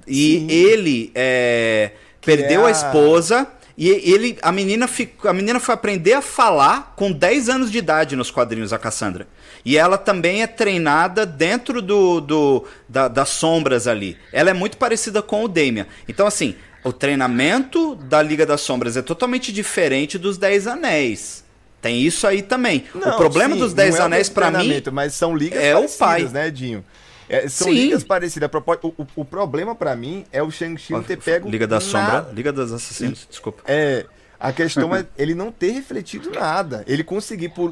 E 0.07 0.39
Sim. 0.39 0.47
ele 0.49 1.11
é, 1.15 1.91
perdeu 2.25 2.61
é 2.61 2.65
a 2.65 2.67
a- 2.67 2.71
esposa. 2.71 3.47
E 3.77 3.87
ele, 3.89 4.37
a 4.43 4.51
menina, 4.51 4.87
ficou, 4.87 5.29
a 5.31 5.33
menina 5.33 5.59
foi 5.59 5.73
aprender 5.73 6.13
a 6.13 6.21
falar 6.21 6.93
com 6.95 7.11
10 7.11 7.49
anos 7.49 7.71
de 7.71 7.77
idade 7.79 8.15
nos 8.15 8.29
quadrinhos, 8.29 8.71
a 8.73 8.77
Cassandra. 8.77 9.27
E 9.65 9.75
ela 9.77 9.97
também 9.97 10.43
é 10.43 10.47
treinada 10.47 11.25
dentro 11.25 11.81
do, 11.81 12.19
do 12.21 12.65
da- 12.87 13.07
das 13.07 13.29
sombras 13.29 13.87
ali. 13.87 14.17
Ela 14.31 14.49
é 14.51 14.53
muito 14.53 14.77
parecida 14.77 15.21
com 15.21 15.43
o 15.43 15.47
Damian. 15.47 15.87
Então, 16.07 16.27
assim, 16.27 16.53
o 16.83 16.91
treinamento 16.93 17.95
da 17.95 18.21
Liga 18.21 18.45
das 18.45 18.61
Sombras 18.61 18.97
é 18.97 19.01
totalmente 19.01 19.51
diferente 19.51 20.17
dos 20.17 20.37
Dez 20.37 20.67
Anéis. 20.67 21.43
Tem 21.81 21.99
isso 22.01 22.27
aí 22.27 22.41
também. 22.43 22.83
o 22.93 22.99
Não, 22.99 23.17
problema 23.17 23.55
sim, 23.55 23.59
dos 23.61 23.73
Dez 23.73 23.95
é 23.95 24.01
o 24.01 24.05
Anéis, 24.05 24.29
pra 24.29 24.51
mim, 24.51 24.81
Mas 24.91 25.13
são 25.13 25.35
ligas 25.35 25.63
é 25.63 25.75
o 25.75 25.87
pai. 25.89 26.23
né, 26.25 26.51
Dinho? 26.51 26.85
É, 27.31 27.47
são 27.47 27.67
Sim. 27.69 27.73
ligas 27.75 28.03
parecidas. 28.03 28.49
O, 28.83 28.87
o- 28.89 29.07
o 29.15 29.23
problema 29.25 29.73
pra 29.73 29.95
mim 29.95 30.25
é 30.33 30.43
o 30.43 30.51
Shang-Chi 30.51 30.91
não 30.91 31.01
ter 31.01 31.17
pego 31.17 31.49
Liga 31.49 31.65
da 31.65 31.79
Sombra, 31.79 32.11
nada. 32.13 32.31
Liga 32.33 32.51
dos 32.51 32.73
Assassinos, 32.73 33.25
desculpa. 33.29 33.63
É, 33.65 34.05
a 34.37 34.51
questão 34.51 34.93
é 34.93 35.05
ele 35.17 35.33
não 35.33 35.49
ter 35.49 35.71
refletido 35.71 36.29
nada. 36.29 36.83
Ele 36.85 37.05
conseguir 37.05 37.49
por 37.49 37.71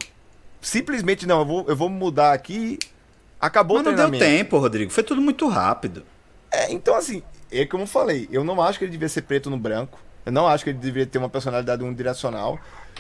simplesmente 0.62 1.28
não, 1.28 1.40
eu 1.40 1.46
vou, 1.46 1.66
eu 1.68 1.76
vou 1.76 1.90
mudar 1.90 2.32
aqui. 2.32 2.80
Acabou 3.40 3.78
Mas 3.78 3.88
o 3.88 3.92
não 3.92 4.10
deu 4.10 4.20
tempo, 4.20 4.58
Rodrigo. 4.58 4.92
Foi 4.92 5.04
tudo 5.04 5.22
muito 5.22 5.46
rápido. 5.50 6.04
É, 6.50 6.72
então 6.72 6.96
assim, 6.96 7.22
é 7.52 7.66
como 7.66 7.84
eu 7.84 7.88
falei, 7.88 8.30
eu 8.32 8.46
não 8.46 8.62
acho 8.62 8.80
que 8.80 8.86
ele 8.86 8.92
devia 8.94 9.10
ser 9.10 9.24
preto 9.24 9.50
no 9.50 9.58
branco. 9.58 10.00
Eu 10.26 10.32
não 10.32 10.48
acho 10.48 10.64
que 10.64 10.70
ele 10.70 10.78
deveria 10.80 11.06
ter 11.06 11.18
uma 11.18 11.30
personalidade 11.30 11.84
unidirecional. 11.84 12.58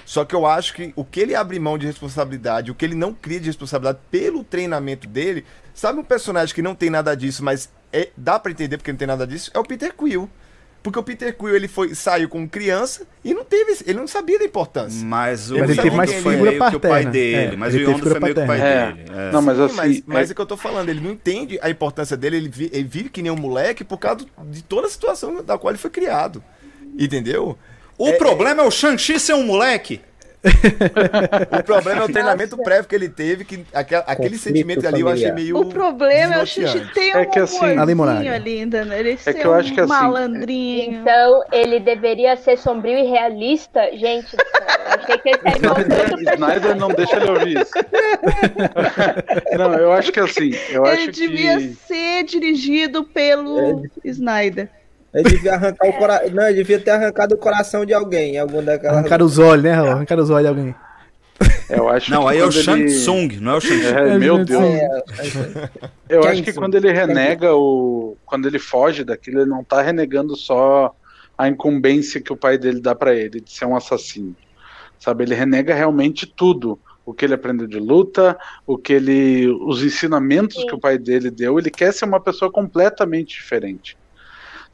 Só 0.09 0.25
que 0.25 0.33
eu 0.33 0.43
acho 0.47 0.73
que 0.73 0.91
o 0.95 1.05
que 1.05 1.19
ele 1.19 1.35
abre 1.35 1.59
mão 1.59 1.77
de 1.77 1.85
responsabilidade, 1.85 2.71
o 2.71 2.73
que 2.73 2.83
ele 2.83 2.95
não 2.95 3.13
cria 3.13 3.39
de 3.39 3.45
responsabilidade 3.45 3.99
pelo 4.09 4.43
treinamento 4.43 5.07
dele, 5.07 5.45
sabe 5.71 5.99
um 5.99 6.03
personagem 6.03 6.55
que 6.55 6.63
não 6.63 6.73
tem 6.73 6.89
nada 6.89 7.15
disso, 7.15 7.43
mas 7.43 7.69
é- 7.93 8.09
dá 8.17 8.39
pra 8.39 8.51
entender 8.51 8.77
porque 8.77 8.91
não 8.91 8.97
tem 8.97 9.07
nada 9.07 9.27
disso? 9.27 9.51
É 9.53 9.59
o 9.59 9.63
Peter 9.63 9.93
Quill. 9.93 10.27
Porque 10.81 10.97
o 10.97 11.03
Peter 11.03 11.31
Quill 11.37 11.55
ele 11.55 11.67
foi 11.67 11.93
saiu 11.93 12.27
como 12.27 12.49
criança 12.49 13.05
e 13.23 13.35
não 13.35 13.45
teve, 13.45 13.77
ele 13.85 13.99
não 13.99 14.07
sabia 14.07 14.39
da 14.39 14.45
importância. 14.45 15.05
Mas 15.05 15.51
o 15.51 15.57
ele 15.57 15.75
teve 15.75 15.91
mais 15.91 16.11
figura 16.11 16.51
que 16.71 16.75
o 16.75 16.79
pai 16.79 16.89
paterna. 17.03 17.11
dele. 17.11 17.53
É, 17.53 17.55
mas 17.55 17.75
ele 17.75 17.83
o 17.83 17.87
teve 17.87 17.99
Yondo 17.99 18.09
foi 18.09 18.19
meio 18.19 18.33
que 18.35 18.41
o 18.41 18.47
pai 18.47 18.57
paterna. 18.59 18.91
dele. 18.93 19.09
é. 19.15 19.31
Não, 19.31 19.41
mas 19.43 19.57
Sim, 19.57 19.63
assim. 19.65 19.75
mas, 19.75 20.03
mas 20.07 20.29
é- 20.29 20.31
é 20.31 20.35
que 20.35 20.41
eu 20.41 20.45
tô 20.47 20.57
falando, 20.57 20.89
ele 20.89 21.01
não 21.01 21.11
entende 21.11 21.59
a 21.61 21.69
importância 21.69 22.17
dele, 22.17 22.37
ele, 22.37 22.49
vi- 22.49 22.71
ele 22.73 22.87
vive 22.87 23.09
que 23.09 23.21
nem 23.21 23.31
um 23.31 23.35
moleque 23.35 23.83
por 23.83 23.99
causa 23.99 24.25
de 24.49 24.63
toda 24.63 24.87
a 24.87 24.89
situação 24.89 25.43
da 25.43 25.55
qual 25.55 25.69
ele 25.69 25.77
foi 25.77 25.91
criado. 25.91 26.43
Entendeu? 26.97 27.55
O 27.99 28.07
É- 28.07 28.13
problema 28.13 28.63
é 28.63 28.65
o 28.65 28.71
Shang-Chi 28.71 29.19
ser 29.19 29.33
um 29.33 29.43
moleque? 29.43 30.01
O 31.59 31.63
problema 31.63 32.01
é 32.03 32.05
o 32.05 32.09
treinamento 32.09 32.55
prévio 32.57 32.87
que 32.87 32.95
ele 32.95 33.09
teve, 33.09 33.43
que 33.43 33.65
aquele 33.73 34.01
Conflito 34.15 34.37
sentimento 34.37 34.87
ali 34.87 35.01
eu 35.01 35.09
achei 35.09 35.33
meio. 35.33 35.57
O 35.57 35.65
problema 35.65 36.35
é 36.35 36.41
o 36.41 36.45
Xixi 36.45 36.79
tem 36.93 37.13
um 37.13 37.19
É 37.19 37.25
que 37.25 37.39
assim- 37.39 37.77
Ali, 37.77 38.29
ali, 38.29 38.59
entendeu? 38.61 38.97
Ele 38.97 39.11
É 39.11 39.17
ser 39.17 39.33
que 39.33 39.45
eu 39.45 39.53
acho 39.53 39.73
que 39.73 39.81
um 39.81 39.83
assim, 39.83 39.91
malandrinho. 39.93 41.01
Então, 41.01 41.43
ele 41.51 41.81
deveria 41.81 42.37
ser 42.37 42.57
sombrio 42.57 42.97
e 42.99 43.03
realista. 43.09 43.81
Gente, 43.91 44.33
achei 44.85 45.17
que 45.17 45.27
ele 45.29 45.37
tá 45.43 45.49
encontrando 45.57 46.21
Snyder 46.33 46.75
não 46.77 46.87
deixa 46.89 47.17
ele 47.17 47.29
ouvir 47.31 47.57
isso. 47.61 47.71
não, 49.57 49.73
eu 49.73 49.91
acho 49.91 50.09
que 50.13 50.21
assim, 50.21 50.51
eu 50.69 50.85
Ele 50.85 51.01
acho 51.01 51.11
devia 51.11 51.57
que. 51.57 51.73
ser 51.85 52.23
dirigido 52.23 53.03
pelo 53.03 53.83
É. 54.05 54.09
Snyder. 54.09 54.69
Ele 55.13 55.29
devia 55.29 55.53
arrancar 55.55 55.87
o 55.89 55.93
coração. 55.93 56.29
Não, 56.31 56.43
ele 56.47 56.57
devia 56.57 56.79
ter 56.79 56.91
arrancado 56.91 57.35
o 57.35 57.37
coração 57.37 57.85
de 57.85 57.93
alguém. 57.93 58.37
Algum 58.37 58.63
daquelas. 58.63 58.97
Arrancar 58.97 59.21
os 59.23 59.37
olhos, 59.39 59.63
né, 59.63 59.71
Raul? 59.73 59.89
Arrancar 59.91 60.19
os 60.19 60.29
olhos 60.29 60.43
de 60.43 60.47
alguém. 60.59 60.75
Eu 61.69 61.87
acho 61.87 62.11
Não, 62.11 62.23
que 62.23 62.29
aí 62.29 62.37
é 62.39 62.41
o 62.41 62.45
quando 62.47 62.53
Shang 62.63 62.81
ele- 62.81 62.91
Tsung, 62.91 63.29
não 63.39 63.53
é 63.53 63.55
o 63.57 63.61
Shang-Chi. 63.61 63.87
É, 63.87 64.17
meu 64.17 64.35
Shang 64.37 64.45
Deus. 64.45 64.63
É, 64.63 64.89
Eu 66.09 66.23
acho 66.23 66.43
que 66.43 66.51
quando 66.53 66.75
ele 66.75 66.91
renega 66.91 67.53
o. 67.55 68.17
Quando 68.25 68.47
ele 68.47 68.59
foge 68.59 69.03
daquilo, 69.03 69.41
ele 69.41 69.49
não 69.49 69.63
tá 69.63 69.81
renegando 69.81 70.35
só 70.35 70.93
a 71.37 71.47
incumbência 71.47 72.19
que 72.21 72.33
o 72.33 72.37
pai 72.37 72.57
dele 72.57 72.81
dá 72.81 72.93
pra 72.93 73.15
ele 73.15 73.39
de 73.39 73.51
ser 73.51 73.65
um 73.65 73.75
assassino. 73.75 74.35
Sabe? 74.99 75.23
Ele 75.23 75.33
renega 75.35 75.73
realmente 75.73 76.25
tudo. 76.27 76.77
O 77.05 77.13
que 77.13 77.25
ele 77.25 77.33
aprendeu 77.33 77.65
de 77.65 77.79
luta, 77.79 78.37
o 78.67 78.77
que 78.77 78.93
ele. 78.93 79.47
os 79.65 79.81
ensinamentos 79.83 80.57
Sim. 80.57 80.67
que 80.67 80.75
o 80.75 80.79
pai 80.79 80.97
dele 80.97 81.31
deu, 81.31 81.57
ele 81.57 81.71
quer 81.71 81.91
ser 81.93 82.05
uma 82.05 82.19
pessoa 82.19 82.51
completamente 82.51 83.35
diferente. 83.35 83.97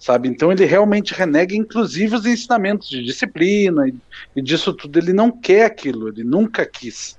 Sabe? 0.05 0.29
Então 0.29 0.51
ele 0.51 0.65
realmente 0.65 1.15
renega, 1.15 1.55
inclusive, 1.55 2.15
os 2.15 2.27
ensinamentos 2.27 2.87
de 2.87 3.03
disciplina 3.03 3.87
e, 3.87 3.95
e 4.35 4.41
disso 4.43 4.71
tudo. 4.71 4.99
Ele 4.99 5.11
não 5.11 5.31
quer 5.31 5.65
aquilo, 5.65 6.09
ele 6.09 6.23
nunca 6.23 6.63
quis. 6.63 7.17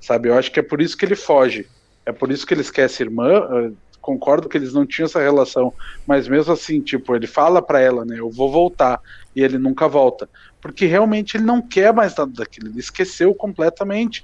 Sabe? 0.00 0.30
Eu 0.30 0.38
acho 0.38 0.50
que 0.50 0.58
é 0.58 0.62
por 0.62 0.80
isso 0.80 0.96
que 0.96 1.04
ele 1.04 1.16
foge. 1.16 1.66
É 2.06 2.12
por 2.12 2.32
isso 2.32 2.46
que 2.46 2.54
ele 2.54 2.62
esquece 2.62 3.02
irmã. 3.02 3.74
Concordo 4.00 4.48
que 4.48 4.56
eles 4.56 4.72
não 4.72 4.86
tinham 4.86 5.04
essa 5.04 5.20
relação, 5.20 5.74
mas 6.06 6.26
mesmo 6.26 6.50
assim, 6.50 6.80
tipo, 6.80 7.14
ele 7.14 7.26
fala 7.26 7.60
pra 7.60 7.78
ela, 7.78 8.06
né? 8.06 8.18
Eu 8.18 8.30
vou 8.30 8.50
voltar. 8.50 8.98
E 9.36 9.42
ele 9.42 9.58
nunca 9.58 9.86
volta. 9.86 10.26
Porque 10.62 10.86
realmente 10.86 11.36
ele 11.36 11.44
não 11.44 11.60
quer 11.68 11.92
mais 11.92 12.16
nada 12.16 12.32
daquilo. 12.32 12.68
Ele 12.68 12.80
esqueceu 12.80 13.34
completamente. 13.34 14.22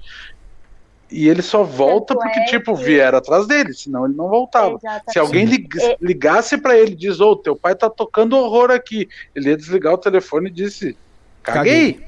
E 1.11 1.27
ele 1.27 1.41
só 1.41 1.61
volta 1.63 2.13
Tanto 2.15 2.23
porque, 2.23 2.39
é 2.39 2.45
tipo, 2.45 2.75
que- 2.77 2.83
vieram 2.85 3.17
atrás 3.17 3.45
dele, 3.45 3.73
senão 3.73 4.05
ele 4.05 4.15
não 4.15 4.29
voltava. 4.29 4.77
Exatamente. 4.77 5.11
Se 5.11 5.19
alguém 5.19 5.67
É. 5.81 5.97
ligasse 6.01 6.57
pra 6.57 6.77
ele 6.77 6.93
e 6.93 6.95
diz, 6.95 7.19
ô, 7.19 7.35
teu 7.35 7.55
pai 7.55 7.75
tá 7.75 7.89
tocando 7.89 8.37
horror 8.37 8.71
aqui, 8.71 9.09
ele 9.35 9.49
ia 9.49 9.57
desligar 9.57 9.93
o 9.93 9.97
telefone 9.97 10.47
e 10.49 10.53
disse, 10.53 10.95
caguei, 11.43 11.99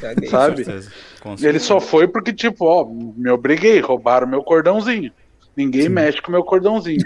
Caguei. 0.00 0.28
Com 0.28 0.36
sabe? 0.36 0.64
certeza, 0.64 0.90
com 1.22 1.36
E 1.40 1.46
ele 1.46 1.58
só 1.58 1.80
foi 1.80 2.06
porque, 2.06 2.32
tipo, 2.32 2.66
ó, 2.66 2.84
me 2.84 3.30
obriguei, 3.30 3.80
roubaram 3.80 4.26
meu 4.26 4.42
cordãozinho. 4.42 5.10
Ninguém 5.56 5.88
mexe 5.88 6.20
com 6.22 6.28
o 6.28 6.32
meu 6.32 6.44
cordãozinho. 6.44 7.04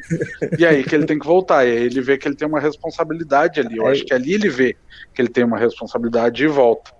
e 0.58 0.66
aí 0.66 0.82
que 0.84 0.94
ele 0.94 1.06
tem 1.06 1.18
que 1.18 1.26
voltar. 1.26 1.64
E 1.66 1.70
aí 1.70 1.82
ele 1.84 2.00
vê 2.00 2.18
que 2.18 2.28
ele 2.28 2.36
tem 2.36 2.46
uma 2.46 2.60
responsabilidade 2.60 3.58
ali. 3.60 3.76
Eu 3.78 3.86
Aí- 3.86 3.92
acho 3.92 4.04
que 4.04 4.12
ali 4.14 4.34
ele 4.34 4.48
vê 4.48 4.76
que 5.14 5.22
ele 5.22 5.28
tem 5.28 5.44
uma 5.44 5.58
responsabilidade 5.58 6.44
e 6.44 6.46
volta. 6.46 6.92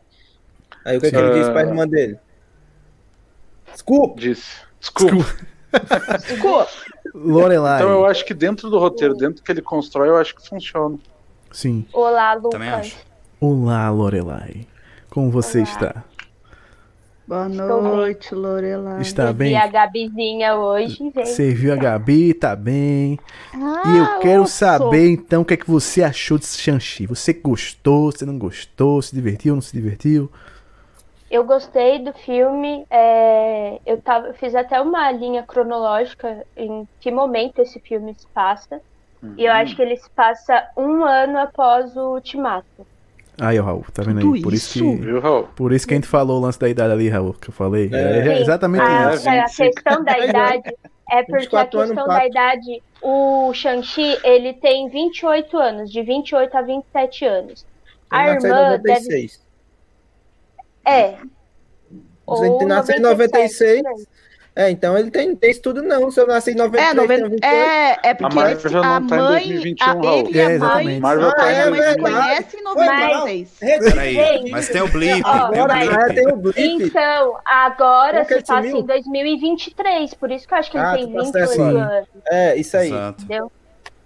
Aí 0.84 0.96
o 0.96 1.00
que, 1.00 1.10
que 1.10 1.16
ele 1.16 1.32
Sim. 1.32 1.38
disse 1.40 1.50
pra 1.50 1.60
irmã 1.62 1.86
dele? 1.86 2.18
Desculpa. 3.74 4.20
Disse. 4.20 4.56
Desculpa. 4.80 5.36
Desculpa. 6.26 6.68
Lorelai. 7.14 7.80
Então 7.82 7.90
eu 7.92 8.06
acho 8.06 8.24
que 8.24 8.32
dentro 8.32 8.70
do 8.70 8.78
roteiro, 8.78 9.14
dentro 9.14 9.42
que 9.42 9.52
ele 9.52 9.60
constrói, 9.62 10.08
eu 10.08 10.16
acho 10.16 10.34
que 10.34 10.48
funciona. 10.48 10.96
Sim. 11.52 11.84
Olá, 11.92 12.34
Lucas. 12.34 12.50
Também 12.52 12.68
acho. 12.70 12.96
Olá, 13.40 13.90
Lorelai. 13.90 14.66
Como 15.10 15.30
você 15.30 15.58
Olá. 15.58 15.68
está? 15.68 16.04
Boa 17.26 17.48
noite, 17.48 18.34
Lorelai. 18.34 19.00
Está 19.00 19.32
bem? 19.32 19.56
a 19.56 19.66
Gabizinha 19.66 20.56
hoje, 20.56 20.96
gente. 20.96 21.24
Você 21.26 21.54
viu 21.54 21.72
a 21.72 21.76
Gabi? 21.76 22.34
Tá 22.34 22.54
bem. 22.54 23.18
Ah, 23.54 23.82
E 23.86 23.98
eu 23.98 24.18
quero 24.20 24.40
ouço. 24.42 24.56
saber 24.58 25.08
então 25.08 25.40
o 25.40 25.44
que 25.44 25.54
é 25.54 25.56
que 25.56 25.70
você 25.70 26.02
achou 26.02 26.36
de 26.36 26.44
Shang-Chi. 26.46 27.06
Você 27.06 27.32
gostou, 27.32 28.12
você 28.12 28.26
não 28.26 28.36
gostou, 28.38 29.00
se 29.00 29.14
divertiu, 29.14 29.54
não 29.54 29.62
se 29.62 29.72
divertiu? 29.72 30.30
Eu 31.34 31.42
gostei 31.42 31.98
do 31.98 32.12
filme. 32.12 32.86
é, 32.88 33.80
eu, 33.84 34.00
tava, 34.00 34.28
eu 34.28 34.34
fiz 34.34 34.54
até 34.54 34.80
uma 34.80 35.10
linha 35.10 35.42
cronológica 35.42 36.46
em 36.56 36.86
que 37.00 37.10
momento 37.10 37.60
esse 37.60 37.80
filme 37.80 38.14
se 38.14 38.24
passa. 38.28 38.80
E 39.36 39.44
eu 39.44 39.52
acho 39.52 39.74
que 39.74 39.82
ele 39.82 39.96
se 39.96 40.08
passa 40.10 40.64
um 40.76 41.02
ano 41.02 41.38
após 41.38 41.96
o 41.96 42.12
Ultimato. 42.12 42.86
Aí, 43.40 43.58
Raul, 43.58 43.84
tá 43.92 44.02
vendo 44.02 44.20
Tudo 44.20 44.34
aí? 44.34 44.42
Por 44.42 44.52
isso, 44.52 44.78
isso? 44.78 44.96
que. 44.96 45.04
Viu, 45.04 45.18
Raul? 45.18 45.48
Por 45.56 45.72
isso 45.72 45.88
que 45.88 45.94
a 45.94 45.96
gente 45.96 46.06
falou 46.06 46.38
o 46.38 46.40
lance 46.40 46.60
da 46.60 46.68
idade 46.68 46.92
ali, 46.92 47.08
Raul, 47.08 47.32
que 47.32 47.48
eu 47.48 47.52
falei. 47.52 47.90
É, 47.92 47.96
É. 47.96 48.28
é 48.28 48.40
exatamente 48.40 48.82
a, 48.82 49.14
isso. 49.14 49.28
É, 49.28 49.40
a 49.40 49.46
25. 49.46 49.74
questão 49.74 50.04
da 50.04 50.18
idade 50.18 50.76
é 51.10 51.22
porque 51.24 51.56
a 51.56 51.64
24 51.64 51.78
anos, 51.80 51.90
questão 51.90 52.06
da 52.06 52.26
idade, 52.26 52.82
o 53.02 53.52
Shang-Chi, 53.52 54.18
ele 54.22 54.52
tem 54.52 54.88
28 54.88 55.56
anos, 55.56 55.90
de 55.90 56.00
28 56.00 56.56
a 56.56 56.62
27 56.62 57.24
anos. 57.24 57.66
A 58.08 58.28
irmã 58.28 58.78
deve 58.80 59.40
96. 60.84 60.86
é. 60.86 61.16
Você 62.26 62.64
nasceu 62.64 62.96
em 62.96 63.00
96. 63.00 63.82
É, 64.56 64.70
então 64.70 64.96
ele 64.96 65.10
tem, 65.10 65.34
tem 65.34 65.50
estudo 65.50 65.82
não. 65.82 66.12
Se 66.12 66.20
eu 66.20 66.28
nasci 66.28 66.52
em 66.52 66.54
93, 66.54 66.90
É, 66.90 66.94
noven... 66.94 67.16
tenho 67.18 67.30
28. 67.30 67.44
é, 67.54 67.98
é 68.04 68.14
porque 68.14 68.34
Marvel 68.36 68.56
esse- 68.56 68.68
já 68.68 68.80
não 68.82 68.94
a 68.94 69.00
tá 69.00 69.16
em 69.16 69.18
mãe, 69.18 69.28
2021, 69.48 69.84
a, 69.84 69.92
Raul. 69.92 70.04
ele 70.20 70.30
e 70.30 70.40
a 70.40 70.50
É, 70.50 70.58
mãe. 70.58 71.00
Marvel 71.00 71.28
Ah, 71.28 71.32
tá 71.34 71.50
é 71.52 71.54
em 71.54 71.60
a 71.62 71.70
mãe 71.70 71.82
se 71.82 71.98
conhece 71.98 72.56
em 72.56 72.62
96. 72.62 73.56
Peraí, 73.60 74.50
mas 74.52 74.68
tem 74.68 74.80
o 74.82 74.88
blip, 74.88 75.22
Ó, 75.26 75.48
tem 75.48 75.60
o 75.62 75.66
mas- 75.66 75.88
é, 75.88 76.04
blip. 76.04 76.14
tem 76.14 76.28
o 76.32 76.36
blip. 76.36 76.60
Então, 76.84 77.36
agora 77.44 78.24
se 78.24 78.32
ele 78.34 78.44
passa 78.44 78.68
em 78.68 78.86
2023, 78.86 80.14
por 80.14 80.30
isso 80.30 80.46
que 80.46 80.54
eu 80.54 80.58
acho 80.58 80.70
que 80.70 80.76
ele 80.76 80.86
Ah, 80.86 80.94
tem 80.94 81.06
tu 81.08 81.12
tá 81.14 81.20
28 81.24 81.48
certo. 81.48 81.60
anos, 81.62 82.08
É, 82.30 82.56
isso 82.56 82.76
aí. 82.76 82.88
Exato. 82.92 83.24
entendeu? 83.24 83.52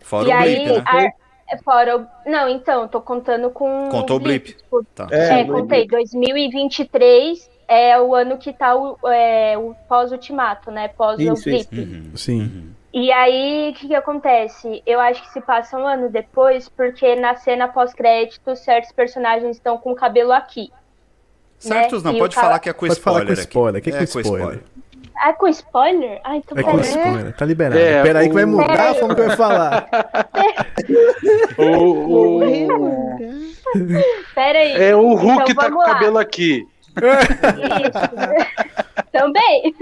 Fora 0.00 0.28
e 0.28 0.32
o 0.32 0.34
aí, 0.34 0.55
blip, 0.64 0.76
né? 0.78 0.82
a- 0.86 1.12
fora 1.56 1.96
o... 1.96 2.06
Não, 2.28 2.48
então, 2.48 2.82
eu 2.82 2.88
tô 2.88 3.00
contando 3.00 3.48
com 3.50 3.88
Contou 3.90 4.16
o 4.18 4.20
blip. 4.20 4.52
tipo, 4.52 4.84
Tá. 4.94 5.06
É, 5.10 5.40
É, 5.40 5.44
contei. 5.44 5.86
2023 5.86 7.50
é 7.66 7.98
o 8.00 8.14
ano 8.14 8.36
que 8.38 8.52
tá 8.52 8.74
o, 8.74 8.98
é, 9.08 9.56
o 9.56 9.74
pós-ultimato, 9.88 10.70
né? 10.70 10.88
Pós 10.88 11.18
Isso, 11.18 11.32
o 11.48 11.52
blip. 11.52 11.78
Uhum. 11.78 12.10
Sim. 12.16 12.74
E 12.92 13.12
aí, 13.12 13.70
o 13.70 13.74
que, 13.78 13.88
que 13.88 13.94
acontece? 13.94 14.82
Eu 14.86 14.98
acho 15.00 15.22
que 15.22 15.30
se 15.30 15.40
passa 15.40 15.78
um 15.78 15.86
ano 15.86 16.08
depois, 16.10 16.68
porque 16.68 17.14
na 17.16 17.36
cena 17.36 17.68
pós-crédito, 17.68 18.56
certos 18.56 18.90
personagens 18.92 19.56
estão 19.56 19.76
com 19.78 19.92
o 19.92 19.94
cabelo 19.94 20.32
aqui. 20.32 20.70
Certos 21.58 22.02
não, 22.02 22.12
E 22.14 22.18
pode 22.18 22.34
cara- 22.34 22.46
falar 22.46 22.58
que 22.60 22.68
é 22.68 22.72
com 22.72 22.86
Pode 22.86 23.00
falar 23.00 23.18
spoiler 23.18 23.26
com 23.26 23.32
aqui. 23.42 23.48
spoiler. 23.48 23.80
O 23.80 23.82
que 23.82 23.90
é 23.90 23.92
É 23.92 24.06
com 24.06 24.12
com 24.12 24.20
spoiler? 24.20 24.60
Ah, 25.20 25.32
com 25.32 25.48
spoiler? 25.48 26.20
Ah, 26.24 26.36
então 26.36 26.56
É 26.56 26.62
com 26.62 26.76
peraí. 26.78 26.88
spoiler. 26.90 27.32
Tá 27.36 27.44
liberado. 27.44 27.78
É, 27.80 28.02
Pera 28.02 28.18
aí 28.20 28.28
que 28.28 28.34
vai 28.34 28.44
o- 28.44 28.48
mudar 28.48 28.90
a 28.90 28.94
forma 28.94 29.14
que 29.14 29.22
vai 29.22 29.36
falar. 29.36 29.88
O, 31.58 32.38
o- 32.38 32.40
Pera 34.34 34.58
aí. 34.58 34.82
é 34.82 34.96
o 34.96 35.14
Hulk 35.14 35.52
Então, 35.52 35.64
tá 35.64 35.70
com 35.70 35.78
o 35.78 35.84
cabelo 35.84 36.18
aqui. 36.18 36.66
Isso. 36.96 36.98
Também. 39.12 39.74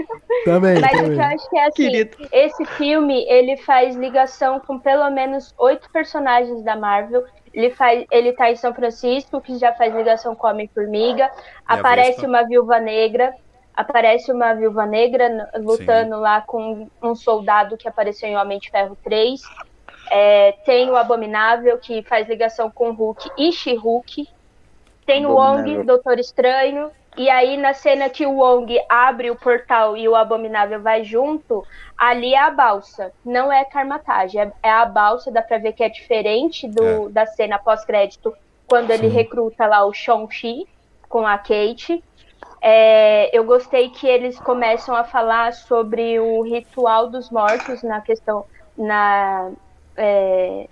Também. 0.45 0.79
Mas 0.79 0.91
o 0.91 0.95
que 0.95 0.99
eu 1.01 1.09
também. 1.09 1.19
acho 1.21 1.49
que 1.49 1.57
é 1.57 1.63
assim, 1.65 1.73
Querido. 1.75 2.17
esse 2.31 2.65
filme, 2.65 3.25
ele 3.27 3.57
faz 3.57 3.95
ligação 3.95 4.59
com 4.59 4.79
pelo 4.79 5.09
menos 5.11 5.53
oito 5.59 5.89
personagens 5.91 6.63
da 6.63 6.75
Marvel. 6.75 7.23
Ele, 7.53 7.69
faz, 7.71 8.05
ele 8.11 8.33
tá 8.33 8.51
em 8.51 8.55
São 8.55 8.73
Francisco, 8.73 9.41
que 9.41 9.57
já 9.57 9.73
faz 9.73 9.93
ligação 9.93 10.35
com 10.35 10.47
Homem-Formiga. 10.47 11.29
Aparece 11.67 12.25
uma 12.25 12.43
viúva 12.43 12.79
negra. 12.79 13.33
Aparece 13.77 14.31
uma 14.31 14.55
viúva 14.55 14.87
negra 14.87 15.51
lutando 15.55 16.19
lá 16.19 16.41
com 16.41 16.89
um 16.99 17.13
soldado 17.13 17.77
que 17.77 17.87
apareceu 17.87 18.27
em 18.27 18.35
Homem 18.35 18.57
de 18.57 18.71
Ferro 18.71 18.97
3. 19.03 19.39
É, 20.09 20.53
tem 20.65 20.89
o 20.89 20.95
Abominável, 20.95 21.77
que 21.77 22.01
faz 22.01 22.27
ligação 22.27 22.71
com 22.71 22.89
Hulk 22.89 23.29
e 23.37 23.51
She-Hulk. 23.51 24.27
Tem 25.05 25.27
o 25.27 25.35
Wong. 25.35 25.83
Doutor 25.83 26.17
Estranho. 26.17 26.89
E 27.15 27.29
aí, 27.29 27.55
na 27.55 27.73
cena 27.73 28.09
que 28.09 28.25
o 28.25 28.37
Wong 28.37 28.79
abre 28.89 29.29
o 29.29 29.35
portal 29.35 29.95
e 29.95 30.07
o 30.07 30.15
Abominável 30.15 30.81
vai 30.81 31.03
junto, 31.03 31.65
ali 31.97 32.33
é 32.33 32.39
a 32.39 32.51
balsa. 32.51 33.11
Não 33.23 33.51
é 33.51 33.63
Karmatage, 33.63 34.37
é, 34.37 34.51
é 34.61 34.69
a 34.69 34.85
balsa, 34.85 35.31
dá 35.31 35.41
pra 35.41 35.57
ver 35.57 35.73
que 35.73 35.83
é 35.83 35.89
diferente 35.89 36.67
do, 36.67 37.09
da 37.09 37.25
cena 37.25 37.57
pós-crédito, 37.57 38.35
quando 38.67 38.91
ele 38.91 39.09
Sim. 39.09 39.15
recruta 39.15 39.65
lá 39.65 39.85
o 39.85 39.93
Shang-Chi 39.93 40.67
com 41.09 41.25
a 41.25 41.37
Kate. 41.37 42.03
É, 42.69 43.29
eu 43.37 43.45
gostei 43.45 43.89
que 43.91 44.05
eles 44.05 44.37
começam 44.41 44.93
a 44.93 45.05
falar 45.05 45.53
sobre 45.53 46.19
o 46.19 46.41
ritual 46.43 47.09
dos 47.09 47.29
mortos 47.31 47.81
na 47.81 48.01
questão 48.01 48.45
na 48.75 49.51
é, 49.97 50.67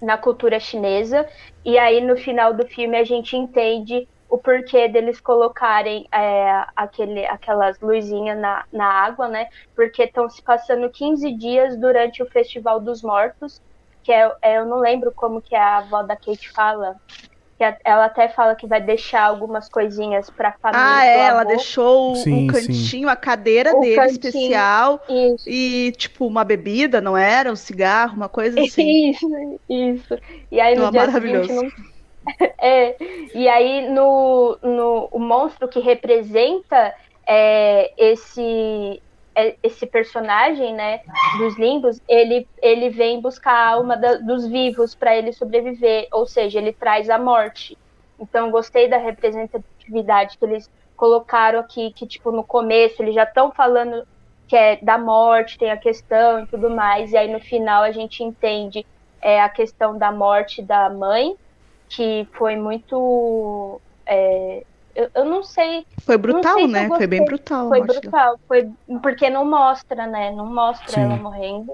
na 0.00 0.16
cultura 0.18 0.58
chinesa 0.60 1.26
e 1.64 1.78
aí 1.78 2.00
no 2.00 2.16
final 2.16 2.54
do 2.54 2.66
filme 2.68 2.96
a 2.96 3.04
gente 3.04 3.36
entende 3.36 4.08
o 4.28 4.38
porquê 4.38 4.88
deles 4.88 5.20
colocarem 5.20 6.04
é, 6.12 6.64
aquele, 6.74 7.24
aquelas 7.26 7.76
luzinhas 7.80 8.38
na, 8.40 8.64
na 8.72 8.86
água, 8.86 9.28
né? 9.28 9.46
Porque 9.74 10.02
estão 10.04 10.28
se 10.28 10.42
passando 10.42 10.90
15 10.90 11.36
dias 11.36 11.78
durante 11.78 12.22
o 12.22 12.26
Festival 12.30 12.80
dos 12.80 13.02
Mortos, 13.02 13.60
que 14.02 14.10
é, 14.12 14.28
é- 14.42 14.58
eu 14.58 14.66
não 14.66 14.78
lembro 14.80 15.12
como 15.14 15.40
que 15.42 15.54
a 15.54 15.78
avó 15.78 16.02
da 16.02 16.16
Kate 16.16 16.50
fala, 16.54 16.96
que 17.58 17.64
ela 17.84 18.04
até 18.06 18.28
fala 18.28 18.54
que 18.54 18.66
vai 18.66 18.80
deixar 18.80 19.22
algumas 19.24 19.68
coisinhas 19.68 20.28
para 20.28 20.52
família. 20.60 20.84
Ah, 20.86 21.06
é, 21.06 21.20
ela 21.20 21.44
deixou 21.44 22.14
Sim, 22.16 22.48
um 22.50 22.54
sim. 22.54 22.66
cantinho, 22.66 23.08
a 23.08 23.16
cadeira 23.16 23.74
O 23.74 23.80
dele 23.80 23.96
cantinho. 23.96 24.12
especial 24.12 25.02
Isso. 25.08 25.48
e, 25.48 25.92
tipo, 25.96 26.26
uma 26.26 26.44
bebida, 26.44 27.00
não 27.00 27.16
era? 27.16 27.50
Um 27.50 27.56
cigarro, 27.56 28.14
uma 28.16 28.28
coisa 28.28 28.60
assim. 28.60 29.10
Isso, 29.10 29.26
isso. 29.68 30.18
E 30.50 30.60
aí 30.60 30.74
no 30.76 30.82
Não, 30.84 30.90
dia 30.90 31.06
maravilhoso. 31.06 31.48
seguinte 31.48 31.74
não. 31.76 31.86
É, 32.58 32.96
e 33.34 33.48
aí 33.48 33.88
no, 33.88 34.58
no 34.62 35.08
o 35.12 35.18
monstro 35.18 35.68
que 35.68 35.78
representa 35.78 36.92
é, 37.26 37.92
esse 37.96 38.40
é, 38.42 39.00
esse 39.62 39.86
personagem, 39.86 40.74
né, 40.74 41.00
dos 41.30 41.56
limbos, 41.58 41.98
ele 42.08 42.48
ele 42.62 42.90
vem 42.90 43.20
buscar 43.20 43.52
a 43.52 43.68
alma 43.74 43.96
da- 43.96 44.16
dos 44.18 44.46
vivos 44.48 44.94
para 44.96 45.16
ele 45.16 45.32
sobreviver, 45.32 46.06
ou 46.12 46.26
seja, 46.26 46.58
ele 46.58 46.72
traz 46.72 47.08
a 47.10 47.18
morte. 47.18 47.78
Então 48.18 48.50
gostei 48.50 48.88
da 48.88 48.96
representatividade 48.98 50.36
que 50.38 50.44
eles 50.44 50.68
colocaram 50.96 51.60
aqui 51.60 51.92
que, 51.94 52.06
tipo, 52.06 52.32
no 52.32 52.44
começo 52.46 53.02
eles 53.02 53.14
já 53.14 53.24
estão 53.24 53.52
falando 53.54 54.02
que 54.48 54.56
é 54.56 54.76
da 54.82 54.96
morte, 54.98 55.58
tem 55.58 55.70
a 55.70 55.78
questão 55.78 56.40
e 56.40 56.46
tudo 56.48 56.70
mais, 56.70 57.12
e 57.12 57.16
aí 57.16 57.30
no 57.32 57.40
final 57.40 57.82
a 57.82 57.90
gente 57.92 58.22
entende 58.22 58.86
é, 59.22 59.40
a 59.42 59.48
questão 59.48 59.98
da 59.98 60.12
morte 60.12 60.64
da 60.64 60.88
mãe, 60.90 61.34
que 61.90 62.26
foi 62.36 62.56
muito. 62.56 63.82
É, 64.08 64.64
eu, 64.96 65.10
eu, 65.14 65.24
não 65.26 65.42
sei. 65.42 65.86
Foi 66.04 66.16
brutal, 66.16 66.66
né? 66.66 66.88
Foi 66.88 67.06
bem 67.06 67.24
brutal. 67.24 67.68
Foi 67.68 67.82
brutal, 67.82 68.40
foi 68.48 68.68
porque 69.02 69.28
não 69.28 69.44
mostra, 69.44 70.06
né? 70.06 70.32
Não 70.32 70.46
mostra 70.46 70.92
Sim. 70.92 71.00
ela 71.02 71.16
morrendo. 71.16 71.72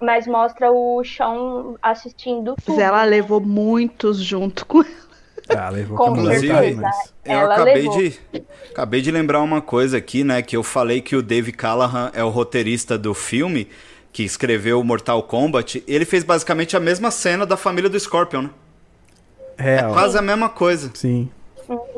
Mas 0.00 0.26
mostra 0.26 0.70
o 0.70 1.02
Sean 1.04 1.74
assistindo 1.82 2.54
tudo. 2.56 2.76
Mas 2.76 2.78
ela 2.78 3.04
levou 3.04 3.40
muitos 3.40 4.18
junto 4.18 4.64
com 4.64 4.78
ela. 4.78 5.08
Ah, 5.56 5.70
levou 5.70 5.96
com 5.96 6.10
Inclusive, 6.10 6.74
mas... 6.74 7.12
eu 7.24 7.50
acabei 7.50 7.88
de, 7.88 8.20
acabei 8.70 9.00
de 9.00 9.10
lembrar 9.10 9.40
uma 9.40 9.60
coisa 9.60 9.96
aqui, 9.96 10.22
né? 10.22 10.40
Que 10.42 10.56
eu 10.56 10.62
falei 10.62 11.00
que 11.00 11.16
o 11.16 11.22
Dave 11.22 11.52
Callahan 11.52 12.10
é 12.14 12.22
o 12.22 12.28
roteirista 12.28 12.98
do 12.98 13.14
filme 13.14 13.68
que 14.12 14.22
escreveu 14.22 14.82
Mortal 14.82 15.22
Kombat. 15.22 15.82
Ele 15.86 16.04
fez 16.04 16.22
basicamente 16.22 16.76
a 16.76 16.80
mesma 16.80 17.10
cena 17.10 17.44
da 17.44 17.56
família 17.56 17.88
do 17.88 17.98
Scorpion, 17.98 18.42
né? 18.42 18.50
É, 19.56 19.76
é 19.76 19.82
quase 19.82 20.16
a 20.16 20.22
mesma 20.22 20.48
coisa. 20.48 20.90
Sim. 20.94 21.28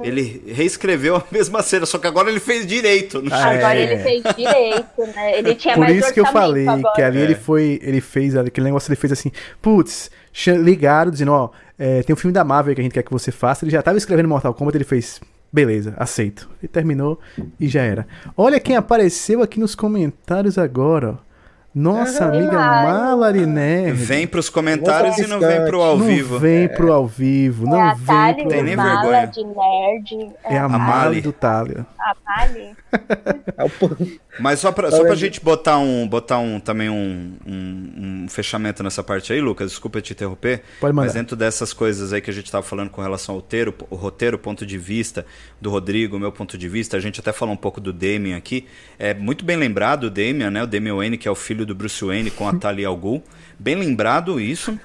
Ele 0.02 0.42
reescreveu 0.48 1.16
a 1.16 1.24
mesma 1.30 1.62
cena, 1.62 1.86
só 1.86 1.98
que 1.98 2.06
agora 2.06 2.30
ele 2.30 2.40
fez 2.40 2.66
direito. 2.66 3.22
Ah, 3.30 3.50
agora 3.50 3.78
é. 3.78 3.82
ele 3.82 4.02
fez 4.02 4.22
direito, 4.36 5.06
né? 5.14 5.38
Ele 5.38 5.54
tinha 5.54 5.74
Por 5.74 5.80
mais 5.80 5.96
isso 5.96 6.12
que 6.12 6.20
eu 6.20 6.26
falei 6.26 6.66
agora. 6.66 6.94
que 6.94 7.02
ali 7.02 7.18
é. 7.18 7.22
ele 7.22 7.34
foi, 7.34 7.78
ele 7.82 8.00
fez 8.00 8.36
aquele 8.36 8.66
negócio, 8.66 8.90
ele 8.90 8.96
fez 8.96 9.12
assim, 9.12 9.30
putz, 9.62 10.10
ligaram 10.46 11.10
dizendo, 11.10 11.32
ó, 11.32 11.50
é, 11.78 12.02
tem 12.02 12.12
um 12.12 12.16
filme 12.16 12.32
da 12.32 12.44
Marvel 12.44 12.74
que 12.74 12.80
a 12.80 12.84
gente 12.84 12.92
quer 12.92 13.02
que 13.02 13.12
você 13.12 13.30
faça. 13.30 13.64
Ele 13.64 13.72
já 13.72 13.82
tava 13.82 13.98
escrevendo 13.98 14.28
Mortal 14.28 14.52
Kombat, 14.52 14.76
ele 14.76 14.84
fez, 14.84 15.20
beleza, 15.52 15.94
aceito. 15.96 16.48
E 16.62 16.68
terminou 16.68 17.18
e 17.58 17.68
já 17.68 17.82
era. 17.82 18.06
Olha 18.36 18.60
quem 18.60 18.76
apareceu 18.76 19.42
aqui 19.42 19.60
nos 19.60 19.74
comentários 19.74 20.58
agora, 20.58 21.12
ó. 21.12 21.29
Nossa 21.72 22.24
amiga 22.24 22.58
Malari 22.58 23.46
Nerd. 23.46 23.92
Vem 23.92 24.26
pros 24.26 24.50
comentários 24.50 25.16
e 25.18 25.26
não 25.28 25.38
vem 25.38 25.64
pro 25.66 25.80
ao 25.80 25.96
não 25.96 26.04
vivo. 26.04 26.38
Vem 26.40 26.64
é. 26.64 26.68
pro 26.68 26.92
ao 26.92 27.06
vivo, 27.06 27.64
não 27.64 27.80
é 27.80 27.94
vem 27.94 28.34
pro 28.34 28.48
Tem 28.48 28.62
nem 28.64 28.76
vergonha. 28.76 29.26
de 29.26 29.44
nerd. 29.44 30.34
É, 30.44 30.54
é 30.54 30.58
a 30.58 30.68
Mali 30.68 31.20
do 31.20 31.32
Thalia. 31.32 31.86
A 31.96 32.16
Mali? 32.26 32.76
Mas 34.38 34.60
só 34.60 34.72
pra, 34.72 34.90
só 34.90 35.04
pra 35.04 35.14
gente 35.14 35.40
botar 35.40 35.78
um, 35.78 36.06
botar 36.08 36.38
um 36.38 36.58
também 36.58 36.88
um, 36.88 37.32
um, 37.46 38.22
um, 38.24 38.28
fechamento 38.28 38.82
nessa 38.82 39.02
parte 39.02 39.32
aí, 39.32 39.40
Lucas, 39.40 39.70
desculpa 39.70 40.00
te 40.00 40.12
interromper. 40.12 40.62
Pode 40.80 40.94
mandar. 40.94 41.06
Mas 41.06 41.14
dentro 41.14 41.36
dessas 41.36 41.72
coisas 41.72 42.12
aí 42.12 42.20
que 42.20 42.30
a 42.30 42.32
gente 42.32 42.50
tava 42.50 42.64
falando 42.64 42.90
com 42.90 43.02
relação 43.02 43.34
ao 43.34 43.40
roteiro, 43.40 43.74
o 43.90 43.96
roteiro, 43.96 44.36
o 44.36 44.40
ponto 44.40 44.64
de 44.64 44.78
vista 44.78 45.26
do 45.60 45.70
Rodrigo, 45.70 46.16
o 46.16 46.20
meu 46.20 46.32
ponto 46.32 46.56
de 46.56 46.68
vista, 46.68 46.96
a 46.96 47.00
gente 47.00 47.20
até 47.20 47.32
falou 47.32 47.54
um 47.54 47.56
pouco 47.56 47.80
do 47.80 47.92
Damien 47.92 48.34
aqui. 48.34 48.66
É 48.98 49.12
muito 49.12 49.44
bem 49.44 49.56
lembrado 49.56 50.04
o 50.04 50.10
Damien, 50.10 50.50
né? 50.50 50.62
O 50.62 50.66
Damien 50.66 50.96
Wayne, 50.96 51.18
que 51.18 51.28
é 51.28 51.30
o 51.30 51.34
filho 51.34 51.59
do 51.64 51.74
Bruce 51.74 52.04
Wayne 52.04 52.30
com 52.30 52.48
a 52.48 52.54
Talia 52.54 52.88
al 52.88 52.96
Ghul. 52.96 53.22
Bem 53.58 53.74
lembrado 53.74 54.40
isso. 54.40 54.78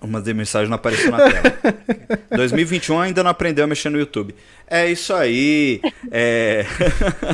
Uma 0.00 0.20
mensagem 0.20 0.68
não 0.68 0.76
apareceu 0.76 1.10
na 1.10 1.18
tela. 1.18 1.56
2021 2.36 3.00
ainda 3.00 3.22
não 3.22 3.30
aprendeu 3.30 3.64
a 3.64 3.66
mexer 3.66 3.90
no 3.90 3.98
YouTube. 3.98 4.34
É 4.66 4.90
isso 4.90 5.14
aí. 5.14 5.80
É... 6.10 6.66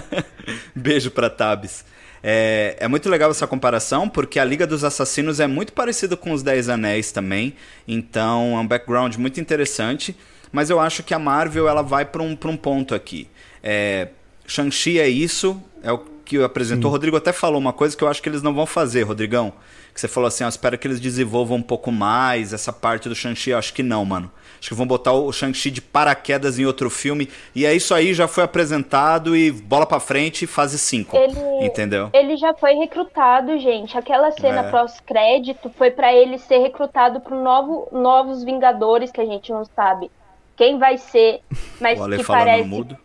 Beijo 0.74 1.11
pra 1.11 1.31
Tabs. 1.31 1.85
É, 2.23 2.77
é, 2.81 2.89
muito 2.89 3.09
legal 3.09 3.31
essa 3.31 3.47
comparação, 3.47 4.09
porque 4.09 4.39
a 4.39 4.45
Liga 4.45 4.66
dos 4.66 4.85
Assassinos 4.85 5.40
é 5.40 5.47
muito 5.47 5.73
parecido 5.73 6.16
com 6.16 6.32
os 6.32 6.43
Dez 6.43 6.69
Anéis 6.69 7.12
também. 7.12 7.55
Então 7.86 8.57
é 8.57 8.61
um 8.61 8.66
background 8.66 9.15
muito 9.16 9.40
interessante. 9.40 10.16
Mas 10.53 10.70
eu 10.70 10.81
acho 10.81 11.03
que 11.03 11.15
a 11.15 11.19
Marvel 11.19 11.69
ela 11.69 11.82
vai 11.82 12.05
para 12.05 12.23
um, 12.23 12.32
um 12.32 12.57
ponto 12.57 12.95
aqui. 12.95 13.28
É, 13.62 14.09
Shang-Chi 14.47 14.99
é 14.99 15.09
isso, 15.09 15.62
é 15.82 15.93
o 15.93 15.99
que 16.28 16.42
apresentou. 16.42 16.82
Sim. 16.82 16.88
O 16.88 16.90
Rodrigo 16.90 17.16
até 17.16 17.32
falou 17.32 17.59
uma 17.59 17.72
coisa 17.72 17.96
que 17.96 18.05
eu 18.05 18.09
acho 18.09 18.22
que 18.22 18.28
eles 18.28 18.42
não 18.42 18.52
vão 18.52 18.66
fazer, 18.66 19.02
Rodrigão. 19.02 19.52
Que 19.94 20.00
você 20.00 20.06
falou 20.06 20.28
assim, 20.28 20.44
eu 20.44 20.48
espero 20.48 20.76
que 20.76 20.86
eles 20.86 21.00
desenvolvam 21.00 21.56
um 21.56 21.62
pouco 21.62 21.90
mais 21.90 22.52
essa 22.52 22.72
parte 22.72 23.09
do 23.09 23.14
Shang-Chi. 23.14 23.50
Eu 23.50 23.59
acho 23.59 23.72
que 23.72 23.82
não, 23.82 24.05
mano. 24.05 24.30
Acho 24.60 24.68
que 24.68 24.74
vão 24.74 24.86
botar 24.86 25.12
o 25.12 25.32
Shang-Chi 25.32 25.70
de 25.70 25.80
paraquedas 25.80 26.59
em 26.59 26.66
outro 26.66 26.90
filme. 26.90 27.30
E 27.55 27.64
é 27.64 27.74
isso 27.74 27.94
aí, 27.94 28.12
já 28.12 28.28
foi 28.28 28.44
apresentado 28.44 29.34
e 29.34 29.50
bola 29.50 29.86
pra 29.86 29.98
frente, 29.98 30.46
fase 30.46 30.78
5. 30.78 31.16
Entendeu? 31.62 32.10
Ele 32.12 32.36
já 32.36 32.52
foi 32.52 32.74
recrutado, 32.74 33.59
gente. 33.59 33.96
Aquela 33.96 34.30
cena 34.32 34.66
é. 34.66 34.70
pós-crédito 34.70 35.70
foi 35.76 35.90
para 35.90 36.12
ele 36.12 36.38
ser 36.38 36.59
recrutado 36.59 37.20
pro 37.20 37.42
novo, 37.42 37.88
novos 37.90 38.44
Vingadores 38.44 39.10
que 39.10 39.20
a 39.20 39.26
gente 39.26 39.50
não 39.50 39.64
sabe 39.64 40.10
quem 40.59 40.76
vai 40.76 40.98
ser, 40.98 41.40
mas 41.80 41.98
o 42.00 42.02
Ale 42.02 42.18
que 42.18 42.24
parece. 42.24 42.68
Mudo. 42.68 42.98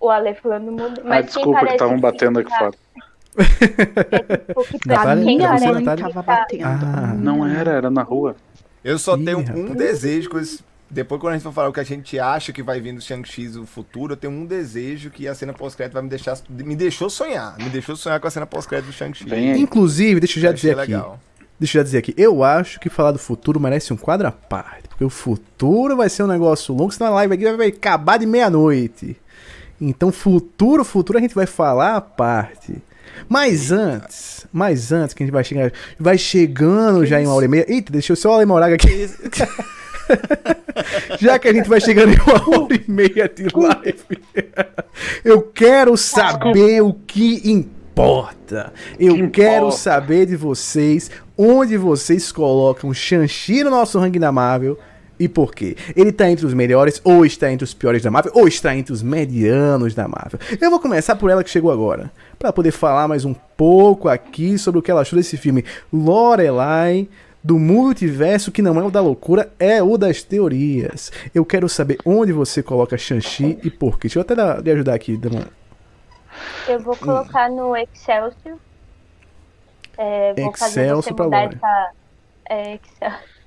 O 0.00 0.10
Ale 0.10 0.34
falando 0.34 0.70
mudo. 0.70 1.00
Mas 1.04 1.18
ah, 1.18 1.22
desculpa, 1.22 1.66
que 1.66 1.72
estavam 1.72 1.98
batendo 1.98 2.38
aqui 2.38 2.50
fora. 2.56 2.74
É, 3.36 4.36
tipo, 4.38 4.64
que 4.64 4.78
pra 4.80 5.16
mim, 5.16 5.42
a 5.42 5.58
mãe 5.58 5.84
tava 5.84 6.22
batendo. 6.22 6.64
Ah, 6.64 7.14
não 7.16 7.46
era, 7.46 7.72
era 7.72 7.90
na 7.90 8.02
rua. 8.02 8.36
Eu 8.82 8.98
só 8.98 9.16
Ih, 9.16 9.24
tenho 9.24 9.40
rapaz. 9.40 9.58
um 9.58 9.74
desejo 9.74 10.30
com 10.30 10.38
esse... 10.38 10.60
Depois, 10.90 11.20
quando 11.20 11.32
a 11.32 11.36
gente 11.36 11.42
for 11.42 11.52
falar 11.52 11.68
o 11.68 11.72
que 11.72 11.80
a 11.80 11.84
gente 11.84 12.18
acha 12.18 12.50
que 12.50 12.62
vai 12.62 12.80
vir 12.80 12.94
do 12.94 13.00
Shang-Chi 13.00 13.48
o 13.58 13.66
futuro, 13.66 14.14
eu 14.14 14.16
tenho 14.16 14.32
um 14.32 14.46
desejo 14.46 15.10
que 15.10 15.28
a 15.28 15.34
cena 15.34 15.52
pós-crédito 15.52 15.92
vai 15.92 16.02
me 16.02 16.08
deixar. 16.08 16.38
Me 16.48 16.74
deixou 16.74 17.10
sonhar. 17.10 17.58
Me 17.58 17.68
deixou 17.68 17.94
sonhar 17.94 18.18
com 18.18 18.26
a 18.26 18.30
cena 18.30 18.46
pós-crédito 18.46 18.86
do 18.86 18.92
Shang-Chi. 18.92 19.26
Inclusive, 19.58 20.20
deixa 20.20 20.38
eu 20.38 20.42
já 20.44 20.52
dizer 20.52 20.78
aqui. 20.78 20.92
Legal. 20.92 21.20
Deixa 21.60 21.76
eu 21.76 21.80
já 21.80 21.84
dizer 21.84 21.98
aqui. 21.98 22.14
Eu 22.16 22.42
acho 22.42 22.80
que 22.80 22.88
falar 22.88 23.12
do 23.12 23.18
futuro 23.18 23.60
merece 23.60 23.92
um 23.92 23.96
quadro 23.96 24.28
à 24.28 24.32
parte. 24.32 24.88
Porque 24.88 25.04
o 25.04 25.10
futuro 25.10 25.94
vai 25.94 26.08
ser 26.08 26.22
um 26.22 26.26
negócio 26.26 26.74
longo, 26.74 26.90
senão 26.90 27.08
a 27.08 27.16
live 27.16 27.34
aqui 27.34 27.52
vai 27.52 27.68
acabar 27.68 28.16
de 28.16 28.24
meia-noite. 28.24 29.20
Então, 29.80 30.10
futuro, 30.10 30.84
futuro 30.84 31.18
a 31.18 31.20
gente 31.20 31.34
vai 31.34 31.46
falar 31.46 31.96
à 31.96 32.00
parte. 32.00 32.76
Mas 33.28 33.72
antes, 33.72 34.46
mas 34.52 34.92
antes 34.92 35.14
que 35.14 35.22
a 35.22 35.26
gente 35.26 35.32
vai 35.32 35.44
chegar, 35.44 35.72
vai 35.98 36.18
chegando 36.18 37.04
já 37.04 37.20
em 37.20 37.26
uma 37.26 37.34
hora 37.34 37.44
e 37.44 37.48
meia. 37.48 37.66
Eita, 37.68 37.92
deixa 37.92 38.12
eu 38.12 38.16
só 38.16 38.42
o 38.42 38.46
Moraga 38.46 38.74
aqui. 38.74 39.08
já 41.18 41.38
que 41.38 41.48
a 41.48 41.52
gente 41.52 41.68
vai 41.68 41.80
chegando 41.80 42.12
em 42.12 42.20
uma 42.20 42.34
hora 42.34 42.74
e 42.74 42.90
meia 42.90 43.28
de 43.28 43.46
live, 43.54 44.22
eu 45.24 45.42
quero 45.42 45.96
saber 45.96 46.82
o 46.82 46.92
que 46.92 47.50
importa. 47.50 48.72
Eu 48.98 49.14
que 49.14 49.28
quero 49.28 49.66
importa. 49.66 49.76
saber 49.76 50.26
de 50.26 50.36
vocês 50.36 51.10
onde 51.36 51.76
vocês 51.76 52.32
colocam 52.32 52.92
Shang-Chi 52.92 53.62
no 53.62 53.70
nosso 53.70 53.98
ranking 53.98 54.20
da 54.20 54.32
Marvel 54.32 54.78
e 55.18 55.28
por 55.28 55.54
quê? 55.54 55.76
Ele 55.96 56.12
tá 56.12 56.30
entre 56.30 56.46
os 56.46 56.54
melhores, 56.54 57.00
ou 57.04 57.24
está 57.24 57.50
entre 57.50 57.64
os 57.64 57.74
piores 57.74 58.02
da 58.02 58.10
Marvel, 58.10 58.32
ou 58.34 58.46
está 58.46 58.74
entre 58.76 58.92
os 58.92 59.02
medianos 59.02 59.94
da 59.94 60.06
Marvel. 60.06 60.38
Eu 60.60 60.70
vou 60.70 60.80
começar 60.80 61.16
por 61.16 61.30
ela 61.30 61.42
que 61.42 61.50
chegou 61.50 61.70
agora, 61.70 62.10
para 62.38 62.52
poder 62.52 62.70
falar 62.70 63.08
mais 63.08 63.24
um 63.24 63.34
pouco 63.56 64.08
aqui 64.08 64.58
sobre 64.58 64.78
o 64.78 64.82
que 64.82 64.90
ela 64.90 65.00
achou 65.00 65.16
desse 65.16 65.36
filme 65.36 65.64
Lorelai 65.92 67.08
do 67.42 67.58
multiverso 67.58 68.50
que 68.50 68.60
não 68.60 68.78
é 68.78 68.82
o 68.82 68.90
da 68.90 69.00
loucura, 69.00 69.52
é 69.58 69.82
o 69.82 69.96
das 69.96 70.22
teorias. 70.22 71.10
Eu 71.34 71.44
quero 71.44 71.68
saber 71.68 71.98
onde 72.04 72.32
você 72.32 72.62
coloca 72.62 72.98
Shang-Chi 72.98 73.58
e 73.62 73.70
por 73.70 73.98
quê. 73.98 74.08
Deixa 74.08 74.18
eu 74.18 74.22
até 74.22 74.34
dar, 74.34 74.60
de 74.60 74.70
ajudar 74.70 74.94
aqui, 74.94 75.16
Damon. 75.16 75.44
Eu 76.68 76.80
vou 76.80 76.96
colocar 76.96 77.48
no 77.48 77.76
Excelsior. 77.76 78.56
É, 79.96 80.34
vou 80.34 80.50
Excelsior 80.50 80.58
fazer 80.58 80.94
você 80.94 81.10
mudar 81.10 81.44
essa... 81.44 81.90
É, 82.50 82.74
Excelsior. 82.74 83.37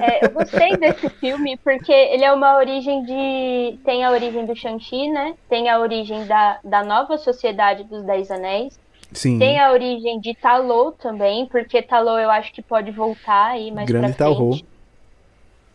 É, 0.00 0.24
eu 0.24 0.30
gostei 0.30 0.76
desse 0.76 1.08
filme 1.08 1.56
porque 1.58 1.92
ele 1.92 2.24
é 2.24 2.32
uma 2.32 2.56
origem 2.56 3.04
de. 3.04 3.78
Tem 3.84 4.04
a 4.04 4.10
origem 4.10 4.46
do 4.46 4.54
Shang-Chi, 4.54 5.10
né? 5.10 5.34
Tem 5.48 5.68
a 5.68 5.78
origem 5.80 6.26
da, 6.26 6.58
da 6.62 6.84
nova 6.84 7.18
sociedade 7.18 7.84
dos 7.84 8.04
Dez 8.04 8.30
Anéis. 8.30 8.78
Sim. 9.12 9.38
Tem 9.38 9.58
a 9.58 9.72
origem 9.72 10.20
de 10.20 10.34
Talô 10.34 10.92
também, 10.92 11.46
porque 11.46 11.82
Talô 11.82 12.18
eu 12.18 12.30
acho 12.30 12.52
que 12.52 12.62
pode 12.62 12.90
voltar 12.90 13.50
aí 13.50 13.70
mais 13.70 13.88
Grande 13.88 14.14
pra 14.14 14.34
frente. 14.34 14.64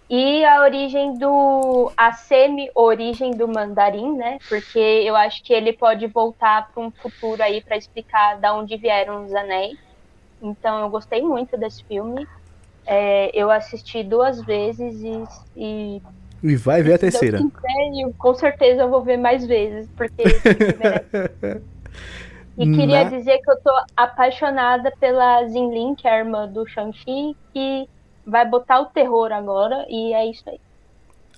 E 0.09 0.45
a 0.45 0.61
origem 0.61 1.17
do. 1.17 1.91
a 1.97 2.13
semi-origem 2.13 3.31
do 3.31 3.47
mandarim, 3.47 4.15
né? 4.15 4.37
Porque 4.47 4.79
eu 4.79 5.15
acho 5.17 5.43
que 5.43 5.53
ele 5.53 5.73
pode 5.73 6.07
voltar 6.07 6.71
para 6.71 6.81
um 6.81 6.89
futuro 6.89 7.43
aí 7.43 7.61
para 7.61 7.75
explicar 7.75 8.37
da 8.39 8.53
onde 8.53 8.77
vieram 8.77 9.25
os 9.25 9.35
anéis. 9.35 9.77
Então 10.41 10.79
eu 10.79 10.89
gostei 10.89 11.21
muito 11.21 11.57
desse 11.57 11.83
filme. 11.83 12.25
É, 12.87 13.29
eu 13.37 13.51
assisti 13.51 14.01
duas 14.01 14.41
vezes 14.41 15.01
e, 15.01 15.23
e. 15.57 16.01
E 16.41 16.55
vai 16.55 16.81
ver 16.81 16.93
a 16.93 16.97
terceira. 16.97 17.37
Quiser, 17.39 18.13
com 18.17 18.33
certeza 18.33 18.83
eu 18.83 18.89
vou 18.89 19.03
ver 19.03 19.17
mais 19.17 19.45
vezes, 19.45 19.89
porque. 19.97 20.23
e 22.57 22.71
queria 22.71 23.03
Na... 23.03 23.09
dizer 23.09 23.39
que 23.39 23.51
eu 23.51 23.59
tô 23.59 23.71
apaixonada 23.95 24.89
pela 25.01 25.45
Zinlin, 25.47 25.95
que 25.95 26.07
é 26.07 26.11
a 26.11 26.19
irmã 26.19 26.47
do 26.47 26.65
Shang-Chi, 26.65 27.35
que 27.53 27.89
vai 28.25 28.47
botar 28.47 28.79
o 28.79 28.85
terror 28.85 29.33
agora, 29.33 29.85
e 29.89 30.13
é 30.13 30.25
isso 30.25 30.49
aí. 30.49 30.59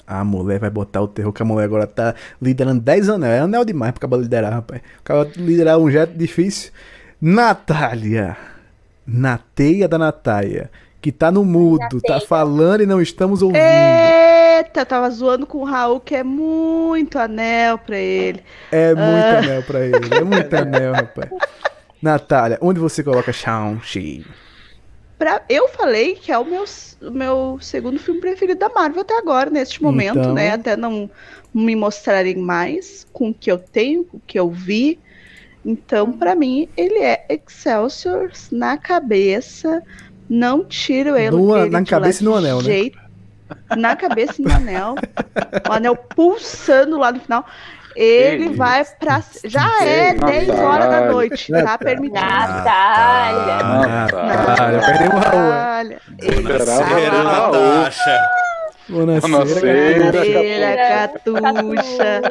A 0.06 0.24
mulher 0.24 0.60
vai 0.60 0.70
botar 0.70 1.02
o 1.02 1.08
terror, 1.08 1.34
que 1.34 1.42
a 1.42 1.46
mulher 1.46 1.66
agora 1.66 1.88
tá 1.88 2.14
liderando 2.40 2.82
10 2.82 3.10
anel. 3.10 3.32
É 3.32 3.40
anel 3.40 3.66
demais 3.66 3.92
pra 3.92 4.00
acabar 4.00 4.18
liderar, 4.18 4.54
rapaz. 4.54 4.82
Acaba 5.00 5.28
liderar 5.36 5.80
um 5.80 5.90
jeito 5.90 6.16
difícil. 6.16 6.72
Natália. 7.20 8.38
Na 9.06 9.40
teia 9.56 9.88
da 9.88 9.98
Natália 9.98 10.70
que 11.02 11.12
tá 11.12 11.32
no 11.32 11.46
mudo, 11.46 12.02
tá 12.02 12.20
falando 12.20 12.82
e 12.84 12.86
não 12.86 13.02
estamos 13.02 13.42
ouvindo. 13.42 13.62
Eita, 13.62 14.86
tava 14.86 15.10
zoando 15.10 15.46
com 15.48 15.60
o 15.60 15.64
Raul, 15.64 16.00
que 16.00 16.16
é 16.16 16.24
muito 16.24 17.18
anel 17.18 17.78
pra 17.78 17.98
ele. 17.98 18.44
É 18.72 18.94
muito 18.94 19.46
anel 19.48 19.64
pra 19.64 19.80
ele. 19.86 20.14
É 20.14 20.22
muito 20.22 20.54
anel, 20.56 20.94
rapaz. 20.94 21.30
Natália, 22.02 22.58
onde 22.62 22.80
você 22.80 23.04
coloca 23.04 23.32
Shang-Chi? 23.32 24.26
Pra, 25.18 25.42
eu 25.50 25.68
falei 25.70 26.16
que 26.16 26.32
é 26.32 26.38
o 26.38 26.46
meu, 26.46 26.64
o 27.02 27.12
meu 27.12 27.58
segundo 27.62 28.00
filme 28.00 28.22
preferido 28.22 28.60
da 28.60 28.70
Marvel 28.70 29.02
até 29.02 29.18
agora, 29.18 29.50
neste 29.50 29.82
momento, 29.84 30.20
Então- 30.20 30.34
né? 30.34 30.52
Até 30.52 30.78
não 30.78 31.10
me 31.54 31.76
mostrarem 31.76 32.38
mais 32.38 33.06
com 33.12 33.30
o 33.30 33.34
que 33.34 33.52
eu 33.52 33.58
tenho, 33.58 34.04
com 34.06 34.18
o 34.18 34.22
que 34.26 34.40
eu 34.40 34.50
vi. 34.50 34.98
Então, 35.66 36.12
pra 36.14 36.36
mim, 36.36 36.70
ele 36.78 37.00
é 37.00 37.26
Excelsior 37.28 38.32
na 38.52 38.78
cabeça. 38.78 39.84
Não 40.30 40.64
tiro 40.64 41.18
ele 41.18 41.36
na 41.70 41.84
cabeça 41.84 42.22
e 42.22 42.26
no 42.26 42.36
anel, 42.36 42.58
né? 42.58 42.64
jeito. 42.64 43.00
Na 43.76 43.96
cabeça 43.96 44.36
e 44.40 44.46
no 44.46 44.54
anel. 44.54 44.96
O 45.68 45.74
anel 45.74 45.96
pulsando 45.96 47.00
lá 47.00 47.12
no 47.12 47.20
final. 47.20 47.46
Ele 47.96 48.50
Que 48.50 48.56
vai 48.56 48.86
pra. 48.86 49.22
Já 49.44 49.84
é 49.84 50.14
Nossa, 50.14 50.32
10 50.32 50.50
horas 50.50 50.90
da 50.90 51.12
noite, 51.12 51.52
tá 51.52 51.78
permitido. 51.78 52.22
Natália. 52.22 53.58
Ah, 53.62 54.26
Natália, 54.26 54.80
perdemos 54.80 55.16
o 55.16 55.20
Raul. 55.20 56.00
o 57.20 57.24
Raul. 57.24 57.54
Natasha. 57.54 58.30
Bandeira, 58.90 60.78
catuxa. 60.78 62.22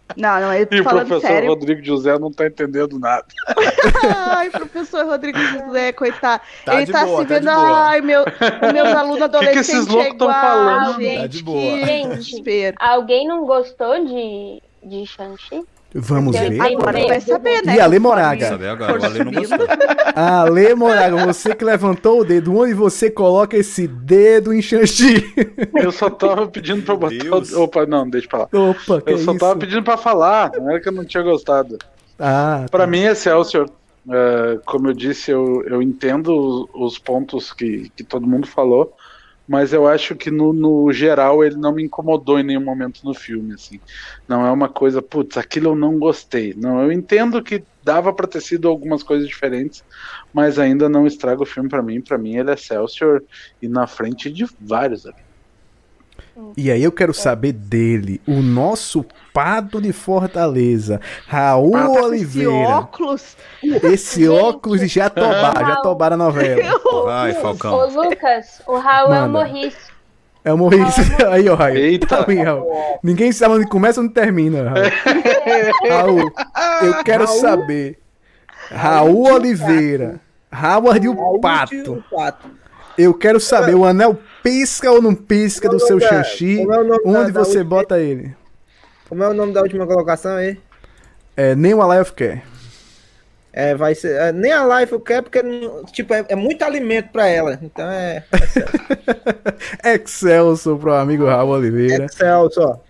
Não, 0.16 0.40
não, 0.40 0.52
ele 0.52 0.66
E 0.70 0.80
o 0.80 0.84
falando 0.84 1.06
professor 1.08 1.28
sério. 1.28 1.48
Rodrigo 1.50 1.84
José 1.84 2.18
não 2.18 2.32
tá 2.32 2.46
entendendo 2.46 2.98
nada. 2.98 3.26
Ai, 4.30 4.50
professor 4.50 5.04
Rodrigo 5.04 5.38
José, 5.38 5.92
coitado. 5.92 6.42
Tá 6.64 6.80
ele 6.80 6.90
tá 6.90 7.04
boa, 7.04 7.22
se 7.22 7.28
tá 7.28 7.34
vendo. 7.34 7.44
boa. 7.44 7.86
Ai, 7.86 8.00
meu, 8.00 8.24
meus 8.72 8.88
alunos 8.96 9.22
adolescentes 9.22 9.68
esses 9.68 9.86
loucos 9.86 10.14
é 10.14 10.16
tão 10.16 10.28
igual, 10.28 10.40
falando? 10.40 11.00
gente. 11.02 11.20
Tá 11.20 11.26
de 11.26 11.42
boa. 11.42 11.60
Que 11.60 11.84
Gente. 11.86 12.74
Alguém 12.78 13.28
não 13.28 13.44
gostou 13.44 14.04
de, 14.04 14.62
de 14.82 15.06
Shang-Chi? 15.06 15.62
Vamos 15.94 16.36
Porque 16.36 16.50
ver. 16.50 16.60
Agora 16.60 17.06
vai 17.06 17.20
saber, 17.20 17.64
né? 17.64 17.76
E 17.76 17.80
Ale 17.80 17.98
Moraga? 17.98 18.48
Saber 18.48 18.68
agora, 18.68 18.92
for 18.92 19.00
o 19.00 19.04
Ale 19.04 19.24
não 19.24 19.32
subindo. 19.32 19.48
gostou. 19.58 19.66
Ale 20.14 20.74
Moraga, 20.74 21.24
você 21.26 21.54
que 21.54 21.64
levantou 21.64 22.20
o 22.20 22.24
dedo, 22.24 22.54
onde 22.54 22.74
você 22.74 23.10
coloca 23.10 23.56
esse 23.56 23.86
dedo 23.86 24.52
em 24.52 24.60
Shang-Chi? 24.60 25.32
Eu 25.74 25.90
só 25.92 26.10
tava 26.10 26.46
pedindo 26.48 26.82
pra 26.82 26.96
botar. 26.96 27.14
Deus. 27.16 27.52
O... 27.52 27.62
Opa, 27.62 27.86
não, 27.86 28.08
deixa 28.08 28.28
pra 28.28 28.38
lá. 28.40 28.48
Opa, 28.52 29.00
que 29.00 29.12
Eu 29.12 29.18
só 29.18 29.30
isso? 29.32 29.38
tava 29.38 29.56
pedindo 29.56 29.82
pra 29.82 29.96
falar, 29.96 30.50
não 30.58 30.70
era 30.70 30.80
que 30.80 30.88
eu 30.88 30.92
não 30.92 31.04
tinha 31.04 31.22
gostado. 31.22 31.78
Ah, 32.18 32.66
Pra 32.70 32.86
mim, 32.86 33.04
Excelsior, 33.04 33.68
é, 34.10 34.58
como 34.66 34.88
eu 34.88 34.92
disse, 34.92 35.30
eu, 35.30 35.62
eu 35.66 35.80
entendo 35.80 36.68
os, 36.74 36.92
os 36.92 36.98
pontos 36.98 37.52
que, 37.52 37.90
que 37.96 38.04
todo 38.04 38.26
mundo 38.26 38.46
falou, 38.46 38.92
mas 39.46 39.72
eu 39.72 39.86
acho 39.86 40.16
que 40.16 40.30
no, 40.30 40.52
no 40.52 40.92
geral 40.92 41.44
ele 41.44 41.56
não 41.56 41.74
me 41.74 41.84
incomodou 41.84 42.38
em 42.38 42.42
nenhum 42.44 42.64
momento 42.64 43.00
no 43.04 43.14
filme, 43.14 43.54
assim. 43.54 43.80
Não 44.28 44.44
é 44.46 44.50
uma 44.52 44.68
coisa, 44.72 45.02
putz, 45.02 45.36
aquilo 45.36 45.70
eu 45.70 45.76
não 45.76 45.98
gostei. 45.98 46.54
Não, 46.56 46.82
eu 46.82 46.92
entendo 46.92 47.42
que 47.42 47.64
dava 47.82 48.12
pra 48.14 48.26
ter 48.26 48.40
sido 48.40 48.68
algumas 48.68 49.02
coisas 49.02 49.28
diferentes, 49.28 49.82
mas 50.32 50.58
ainda 50.58 50.88
não 50.88 51.06
estraga 51.06 51.42
o 51.42 51.46
filme 51.46 51.68
pra 51.68 51.82
mim. 51.82 52.02
Pra 52.02 52.18
mim 52.18 52.36
ele 52.36 52.50
é 52.50 52.54
Excelsior 52.54 53.22
e 53.62 53.68
na 53.68 53.86
frente 53.86 54.32
de 54.32 54.44
vários 54.60 55.06
ali. 55.06 55.25
E 56.56 56.70
aí 56.70 56.82
eu 56.82 56.92
quero 56.92 57.14
saber 57.14 57.52
dele, 57.52 58.20
o 58.26 58.42
nosso 58.42 59.04
pato 59.32 59.80
de 59.80 59.92
Fortaleza, 59.92 61.00
Raul 61.26 61.74
Ah, 61.76 61.86
Esse 61.90 61.98
Oliveira. 62.04 62.50
óculos. 62.50 63.36
Esse 63.62 64.20
Gente. 64.20 64.28
óculos 64.28 64.80
de 64.80 64.86
Jatobá, 64.86 65.54
Jatobá 65.66 66.10
na 66.10 66.16
novela. 66.16 66.62
Vai, 67.04 67.32
Falcão. 67.34 67.74
Ô, 67.74 67.86
Lucas, 67.86 68.60
o 68.66 68.76
Raul 68.78 69.14
é 69.14 69.18
o 69.18 69.28
Manda. 69.28 69.28
Morris. 69.46 69.74
É 70.44 70.52
o 70.52 70.58
Maurício. 70.58 71.02
Aí, 71.30 71.48
ó, 71.48 71.54
Raul. 71.56 71.74
Eita. 71.76 72.06
Tá 72.06 72.22
bem, 72.22 72.42
Raul. 72.42 72.70
Ninguém 73.02 73.32
sabe 73.32 73.54
onde 73.56 73.66
começa 73.68 73.98
ou 74.00 74.04
onde 74.04 74.14
termina, 74.14 74.70
Raul. 74.70 74.90
Raul, 75.90 76.32
eu 76.82 77.02
quero 77.04 77.24
Raul. 77.24 77.40
saber. 77.40 77.98
Raul 78.70 79.32
Oliveira. 79.32 80.20
Howard 80.52 81.06
Pato. 81.42 81.92
o 81.94 82.16
Pato. 82.16 82.48
Eu 82.96 83.12
quero 83.12 83.38
saber, 83.40 83.74
o 83.74 83.84
anel 83.84 84.18
pisca 84.50 84.90
ou 84.90 85.02
não 85.02 85.14
pisca 85.14 85.68
do 85.68 85.76
é 85.76 85.78
seu 85.80 85.98
da- 85.98 86.06
como 86.64 86.72
é 86.72 86.86
da- 86.88 87.20
Onde 87.20 87.32
da 87.32 87.44
você 87.44 87.58
última- 87.58 87.64
bota 87.76 87.98
ele? 87.98 88.34
Como 89.08 89.22
é 89.22 89.28
o 89.28 89.34
nome 89.34 89.52
da 89.52 89.60
última 89.62 89.86
colocação 89.86 90.36
aí? 90.36 90.58
É, 91.36 91.54
nem 91.54 91.74
o 91.74 91.82
Alive 91.82 92.12
quer. 92.12 92.42
É, 93.52 93.74
vai 93.74 93.94
ser. 93.94 94.20
é, 94.20 94.32
nem 94.32 94.52
a 94.52 94.64
live 94.64 94.98
quer, 95.00 95.22
porque 95.22 95.42
tipo, 95.92 96.12
é, 96.12 96.24
é 96.28 96.36
muito 96.36 96.62
alimento 96.62 97.08
pra 97.10 97.26
ela. 97.26 97.58
Então 97.62 97.90
é. 97.90 98.22
Excelso 99.82 100.76
pro 100.76 100.92
amigo 100.94 101.24
Raul 101.24 101.50
Oliveira. 101.52 102.04
Excel 102.04 102.50
só. 102.50 102.80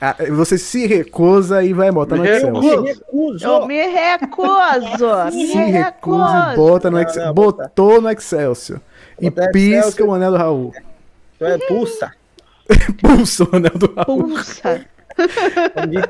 Ah, 0.00 0.14
você 0.30 0.56
se 0.58 0.86
recusa 0.86 1.62
e 1.64 1.72
vai 1.72 1.90
botar 1.90 2.16
no 2.16 2.24
Excel. 2.24 2.52
recuso. 2.54 2.82
Me 2.82 2.88
recuso. 2.92 3.46
Eu 3.46 3.66
me 3.66 3.86
recuso. 3.88 5.30
Se 5.32 5.54
recusa 5.56 6.52
e 6.52 6.56
bota 6.56 6.90
no 6.90 7.00
Excel. 7.00 7.34
Botou 7.34 8.00
no 8.00 8.10
Excelsior. 8.10 8.80
E 9.20 9.30
Botar 9.30 9.50
pisca 9.50 10.04
o 10.04 10.12
anel 10.14 10.30
do 10.32 10.36
Raul. 10.36 10.72
Então 11.36 11.48
é 11.48 11.58
pulsa. 11.58 12.12
Pulsa 13.00 13.44
o 13.44 13.56
anel 13.56 13.72
do 13.78 13.92
Raul. 13.94 14.28
Pulsa. 14.28 14.84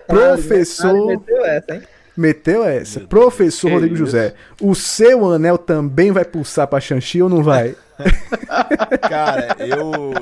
Professor- 0.06 1.06
Meteu 1.06 1.44
essa, 1.44 1.74
hein? 1.74 1.82
Meteu 2.16 2.64
essa. 2.64 3.00
Professor 3.00 3.68
Que 3.68 3.74
Rodrigo. 3.74 3.96
José, 3.96 4.34
o 4.60 4.74
seu 4.74 5.24
anel 5.30 5.56
também 5.56 6.10
vai 6.10 6.24
pulsar 6.24 6.66
pra 6.66 6.80
Xanxi 6.80 7.22
ou 7.22 7.28
não 7.28 7.42
vai? 7.42 7.76
Cara, 9.08 9.56
eu. 9.60 10.12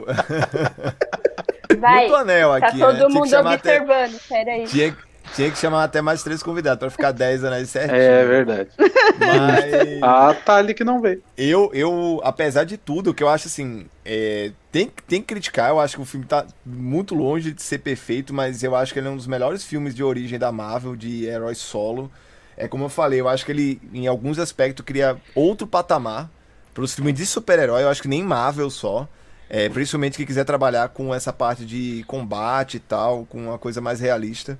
Vai, 1.78 2.00
Muito 2.00 2.14
anel 2.16 2.60
tá 2.60 2.66
aqui. 2.68 2.78
né? 2.78 2.86
todo 2.86 3.06
que 3.08 3.12
mundo 3.14 3.28
chamar 3.28 3.54
até- 3.54 3.80
observando. 3.80 4.20
Peraí. 4.28 4.64
Tinha, 4.66 4.96
tinha 5.34 5.50
que 5.50 5.58
chamar 5.58 5.84
até 5.84 6.00
mais 6.00 6.22
três 6.22 6.42
convidados 6.42 6.78
pra 6.78 6.90
ficar 6.90 7.12
10 7.12 7.44
anéis 7.44 7.70
certinho. 7.70 8.00
É 8.00 8.24
verdade. 8.24 8.70
Mas 9.18 9.98
Ah, 10.02 10.34
tá 10.34 10.56
ali 10.56 10.74
que 10.74 10.84
não 10.84 11.00
veio. 11.00 11.22
eu, 11.36 11.70
eu, 11.74 12.20
apesar 12.24 12.64
de 12.64 12.76
tudo, 12.76 13.10
o 13.10 13.14
que 13.14 13.22
eu 13.22 13.28
acho 13.28 13.48
assim, 13.48 13.86
é, 14.04 14.52
tem, 14.70 14.90
tem 15.06 15.20
que 15.20 15.26
criticar, 15.26 15.70
eu 15.70 15.80
acho 15.80 15.96
que 15.96 16.02
o 16.02 16.06
filme 16.06 16.26
tá 16.26 16.46
muito 16.64 17.14
longe 17.14 17.52
de 17.52 17.62
ser 17.62 17.78
perfeito, 17.78 18.32
mas 18.34 18.62
eu 18.62 18.74
acho 18.74 18.92
que 18.92 18.98
ele 18.98 19.08
é 19.08 19.10
um 19.10 19.16
dos 19.16 19.26
melhores 19.26 19.64
filmes 19.64 19.94
de 19.94 20.02
origem 20.04 20.38
da 20.38 20.50
Marvel, 20.52 20.96
de 20.96 21.24
herói 21.24 21.54
solo. 21.54 22.10
É 22.56 22.66
como 22.66 22.84
eu 22.84 22.88
falei, 22.88 23.20
eu 23.20 23.28
acho 23.28 23.44
que 23.44 23.52
ele, 23.52 23.80
em 23.92 24.06
alguns 24.06 24.38
aspectos, 24.38 24.84
cria 24.84 25.16
outro 25.34 25.66
patamar 25.66 26.30
para 26.72 26.82
os 26.84 26.94
filmes 26.94 27.14
de 27.14 27.26
super-herói, 27.26 27.82
eu 27.82 27.88
acho 27.88 28.02
que 28.02 28.08
nem 28.08 28.22
Marvel 28.22 28.70
só. 28.70 29.08
É, 29.48 29.68
principalmente 29.68 30.16
quem 30.16 30.26
quiser 30.26 30.44
trabalhar 30.44 30.88
com 30.88 31.14
essa 31.14 31.32
parte 31.32 31.64
de 31.64 32.02
combate 32.08 32.78
e 32.78 32.80
tal, 32.80 33.24
com 33.26 33.46
uma 33.46 33.58
coisa 33.58 33.80
mais 33.80 34.00
realista. 34.00 34.58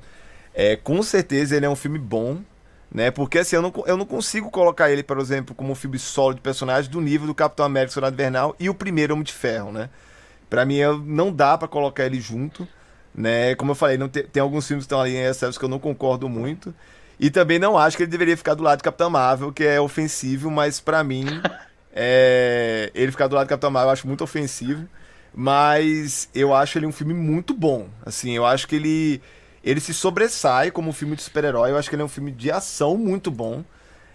É, 0.57 0.74
com 0.77 1.03
certeza 1.03 1.55
ele 1.55 1.66
é 1.66 1.70
um 1.70 1.77
filme 1.77 1.99
bom, 1.99 2.39
né? 2.93 3.11
Porque 3.11 3.39
assim, 3.41 3.57
eu 3.57 3.62
não, 3.62 3.73
eu 3.87 3.97
não 3.99 4.07
consigo 4.07 4.51
colocar 4.51 4.91
ele, 4.91 5.03
por 5.03 5.19
exemplo, 5.19 5.55
como 5.55 5.73
um 5.73 5.74
filme 5.74 5.99
solo 5.99 6.35
de 6.35 6.41
personagem 6.41 6.91
do 6.91 7.01
nível 7.01 7.27
do 7.27 7.35
Capitão 7.35 7.66
América 7.66 7.93
Soldado 7.93 8.15
Invernal 8.15 8.57
e 8.59 8.70
o 8.70 8.74
primeiro 8.74 9.12
Homem 9.15 9.24
de 9.24 9.35
Ferro, 9.35 9.70
né? 9.73 9.91
Pra 10.51 10.65
mim, 10.65 10.77
eu- 10.77 10.99
não 10.99 11.33
dá 11.33 11.59
pra 11.59 11.69
colocar 11.69 12.07
ele 12.07 12.20
junto, 12.20 12.69
né? 13.15 13.55
Como 13.57 13.73
eu 13.73 13.77
falei, 13.77 13.99
não 13.99 14.09
te- 14.09 14.23
tem 14.24 14.43
alguns 14.43 14.66
filmes 14.66 14.85
que 14.85 14.87
estão 14.87 15.01
ali 15.01 15.16
em 15.16 15.24
excesso 15.27 15.59
que 15.59 15.65
eu 15.65 15.70
não 15.70 15.78
concordo 15.81 16.28
muito. 16.28 16.74
E 17.20 17.31
também 17.31 17.59
não 17.59 17.78
acho 17.78 17.97
que 17.97 18.05
ele 18.05 18.11
deveria 18.11 18.37
ficar 18.37 18.55
do 18.55 18.62
lado 18.62 18.78
de 18.78 18.85
Capitão 18.85 19.11
Marvel, 19.11 19.53
que 19.53 19.65
é 19.65 19.81
ofensivo, 19.81 20.51
mas 20.51 20.81
pra 20.81 21.05
mim, 21.05 21.27
é, 21.95 22.91
ele 22.95 23.11
ficar 23.12 23.27
do 23.28 23.35
lado 23.37 23.47
de 23.47 23.51
Capitão 23.51 23.70
Marvel 23.70 23.89
eu 23.91 23.93
acho 23.93 24.07
muito 24.07 24.24
ofensivo. 24.24 24.87
Mas 25.35 26.28
eu 26.35 26.55
acho 26.55 26.78
ele 26.78 26.87
um 26.87 26.93
filme 26.93 27.12
muito 27.15 27.53
bom. 27.53 27.89
Assim, 28.05 28.33
eu 28.33 28.47
acho 28.47 28.66
que 28.66 28.77
ele 28.77 29.20
ele 29.66 29.80
se 29.80 29.93
sobressai 29.93 30.70
como 30.70 30.90
um 30.90 30.93
filme 30.93 31.16
de 31.16 31.22
super-herói. 31.22 31.72
Eu 31.72 31.76
acho 31.76 31.90
que 31.90 31.97
ele 31.97 32.02
é 32.02 32.05
um 32.05 32.09
filme 32.09 32.30
de 32.30 32.51
ação 32.52 32.97
muito 32.97 33.30
bom. 33.32 33.64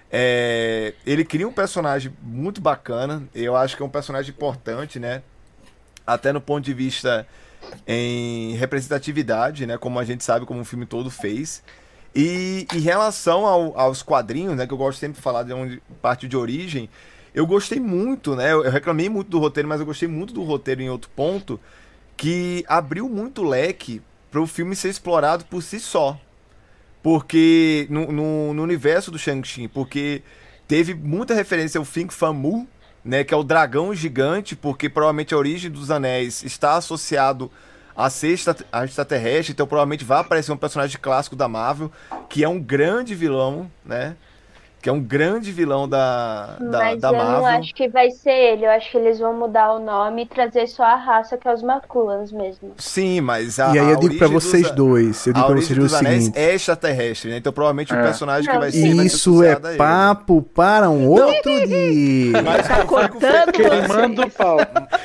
É, 0.10 0.94
ele 1.06 1.26
cria 1.26 1.48
um 1.48 1.52
personagem 1.52 2.14
muito 2.22 2.62
bacana. 2.62 3.24
Eu 3.36 3.56
acho 3.56 3.76
que 3.76 3.84
é 3.84 3.86
um 3.86 3.90
personagem 3.90 4.32
importante, 4.32 4.98
né? 4.98 5.22
Até 6.08 6.32
no 6.32 6.40
ponto 6.40 6.64
de 6.64 6.74
vista 6.74 7.28
em 7.86 8.56
representatividade, 8.56 9.66
né? 9.66 9.78
Como 9.78 10.00
a 10.00 10.06
gente 10.06 10.24
sabe 10.24 10.46
como 10.46 10.62
o 10.62 10.66
filme 10.66 10.86
todo 10.86 11.12
fez. 11.12 11.62
E 12.16 12.66
em 12.74 12.80
relação 12.80 13.46
ao- 13.46 13.78
aos 13.78 14.02
quadrinhos, 14.02 14.56
né? 14.56 14.66
Que 14.66 14.74
eu 14.74 14.78
gosto 14.78 15.00
sempre 15.00 15.18
de 15.18 15.22
falar 15.22 15.44
de 15.44 15.54
onde 15.54 15.82
parte 16.02 16.28
de 16.28 16.36
origem. 16.38 16.90
Eu 17.36 17.46
gostei 17.46 17.80
muito, 17.80 18.36
né? 18.36 18.52
Eu 18.52 18.64
eu 18.66 18.72
reclamei 18.72 19.10
muito 19.10 19.30
do 19.30 19.40
roteiro, 19.40 19.68
mas 19.68 19.80
eu 19.80 19.86
gostei 19.86 20.08
muito 20.08 20.34
do 20.34 20.44
roteiro 20.44 20.82
em 20.82 20.90
outro 20.90 21.10
ponto. 21.16 21.60
Que 22.18 22.64
abriu 22.68 23.08
muito 23.10 23.44
leque 23.44 24.02
para 24.32 24.42
o 24.42 24.48
filme 24.48 24.76
ser 24.76 24.90
explorado 24.90 25.46
por 25.46 25.62
si 25.62 25.80
só. 25.80 26.20
Porque 27.04 27.86
no, 27.90 28.12
no, 28.12 28.54
no 28.54 28.64
universo 28.64 29.12
do 29.12 29.20
Shang-Chi, 29.20 29.68
porque 29.68 30.24
teve 30.68 30.94
muita 30.94 31.34
referência 31.34 31.78
ao 31.78 31.86
Think 31.86 32.14
Famu, 32.14 32.68
né, 33.04 33.24
que 33.24 33.34
é 33.34 33.38
o 33.38 33.44
dragão 33.44 33.94
gigante, 33.94 34.56
porque 34.56 34.88
provavelmente 34.88 35.34
a 35.34 35.38
origem 35.38 35.70
dos 35.70 35.92
anéis 35.92 36.44
está 36.44 36.76
associado 36.76 37.52
a 37.96 38.10
ser 38.10 38.30
extraterrestre, 38.84 39.52
então 39.52 39.68
provavelmente 39.68 40.06
vai 40.06 40.22
aparecer 40.22 40.52
um 40.52 40.58
personagem 40.58 40.98
clássico 41.02 41.36
da 41.36 41.48
Marvel, 41.48 41.92
que 42.30 42.44
é 42.44 42.48
um 42.48 42.60
grande 42.60 43.14
vilão, 43.14 43.70
né? 43.84 44.16
Que 44.82 44.90
é 44.90 44.92
um 44.92 45.00
grande 45.00 45.52
vilão 45.52 45.88
da, 45.88 46.58
da, 46.60 46.78
Mas 46.80 47.02
da 47.02 47.10
eu 47.10 47.12
não 47.14 47.20
Marvel. 47.42 47.46
acho 47.60 47.74
que 47.76 47.88
vai 47.88 48.10
ser 48.12 48.32
ele. 48.32 48.66
Eu 48.66 48.72
acho 48.72 48.90
que 48.92 48.98
eles 48.98 49.20
vão 49.20 49.34
mudar 49.34 49.74
o 49.74 49.80
nome 49.80 50.24
e 50.24 50.26
trazer 50.26 50.68
só 50.68 50.84
a 50.84 50.96
raça, 50.96 51.38
que 51.38 51.48
é 51.48 51.54
os 51.54 51.62
Maculans 51.62 52.32
mesmo. 52.32 52.72
Sim, 52.78 53.22
mas 53.22 53.60
a 53.60 53.74
E 53.76 53.80
aí 53.80 53.90
eu 53.92 54.00
digo 54.00 54.18
pra 54.18 54.28
vocês 54.28 54.64
dos- 54.64 54.72
dois, 54.76 55.28
eu 55.28 55.34
digo 55.34 55.46
pra 55.46 55.56
vocês 55.56 55.78
o 55.78 55.82
dos 55.82 55.94
anéis 55.94 56.24
seguinte. 56.26 56.40
é 56.40 56.56
extraterrestre, 56.56 57.30
né? 57.32 57.38
Então 57.38 57.54
provavelmente 57.54 57.94
o 57.94 57.96
É. 57.98 58.02
personagem 58.04 58.48
que 58.48 58.54
Não, 58.54 58.60
vai 58.62 58.72
ser 58.72 58.82
vai 58.96 59.08
ser 59.10 59.16
Isso 59.16 59.44
é 59.44 59.52
associado 59.52 59.68
a 59.68 59.70
ele. 59.72 59.78
papo 59.78 60.42
para 60.42 60.90
um 60.90 61.08
outro 61.08 61.32
dia. 61.68 62.42
Mas 62.42 62.68
Tá 62.68 62.86
cortando 62.86 63.52
Queimando 63.54 64.22
o 64.24 64.30
pau. 64.30 64.58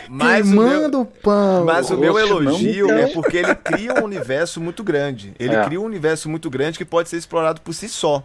Mas 0.08 0.46
o 0.46 0.50
meu, 0.54 0.68
Queimando 0.68 1.00
o 1.00 1.04
pão. 1.06 1.64
mas 1.64 1.90
o 1.90 1.96
meu 1.98 2.14
Oxe, 2.14 2.22
elogio 2.22 2.90
é 2.90 3.06
porque 3.08 3.36
ele 3.38 3.54
cria 3.56 3.94
um 4.00 4.04
universo 4.04 4.60
muito 4.60 4.82
grande. 4.82 5.34
Ele 5.38 5.54
É. 5.54 5.64
cria 5.64 5.80
um 5.80 5.84
universo 5.84 6.28
muito 6.28 6.48
grande 6.48 6.78
que 6.78 6.84
pode 6.84 7.08
ser 7.08 7.16
explorado 7.16 7.60
por 7.60 7.74
si 7.74 7.88
só. 7.88 8.22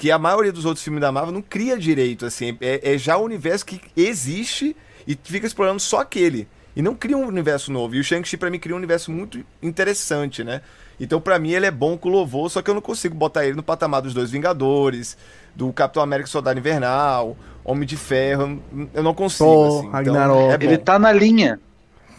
Que 0.00 0.10
a 0.10 0.18
maioria 0.18 0.50
dos 0.50 0.64
outros 0.64 0.82
filmes 0.82 1.02
da 1.02 1.12
Marvel 1.12 1.30
não 1.30 1.42
cria 1.42 1.76
direito, 1.76 2.24
assim. 2.24 2.56
É, 2.58 2.94
é 2.94 2.96
já 2.96 3.18
o 3.18 3.22
universo 3.22 3.66
que 3.66 3.78
existe 3.94 4.74
e 5.06 5.14
fica 5.22 5.46
explorando 5.46 5.78
só 5.78 6.00
aquele. 6.00 6.48
E 6.74 6.80
não 6.80 6.94
cria 6.94 7.18
um 7.18 7.26
universo 7.26 7.70
novo. 7.70 7.94
E 7.94 8.00
o 8.00 8.02
Shang-Chi, 8.02 8.38
pra 8.38 8.48
mim, 8.48 8.58
cria 8.58 8.74
um 8.74 8.78
universo 8.78 9.12
muito 9.12 9.44
interessante, 9.62 10.42
né? 10.42 10.62
Então, 10.98 11.20
pra 11.20 11.38
mim, 11.38 11.50
ele 11.50 11.66
é 11.66 11.70
bom 11.70 11.98
com 11.98 12.08
louvor, 12.08 12.50
só 12.50 12.62
que 12.62 12.70
eu 12.70 12.74
não 12.74 12.80
consigo 12.80 13.14
botar 13.14 13.44
ele 13.44 13.54
no 13.54 13.62
patamar 13.62 14.00
dos 14.00 14.14
dois 14.14 14.30
Vingadores, 14.30 15.18
do 15.54 15.70
Capitão 15.70 16.02
América 16.02 16.30
e 16.30 16.32
Soldado 16.32 16.58
Invernal, 16.58 17.36
Homem 17.62 17.86
de 17.86 17.98
Ferro. 17.98 18.58
Eu 18.94 19.02
não 19.02 19.12
consigo, 19.12 19.44
Thor, 19.44 19.66
assim. 19.66 19.78
Então, 19.80 19.90
Ragnarok. 19.92 20.52
é 20.54 20.56
bom. 20.56 20.64
Ele 20.64 20.78
tá 20.78 20.98
na 20.98 21.12
linha. 21.12 21.60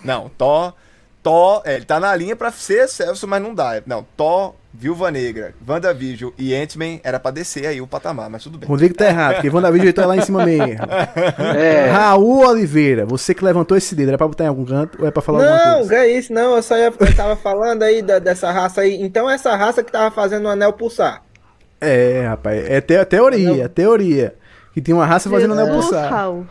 Não, 0.04 0.30
Thor. 0.30 0.76
Thor, 1.24 1.64
é, 1.66 1.76
ele 1.76 1.86
tá 1.86 2.00
na 2.00 2.16
linha 2.16 2.36
pra 2.36 2.52
ser 2.52 2.88
Celso, 2.88 3.28
mas 3.28 3.42
não 3.42 3.56
dá. 3.56 3.82
Não, 3.88 4.06
Thor, 4.16 4.54
Viúva 4.74 5.12
Negra, 5.12 5.54
WandaVision 5.68 6.32
e 6.38 6.56
Ant-Man 6.56 7.00
era 7.04 7.20
pra 7.20 7.30
descer 7.30 7.68
aí 7.68 7.82
o 7.82 7.88
patamar, 7.88 8.30
mas 8.30 8.42
tudo 8.44 8.58
bem. 8.58 8.68
Rodrigo 8.70 8.96
tá 8.96 9.06
errado, 9.06 9.34
porque 9.36 9.50
WandaVision 9.50 9.92
tá 9.92 10.06
lá 10.06 10.16
em 10.16 10.22
cima 10.22 10.46
mesmo. 10.46 10.78
É. 11.58 11.90
Raul 11.90 12.48
Oliveira, 12.48 13.06
você 13.06 13.34
que 13.34 13.44
levantou 13.44 13.76
esse 13.78 13.94
dedo, 13.94 14.10
era 14.10 14.18
pra 14.18 14.28
botar 14.28 14.46
em 14.46 14.48
algum 14.48 14.64
canto 14.66 15.02
ou 15.02 15.08
é 15.08 15.12
pra 15.12 15.22
falar 15.22 15.40
alguma 15.44 15.66
Não, 15.66 15.78
coisa? 15.80 15.96
é 15.96 16.08
isso, 16.18 16.32
não. 16.34 16.56
Eu 16.56 16.64
só 16.64 16.78
ia, 16.78 16.86
eu 16.98 17.16
tava 17.16 17.36
falando 17.36 17.84
aí 17.84 18.02
da- 18.02 18.20
dessa 18.20 18.50
raça 18.52 18.82
aí. 18.82 19.02
Então, 19.02 19.30
essa 19.30 19.56
raça 19.56 19.84
que 19.84 19.92
tava 19.92 20.10
fazendo 20.14 20.46
o 20.46 20.50
anel 20.50 20.72
pulsar. 20.74 21.22
É, 21.80 22.26
rapaz, 22.28 22.64
é 22.70 22.80
te- 22.80 23.04
teoria, 23.06 23.68
teoria. 23.68 24.36
Que 24.74 24.82
tem 24.82 24.94
uma 24.96 25.06
raça 25.06 25.30
fazendo 25.30 25.54
anel 25.54 25.66
Jesus, 25.68 25.86
pulsar. 25.86 26.10
Raul. 26.12 26.46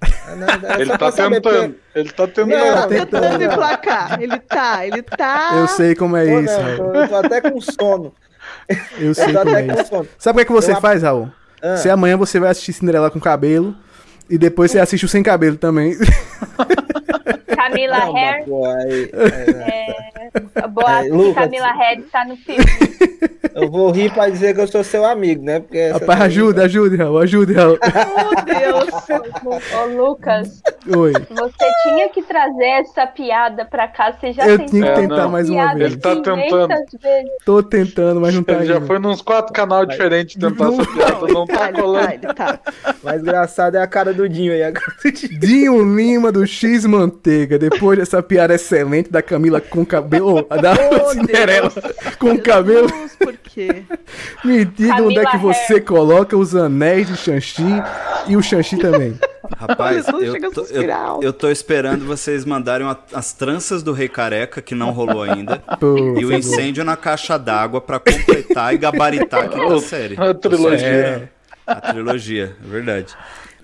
É, 0.00 0.34
não, 0.36 0.46
é 0.46 0.80
Ele 0.80 0.96
tá 0.98 1.10
tentando. 1.12 1.76
Ele 1.94 2.10
tá 2.12 2.26
tentando. 2.26 2.50
Tá 2.50 2.80
Não, 2.80 2.88
tentando 2.88 3.38
não. 3.38 3.52
emplacar. 3.52 4.22
Ele 4.22 4.38
tá, 4.38 4.86
ele 4.86 5.02
tá. 5.02 5.50
Eu 5.56 5.68
sei 5.68 5.94
como 5.94 6.16
é 6.16 6.24
Tô, 6.26 6.40
isso, 6.40 6.60
não, 6.60 6.76
tô, 6.76 6.94
eu 6.94 7.08
tô 7.08 7.16
até 7.16 7.40
com 7.40 7.60
sono. 7.60 8.14
Eu 8.98 9.14
sei 9.14 9.34
Eu 9.34 9.38
como 9.40 9.56
é 9.56 9.66
isso. 9.66 9.86
sono. 9.88 10.08
Sabe 10.18 10.36
o 10.36 10.38
que, 10.38 10.42
é 10.42 10.44
que 10.46 10.52
você 10.52 10.72
Eu- 10.72 10.80
faz, 10.80 11.02
Raul? 11.02 11.30
Ah. 11.60 11.76
Você 11.76 11.90
amanhã 11.90 12.16
você 12.16 12.38
vai 12.38 12.50
assistir 12.50 12.72
Cinderela 12.72 13.10
com 13.10 13.18
cabelo 13.18 13.74
e 14.30 14.38
depois 14.38 14.70
você 14.70 14.78
assiste 14.78 15.04
o 15.04 15.08
sem 15.08 15.22
cabelo 15.22 15.56
também. 15.56 15.96
Camila 17.56 18.00
pô, 18.46 18.64
aí, 18.66 19.10
é, 19.12 20.17
Boa, 20.70 21.04
É, 21.06 21.08
Lucas. 21.08 21.34
Camila 21.44 21.72
Harris 21.72 22.10
tá 22.10 22.24
no 22.24 22.36
filme. 22.36 22.64
eu 23.54 23.70
vou 23.70 23.90
rir 23.90 24.12
pra 24.12 24.28
dizer 24.28 24.54
que 24.54 24.60
eu 24.60 24.68
sou 24.68 24.82
seu 24.84 25.04
amigo, 25.04 25.42
né? 25.44 25.60
Porque 25.60 25.88
Rapaz, 25.90 26.20
ajuda, 26.22 26.64
ajude, 26.64 26.96
Raul, 26.96 27.18
ajude, 27.18 27.52
Raul. 27.52 27.78
Oh, 28.28 28.44
Deus. 28.44 28.88
Ô, 29.74 29.84
Lucas, 29.86 30.62
Oi. 30.94 31.12
você 31.12 31.66
tinha 31.82 32.08
que 32.10 32.22
trazer 32.22 32.64
essa 32.82 33.06
piada 33.06 33.64
pra 33.64 33.88
cá. 33.88 34.12
Você 34.12 34.32
já 34.32 34.46
Eu 34.46 34.58
tentou 34.58 34.70
tinha 34.70 34.84
que 34.84 34.90
É, 34.90 34.94
tentar 35.02 35.16
não. 35.24 35.30
mais 35.30 35.48
uma 35.50 35.74
vez. 35.74 35.92
Ele 35.92 36.00
tá 36.00 36.10
500 36.16 36.24
tentando. 36.42 36.68
vezes. 37.02 37.30
Tô 37.44 37.62
tentando, 37.62 38.20
mas 38.20 38.34
não 38.34 38.42
tá 38.42 38.52
Ele 38.54 38.66
já 38.66 38.76
indo. 38.76 38.86
foi 38.86 38.98
nos 38.98 39.22
quatro 39.22 39.52
canais 39.52 39.88
diferentes 39.88 40.36
tentar 40.36 40.68
essa 40.68 40.86
piada. 40.92 41.26
Não 41.32 41.46
tá, 41.46 41.72
colando. 41.72 42.34
tá. 42.34 42.60
Mais 43.02 43.20
engraçado 43.22 43.76
é 43.76 43.82
a 43.82 43.86
cara 43.86 44.12
do 44.12 44.28
Dinho 44.28 44.52
aí. 44.52 44.72
Do 44.72 45.12
Dinho. 45.12 45.40
Dinho 45.40 45.96
Lima 45.96 46.30
do 46.32 46.46
X 46.46 46.84
Manteiga. 46.86 47.58
Depois 47.58 47.98
dessa 47.98 48.22
piada 48.22 48.54
excelente 48.54 49.10
da 49.10 49.22
Camila 49.22 49.60
com 49.60 49.84
cabelo. 49.84 50.17
Oh, 50.20 50.42
da 50.42 50.74
Oh, 50.74 51.10
Cinderela 51.12 51.70
Deus. 51.70 52.16
com 52.16 52.38
cabelo. 52.38 52.88
Jesus, 52.88 53.16
por 53.16 53.36
quê? 53.36 53.82
Me 54.44 54.64
diga 54.64 55.02
onde 55.02 55.18
é 55.18 55.24
que 55.24 55.32
Camila 55.32 55.52
você 55.54 55.80
coloca 55.80 56.36
os 56.36 56.54
anéis 56.54 57.06
de 57.08 57.16
Shang-Chi 57.16 57.62
e 58.28 58.36
o 58.36 58.42
Shang-Chi 58.42 58.76
também. 58.78 59.18
Rapaz, 59.56 60.06
eu 60.08 60.50
tô, 60.50 60.62
eu, 60.66 61.20
eu 61.22 61.32
tô 61.32 61.50
esperando 61.50 62.04
vocês 62.04 62.44
mandarem 62.44 62.86
a- 62.86 62.96
as 63.14 63.32
tranças 63.32 63.82
do 63.82 63.92
Rei 63.92 64.08
Careca, 64.08 64.60
que 64.60 64.74
não 64.74 64.90
rolou 64.90 65.22
ainda, 65.22 65.58
Pô, 65.80 65.96
e 66.18 66.24
o 66.24 66.32
incêndio 66.32 66.84
na 66.84 66.96
caixa 66.96 67.38
d'água 67.38 67.80
pra 67.80 67.98
completar 67.98 68.74
e 68.74 68.78
gabaritar 68.78 69.44
a 69.44 69.48
quinta 69.48 69.78
série. 69.80 70.16
A 70.20 70.34
trilogia. 70.34 70.86
É. 70.86 71.28
A 71.66 71.80
trilogia, 71.80 72.56
é 72.62 72.68
verdade. 72.68 73.14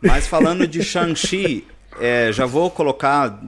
Mas 0.02 0.26
falando 0.26 0.66
de 0.66 0.82
Shang-Chi, 0.82 1.66
é, 2.00 2.32
já 2.32 2.46
vou 2.46 2.70
colocar. 2.70 3.40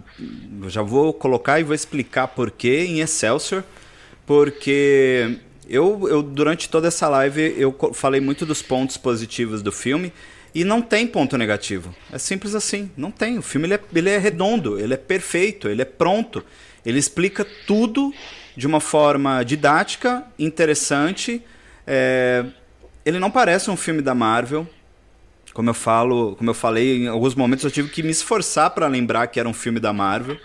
Já 0.68 0.82
vou 0.82 1.12
colocar 1.12 1.60
e 1.60 1.64
vou 1.64 1.74
explicar 1.74 2.28
por 2.28 2.50
quê 2.50 2.84
em 2.88 3.00
Excelsior. 3.00 3.64
Porque 4.24 5.38
eu, 5.68 6.08
eu 6.08 6.22
durante 6.22 6.68
toda 6.68 6.88
essa 6.88 7.08
live 7.08 7.54
eu 7.56 7.76
falei 7.92 8.20
muito 8.20 8.44
dos 8.44 8.62
pontos 8.62 8.96
positivos 8.96 9.62
do 9.62 9.72
filme. 9.72 10.12
E 10.54 10.64
não 10.64 10.80
tem 10.80 11.06
ponto 11.06 11.36
negativo. 11.36 11.94
É 12.10 12.18
simples 12.18 12.54
assim. 12.54 12.90
Não 12.96 13.10
tem. 13.10 13.38
O 13.38 13.42
filme 13.42 13.66
ele 13.66 13.74
é, 13.74 13.80
ele 13.94 14.10
é 14.10 14.18
redondo, 14.18 14.78
ele 14.78 14.94
é 14.94 14.96
perfeito, 14.96 15.68
ele 15.68 15.82
é 15.82 15.84
pronto. 15.84 16.42
Ele 16.84 16.98
explica 16.98 17.46
tudo 17.66 18.14
de 18.56 18.66
uma 18.66 18.80
forma 18.80 19.42
didática, 19.42 20.24
interessante. 20.38 21.42
É, 21.86 22.44
ele 23.04 23.18
não 23.18 23.30
parece 23.30 23.70
um 23.70 23.76
filme 23.76 24.00
da 24.00 24.14
Marvel. 24.14 24.66
Como 25.56 25.70
eu 25.70 25.74
falo, 25.74 26.36
como 26.36 26.50
eu 26.50 26.54
falei, 26.54 27.04
em 27.04 27.08
alguns 27.08 27.34
momentos 27.34 27.64
eu 27.64 27.70
tive 27.70 27.88
que 27.88 28.02
me 28.02 28.10
esforçar 28.10 28.68
para 28.72 28.86
lembrar 28.88 29.28
que 29.28 29.40
era 29.40 29.48
um 29.48 29.54
filme 29.54 29.80
da 29.80 29.90
Marvel. 29.90 30.36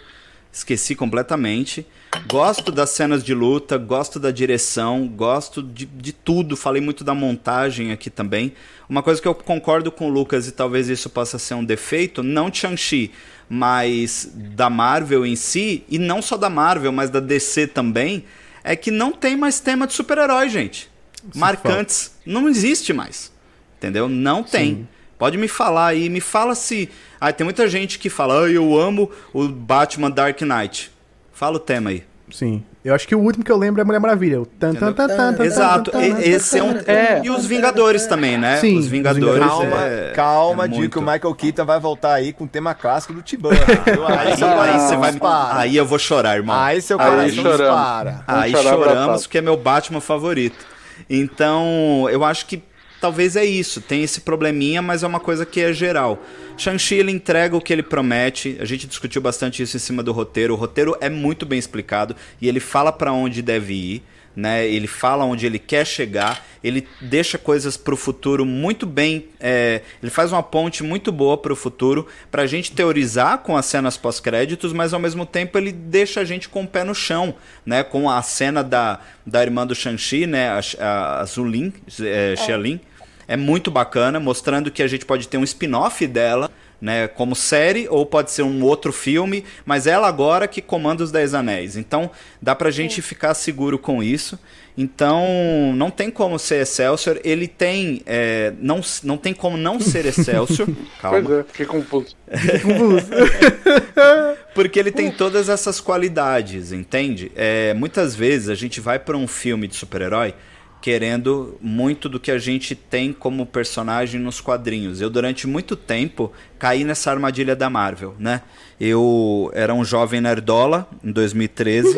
Esqueci 0.54 0.96
completamente. 0.96 1.86
Gosto 2.28 2.72
das 2.72 2.92
cenas 2.92 3.22
de 3.22 3.34
luta, 3.34 3.78
gosto 3.78 4.22
da 4.22 4.32
direção, 4.32 5.06
gosto 5.10 5.62
de, 5.62 5.86
de 5.86 6.14
tudo. 6.14 6.56
Falei 6.56 6.82
muito 6.82 7.04
da 7.04 7.14
montagem 7.14 7.92
aqui 7.92 8.10
também. 8.10 8.54
Uma 8.88 9.04
coisa 9.04 9.22
que 9.22 9.28
eu 9.28 9.36
concordo 9.36 9.92
com 9.92 10.08
o 10.08 10.10
Lucas, 10.10 10.48
e 10.48 10.54
talvez 10.54 10.88
isso 10.88 11.10
possa 11.10 11.38
ser 11.38 11.56
um 11.56 11.66
defeito, 11.66 12.24
não 12.24 12.50
de 12.50 12.60
Shang-Chi, 12.60 13.12
mas 13.50 14.32
da 14.34 14.70
Marvel 14.70 15.26
em 15.26 15.36
si, 15.36 15.84
e 15.90 16.00
não 16.00 16.22
só 16.22 16.38
da 16.38 16.50
Marvel, 16.50 16.94
mas 16.94 17.10
da 17.10 17.20
DC 17.20 17.68
também, 17.68 18.24
é 18.64 18.78
que 18.78 18.92
não 18.92 19.12
tem 19.12 19.36
mais 19.36 19.60
tema 19.60 19.86
de 19.86 19.92
super-herói, 19.92 20.48
gente. 20.48 20.90
Marcantes. 21.36 22.16
Não 22.26 22.48
existe 22.48 22.94
mais. 22.94 23.30
Entendeu? 23.78 24.08
Não 24.08 24.42
tem. 24.42 24.88
Pode 25.22 25.38
me 25.38 25.48
falar 25.48 25.86
aí, 25.90 26.10
me 26.10 26.20
fala 26.20 26.56
se. 26.56 26.90
Ah, 27.20 27.32
tem 27.32 27.46
muita 27.46 27.68
gente 27.68 28.00
que 28.00 28.10
fala, 28.10 28.46
ah, 28.46 28.50
eu 28.50 28.76
amo 28.76 29.12
o 29.32 29.48
Batman 29.48 30.10
Dark 30.10 30.42
Knight. 30.42 30.92
Fala 31.32 31.58
o 31.58 31.60
tema 31.60 31.92
aí. 31.92 32.04
Sim. 32.32 32.64
Eu 32.84 32.96
acho 32.96 33.08
que 33.08 33.14
o 33.14 33.20
último 33.20 33.46
que 33.46 33.52
eu 33.52 33.58
lembro 33.58 33.80
é 33.80 33.84
Mulher 33.84 34.00
Maravilha. 34.00 34.42
O 34.42 34.48
tan, 34.48 34.74
tan, 34.74 34.92
tan, 34.92 35.08
tan, 35.08 35.34
tan, 35.36 35.46
Exato. 35.46 35.92
tan, 35.92 36.00
tan, 36.00 36.22
Esse 36.22 36.58
é 36.58 36.64
um. 36.64 36.72
É. 36.88 37.22
E 37.24 37.30
os 37.30 37.46
Vingadores 37.46 38.08
também, 38.08 38.36
né? 38.36 38.58
Sim, 38.58 38.80
os 38.80 38.88
Vingadores. 38.88 39.36
Vingadores. 39.36 39.70
Calma, 39.70 39.86
é- 39.86 40.12
calma, 40.16 40.66
é 40.66 40.68
muito. 40.68 40.90
que 40.90 40.98
o 40.98 41.02
Michael 41.04 41.36
Keaton 41.36 41.66
vai 41.66 41.80
voltar 41.80 42.14
aí 42.16 42.34
com 42.34 42.46
o 42.46 42.48
tema 42.48 42.74
clássico 42.74 43.14
do 43.14 43.22
Tibã. 43.22 43.52
Aí, 43.54 44.32
aí 44.32 44.80
você 44.80 44.96
vai. 44.98 45.12
dispara. 45.12 45.60
Aí 45.60 45.78
eu 45.78 45.86
vou 45.86 46.00
chorar, 46.00 46.38
irmão. 46.38 46.56
Aí 46.60 46.82
seu 46.82 47.00
Aí 47.00 47.08
coração 47.08 47.44
choramos. 47.44 48.22
Aí 48.28 48.52
Vamos 48.52 48.66
chorar 48.66 48.76
choramos, 48.76 49.04
abraçado. 49.04 49.30
que 49.30 49.38
é 49.38 49.42
meu 49.42 49.56
Batman 49.56 50.02
favorito. 50.02 50.66
Então, 51.08 52.08
eu 52.10 52.24
acho 52.24 52.48
que 52.48 52.64
talvez 53.02 53.36
é 53.36 53.44
isso. 53.44 53.82
Tem 53.82 54.04
esse 54.04 54.22
probleminha, 54.22 54.82
mas 54.82 55.04
é 55.04 55.08
uma 55.08 55.20
coisa 55.20 55.46
que 55.46 55.60
é 55.60 55.74
geral. 55.74 56.24
Shang-Chi, 56.56 56.96
ele 56.96 57.12
entrega 57.12 57.58
o 57.58 57.62
que 57.62 57.74
ele 57.74 57.84
promete. 57.84 58.56
A 58.60 58.66
gente 58.66 58.88
discutiu 58.88 59.22
bastante 59.22 59.64
isso 59.64 59.76
em 59.76 59.80
cima 59.80 60.04
do 60.04 60.12
roteiro. 60.12 60.54
O 60.54 60.58
roteiro 60.58 60.96
é 61.02 61.10
muito 61.10 61.46
bem 61.46 61.58
explicado 61.58 62.16
e 62.40 62.48
ele 62.48 62.60
fala 62.60 62.92
para 62.92 63.12
onde 63.12 63.42
deve 63.42 63.74
ir. 63.74 64.04
Né? 64.36 64.68
Ele 64.68 64.88
fala 64.88 65.26
onde 65.26 65.46
ele 65.46 65.60
quer 65.60 65.86
chegar, 65.86 66.46
ele 66.64 66.88
deixa 67.02 67.38
coisas 67.38 67.76
para 67.76 67.94
o 67.94 67.98
futuro 67.98 68.46
muito 68.46 68.86
bem, 68.86 69.28
é, 69.40 69.82
ele 70.02 70.10
faz 70.10 70.32
uma 70.32 70.42
ponte 70.44 70.84
muito 70.84 71.12
boa 71.12 71.38
para 71.38 71.52
o 71.52 71.56
futuro, 71.56 72.08
para 72.30 72.44
a 72.44 72.48
gente 72.48 72.72
teorizar 72.72 73.40
com 73.40 73.58
as 73.58 73.66
cenas 73.66 73.98
pós-créditos, 73.98 74.72
mas 74.72 74.94
ao 74.94 75.00
mesmo 75.00 75.26
tempo 75.26 75.58
ele 75.58 75.72
deixa 75.72 76.22
a 76.22 76.24
gente 76.24 76.48
com 76.48 76.64
o 76.64 76.68
pé 76.68 76.84
no 76.84 76.96
chão, 76.96 77.36
né? 77.66 77.84
Com 77.84 78.10
a 78.10 78.22
cena 78.22 78.64
da, 78.64 79.00
da 79.26 79.42
irmã 79.42 79.68
do 79.68 79.76
Shang-Chi, 79.76 80.26
né? 80.28 80.50
A, 80.50 80.62
a, 80.80 81.22
a 81.22 81.26
Zulin, 81.26 81.74
é, 82.02 82.36
Xialin, 82.38 82.80
é 83.28 83.38
muito 83.38 83.72
bacana, 83.72 84.20
mostrando 84.20 84.70
que 84.70 84.84
a 84.84 84.88
gente 84.88 85.06
pode 85.06 85.28
ter 85.28 85.38
um 85.38 85.44
spin-off 85.44 86.06
dela, 86.06 86.52
né, 86.82 87.08
como 87.08 87.36
série, 87.36 87.88
ou 87.88 88.06
pode 88.06 88.32
ser 88.32 88.42
um 88.42 88.64
outro 88.64 88.92
filme, 88.92 89.46
mas 89.64 89.86
ela 89.86 90.08
agora 90.08 90.48
que 90.48 90.62
comanda 90.62 91.04
os 91.04 91.12
Dez 91.12 91.34
Anéis. 91.34 91.78
Então, 91.78 92.10
dá 92.42 92.56
pra 92.56 92.72
gente 92.72 93.02
ficar 93.02 93.36
seguro 93.36 93.78
com 93.78 94.02
isso. 94.02 94.40
Então, 94.78 95.74
não 95.76 95.92
tem 95.92 96.10
como 96.10 96.40
ser 96.40 96.62
Excelsior. 96.62 97.20
Ele 97.24 97.48
tem. 97.48 98.02
é, 98.06 98.54
não, 98.60 98.82
não 99.04 99.18
tem 99.18 99.34
como 99.34 99.58
não 99.58 99.80
ser 99.80 100.06
Excelsior. 100.06 100.68
Calma. 101.00 101.22
Pois 101.22 101.40
é, 101.40 101.44
fiquei 101.44 101.66
confuso. 101.66 102.16
Porque 104.56 104.80
ele 104.80 104.92
tem 104.92 105.12
todas 105.12 105.50
essas 105.50 105.80
qualidades, 105.80 106.72
entende? 106.72 107.32
É, 107.36 107.74
muitas 107.74 108.16
vezes 108.16 108.50
a 108.50 108.56
gente 108.56 108.80
vai 108.80 108.98
para 108.98 109.18
um 109.18 109.28
filme 109.28 109.68
de 109.68 109.76
super-herói 109.76 110.34
querendo 110.82 111.58
muito 111.62 112.10
do 112.10 112.20
que 112.20 112.32
a 112.32 112.40
gente 112.40 112.76
tem 112.76 113.14
como 113.14 113.46
personagem 113.46 114.20
nos 114.20 114.42
quadrinhos. 114.42 115.00
Eu, 115.00 115.10
durante 115.10 115.48
muito 115.48 115.76
tempo, 115.76 116.34
caí 116.58 116.84
nessa 116.84 117.12
armadilha 117.12 117.56
da 117.56 117.70
Marvel, 117.70 118.16
né? 118.18 118.42
Eu 118.80 119.52
era 119.54 119.74
um 119.74 119.86
jovem 119.86 120.20
nerdola 120.20 120.90
em 121.04 121.12
2013 121.12 121.96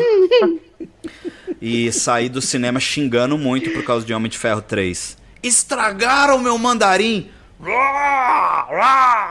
e 1.60 1.90
saí 1.90 2.28
do 2.28 2.42
cinema 2.42 2.78
xingando 2.78 3.38
muito 3.38 3.70
por 3.70 3.82
causa 3.82 4.04
de 4.04 4.12
Homem 4.12 4.30
de 4.30 4.36
Ferro 4.36 4.60
3. 4.60 5.16
Estragaram 5.42 6.38
meu 6.38 6.58
mandarim! 6.58 7.30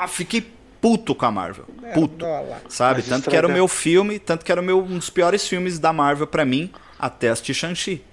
Fiquei 0.07 0.51
puto 0.81 1.13
com 1.13 1.25
a 1.25 1.31
Marvel. 1.31 1.65
Puto. 1.93 2.25
Sabe? 2.67 3.01
Mas 3.01 3.07
Tanto 3.07 3.29
que 3.29 3.35
era 3.35 3.47
o 3.47 3.51
meu 3.51 3.67
filme, 3.67 4.17
tanto 4.17 4.43
que 4.43 4.51
era 4.51 4.59
o 4.59 4.63
meu, 4.63 4.79
um 4.79 4.97
dos 4.97 5.09
piores 5.11 5.47
filmes 5.47 5.77
da 5.77 5.93
Marvel 5.93 6.25
pra 6.25 6.43
mim, 6.43 6.71
até 6.97 7.29
assistir 7.29 7.53
Shang-Chi. 7.53 8.03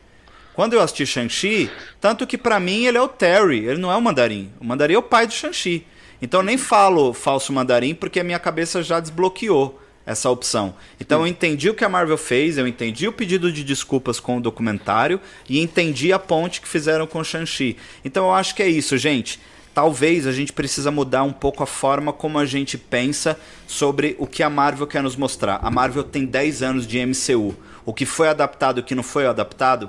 Quando 0.54 0.74
eu 0.74 0.80
assisti 0.80 1.06
Shang-Chi, 1.06 1.70
tanto 2.00 2.26
que 2.26 2.36
pra 2.36 2.60
mim 2.60 2.84
ele 2.84 2.98
é 2.98 3.02
o 3.02 3.08
Terry, 3.08 3.66
ele 3.66 3.78
não 3.78 3.90
é 3.90 3.96
o 3.96 4.02
Mandarim. 4.02 4.50
O 4.60 4.64
Mandarim 4.64 4.94
é 4.94 4.98
o 4.98 5.02
pai 5.02 5.26
do 5.26 5.32
Shang-Chi. 5.32 5.86
Então 6.20 6.40
eu 6.40 6.44
nem 6.44 6.58
falo 6.58 7.12
falso 7.12 7.52
Mandarim 7.52 7.94
porque 7.94 8.20
a 8.20 8.24
minha 8.24 8.38
cabeça 8.38 8.82
já 8.82 9.00
desbloqueou 9.00 9.80
essa 10.04 10.28
opção. 10.28 10.74
Então 10.98 11.20
eu 11.20 11.26
entendi 11.26 11.70
o 11.70 11.74
que 11.74 11.84
a 11.84 11.88
Marvel 11.88 12.18
fez, 12.18 12.58
eu 12.58 12.66
entendi 12.66 13.06
o 13.06 13.12
pedido 13.12 13.52
de 13.52 13.62
desculpas 13.62 14.18
com 14.18 14.38
o 14.38 14.40
documentário 14.40 15.20
e 15.48 15.60
entendi 15.60 16.12
a 16.12 16.18
ponte 16.18 16.60
que 16.60 16.68
fizeram 16.68 17.06
com 17.06 17.20
o 17.20 17.24
Shang-Chi. 17.24 17.76
Então 18.04 18.26
eu 18.26 18.34
acho 18.34 18.54
que 18.54 18.62
é 18.62 18.68
isso, 18.68 18.98
gente. 18.98 19.40
Talvez 19.72 20.26
a 20.26 20.32
gente 20.32 20.52
precisa 20.52 20.90
mudar 20.90 21.22
um 21.22 21.32
pouco 21.32 21.62
a 21.62 21.66
forma 21.66 22.12
como 22.12 22.38
a 22.38 22.44
gente 22.44 22.76
pensa 22.76 23.38
sobre 23.68 24.16
o 24.18 24.26
que 24.26 24.42
a 24.42 24.50
Marvel 24.50 24.86
quer 24.86 25.02
nos 25.02 25.14
mostrar. 25.14 25.60
A 25.62 25.70
Marvel 25.70 26.02
tem 26.02 26.24
10 26.26 26.62
anos 26.62 26.86
de 26.86 26.98
MCU. 27.06 27.54
O 27.86 27.94
que 27.94 28.04
foi 28.04 28.28
adaptado 28.28 28.78
e 28.78 28.80
o 28.80 28.84
que 28.84 28.94
não 28.94 29.02
foi 29.02 29.26
adaptado, 29.26 29.88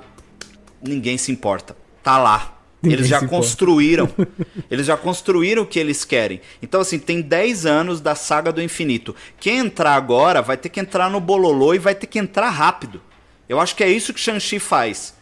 ninguém 0.82 1.16
se 1.16 1.30
importa. 1.30 1.76
Tá 2.02 2.18
lá. 2.18 2.58
Ninguém 2.82 2.98
eles 2.98 3.08
já 3.08 3.26
construíram. 3.26 4.10
eles 4.70 4.86
já 4.86 4.96
construíram 4.96 5.62
o 5.62 5.66
que 5.66 5.78
eles 5.78 6.04
querem. 6.04 6.40
Então, 6.60 6.80
assim, 6.80 6.98
tem 6.98 7.20
10 7.20 7.64
anos 7.64 8.00
da 8.00 8.14
saga 8.14 8.52
do 8.52 8.60
infinito. 8.60 9.14
Quem 9.38 9.58
entrar 9.58 9.94
agora 9.94 10.42
vai 10.42 10.56
ter 10.56 10.68
que 10.68 10.80
entrar 10.80 11.08
no 11.08 11.20
bololô 11.20 11.74
e 11.74 11.78
vai 11.78 11.94
ter 11.94 12.06
que 12.06 12.18
entrar 12.18 12.50
rápido. 12.50 13.00
Eu 13.48 13.60
acho 13.60 13.76
que 13.76 13.84
é 13.84 13.88
isso 13.88 14.12
que 14.12 14.20
Shang-Chi 14.20 14.58
faz. 14.58 15.14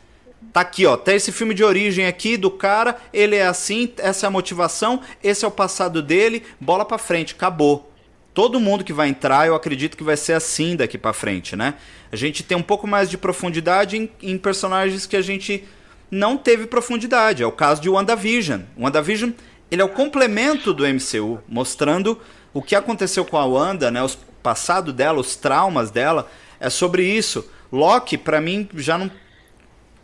Tá 0.52 0.62
aqui, 0.62 0.86
ó. 0.86 0.96
Tem 0.96 1.16
esse 1.16 1.30
filme 1.30 1.52
de 1.54 1.62
origem 1.62 2.06
aqui 2.06 2.36
do 2.36 2.50
cara. 2.50 2.96
Ele 3.12 3.36
é 3.36 3.46
assim, 3.46 3.92
essa 3.98 4.26
é 4.26 4.28
a 4.28 4.30
motivação, 4.30 5.00
esse 5.22 5.44
é 5.44 5.48
o 5.48 5.50
passado 5.50 6.02
dele. 6.02 6.42
Bola 6.58 6.84
pra 6.84 6.96
frente, 6.96 7.34
acabou. 7.34 7.89
Todo 8.32 8.60
mundo 8.60 8.84
que 8.84 8.92
vai 8.92 9.08
entrar, 9.08 9.46
eu 9.46 9.54
acredito 9.54 9.96
que 9.96 10.04
vai 10.04 10.16
ser 10.16 10.34
assim 10.34 10.76
daqui 10.76 10.96
pra 10.96 11.12
frente, 11.12 11.56
né? 11.56 11.74
A 12.12 12.16
gente 12.16 12.42
tem 12.42 12.56
um 12.56 12.62
pouco 12.62 12.86
mais 12.86 13.10
de 13.10 13.18
profundidade 13.18 13.96
em, 13.96 14.10
em 14.22 14.38
personagens 14.38 15.04
que 15.06 15.16
a 15.16 15.22
gente 15.22 15.64
não 16.10 16.36
teve 16.36 16.66
profundidade. 16.66 17.42
É 17.42 17.46
o 17.46 17.52
caso 17.52 17.80
de 17.80 17.88
WandaVision. 17.88 18.62
WandaVision, 18.78 19.32
ele 19.70 19.82
é 19.82 19.84
o 19.84 19.88
complemento 19.88 20.72
do 20.72 20.84
MCU, 20.86 21.40
mostrando 21.48 22.20
o 22.52 22.62
que 22.62 22.74
aconteceu 22.74 23.24
com 23.24 23.36
a 23.36 23.44
Wanda, 23.44 23.90
né? 23.90 24.02
O 24.02 24.10
passado 24.42 24.92
dela, 24.92 25.20
os 25.20 25.36
traumas 25.36 25.90
dela. 25.90 26.30
É 26.58 26.70
sobre 26.70 27.04
isso. 27.04 27.48
Loki, 27.72 28.16
pra 28.18 28.40
mim, 28.40 28.68
já 28.74 28.96
não 28.98 29.10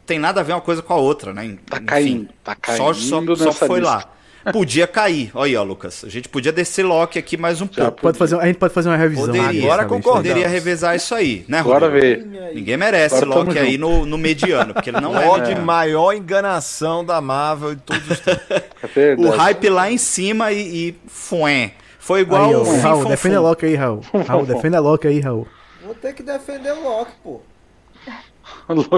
tem 0.05 0.19
nada 0.19 0.41
a 0.41 0.45
ver 0.45 0.53
uma 0.53 0.61
coisa 0.61 0.83
com 0.83 0.93
a 0.93 0.97
outra, 0.97 1.33
né? 1.33 1.59
Tá 1.69 1.77
Enfim, 1.79 1.85
caindo, 1.85 2.29
tá 2.45 2.57
Só, 2.65 2.93
só, 2.95 3.21
caindo 3.21 3.37
só 3.37 3.45
nessa 3.47 3.67
foi 3.67 3.81
lista. 3.81 3.95
lá. 3.97 4.16
Podia 4.53 4.87
cair. 4.87 5.31
Olha 5.35 5.47
aí, 5.47 5.57
ó, 5.57 5.63
Lucas. 5.63 6.05
A 6.05 6.09
gente 6.09 6.29
podia 6.29 6.53
descer 6.53 6.85
Loki 6.85 7.19
aqui 7.19 7.37
mais 7.37 7.61
um 7.61 7.67
pouco. 7.67 8.01
Pode 8.01 8.19
fazer, 8.19 8.37
a 8.37 8.47
gente 8.47 8.59
pode 8.59 8.73
fazer 8.73 8.89
uma 8.89 8.97
revisão. 8.97 9.27
Poderia. 9.27 9.73
Agora. 9.73 9.87
Poderia 9.87 10.49
revezar 10.49 10.95
isso 10.97 11.15
aí, 11.15 11.45
né, 11.49 11.63
Bora 11.63 11.87
Rodrigo? 11.87 12.31
ver. 12.31 12.55
Ninguém 12.55 12.77
merece 12.77 13.23
Agora 13.23 13.41
Loki 13.41 13.59
aí 13.59 13.79
no, 13.79 14.07
no 14.07 14.17
mediano, 14.19 14.75
porque 14.75 14.91
ele 14.91 15.01
não 15.01 15.19
é 15.19 15.25
Loki, 15.27 15.55
maior 15.55 16.13
enganação 16.13 17.05
da 17.05 17.21
Marvel 17.21 17.75
de 17.75 17.83
todos 17.83 18.11
os 18.11 18.21
tempos. 18.21 18.47
É. 18.97 19.15
O 19.19 19.31
hype 19.31 19.69
lá 19.69 19.91
em 19.91 19.99
cima 19.99 20.53
e, 20.53 20.91
e 20.91 20.95
fué. 21.09 21.73
Foi 21.99 22.21
igual 22.21 22.51
Aí, 22.51 22.55
o 22.55 22.81
Raul, 22.81 23.03
Fum 23.03 23.09
defende 23.09 23.35
a 23.35 23.39
Fum. 23.39 23.45
Loki 23.45 23.67
aí, 23.67 23.75
Raul. 23.75 24.01
Raul, 24.27 24.47
defende 24.47 24.77
a 24.77 24.81
Loki 24.81 25.09
aí, 25.09 25.19
Raul. 25.19 25.47
Vou 25.85 25.95
ter 25.95 26.13
que 26.15 26.23
defender 26.23 26.73
o 26.73 26.85
Loki, 26.85 27.13
pô. 27.23 27.41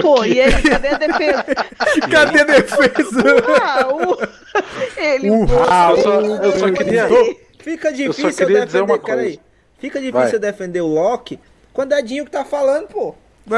Pô, 0.01 0.25
e 0.25 0.39
ele, 0.39 0.61
cadê 0.63 0.87
a 0.87 0.97
defesa? 0.97 1.45
Cadê 2.11 2.41
a 2.41 2.43
defesa? 2.43 3.23
Ele 4.97 5.29
O 5.29 5.45
pô, 5.45 5.57
Raul. 5.63 5.95
Eu 5.97 6.03
só, 6.03 6.21
eu 6.21 6.51
só 6.59 6.71
queria. 6.71 7.07
Fica 7.59 7.93
difícil 7.93 8.33
queria 8.33 8.59
eu 8.59 8.65
dizer 8.65 8.79
defender. 8.79 8.93
uma 8.93 8.99
Peraí. 8.99 9.23
coisa. 9.25 9.39
Fica 9.79 9.99
difícil 9.99 10.19
Vai. 10.21 10.33
eu 10.33 10.39
defender 10.39 10.81
o 10.81 10.87
Loki 10.87 11.39
quando 11.71 11.93
é 11.93 12.01
Dinho 12.01 12.25
que 12.25 12.31
tá 12.31 12.43
falando, 12.43 12.87
pô. 12.87 13.13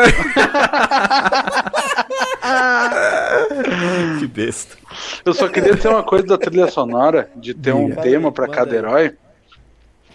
Que 4.20 4.28
besta. 4.28 4.78
Eu 5.26 5.34
só 5.34 5.48
queria 5.48 5.76
dizer 5.76 5.90
uma 5.90 6.04
coisa 6.04 6.26
da 6.26 6.38
trilha 6.38 6.68
sonora, 6.70 7.30
de 7.36 7.54
ter 7.54 7.74
um 7.74 7.90
Diga. 7.90 8.02
tema 8.02 8.32
pra 8.32 8.48
Manda 8.48 8.58
cada 8.58 8.72
aí. 8.72 8.78
herói. 8.78 9.16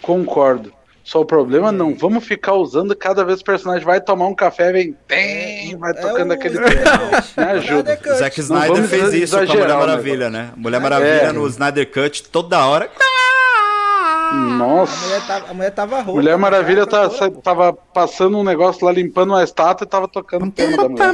Concordo. 0.01 0.71
Só 1.07 1.21
o 1.21 1.25
problema 1.25 1.71
não, 1.71 1.95
vamos 1.95 2.25
ficar 2.25 2.55
usando 2.55 2.93
cada 2.93 3.23
vez 3.23 3.37
que 3.37 3.43
o 3.43 3.45
personagem 3.45 3.85
vai 3.85 4.01
tomar 4.01 4.27
um 4.27 4.35
café, 4.35 4.73
vem, 4.73 4.93
tem, 5.07 5.73
vai 5.77 5.93
tocando 5.93 6.33
é 6.33 6.35
o 6.35 6.37
aquele 6.37 6.59
tema. 6.59 7.23
Me 7.37 7.43
ajuda. 7.43 7.95
Cut. 7.95 8.15
Zack 8.17 8.39
Snyder 8.41 8.73
vamos 8.73 8.89
fez 8.89 9.13
isso 9.13 9.37
com 9.37 9.43
a 9.43 9.45
Mulher 9.45 9.71
o 9.71 9.79
Maravilha, 9.79 10.29
né? 10.29 10.49
Mulher 10.57 10.81
Maravilha 10.81 11.09
É. 11.09 11.31
no 11.31 11.47
Snyder 11.47 11.89
Cut 11.89 12.23
toda 12.29 12.65
hora. 12.65 12.89
A 14.29 14.33
Nossa. 14.35 15.05
mulher 15.05 15.21
tava, 15.25 15.49
a 15.49 15.53
mulher 15.53 15.71
tava 15.71 15.95
rouca. 16.01 16.11
Mulher 16.19 16.37
Maravilha 16.37 16.85
cara, 16.85 17.07
tá, 17.09 17.31
tava 17.41 17.71
passando 17.71 18.37
um 18.37 18.43
negócio 18.43 18.85
lá, 18.85 18.91
limpando 18.91 19.29
uma 19.29 19.41
estátua 19.45 19.85
e 19.85 19.89
tava 19.89 20.09
tocando 20.09 20.47
o 20.47 20.51
tema 20.51 20.75
da 20.75 20.89
mulher. 20.89 21.13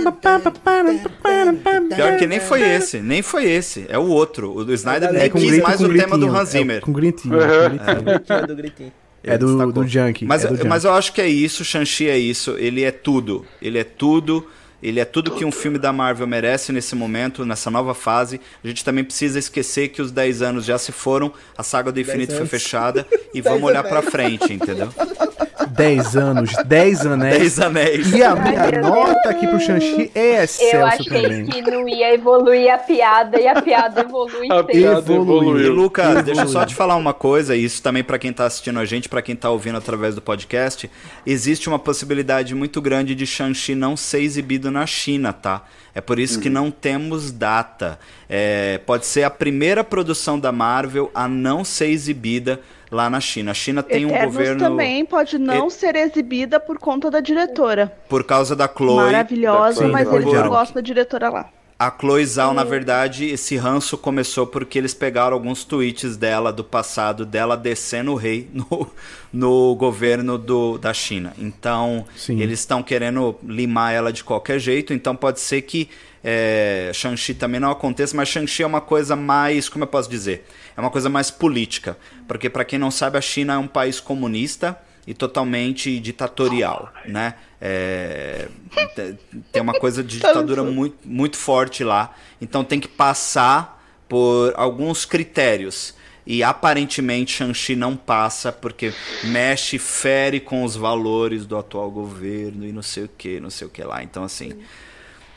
Pior 1.95 2.17
que 2.17 2.25
nem 2.25 2.39
foi 2.39 2.61
esse, 2.63 2.99
nem 2.99 3.21
foi 3.21 3.45
esse. 3.45 3.85
É 3.89 3.99
o 3.99 4.07
outro. 4.07 4.57
O 4.57 4.65
do 4.65 4.73
Snyder 4.73 5.09
É 5.09 5.11
nem 5.13 5.29
quis 5.29 5.43
grito- 5.51 5.63
mais 5.67 5.79
o 5.81 5.93
tema 5.93 6.17
do 6.17 6.27
Hans 6.35 6.49
Zimmer. 6.49 6.77
É, 6.77 6.81
com 6.81 6.91
gritinho. 6.91 7.35
Uhum. 7.35 7.41
com 7.41 7.69
gritinho. 7.69 7.95
Do 7.95 8.03
gritinho, 8.03 8.47
do 8.47 8.55
gritinho. 8.55 8.91
É 9.23 9.37
do, 9.37 9.47
destacou. 9.47 9.71
do 9.71 9.87
Junkie. 9.87 10.25
Mas, 10.25 10.43
é 10.43 10.47
do 10.47 10.67
mas 10.67 10.83
Junkie. 10.83 10.87
eu 10.87 10.93
acho 10.93 11.13
que 11.13 11.21
é 11.21 11.27
isso, 11.27 11.63
Shang-Chi 11.63 12.09
é 12.09 12.17
isso. 12.17 12.55
Ele 12.57 12.83
é 12.83 12.91
tudo. 12.91 13.45
Ele 13.61 13.79
é 13.79 13.83
tudo. 13.83 14.45
Ele 14.83 14.99
é 14.99 15.05
tudo 15.05 15.31
que 15.31 15.45
um 15.45 15.51
filme 15.51 15.79
da 15.79 15.93
Marvel 15.93 16.27
merece 16.27 16.73
nesse 16.73 16.93
momento, 16.93 17.45
nessa 17.45 17.71
nova 17.71 17.93
fase. 17.93 18.41
A 18.61 18.67
gente 18.67 18.83
também 18.83 19.03
precisa 19.03 19.39
esquecer 19.39 19.87
que 19.87 20.01
os 20.01 20.11
10 20.11 20.41
anos 20.41 20.65
já 20.65 20.77
se 20.77 20.91
foram, 20.91 21.31
a 21.57 21.63
saga 21.63 21.89
do 21.91 22.01
infinito 22.01 22.35
foi 22.35 22.45
fechada 22.45 23.07
e 23.33 23.41
10 23.41 23.45
vamos 23.45 23.63
olhar 23.69 23.81
pra 23.83 23.99
anéis. 23.99 24.11
frente, 24.11 24.51
entendeu? 24.53 24.89
10 25.73 26.17
anos, 26.17 26.51
10 26.65 27.05
anéis. 27.07 27.37
10 27.39 27.59
anéis. 27.61 28.11
E 28.13 28.21
a 28.23 28.35
minha 28.35 28.61
Ai, 28.61 28.71
nota 28.81 29.29
aqui 29.29 29.47
pro 29.47 29.59
Shang-Chi 29.59 30.11
é 30.13 30.39
Eu 30.39 30.43
excelso 30.43 30.85
achei 30.85 31.21
também. 31.23 31.45
que 31.47 31.61
não 31.61 31.87
ia 31.87 32.13
evoluir 32.13 32.71
a 32.71 32.77
piada 32.77 33.39
e 33.39 33.47
a 33.47 33.59
piada 33.59 34.01
evolui 34.01 34.47
A 34.51 34.57
sempre. 34.57 34.73
piada 34.73 34.99
Evoluiu. 34.99 35.57
E 35.57 35.61
evoluiu. 35.63 35.73
Lucas, 35.73 36.23
deixa 36.23 36.41
eu 36.41 36.47
só 36.47 36.63
te 36.65 36.75
falar 36.75 36.95
uma 36.95 37.13
coisa, 37.13 37.55
e 37.55 37.63
isso 37.63 37.81
também 37.81 38.03
pra 38.03 38.19
quem 38.19 38.31
tá 38.31 38.45
assistindo 38.45 38.77
a 38.77 38.85
gente, 38.85 39.09
pra 39.09 39.21
quem 39.21 39.35
tá 39.35 39.49
ouvindo 39.49 39.77
através 39.77 40.13
do 40.13 40.21
podcast, 40.21 40.89
existe 41.25 41.67
uma 41.67 41.79
possibilidade 41.79 42.53
muito 42.53 42.79
grande 42.79 43.15
de 43.15 43.25
Shang-Chi 43.25 43.73
não 43.73 43.97
ser 43.97 44.21
exibido 44.21 44.69
na 44.73 44.85
China, 44.85 45.31
tá? 45.31 45.61
É 45.95 46.01
por 46.01 46.17
isso 46.19 46.39
que 46.39 46.49
não 46.49 46.69
temos 46.71 47.31
data. 47.31 47.99
É, 48.27 48.79
pode 48.85 49.05
ser 49.05 49.23
a 49.23 49.29
primeira 49.29 49.83
produção 49.83 50.39
da 50.39 50.51
Marvel 50.51 51.09
a 51.13 51.27
não 51.27 51.63
ser 51.63 51.87
exibida 51.87 52.59
lá 52.91 53.09
na 53.09 53.19
China. 53.19 53.51
A 53.51 53.53
China 53.53 53.81
tem 53.83 54.05
um 54.05 54.09
Eternos 54.09 54.33
governo 54.35 54.59
também 54.59 55.05
pode 55.05 55.37
não 55.37 55.67
E- 55.67 55.71
ser 55.71 55.95
exibida 55.95 56.59
por 56.59 56.77
conta 56.79 57.09
da 57.11 57.19
diretora. 57.19 57.95
por 58.09 58.23
causa 58.23 58.55
da 58.55 58.67
Chloe. 58.67 58.95
Maravilhosa, 59.05 59.85
Sim, 59.85 59.91
mas 59.91 60.07
da 60.09 60.15
eles 60.15 60.27
Chloe 60.29 60.41
não 60.43 60.49
gostam 60.49 60.75
da 60.75 60.81
diretora 60.81 61.29
lá. 61.29 61.49
A 61.83 61.91
Chloe 61.91 62.25
Zhao, 62.25 62.53
na 62.53 62.63
verdade, 62.63 63.25
esse 63.25 63.57
ranço 63.57 63.97
começou 63.97 64.47
porque 64.47 64.77
eles 64.77 64.93
pegaram 64.93 65.33
alguns 65.33 65.65
tweets 65.65 66.15
dela 66.15 66.53
do 66.53 66.63
passado, 66.63 67.25
dela 67.25 67.57
descendo 67.57 68.13
o 68.13 68.15
rei 68.15 68.47
no, 68.55 68.89
no 69.33 69.75
governo 69.75 70.37
do, 70.37 70.77
da 70.77 70.93
China. 70.93 71.33
Então, 71.37 72.05
Sim. 72.15 72.39
eles 72.39 72.59
estão 72.61 72.81
querendo 72.81 73.35
limar 73.43 73.93
ela 73.93 74.13
de 74.13 74.23
qualquer 74.23 74.59
jeito. 74.59 74.93
Então, 74.93 75.13
pode 75.13 75.41
ser 75.41 75.63
que 75.63 75.89
é, 76.23 76.89
Shang-Chi 76.93 77.33
também 77.33 77.59
não 77.59 77.71
aconteça, 77.71 78.15
mas 78.15 78.29
Shang-Chi 78.29 78.63
é 78.63 78.65
uma 78.65 78.79
coisa 78.79 79.13
mais, 79.13 79.67
como 79.67 79.83
eu 79.83 79.87
posso 79.89 80.09
dizer? 80.09 80.45
É 80.77 80.79
uma 80.79 80.89
coisa 80.89 81.09
mais 81.09 81.29
política. 81.29 81.97
Porque, 82.29 82.49
para 82.49 82.63
quem 82.63 82.79
não 82.79 82.91
sabe, 82.91 83.17
a 83.17 83.21
China 83.21 83.55
é 83.55 83.57
um 83.57 83.67
país 83.67 83.99
comunista 83.99 84.79
e 85.05 85.13
totalmente 85.13 85.99
ditatorial, 85.99 86.91
né? 87.05 87.35
É, 87.61 88.47
te- 88.95 89.15
tem 89.51 89.61
uma 89.61 89.73
coisa 89.73 90.03
de 90.03 90.15
ditadura 90.17 90.63
muito, 90.63 90.97
muito 91.05 91.37
forte 91.37 91.83
lá, 91.83 92.13
então 92.41 92.63
tem 92.63 92.79
que 92.79 92.87
passar 92.87 93.81
por 94.07 94.53
alguns 94.55 95.05
critérios. 95.05 95.93
E 96.25 96.41
aparentemente 96.41 97.33
Shang-Chi 97.33 97.75
não 97.75 97.97
passa 97.97 98.49
porque 98.49 98.93
mexe, 99.25 99.77
fere 99.77 100.39
com 100.39 100.63
os 100.63 100.73
valores 100.73 101.45
do 101.45 101.57
atual 101.57 101.91
governo 101.91 102.65
e 102.65 102.71
não 102.71 102.81
sei 102.81 103.03
o 103.03 103.09
que, 103.09 103.41
não 103.41 103.49
sei 103.49 103.67
o 103.67 103.69
que 103.69 103.83
lá. 103.83 104.01
Então, 104.01 104.23
assim, 104.23 104.53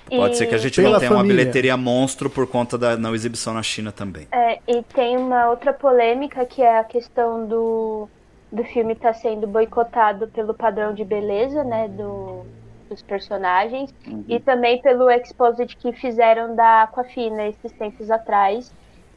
pode 0.09 0.35
E- 0.35 0.39
ser 0.39 0.47
que 0.47 0.55
a 0.55 0.59
gente 0.59 0.77
Pela 0.81 0.93
não 0.93 0.99
tenha 1.01 1.11
uma 1.11 1.19
família. 1.19 1.39
bilheteria 1.39 1.77
monstro 1.77 2.31
por 2.31 2.47
conta 2.47 2.79
da 2.79 2.97
não 2.97 3.17
exibição 3.17 3.53
na 3.53 3.65
China 3.65 3.91
também. 3.91 4.29
É, 4.31 4.61
e 4.69 4.83
tem 4.95 5.17
uma 5.17 5.51
outra 5.51 5.73
polêmica 5.73 6.45
que 6.47 6.63
é 6.63 6.79
a 6.79 6.85
questão 6.85 7.47
do, 7.49 8.09
do 8.51 8.65
filme 8.65 8.93
estar 8.93 9.13
sendo 9.13 9.47
boicotado 9.47 10.29
pelo 10.29 10.55
padrão 10.55 10.95
de 10.95 11.05
beleza, 11.05 11.65
né? 11.65 11.89
Do, 11.89 12.45
dos 12.89 13.03
personagens 13.03 13.93
e 14.29 14.39
também 14.39 14.81
pelo 14.81 15.11
exposit 15.11 15.77
que 15.77 15.93
fizeram 15.93 16.55
da 16.55 16.83
Aquafina 16.83 17.47
esses 17.49 17.73
tempos 17.73 18.11
atrás. 18.11 18.73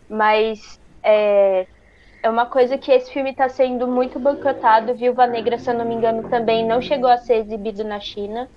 Mas 0.09 0.79
é, 1.03 1.67
é 2.23 2.29
uma 2.29 2.45
coisa 2.45 2.77
que 2.77 2.91
esse 2.91 3.11
filme 3.11 3.31
está 3.31 3.47
sendo 3.47 3.87
muito 3.87 4.19
boicotado. 4.19 4.93
Viúva 4.95 5.27
Negra, 5.27 5.57
se 5.57 5.69
eu 5.69 5.75
não 5.75 5.85
me 5.85 5.95
engano, 5.95 6.27
também 6.29 6.65
não 6.65 6.81
chegou 6.81 7.09
a 7.09 7.17
ser 7.17 7.35
exibido 7.35 7.83
na 7.83 7.99
China. 7.99 8.49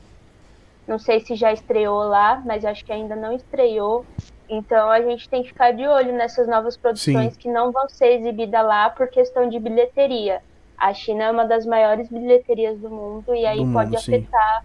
Não 0.87 0.99
sei 0.99 1.21
se 1.21 1.35
já 1.35 1.53
estreou 1.53 2.03
lá, 2.05 2.43
mas 2.45 2.65
acho 2.65 2.85
que 2.85 2.93
ainda 2.93 3.15
não 3.15 3.33
estreou. 3.33 4.05
Então 4.49 4.91
a 4.91 5.01
gente 5.01 5.29
tem 5.29 5.43
que 5.43 5.49
ficar 5.49 5.73
de 5.73 5.87
olho 5.87 6.13
nessas 6.13 6.49
novas 6.49 6.77
produções 6.77 7.35
Sim. 7.35 7.39
que 7.39 7.49
não 7.49 7.71
vão 7.71 7.89
ser 7.89 8.19
exibidas 8.19 8.65
lá 8.65 8.91
por 8.91 9.09
questão 9.09 9.49
de 9.49 9.59
bilheteria. 9.59 10.43
A 10.83 10.93
China 10.95 11.25
é 11.25 11.31
uma 11.31 11.45
das 11.47 11.65
maiores 11.65 12.09
bilheterias 12.09 12.79
do 12.79 12.91
mundo 12.91 13.35
e 13.35 13.47
aí 13.47 13.65
Do 13.65 13.73
pode 13.73 13.91
mundo, 13.91 14.01
sim. 14.01 14.15
afetar 14.17 14.65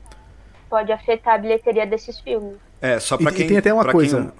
pode 0.69 0.91
afetar 0.91 1.35
a 1.35 1.37
bilheteria 1.37 1.85
desses 1.87 2.19
filmes. 2.19 2.55
É, 2.81 2.99
só 2.99 3.15
E- 3.15 3.23
pra 3.23 3.31
e 3.31 3.35
quem. 3.35 3.47
tem 3.47 3.57
até 3.57 3.73
uma 3.73 3.85
coisa- 3.89 4.17
quem- 4.21 4.31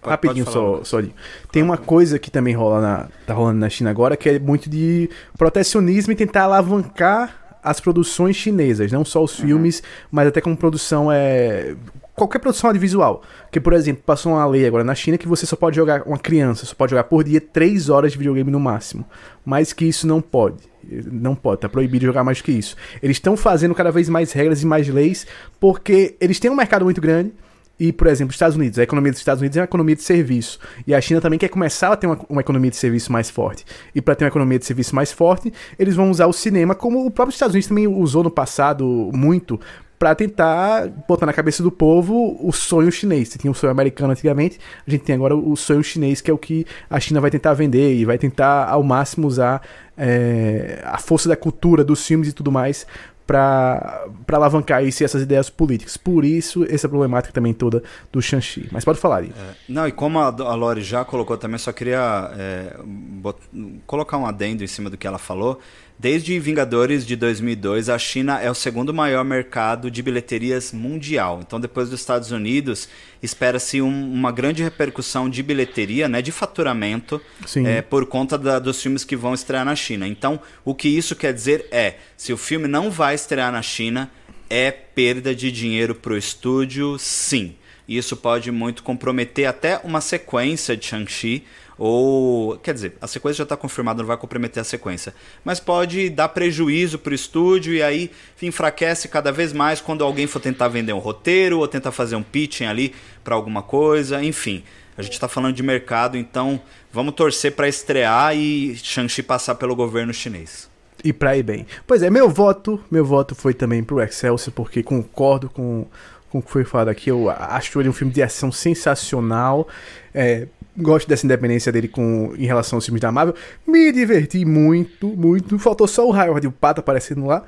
Pode- 0.00 0.10
Rapidinho 0.10 0.44
pode 0.44 0.54
falar, 0.54 0.76
só, 0.78 0.84
só 0.84 0.98
ali. 0.98 1.14
Tem 1.50 1.62
uma 1.62 1.78
coisa 1.78 2.18
que 2.18 2.30
também 2.30 2.54
rola 2.54 2.80
na, 2.80 3.08
tá 3.26 3.32
rolando 3.32 3.58
na 3.58 3.70
China 3.70 3.88
agora, 3.90 4.16
que 4.18 4.28
é 4.28 4.38
muito 4.38 4.68
de 4.68 5.08
protecionismo 5.38 6.12
e 6.12 6.16
tentar 6.16 6.44
alavancar 6.44 7.58
as 7.62 7.80
produções 7.80 8.36
chinesas, 8.36 8.92
não 8.92 9.02
só 9.04 9.22
os 9.22 9.34
filmes, 9.40 9.82
mas 10.10 10.28
até 10.28 10.40
como 10.42 10.54
produção 10.56 11.10
é 11.10 11.74
qualquer 12.14 12.38
produção 12.38 12.68
audiovisual. 12.68 13.22
Que, 13.50 13.58
por 13.58 13.72
exemplo, 13.72 14.02
passou 14.04 14.32
uma 14.32 14.44
lei 14.46 14.66
agora 14.66 14.84
na 14.84 14.94
China 14.94 15.16
que 15.16 15.26
você 15.28 15.46
só 15.46 15.56
pode 15.56 15.76
jogar 15.76 16.02
uma 16.06 16.18
criança, 16.18 16.66
só 16.66 16.74
pode 16.74 16.90
jogar 16.90 17.04
por 17.04 17.24
dia 17.24 17.40
3 17.40 17.88
horas 17.88 18.12
de 18.12 18.18
videogame 18.18 18.50
no 18.50 18.60
máximo. 18.60 19.06
Mais 19.44 19.72
que 19.72 19.86
isso 19.86 20.06
não 20.06 20.20
pode. 20.20 20.73
Não 21.10 21.34
pode, 21.34 21.60
tá 21.60 21.68
proibido 21.68 22.06
jogar 22.06 22.24
mais 22.24 22.40
que 22.40 22.52
isso. 22.52 22.76
Eles 23.02 23.16
estão 23.16 23.36
fazendo 23.36 23.74
cada 23.74 23.90
vez 23.90 24.08
mais 24.08 24.32
regras 24.32 24.62
e 24.62 24.66
mais 24.66 24.88
leis 24.88 25.26
porque 25.58 26.16
eles 26.20 26.38
têm 26.38 26.50
um 26.50 26.56
mercado 26.56 26.84
muito 26.84 27.00
grande. 27.00 27.32
E, 27.78 27.92
por 27.92 28.06
exemplo, 28.06 28.30
os 28.30 28.36
Estados 28.36 28.56
Unidos, 28.56 28.78
a 28.78 28.84
economia 28.84 29.10
dos 29.10 29.20
Estados 29.20 29.40
Unidos 29.40 29.56
é 29.56 29.60
uma 29.60 29.64
economia 29.64 29.96
de 29.96 30.02
serviço. 30.02 30.60
E 30.86 30.94
a 30.94 31.00
China 31.00 31.20
também 31.20 31.38
quer 31.38 31.48
começar 31.48 31.92
a 31.92 31.96
ter 31.96 32.06
uma, 32.06 32.18
uma 32.28 32.40
economia 32.40 32.70
de 32.70 32.76
serviço 32.76 33.10
mais 33.10 33.28
forte. 33.28 33.64
E 33.94 34.00
para 34.00 34.14
ter 34.14 34.24
uma 34.24 34.28
economia 34.28 34.58
de 34.58 34.64
serviço 34.64 34.94
mais 34.94 35.10
forte, 35.10 35.52
eles 35.76 35.96
vão 35.96 36.10
usar 36.10 36.26
o 36.26 36.32
cinema, 36.32 36.74
como 36.74 37.04
o 37.04 37.10
próprio 37.10 37.34
Estados 37.34 37.54
Unidos 37.54 37.68
também 37.68 37.88
usou 37.88 38.22
no 38.22 38.30
passado 38.30 39.10
muito, 39.12 39.60
para 40.04 40.14
tentar 40.14 40.86
botar 41.08 41.24
na 41.24 41.32
cabeça 41.32 41.62
do 41.62 41.72
povo 41.72 42.36
o 42.46 42.52
sonho 42.52 42.92
chinês. 42.92 43.30
Você 43.30 43.38
tinha 43.38 43.50
o 43.50 43.54
sonho 43.54 43.70
americano 43.70 44.12
antigamente, 44.12 44.60
a 44.86 44.90
gente 44.90 45.00
tem 45.02 45.14
agora 45.14 45.34
o 45.34 45.56
sonho 45.56 45.82
chinês, 45.82 46.20
que 46.20 46.30
é 46.30 46.34
o 46.34 46.36
que 46.36 46.66
a 46.90 47.00
China 47.00 47.22
vai 47.22 47.30
tentar 47.30 47.54
vender 47.54 47.94
e 47.94 48.04
vai 48.04 48.18
tentar 48.18 48.68
ao 48.68 48.82
máximo 48.82 49.26
usar 49.26 49.62
é, 49.96 50.82
a 50.84 50.98
força 50.98 51.26
da 51.26 51.36
cultura, 51.36 51.82
dos 51.82 52.06
filmes 52.06 52.28
e 52.28 52.32
tudo 52.34 52.52
mais 52.52 52.86
para 53.26 54.06
alavancar 54.30 54.84
isso 54.84 55.02
e 55.02 55.04
essas 55.06 55.22
ideias 55.22 55.48
políticas. 55.48 55.96
Por 55.96 56.22
isso, 56.22 56.66
essa 56.68 56.86
problemática 56.86 57.32
também 57.32 57.54
toda 57.54 57.82
do 58.12 58.20
Shang-Chi. 58.20 58.68
Mas 58.70 58.84
pode 58.84 58.98
falar, 58.98 59.22
Igor. 59.22 59.34
Não, 59.66 59.88
e 59.88 59.92
como 59.92 60.18
a, 60.18 60.26
a 60.26 60.54
Lori 60.54 60.82
já 60.82 61.02
colocou 61.02 61.38
também, 61.38 61.56
só 61.56 61.72
queria 61.72 62.30
é, 62.36 62.76
bot- 62.84 63.40
colocar 63.86 64.18
um 64.18 64.26
adendo 64.26 64.62
em 64.62 64.66
cima 64.66 64.90
do 64.90 64.98
que 64.98 65.06
ela 65.06 65.16
falou. 65.16 65.58
Desde 65.96 66.38
Vingadores 66.40 67.06
de 67.06 67.14
2002, 67.14 67.88
a 67.88 67.96
China 67.98 68.40
é 68.40 68.50
o 68.50 68.54
segundo 68.54 68.92
maior 68.92 69.24
mercado 69.24 69.90
de 69.90 70.02
bilheterias 70.02 70.72
mundial. 70.72 71.40
Então, 71.46 71.60
depois 71.60 71.88
dos 71.88 72.00
Estados 72.00 72.32
Unidos, 72.32 72.88
espera-se 73.22 73.80
um- 73.80 74.12
uma 74.12 74.32
grande 74.32 74.62
repercussão 74.62 75.30
de 75.30 75.42
bilheteria, 75.42 76.08
né, 76.08 76.20
de 76.20 76.32
faturamento, 76.32 77.20
é, 77.66 77.80
por 77.80 78.04
conta 78.06 78.36
da- 78.36 78.58
dos 78.58 78.82
filmes 78.82 79.04
que 79.04 79.14
vão 79.16 79.32
estrear 79.32 79.64
na 79.64 79.76
China. 79.76 80.06
Então, 80.06 80.40
o 80.64 80.74
que 80.74 80.88
isso 80.88 81.14
quer 81.14 81.32
dizer 81.32 81.66
é, 81.70 81.94
se 82.16 82.32
o 82.32 82.36
filme 82.36 82.66
não 82.66 82.90
vai 82.90 83.14
estrear 83.14 83.52
na 83.52 83.62
China, 83.62 84.10
é 84.50 84.70
perda 84.72 85.34
de 85.34 85.50
dinheiro 85.50 85.94
para 85.94 86.12
o 86.12 86.18
estúdio, 86.18 86.98
sim. 86.98 87.54
E 87.86 87.96
isso 87.98 88.16
pode 88.16 88.50
muito 88.50 88.82
comprometer 88.82 89.46
até 89.46 89.78
uma 89.84 90.00
sequência 90.00 90.76
de 90.76 90.86
Shang-Chi. 90.86 91.44
Ou, 91.76 92.56
quer 92.58 92.72
dizer, 92.72 92.96
a 93.00 93.06
sequência 93.06 93.38
já 93.38 93.42
está 93.44 93.56
confirmada, 93.56 93.98
não 93.98 94.06
vai 94.06 94.16
comprometer 94.16 94.60
a 94.60 94.64
sequência. 94.64 95.14
Mas 95.44 95.58
pode 95.58 96.08
dar 96.08 96.28
prejuízo 96.28 96.98
para 96.98 97.12
o 97.12 97.14
estúdio 97.14 97.74
e 97.74 97.82
aí 97.82 98.10
enfraquece 98.40 99.08
cada 99.08 99.32
vez 99.32 99.52
mais 99.52 99.80
quando 99.80 100.04
alguém 100.04 100.26
for 100.26 100.40
tentar 100.40 100.68
vender 100.68 100.92
um 100.92 100.98
roteiro 100.98 101.58
ou 101.58 101.68
tentar 101.68 101.90
fazer 101.90 102.16
um 102.16 102.22
pitching 102.22 102.66
ali 102.66 102.94
para 103.24 103.34
alguma 103.34 103.62
coisa. 103.62 104.22
Enfim, 104.22 104.62
a 104.96 105.02
gente 105.02 105.14
está 105.14 105.26
falando 105.26 105.54
de 105.54 105.62
mercado, 105.62 106.16
então 106.16 106.60
vamos 106.92 107.14
torcer 107.14 107.52
para 107.52 107.68
estrear 107.68 108.36
e 108.36 108.76
Shang-Chi 108.76 109.22
passar 109.22 109.56
pelo 109.56 109.74
governo 109.74 110.12
chinês. 110.12 110.70
E 111.02 111.12
pra 111.12 111.36
ir 111.36 111.42
bem. 111.42 111.66
Pois 111.86 112.02
é, 112.02 112.08
meu 112.08 112.30
voto, 112.30 112.80
meu 112.90 113.04
voto 113.04 113.34
foi 113.34 113.52
também 113.52 113.82
pro 113.82 114.00
Excelsior, 114.00 114.54
porque 114.54 114.82
concordo 114.82 115.50
com, 115.50 115.86
com 116.30 116.38
o 116.38 116.42
que 116.42 116.50
foi 116.50 116.64
falado 116.64 116.88
aqui. 116.88 117.10
Eu 117.10 117.28
acho 117.28 117.78
ele 117.78 117.88
um 117.88 117.92
filme 117.92 118.12
de 118.12 118.22
ação 118.22 118.50
sensacional. 118.50 119.68
É, 120.14 120.46
gosto 120.76 121.08
dessa 121.08 121.24
independência 121.26 121.70
dele 121.70 121.88
com, 121.88 122.34
em 122.36 122.46
relação 122.46 122.76
aos 122.76 122.84
filmes 122.84 123.00
da 123.00 123.12
Marvel. 123.12 123.34
Me 123.66 123.92
diverti 123.92 124.44
muito, 124.44 125.08
muito. 125.08 125.58
Faltou 125.58 125.86
só 125.86 126.06
o 126.06 126.12
Howard 126.12 126.46
e 126.46 126.48
o 126.48 126.52
Pato 126.52 126.80
aparecendo 126.80 127.26
lá. 127.26 127.42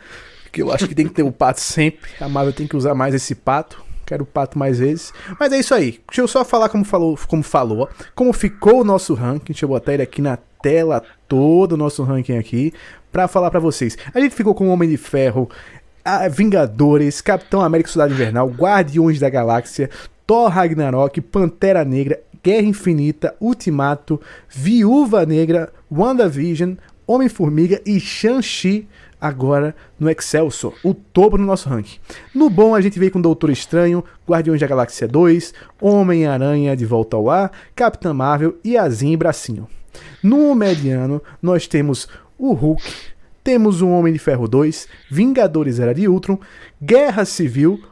Que 0.52 0.62
eu 0.62 0.72
acho 0.72 0.88
que 0.88 0.94
tem 0.94 1.06
que 1.06 1.14
ter 1.14 1.22
o 1.22 1.32
Pato 1.32 1.60
sempre. 1.60 2.10
A 2.20 2.28
Marvel 2.28 2.52
tem 2.52 2.66
que 2.66 2.76
usar 2.76 2.94
mais 2.94 3.14
esse 3.14 3.34
Pato. 3.34 3.84
Quero 4.06 4.22
o 4.22 4.26
Pato 4.26 4.58
mais 4.58 4.78
vezes. 4.78 5.12
Mas 5.38 5.52
é 5.52 5.58
isso 5.58 5.74
aí. 5.74 6.00
Deixa 6.08 6.22
eu 6.22 6.28
só 6.28 6.44
falar 6.44 6.68
como 6.68 6.84
falou, 6.84 7.18
como 7.26 7.42
falou, 7.42 7.88
como 8.14 8.32
ficou 8.32 8.80
o 8.80 8.84
nosso 8.84 9.14
ranking. 9.14 9.52
Deixa 9.52 9.64
eu 9.64 9.68
botar 9.68 9.94
ele 9.94 10.02
aqui 10.02 10.22
na 10.22 10.38
tela 10.62 11.02
todo 11.28 11.72
o 11.72 11.76
nosso 11.76 12.02
ranking 12.04 12.38
aqui 12.38 12.72
pra 13.10 13.28
falar 13.28 13.50
pra 13.50 13.60
vocês. 13.60 13.96
A 14.14 14.20
gente 14.20 14.34
ficou 14.34 14.54
com 14.54 14.68
o 14.68 14.70
Homem 14.70 14.88
de 14.88 14.96
Ferro, 14.96 15.48
Vingadores, 16.30 17.20
Capitão 17.20 17.60
América 17.60 17.90
Cidade 17.90 18.12
Invernal, 18.12 18.48
Guardiões 18.48 19.18
da 19.18 19.28
Galáxia, 19.28 19.90
Thor 20.26 20.48
Ragnarok, 20.48 21.20
Pantera 21.20 21.84
Negra, 21.84 22.20
Guerra 22.47 22.68
Infinita, 22.68 23.35
Ultimato, 23.40 24.20
Viúva 24.48 25.27
Negra, 25.27 25.73
WandaVision, 25.90 26.74
Homem-Formiga 27.05 27.82
e 27.85 27.98
Shang-Chi 27.98 28.86
agora 29.20 29.74
no 29.98 30.09
Excelsior, 30.09 30.73
o 30.85 30.94
topo 30.94 31.36
no 31.36 31.44
nosso 31.44 31.68
ranking. 31.68 31.98
No 32.32 32.48
bom 32.48 32.77
a 32.77 32.81
gente 32.81 33.01
veio 33.01 33.10
com 33.10 33.20
Doutor 33.20 33.51
Estranho, 33.51 34.05
Guardiões 34.28 34.60
da 34.60 34.66
Galáxia 34.68 35.09
2, 35.09 35.52
Homem-Aranha 35.81 36.77
de 36.77 36.86
Volta 36.86 37.16
ao 37.16 37.28
Ar, 37.28 37.51
Capitã 37.74 38.14
Marvel 38.14 38.55
e 38.62 38.77
Azim 38.78 39.10
e 39.10 39.16
Bracinho. 39.16 39.66
No 40.23 40.55
mediano 40.55 41.20
nós 41.43 41.66
temos 41.66 42.06
o 42.39 42.52
Hulk, 42.52 42.81
temos 43.43 43.82
o 43.82 43.89
Homem 43.89 44.12
de 44.12 44.20
Ferro 44.20 44.47
2, 44.47 44.86
Vingadores 45.10 45.81
Era 45.81 45.93
de 45.93 46.06
Ultron, 46.06 46.39
Guerra 46.81 47.24
Civil, 47.24 47.82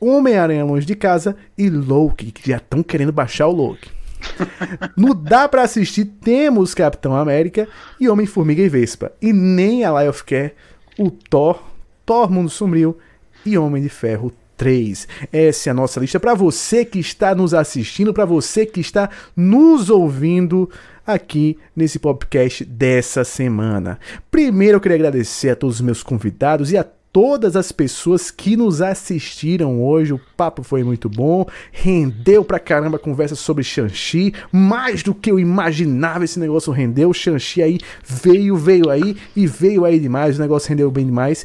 Homem-Aranha 0.00 0.64
Longe 0.64 0.86
de 0.86 0.94
Casa 0.94 1.36
e 1.58 1.68
Loki, 1.68 2.32
que 2.32 2.48
já 2.48 2.56
estão 2.56 2.82
querendo 2.82 3.12
baixar 3.12 3.48
o 3.48 3.52
Loki. 3.52 3.97
No 4.96 5.14
Dá 5.14 5.48
Pra 5.48 5.62
Assistir 5.62 6.04
temos 6.04 6.74
Capitão 6.74 7.14
América 7.14 7.68
e 8.00 8.08
Homem-Formiga 8.08 8.62
e 8.62 8.68
Vespa. 8.68 9.12
E 9.20 9.32
nem 9.32 9.84
a 9.84 9.92
of 10.08 10.24
Care, 10.24 10.52
o 10.98 11.10
Thor, 11.10 11.62
Thor 12.04 12.30
Mundo 12.30 12.50
Sombrio 12.50 12.96
e 13.44 13.56
Homem 13.56 13.82
de 13.82 13.88
Ferro 13.88 14.32
3. 14.56 15.08
Essa 15.32 15.68
é 15.68 15.70
a 15.70 15.74
nossa 15.74 16.00
lista 16.00 16.20
para 16.20 16.34
você 16.34 16.84
que 16.84 16.98
está 16.98 17.34
nos 17.34 17.54
assistindo, 17.54 18.12
para 18.12 18.24
você 18.24 18.66
que 18.66 18.80
está 18.80 19.08
nos 19.36 19.88
ouvindo 19.88 20.68
aqui 21.06 21.56
nesse 21.74 21.98
podcast 21.98 22.64
dessa 22.64 23.24
semana. 23.24 23.98
Primeiro 24.30 24.76
eu 24.76 24.80
queria 24.80 24.96
agradecer 24.96 25.50
a 25.50 25.56
todos 25.56 25.76
os 25.76 25.80
meus 25.80 26.02
convidados 26.02 26.70
e 26.70 26.76
a 26.76 26.84
todas 27.12 27.56
as 27.56 27.72
pessoas 27.72 28.30
que 28.30 28.56
nos 28.56 28.80
assistiram 28.80 29.82
hoje. 29.82 30.12
O 30.12 30.20
papo 30.36 30.62
foi 30.62 30.82
muito 30.82 31.08
bom, 31.08 31.46
rendeu 31.72 32.44
pra 32.44 32.58
caramba 32.58 32.96
a 32.96 33.00
conversa 33.00 33.34
sobre 33.34 33.64
Shang-Chi, 33.64 34.32
mais 34.52 35.02
do 35.02 35.14
que 35.14 35.30
eu 35.30 35.38
imaginava 35.38 36.24
esse 36.24 36.38
negócio 36.38 36.72
rendeu. 36.72 37.12
Shang-Chi 37.12 37.62
aí 37.62 37.78
veio, 38.04 38.56
veio 38.56 38.90
aí 38.90 39.16
e 39.34 39.46
veio 39.46 39.84
aí 39.84 39.98
demais, 39.98 40.38
o 40.38 40.42
negócio 40.42 40.68
rendeu 40.68 40.90
bem 40.90 41.06
demais. 41.06 41.44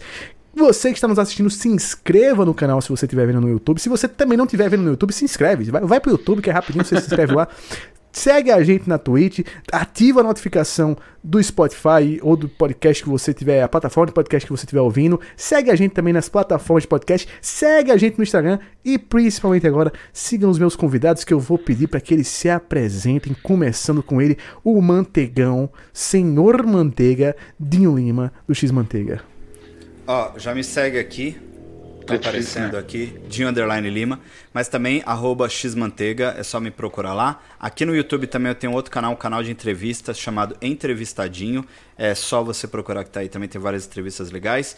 Você 0.56 0.90
que 0.90 0.98
está 0.98 1.08
nos 1.08 1.18
assistindo, 1.18 1.50
se 1.50 1.68
inscreva 1.68 2.46
no 2.46 2.54
canal 2.54 2.80
se 2.80 2.90
você 2.90 3.06
estiver 3.06 3.26
vendo 3.26 3.42
no 3.42 3.50
YouTube. 3.50 3.80
Se 3.80 3.90
você 3.90 4.08
também 4.08 4.38
não 4.38 4.46
estiver 4.46 4.70
vendo 4.70 4.84
no 4.84 4.90
YouTube, 4.90 5.12
se 5.12 5.26
inscreve. 5.26 5.72
Vai, 5.72 5.82
vai 5.82 6.00
pro 6.00 6.12
YouTube 6.12 6.44
que 6.44 6.50
é 6.50 6.54
rapidinho, 6.54 6.86
você 6.86 7.00
se 7.00 7.08
inscreve 7.08 7.34
lá. 7.34 7.48
Segue 8.14 8.52
a 8.52 8.64
gente 8.64 8.88
na 8.88 9.00
Twitch, 9.00 9.40
ativa 9.72 10.20
a 10.20 10.24
notificação 10.24 10.96
do 11.24 11.42
Spotify 11.42 12.20
ou 12.22 12.38
do 12.38 12.48
podcast 12.48 13.02
que 13.02 13.10
você 13.10 13.34
tiver, 13.34 13.64
a 13.64 13.68
plataforma 13.68 14.06
de 14.06 14.14
podcast 14.14 14.46
que 14.46 14.52
você 14.52 14.66
estiver 14.66 14.82
ouvindo. 14.82 15.20
Segue 15.36 15.72
a 15.72 15.76
gente 15.76 15.94
também 15.94 16.14
nas 16.14 16.30
plataformas 16.30 16.84
de 16.84 16.88
podcast, 16.88 17.28
segue 17.42 17.92
a 17.92 17.98
gente 17.98 18.16
no 18.20 18.24
Instagram 18.24 18.60
e 18.86 19.00
principalmente 19.00 19.66
agora 19.66 19.92
sigam 20.14 20.52
os 20.52 20.60
meus 20.60 20.76
convidados 20.76 21.24
que 21.24 21.34
eu 21.34 21.40
vou 21.40 21.58
pedir 21.58 21.88
para 21.88 22.00
que 22.00 22.14
eles 22.14 22.28
se 22.28 22.52
apresentem, 22.52 23.36
começando 23.42 24.04
com 24.04 24.22
ele, 24.22 24.38
o 24.64 24.80
Mantegão, 24.80 25.68
Senhor 25.92 26.64
Manteiga, 26.68 27.36
Dinho 27.60 27.96
Lima, 27.96 28.32
do 28.48 28.54
X 28.54 28.70
Manteiga. 28.70 29.22
Ó, 30.06 30.38
já 30.38 30.54
me 30.54 30.64
segue 30.64 31.00
aqui. 31.00 31.36
Tá 32.06 32.16
aparecendo 32.16 32.74
né? 32.74 32.80
aqui, 32.80 33.14
Dinho 33.28 33.48
Underline 33.50 33.90
Lima, 33.90 34.20
mas 34.54 34.68
também 34.68 35.02
arroba 35.06 35.48
xmanteiga, 35.48 36.36
é 36.38 36.44
só 36.44 36.60
me 36.60 36.70
procurar 36.70 37.14
lá. 37.14 37.42
Aqui 37.60 37.86
no 37.86 37.96
YouTube 37.96 38.28
também 38.28 38.50
eu 38.50 38.56
tenho 38.56 38.74
outro 38.74 38.92
canal, 38.92 39.14
um 39.14 39.16
canal 39.16 39.42
de 39.42 39.52
entrevistas 39.52 40.18
chamado 40.20 40.56
Entrevistadinho. 40.62 41.66
É 41.98 42.14
só 42.14 42.44
você 42.44 42.68
procurar 42.68 43.04
que 43.04 43.10
tá 43.10 43.22
aí, 43.22 43.30
também 43.30 43.48
tem 43.48 43.60
várias 43.60 43.86
entrevistas 43.86 44.32
legais. 44.32 44.76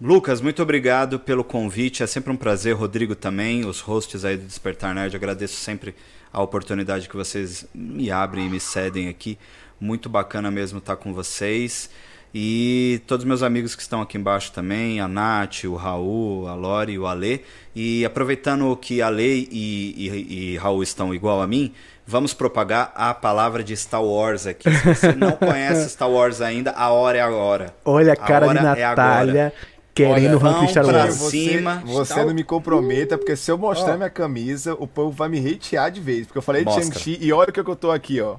Lucas, 0.00 0.40
muito 0.40 0.60
obrigado 0.60 1.20
pelo 1.20 1.44
convite. 1.44 2.02
É 2.02 2.06
sempre 2.08 2.32
um 2.32 2.36
prazer. 2.36 2.74
Rodrigo 2.74 3.14
também, 3.14 3.64
os 3.64 3.78
hosts 3.80 4.24
aí 4.24 4.36
do 4.36 4.44
Despertar 4.44 4.92
Nerd. 4.92 5.14
Agradeço 5.14 5.54
sempre 5.54 5.94
a 6.32 6.42
oportunidade 6.42 7.08
que 7.08 7.14
vocês 7.14 7.64
me 7.72 8.10
abrem 8.10 8.46
e 8.46 8.48
me 8.48 8.58
cedem 8.58 9.08
aqui. 9.08 9.38
Muito 9.78 10.08
bacana 10.08 10.50
mesmo 10.50 10.78
estar 10.78 10.96
com 10.96 11.14
vocês. 11.14 11.88
E 12.34 13.02
todos 13.06 13.24
meus 13.26 13.42
amigos 13.42 13.74
que 13.74 13.82
estão 13.82 14.00
aqui 14.00 14.16
embaixo 14.16 14.52
também, 14.52 15.00
a 15.00 15.06
Nath, 15.06 15.64
o 15.64 15.74
Raul, 15.74 16.48
a 16.48 16.54
Lori, 16.54 16.98
o 16.98 17.06
Ale. 17.06 17.44
E 17.74 18.04
aproveitando 18.04 18.74
que 18.76 19.02
a 19.02 19.08
Lei 19.08 19.48
e, 19.50 20.08
e, 20.08 20.52
e 20.54 20.56
Raul 20.56 20.82
estão 20.82 21.14
igual 21.14 21.42
a 21.42 21.46
mim, 21.46 21.74
vamos 22.06 22.32
propagar 22.32 22.90
a 22.94 23.12
palavra 23.12 23.62
de 23.62 23.76
Star 23.76 24.02
Wars 24.02 24.46
aqui. 24.46 24.70
Se 24.70 24.94
você 24.94 25.12
não 25.16 25.32
conhece 25.32 25.90
Star 25.90 26.10
Wars 26.10 26.40
ainda, 26.40 26.70
a 26.72 26.90
hora 26.90 27.18
é 27.18 27.20
agora. 27.20 27.74
Olha 27.84 28.14
a 28.14 28.16
cara 28.16 28.46
hora 28.46 28.60
de 28.60 28.66
é 28.66 28.82
Natália 28.86 29.52
querendo 29.94 30.38
Olha, 30.38 30.52
ranking 30.52 30.68
Star 30.68 30.84
vão 30.84 30.92
pra 30.92 31.02
Wars. 31.02 31.14
cima. 31.14 31.82
Você 31.84 32.24
não 32.24 32.34
me 32.34 32.42
comprometa, 32.44 33.18
porque 33.18 33.36
se 33.36 33.50
eu 33.50 33.58
mostrar 33.58 33.96
minha 33.96 34.10
camisa, 34.10 34.74
o 34.78 34.86
povo 34.86 35.10
vai 35.10 35.28
me 35.28 35.38
hatear 35.38 35.90
de 35.90 36.00
vez. 36.00 36.26
Porque 36.26 36.38
eu 36.38 36.42
falei 36.42 36.64
de. 36.64 36.72
Shang-Chi 36.72 37.18
e 37.20 37.32
olha 37.32 37.50
o 37.50 37.52
que 37.52 37.60
eu 37.60 37.76
tô 37.76 37.90
aqui, 37.90 38.20
ó. 38.20 38.36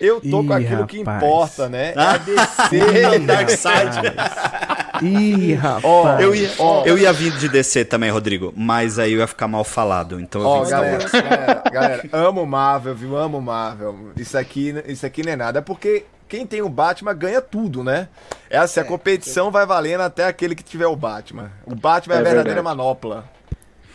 Eu 0.00 0.20
tô 0.20 0.44
com 0.44 0.58
Ih, 0.58 0.64
aquilo 0.64 0.86
que 0.86 0.98
rapaz. 0.98 1.16
importa, 1.22 1.68
né? 1.68 1.92
É 1.94 2.00
a 2.00 2.16
DC. 2.18 3.18
Dark 3.26 3.50
Side. 3.50 5.02
Ih, 5.02 5.58
Ó, 5.82 6.02
rapaz. 6.02 6.20
Eu 6.24 6.34
ia, 6.34 6.50
Ó. 6.58 6.84
eu 6.84 6.98
ia 6.98 7.12
vir 7.12 7.32
de 7.36 7.48
descer 7.48 7.84
também, 7.86 8.10
Rodrigo, 8.10 8.52
mas 8.56 8.98
aí 8.98 9.12
eu 9.12 9.18
ia 9.20 9.26
ficar 9.26 9.48
mal 9.48 9.64
falado. 9.64 10.20
Então 10.20 10.40
eu 10.40 10.46
Ó, 10.46 10.64
vim 10.64 10.70
galera, 10.70 11.08
galera, 11.08 11.62
galera, 11.72 12.08
amo 12.12 12.46
Marvel, 12.46 12.94
viu? 12.94 13.16
Amo 13.16 13.40
Marvel. 13.40 14.12
Isso 14.16 14.36
aqui, 14.38 14.74
isso 14.86 15.04
aqui 15.06 15.22
não 15.24 15.32
é 15.32 15.36
nada. 15.36 15.58
É 15.58 15.62
porque 15.62 16.04
quem 16.28 16.46
tem 16.46 16.62
o 16.62 16.68
Batman 16.68 17.14
ganha 17.14 17.40
tudo, 17.40 17.82
né? 17.82 18.08
É 18.50 18.58
assim, 18.58 18.80
a 18.80 18.84
competição 18.84 19.50
vai 19.50 19.64
valendo 19.66 20.02
até 20.02 20.26
aquele 20.26 20.54
que 20.54 20.62
tiver 20.62 20.86
o 20.86 20.96
Batman. 20.96 21.50
O 21.66 21.74
Batman 21.74 22.14
é, 22.14 22.18
É 22.18 22.20
a 22.20 22.24
verdadeira 22.24 22.54
verdade. 22.62 22.76
manopla. 22.76 23.24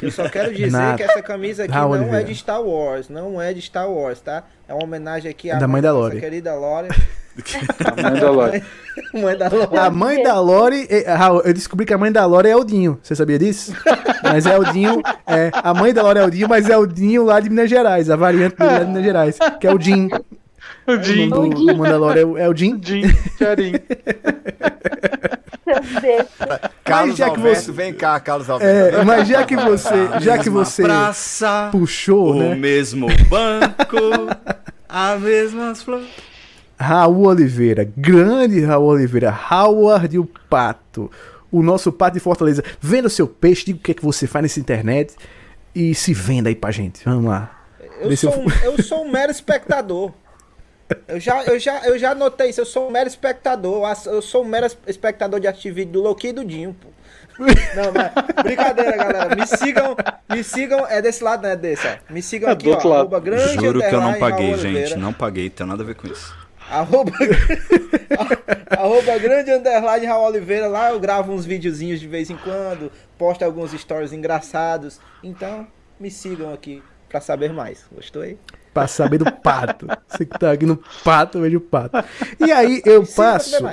Eu 0.02 0.12
só 0.12 0.28
quero 0.30 0.54
dizer 0.54 0.72
Nada. 0.72 0.98
que 0.98 1.04
essa 1.04 1.22
camisa 1.22 1.64
aqui 1.64 1.72
Raul 1.74 1.92
não 1.96 1.96
é 1.98 2.02
Oliveira. 2.08 2.26
de 2.26 2.36
Star 2.36 2.62
Wars, 2.62 3.10
não 3.10 3.42
é 3.42 3.54
de 3.54 3.62
Star 3.62 3.90
Wars, 3.90 4.20
tá? 4.20 4.44
É 4.68 4.74
uma 4.74 4.84
homenagem 4.84 5.30
aqui 5.32 5.50
à 5.50 5.56
Da 5.58 5.68
mãe 5.68 5.82
da 5.82 5.90
nossa 5.94 6.04
Lori. 6.06 6.20
querida 6.20 6.54
Lore, 6.56 6.90
A 7.86 8.02
mãe 8.10 8.20
da 8.20 8.30
Lore. 8.32 8.64
mãe 9.14 9.38
da 9.38 9.48
Lore. 9.50 9.78
A 9.78 9.90
mãe 9.90 10.24
da 10.24 10.40
Lore, 10.40 10.88
eh, 10.90 11.14
Raul, 11.14 11.42
eu 11.42 11.54
descobri 11.54 11.86
que 11.86 11.94
a 11.94 11.98
mãe 11.98 12.12
da 12.12 12.26
Lore 12.26 12.48
é 12.48 12.52
Eldinho. 12.52 13.00
Você 13.02 13.16
sabia 13.16 13.40
disso? 13.40 13.74
Mas 14.24 14.46
é 14.46 14.54
Eldinho, 14.56 15.02
é, 15.26 15.50
a 15.54 15.74
mãe 15.74 15.94
da 15.94 16.02
Lore 16.04 16.20
é 16.20 16.24
Eldinho, 16.24 16.48
mas 16.50 16.70
é 16.70 16.74
Eldinho 16.74 17.24
lá 17.26 17.40
de 17.42 17.50
Minas 17.50 17.70
Gerais, 17.70 18.10
a 18.10 18.16
variante 18.16 18.56
dele 18.56 18.72
lá 18.72 18.80
de 18.80 18.86
Minas 18.88 19.04
Gerais, 19.04 19.38
que 19.60 19.68
é 19.68 19.74
o 19.74 19.80
Jim. 19.80 20.10
O 20.86 20.92
O 20.94 21.04
Jim. 21.04 21.28
nome 21.28 21.50
do, 21.56 21.66
do 21.66 21.78
Mandalore 21.78 22.20
é, 22.20 22.26
o- 22.26 22.38
é 22.38 22.50
o 22.50 22.56
Jim. 22.56 22.80
Jim 22.84 23.02
Deus. 26.02 26.28
Carlos 26.84 27.16
já 27.18 27.30
que 27.30 27.38
Alberto, 27.38 27.62
você- 27.64 27.72
vem 27.72 27.94
cá, 27.94 28.20
Carlos 28.20 28.50
Alberto. 28.50 28.98
É, 28.98 29.04
mas 29.04 29.28
já 29.28 29.44
que 29.46 29.56
você, 29.58 30.20
já 30.20 30.38
que 30.38 30.50
você 30.50 30.84
praça, 30.84 31.70
puxou, 31.72 32.32
o 32.36 32.40
né? 32.40 32.56
mesmo 32.56 33.08
banco, 33.30 33.98
as 34.88 35.22
mesmas 35.22 35.82
flores. 35.82 36.08
Raul 36.78 37.28
Oliveira, 37.28 37.90
grande 37.96 38.60
Raul 38.62 38.88
Oliveira, 38.88 39.34
Howard 39.52 40.20
o 40.20 40.26
Pato, 40.50 41.10
o 41.52 41.64
nosso 41.64 41.92
pato 41.92 42.16
de 42.16 42.20
Fortaleza. 42.20 42.64
Venda 42.82 43.08
o 43.08 43.12
seu 43.12 43.28
peixe, 43.28 43.66
diga 43.66 43.80
o 43.80 43.82
que 43.82 43.92
é 43.92 43.96
que 43.96 44.04
você 44.04 44.28
faz 44.28 44.44
nessa 44.44 44.60
internet 44.60 45.14
e 45.74 45.96
se 45.96 46.14
venda 46.14 46.50
aí 46.50 46.56
pra 46.56 46.72
gente. 46.72 47.02
Vamos 47.06 47.26
lá. 47.26 47.52
Eu 48.02 48.18
sou, 48.18 48.34
eu- 48.34 48.40
um, 48.40 48.50
eu 48.76 48.84
sou 48.84 49.06
um 49.06 49.12
mero 49.12 49.32
espectador. 49.32 50.12
Eu 51.08 51.20
já, 51.20 51.44
eu, 51.44 51.60
já, 51.60 51.86
eu 51.86 51.98
já 51.98 52.16
notei 52.16 52.50
isso, 52.50 52.62
eu 52.62 52.66
sou 52.66 52.88
um 52.88 52.92
mero 52.92 53.08
espectador. 53.08 53.84
Eu 54.06 54.22
sou 54.22 54.44
um 54.44 54.48
mero 54.48 54.68
espectador 54.88 55.40
de 55.40 55.72
vídeo 55.72 55.94
do 55.94 56.02
Loki 56.02 56.28
e 56.28 56.34
do 56.34 56.44
Dinho, 56.44 56.76
pô. 56.80 56.90
Não, 57.40 57.92
mas 57.92 58.44
brincadeira, 58.44 58.96
galera. 58.96 59.36
Me 59.36 59.48
sigam, 59.48 59.96
me 60.30 60.44
sigam, 60.44 60.86
é 60.88 61.02
desse 61.02 61.24
lado, 61.24 61.44
né? 61.44 61.56
Desse, 61.56 61.88
ó. 61.88 62.14
Me 62.14 62.22
sigam 62.22 62.50
É 62.50 62.54
aqui, 62.54 62.66
do 62.66 62.70
ó. 62.72 62.74
outro 62.74 62.90
lado. 62.90 63.00
Arroba 63.02 63.20
grande 63.20 63.54
Juro 63.56 63.80
que 63.80 63.96
eu 63.96 64.02
não 64.02 64.14
paguei, 64.20 64.54
gente. 64.54 64.66
Oliveira. 64.66 64.98
Não 64.98 65.14
paguei, 65.14 65.50
tem 65.50 65.66
nada 65.66 65.82
a 65.84 65.86
ver 65.86 65.96
com 65.96 66.08
isso. 66.08 66.36
Arroba, 66.70 67.12
arroba 68.70 69.18
grande 69.18 69.52
underline 69.52 70.06
Raul 70.06 70.28
Oliveira. 70.28 70.68
Lá 70.68 70.92
eu 70.92 71.00
gravo 71.00 71.34
uns 71.34 71.46
videozinhos 71.46 72.00
de 72.00 72.08
vez 72.08 72.30
em 72.30 72.38
quando, 72.38 72.92
posto 73.18 73.44
alguns 73.44 73.72
stories 73.72 74.14
engraçados. 74.14 75.00
Então, 75.24 75.68
me 76.00 76.10
sigam 76.10 76.54
aqui 76.54 76.82
pra 77.10 77.20
saber 77.20 77.52
mais. 77.52 77.86
Gostou 77.92 78.22
aí? 78.22 78.38
Pra 78.74 78.88
saber 78.88 79.20
do 79.20 79.32
pato. 79.32 79.88
Você 80.08 80.26
que 80.26 80.38
tá 80.38 80.52
aqui 80.52 80.66
no 80.66 80.80
pato, 81.04 81.38
eu 81.38 81.42
vejo 81.44 81.58
o 81.58 81.62
pato. 81.62 82.04
E 82.40 82.52
aí 82.52 82.82
eu 82.86 83.06
passo. 83.06 83.64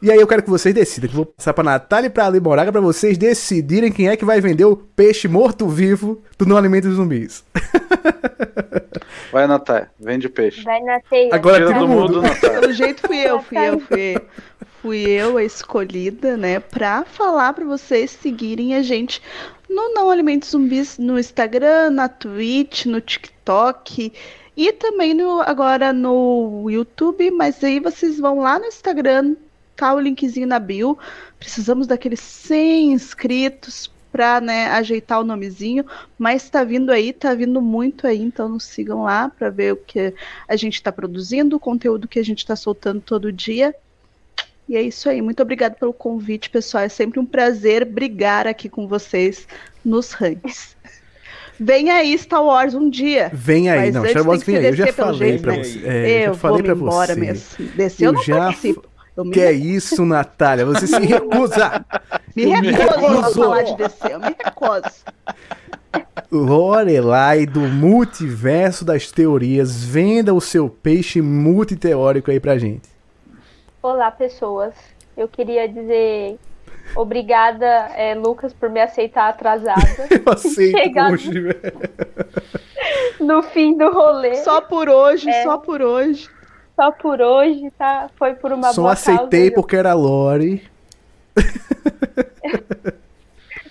E 0.00 0.10
aí 0.10 0.18
eu 0.18 0.26
quero 0.26 0.42
que 0.42 0.50
vocês 0.50 0.74
decidam. 0.74 1.08
Que 1.08 1.14
eu 1.14 1.24
vou 1.24 1.26
passar 1.26 1.52
pra 1.52 1.64
Natália 1.64 2.06
e 2.06 2.10
pra 2.10 2.26
Ali 2.26 2.40
Moraga 2.40 2.70
pra 2.72 2.80
vocês 2.80 3.18
decidirem 3.18 3.92
quem 3.92 4.08
é 4.08 4.16
que 4.16 4.24
vai 4.24 4.40
vender 4.40 4.64
o 4.64 4.76
peixe 4.76 5.26
morto-vivo 5.28 6.22
do 6.38 6.46
Não 6.46 6.56
Alimento 6.56 6.90
Zumbis. 6.92 7.44
Vai, 9.30 9.46
Natália. 9.46 9.90
Vende 9.98 10.28
peixe. 10.28 10.62
Vai 10.62 10.80
na 10.80 11.00
teia. 11.00 11.34
Agora 11.34 11.58
Tira 11.58 11.72
todo 11.72 11.80
do 11.80 11.88
mundo. 11.88 12.14
mundo, 12.14 12.22
Natália. 12.22 12.60
Pelo 12.60 12.72
jeito 12.72 13.06
fui 13.06 13.18
eu, 13.18 13.42
fui 13.42 13.58
eu, 13.58 13.80
fui, 13.80 14.16
fui 14.80 15.10
eu 15.10 15.36
a 15.36 15.44
escolhida, 15.44 16.36
né, 16.36 16.60
pra 16.60 17.04
falar 17.04 17.52
pra 17.52 17.64
vocês 17.64 18.10
seguirem 18.10 18.74
a 18.74 18.82
gente 18.82 19.20
no 19.68 19.92
Não 19.92 20.10
Alimentos 20.10 20.50
Zumbis 20.50 20.96
no 20.98 21.18
Instagram, 21.18 21.90
na 21.90 22.08
Twitch, 22.08 22.86
no 22.86 23.00
TikTok 23.00 24.12
e 24.58 24.72
também 24.72 25.14
no, 25.14 25.40
agora 25.40 25.92
no 25.92 26.68
YouTube, 26.68 27.30
mas 27.30 27.62
aí 27.62 27.78
vocês 27.78 28.18
vão 28.18 28.40
lá 28.40 28.58
no 28.58 28.66
Instagram, 28.66 29.36
tá 29.76 29.94
o 29.94 30.00
linkzinho 30.00 30.48
na 30.48 30.58
bio. 30.58 30.98
Precisamos 31.38 31.86
daqueles 31.86 32.18
100 32.18 32.90
inscritos 32.90 33.88
pra, 34.10 34.40
né, 34.40 34.66
ajeitar 34.70 35.20
o 35.20 35.24
nomezinho, 35.24 35.86
mas 36.18 36.50
tá 36.50 36.64
vindo 36.64 36.90
aí, 36.90 37.12
tá 37.12 37.34
vindo 37.34 37.62
muito 37.62 38.04
aí, 38.04 38.20
então 38.20 38.48
nos 38.48 38.64
sigam 38.64 39.04
lá 39.04 39.28
pra 39.28 39.48
ver 39.48 39.74
o 39.74 39.76
que 39.76 40.12
a 40.48 40.56
gente 40.56 40.74
está 40.74 40.90
produzindo, 40.90 41.54
o 41.54 41.60
conteúdo 41.60 42.08
que 42.08 42.18
a 42.18 42.24
gente 42.24 42.38
está 42.38 42.56
soltando 42.56 43.00
todo 43.00 43.32
dia. 43.32 43.72
E 44.68 44.76
é 44.76 44.82
isso 44.82 45.08
aí. 45.08 45.22
Muito 45.22 45.40
obrigada 45.40 45.76
pelo 45.76 45.92
convite, 45.92 46.50
pessoal. 46.50 46.82
É 46.82 46.88
sempre 46.88 47.20
um 47.20 47.24
prazer 47.24 47.84
brigar 47.84 48.48
aqui 48.48 48.68
com 48.68 48.88
vocês 48.88 49.46
nos 49.84 50.10
ranks. 50.10 50.76
Vem 51.60 51.90
aí 51.90 52.16
Star 52.18 52.42
Wars 52.44 52.74
um 52.74 52.88
dia. 52.88 53.30
Vem 53.32 53.68
aí, 53.68 53.92
Mas 53.92 53.94
não, 53.94 54.06
Star 54.06 54.26
Wars 54.26 54.42
vem 54.42 54.56
aí. 54.56 54.66
Eu 54.66 54.76
já 54.76 54.92
falei 54.92 55.18
jeito, 55.18 55.42
pra 55.42 55.52
né? 55.52 55.64
você. 55.64 55.82
É, 55.86 56.18
eu 56.20 56.26
eu 56.28 56.34
já 56.34 56.38
falei 56.40 56.56
vou 56.56 56.64
pra 56.64 56.74
me 56.74 56.80
embora 56.82 57.14
você. 57.14 57.20
mesmo. 57.20 57.66
Descer 57.76 58.04
eu, 58.04 58.08
Eu 58.08 58.12
não 58.12 58.22
já 58.22 58.36
participo. 58.38 58.88
Eu 59.16 59.24
me, 59.24 59.30
Que 59.32 59.40
é 59.40 59.52
isso, 59.52 60.04
Natália? 60.04 60.64
Você 60.66 60.86
se 60.86 60.98
recusa. 61.04 61.84
me 62.36 62.44
recuso 62.44 63.18
a 63.18 63.30
falar 63.32 63.62
de 63.62 63.76
descer. 63.76 64.12
Eu 64.12 64.20
me 64.20 64.26
recuso. 64.26 65.04
Lorelai 66.30 67.46
do 67.46 67.60
multiverso 67.60 68.84
das 68.84 69.10
teorias. 69.10 69.82
Venda 69.82 70.32
o 70.34 70.40
seu 70.40 70.68
peixe 70.68 71.20
multiteórico 71.20 72.30
aí 72.30 72.38
pra 72.38 72.58
gente. 72.58 72.88
Olá, 73.82 74.10
pessoas. 74.10 74.74
Eu 75.16 75.26
queria 75.26 75.68
dizer 75.68 76.38
obrigada, 76.96 77.66
é, 77.96 78.14
Lucas, 78.14 78.52
por 78.52 78.68
me 78.70 78.80
aceitar 78.80 79.28
atrasada 79.28 79.80
Eu 80.10 80.32
aceito. 80.32 80.92
Velho. 81.32 81.56
no 83.20 83.42
fim 83.42 83.76
do 83.76 83.90
rolê. 83.90 84.34
Só 84.36 84.60
por 84.60 84.88
hoje, 84.88 85.28
É. 85.28 85.42
só 85.42 85.58
por 85.58 85.82
hoje. 85.82 86.28
Só 86.76 86.92
por 86.92 87.20
hoje, 87.20 87.70
tá? 87.76 88.08
Foi 88.16 88.34
por 88.34 88.52
uma 88.52 88.72
Só 88.72 88.82
boa 88.82 88.92
aceitei 88.92 89.50
causa. 89.50 89.54
porque 89.54 89.76
era 89.76 89.94
Lore. 89.94 90.62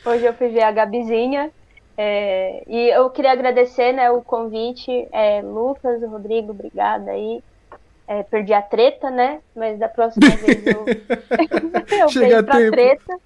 Hoje 0.05 0.25
eu 0.25 0.33
fui 0.33 0.49
ver 0.49 0.63
a 0.63 0.71
Gabizinha. 0.71 1.51
é, 1.97 2.63
e 2.67 2.89
eu 2.89 3.09
queria 3.09 3.31
agradecer 3.31 3.91
né, 3.93 4.09
o 4.11 4.21
convite. 4.21 5.07
É, 5.11 5.41
Lucas, 5.41 6.01
Rodrigo, 6.03 6.51
obrigada 6.51 7.11
aí. 7.11 7.41
É, 8.07 8.23
perdi 8.23 8.53
a 8.53 8.61
treta, 8.61 9.09
né? 9.11 9.39
Mas 9.55 9.77
da 9.77 9.89
próxima 9.89 10.29
vez 10.29 10.65
eu, 10.65 10.85
eu 11.99 12.09
Chega 12.09 12.41
pra 12.43 12.55
tempo. 12.55 12.71
treta. 12.71 13.17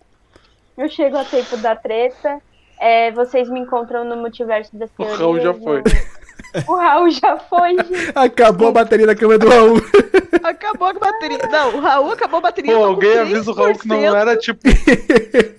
Eu 0.77 0.89
chego 0.89 1.17
a 1.17 1.23
tempo 1.23 1.57
da 1.57 1.75
treta. 1.75 2.39
É, 2.79 3.11
vocês 3.11 3.47
me 3.47 3.59
encontram 3.59 4.03
no 4.03 4.15
Multiverso 4.17 4.75
das 4.75 4.89
O 4.91 4.93
Teorias. 4.97 5.19
Raul 5.19 5.39
já 5.39 5.53
no- 5.53 5.63
foi. 5.63 5.83
O 6.67 6.75
Raul 6.75 7.09
já 7.11 7.37
foi, 7.37 7.69
gente. 7.77 8.11
Acabou 8.13 8.67
a 8.69 8.71
bateria 8.73 9.07
da 9.07 9.15
câmera 9.15 9.39
do 9.39 9.47
Raul. 9.47 9.77
Acabou 10.43 10.89
a 10.89 10.93
bateria. 10.93 11.37
Não, 11.49 11.77
o 11.77 11.79
Raul 11.79 12.11
acabou 12.11 12.39
a 12.39 12.41
bateria. 12.41 12.75
Pô, 12.75 12.83
alguém 12.83 13.19
avisa 13.19 13.51
o 13.51 13.53
Raul 13.53 13.73
que 13.77 13.87
não 13.87 13.95
3%. 13.97 14.15
era 14.19 14.35
tipo. 14.35 14.59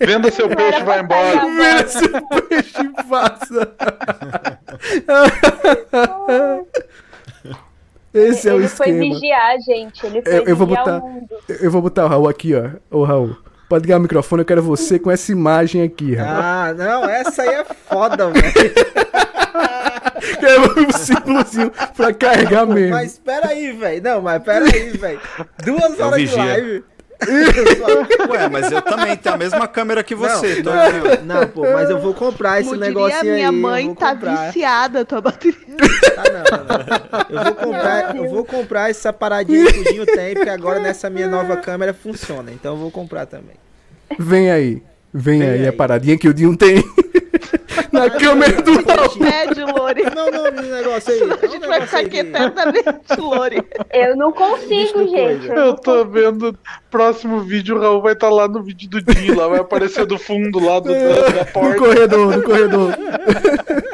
Venda 0.01 0.31
seu 0.31 0.51
Não 0.51 0.57
peixe 0.57 0.81
e 0.81 0.83
vai 0.83 1.01
embora. 1.01 1.47
Vira 1.47 1.89
seu 1.89 2.27
peixe 2.27 2.83
e 2.83 2.89
Esse 8.15 8.49
é 8.49 8.53
o 8.53 8.57
Ele 8.59 8.69
foi 8.69 8.91
esquema. 8.91 9.15
vigiar, 9.15 9.59
gente. 9.61 10.07
Ele 10.07 10.23
foi 10.23 10.33
Eu- 10.39 10.43
eu 10.45 10.57
vou 10.57 10.67
vigiar 10.67 10.85
botar- 10.85 10.99
o 11.05 11.09
mundo. 11.09 11.29
Eu 11.49 11.71
vou 11.71 11.83
botar 11.83 12.05
o 12.05 12.09
Raul 12.09 12.29
aqui, 12.29 12.53
ó. 12.55 12.71
Ô, 12.91 13.05
Raul. 13.05 13.37
Pode 13.69 13.85
ligar 13.85 13.99
o 13.99 14.03
microfone, 14.03 14.43
eu 14.43 14.47
quero 14.47 14.63
você 14.63 14.99
com 14.99 15.11
essa 15.11 15.33
imagem 15.33 15.83
aqui, 15.83 16.15
Raul. 16.15 16.31
Ah, 16.31 16.75
não, 16.77 17.05
essa 17.09 17.41
aí 17.43 17.49
é 17.55 17.65
foda, 17.65 18.29
velho. 18.31 18.53
Quero 20.39 20.87
um 20.87 20.93
símbolozinho 20.93 21.73
pra 21.97 22.13
carregar 22.13 22.67
mesmo. 22.67 22.91
Mas 22.95 23.19
pera 23.19 23.49
aí, 23.49 23.73
velho. 23.73 24.03
Não, 24.03 24.23
mas 24.23 24.43
pera 24.43 24.65
aí, 24.65 24.91
velho. 24.91 25.21
Duas 25.65 25.99
É 25.99 26.05
horas 26.05 26.31
de 26.31 26.37
live. 26.37 26.85
Ué, 28.31 28.49
mas 28.51 28.71
eu 28.71 28.83
também 28.83 29.17
tenho 29.17 29.35
a 29.35 29.39
mesma 29.39 29.69
câmera 29.69 30.03
que 30.03 30.15
você. 30.15 30.63
tô 30.63 30.71
não, 30.71 30.81
aqui, 30.81 30.97
ó. 30.99 31.25
não, 31.25 31.41
não, 31.41 31.49
pô, 31.49 31.63
mas 31.73 31.91
eu 31.91 31.99
vou 32.01 32.15
comprar 32.15 32.61
esse 32.61 32.69
Como 32.71 32.81
negócio 32.81 33.21
aí. 33.21 33.31
minha 33.31 33.53
mãe, 33.53 33.95
tá 33.95 34.13
comprar. 34.15 34.47
viciada 34.47 35.01
a 35.01 35.05
tua 35.05 35.21
bateria. 35.21 35.59
Tá, 36.15 36.23
não, 36.33 36.59
não, 36.59 36.65
não. 36.65 37.39
Eu 37.39 37.45
vou 37.45 37.55
comprar, 37.55 38.17
eu 38.17 38.29
vou 38.31 38.45
comprar 38.45 38.91
essa 38.91 39.13
paradinha 39.13 39.73
que 39.73 39.79
o 39.81 39.85
Dinho 39.85 40.07
tem, 40.07 40.35
porque 40.35 40.51
agora 40.51 40.81
nessa 40.81 41.09
minha 41.09 41.29
nova 41.29 41.57
câmera 41.57 41.95
funciona. 41.95 42.51
Então 42.53 42.75
eu 42.75 42.79
vou 42.79 42.91
comprar 42.91 43.27
também. 43.27 43.57
Vem 44.19 44.51
aí. 44.51 44.83
Vem, 45.15 45.39
Vem 45.41 45.49
aí, 45.49 45.61
aí. 45.61 45.69
a 45.69 45.73
paradinha 45.73 46.17
que 46.19 46.29
o 46.29 46.35
Dinho 46.35 46.57
tem 46.57 46.83
na 47.91 48.11
câmera 48.11 48.63
do 48.63 48.73
Raul. 48.73 49.13
Lore. 49.79 50.03
Não, 50.15 50.31
não, 50.31 50.47
esse 50.49 50.71
negócio 50.71 51.13
aí. 51.13 51.21
é 51.21 51.45
A 51.47 51.49
gente 51.49 51.67
vai 51.67 51.81
ficar 51.83 51.99
aqui 52.01 52.19
eternamente, 52.19 53.19
Lore. 53.19 53.63
Eu 53.93 54.17
não 54.17 54.33
consigo, 54.33 55.07
gente. 55.09 55.49
Eu 55.49 55.55
não 55.55 55.67
Eu 55.67 55.75
tô 55.75 56.05
vendo. 56.05 56.59
Próximo 56.91 57.41
vídeo, 57.41 57.77
o 57.77 57.81
Raul 57.81 58.03
vai 58.03 58.13
estar 58.13 58.29
lá 58.29 58.47
no 58.47 58.63
vídeo 58.63 58.89
do 58.91 59.03
Dinho, 59.03 59.37
lá 59.37 59.49
vai 59.49 59.61
aparecer 59.61 60.05
do 60.05 60.19
fundo 60.19 60.59
lá 60.63 60.79
do, 60.79 60.93
da, 60.93 61.29
da 61.31 61.45
No 61.45 61.47
porta. 61.53 61.79
corredor, 61.79 62.37
no 62.37 62.43
corredor. 62.43 62.95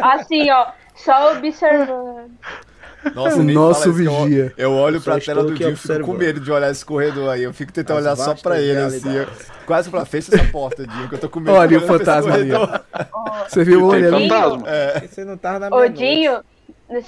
Assim, 0.01 0.51
ó, 0.51 0.67
só 0.97 1.33
observando. 1.33 2.31
Nossa, 3.15 3.37
O 3.39 3.43
nem 3.43 3.55
nosso 3.55 3.81
fala 3.81 3.93
isso, 3.93 4.03
eu- 4.11 4.25
vigia. 4.25 4.53
Eu, 4.57 4.73
olho 4.73 5.01
pra 5.01 5.21
tela 5.21 5.45
do 5.45 5.55
Dinho 5.55 5.71
e 5.71 5.77
fico 5.77 6.01
com 6.01 6.13
medo 6.15 6.41
de 6.41 6.51
olhar 6.51 6.71
esse 6.71 6.85
corredor 6.85 7.31
aí. 7.31 7.43
Eu 7.45 7.53
fico 7.55 7.73
tentando 7.73 7.99
As 7.99 8.05
olhar 8.05 8.17
só 8.17 8.35
pra 8.35 8.61
ele, 8.61 8.79
assim. 8.81 9.15
Eu, 9.15 9.27
quase 9.67 9.89
pra 9.91 10.05
fecha 10.05 10.35
essa 10.35 10.45
porta, 10.51 10.87
Dinho, 10.87 11.09
que 11.09 11.15
eu 11.15 11.19
tô 11.19 11.29
com 11.29 11.41
medo 11.41 11.53
Olha 11.57 11.69
de 11.69 11.77
o 11.77 11.81
fantasma 11.87 12.35
ali. 12.35 12.51
Você 13.49 13.65
viu 13.65 13.85
o 13.85 13.89
olho 13.89 14.15
ali? 14.15 14.29
fantasma. 14.29 14.65
Porque 14.93 15.09
Você 15.09 15.25
não 15.25 15.37
tava 15.37 15.59
na 15.61 15.71
minha 15.71 15.81
Ô, 15.81 15.89
Dinho, 15.89 16.39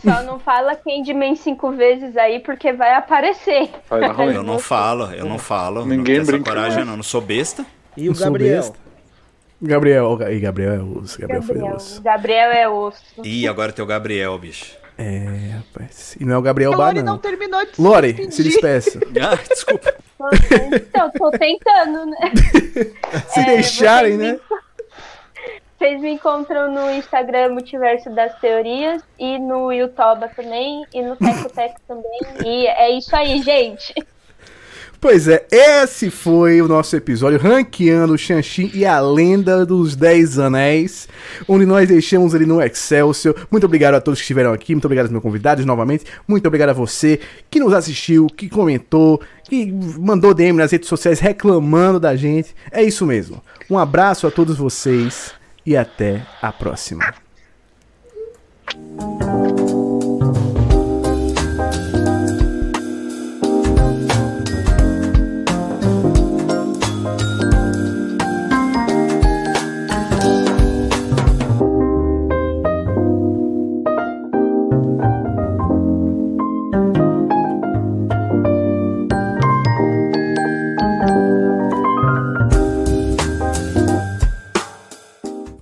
só 0.05 0.23
não 0.23 0.39
fala 0.39 0.77
Candyman 0.77 1.35
cinco 1.37 1.73
vezes 1.73 2.17
aí, 2.17 2.39
porque 2.41 2.73
vai 2.73 2.95
aparecer. 2.95 3.71
Vai 3.89 4.01
dar 4.01 4.13
ruim. 4.13 4.35
Eu 4.35 4.43
não 4.43 4.59
falo, 4.59 5.11
eu 5.13 5.25
não 5.27 5.39
falo. 5.39 5.85
Ninguém 5.85 6.19
não 6.19 6.27
brinca, 6.27 6.51
coragem, 6.51 6.79
não. 6.81 6.87
não. 6.87 6.97
Não 6.99 7.03
sou 7.03 7.21
besta. 7.21 7.65
E 7.97 8.05
o 8.05 8.09
Não 8.09 8.15
sou 8.15 8.27
Gabriel? 8.27 8.57
besta. 8.57 8.79
Gabriel, 9.63 10.19
e 10.31 10.41
Gabriel 10.41 10.73
é 10.73 10.79
osso, 10.81 11.21
Gabriel 11.21 11.43
foi 11.43 11.55
Gabriel. 11.57 11.77
osso. 11.77 12.03
Gabriel 12.03 12.51
é 12.51 12.67
osso. 12.69 13.03
Ih, 13.23 13.47
agora 13.47 13.71
tem 13.73 13.85
o 13.85 13.87
Gabriel, 13.87 14.39
bicho. 14.39 14.75
É, 15.03 15.57
rapaz. 15.57 16.15
E 16.21 16.25
não 16.27 16.35
é 16.35 16.39
o 16.39 16.43
Gabriel 16.43 16.73
Bar, 16.73 16.79
Lore 16.89 17.03
não 17.03 17.13
não. 17.15 17.19
terminou 17.19 17.65
de 17.65 17.75
se 17.75 17.81
Lore, 17.81 18.13
despedir. 18.13 18.33
se 18.33 18.43
despeça. 18.43 19.01
Ah, 19.21 19.35
desculpa. 19.49 19.95
Então, 20.75 21.11
tô 21.13 21.31
tentando, 21.31 22.05
né? 22.05 22.19
Se 23.29 23.41
É, 23.41 23.45
deixarem, 23.47 24.19
né? 24.19 24.39
Vocês 25.79 25.99
me 26.03 26.11
encontram 26.11 26.71
no 26.71 26.91
Instagram 26.91 27.55
Multiverso 27.55 28.11
das 28.11 28.39
Teorias 28.39 29.03
e 29.19 29.39
no 29.39 29.73
Yutoba 29.73 30.29
também 30.29 30.85
e 30.93 31.01
no 31.01 31.17
Teco 31.17 31.49
Teco 31.49 31.81
também. 31.89 32.21
E 32.45 32.67
é 32.67 32.91
isso 32.91 33.17
aí, 33.17 33.41
gente. 33.41 33.95
Pois 35.01 35.27
é, 35.29 35.47
esse 35.51 36.11
foi 36.11 36.61
o 36.61 36.69
nosso 36.69 36.95
episódio 36.95 37.39
ranqueando 37.39 38.13
o 38.13 38.19
Xanxin 38.19 38.71
e 38.75 38.85
a 38.85 39.01
lenda 39.01 39.65
dos 39.65 39.97
10 39.97 40.39
anéis, 40.39 41.09
onde 41.49 41.65
nós 41.65 41.89
deixamos 41.89 42.35
ele 42.35 42.45
no 42.45 42.61
Excelsior. 42.61 43.35
Muito 43.51 43.65
obrigado 43.65 43.95
a 43.95 44.01
todos 44.01 44.21
que 44.21 44.25
estiveram 44.25 44.53
aqui, 44.53 44.75
muito 44.75 44.85
obrigado 44.85 45.07
aos 45.07 45.13
meus 45.13 45.23
convidados 45.23 45.65
novamente, 45.65 46.05
muito 46.29 46.47
obrigado 46.47 46.69
a 46.69 46.75
você 46.75 47.19
que 47.51 47.59
nos 47.59 47.73
assistiu, 47.73 48.27
que 48.27 48.51
comentou, 48.51 49.23
que 49.45 49.73
mandou 49.99 50.35
DM 50.35 50.59
nas 50.59 50.71
redes 50.71 50.91
sociais 50.91 51.19
reclamando 51.19 51.99
da 51.99 52.15
gente. 52.15 52.55
É 52.71 52.83
isso 52.83 53.07
mesmo. 53.07 53.43
Um 53.71 53.79
abraço 53.79 54.27
a 54.27 54.31
todos 54.31 54.59
vocês 54.59 55.33
e 55.65 55.79
até 55.79 56.27
a 56.43 56.53
próxima. 56.53 57.15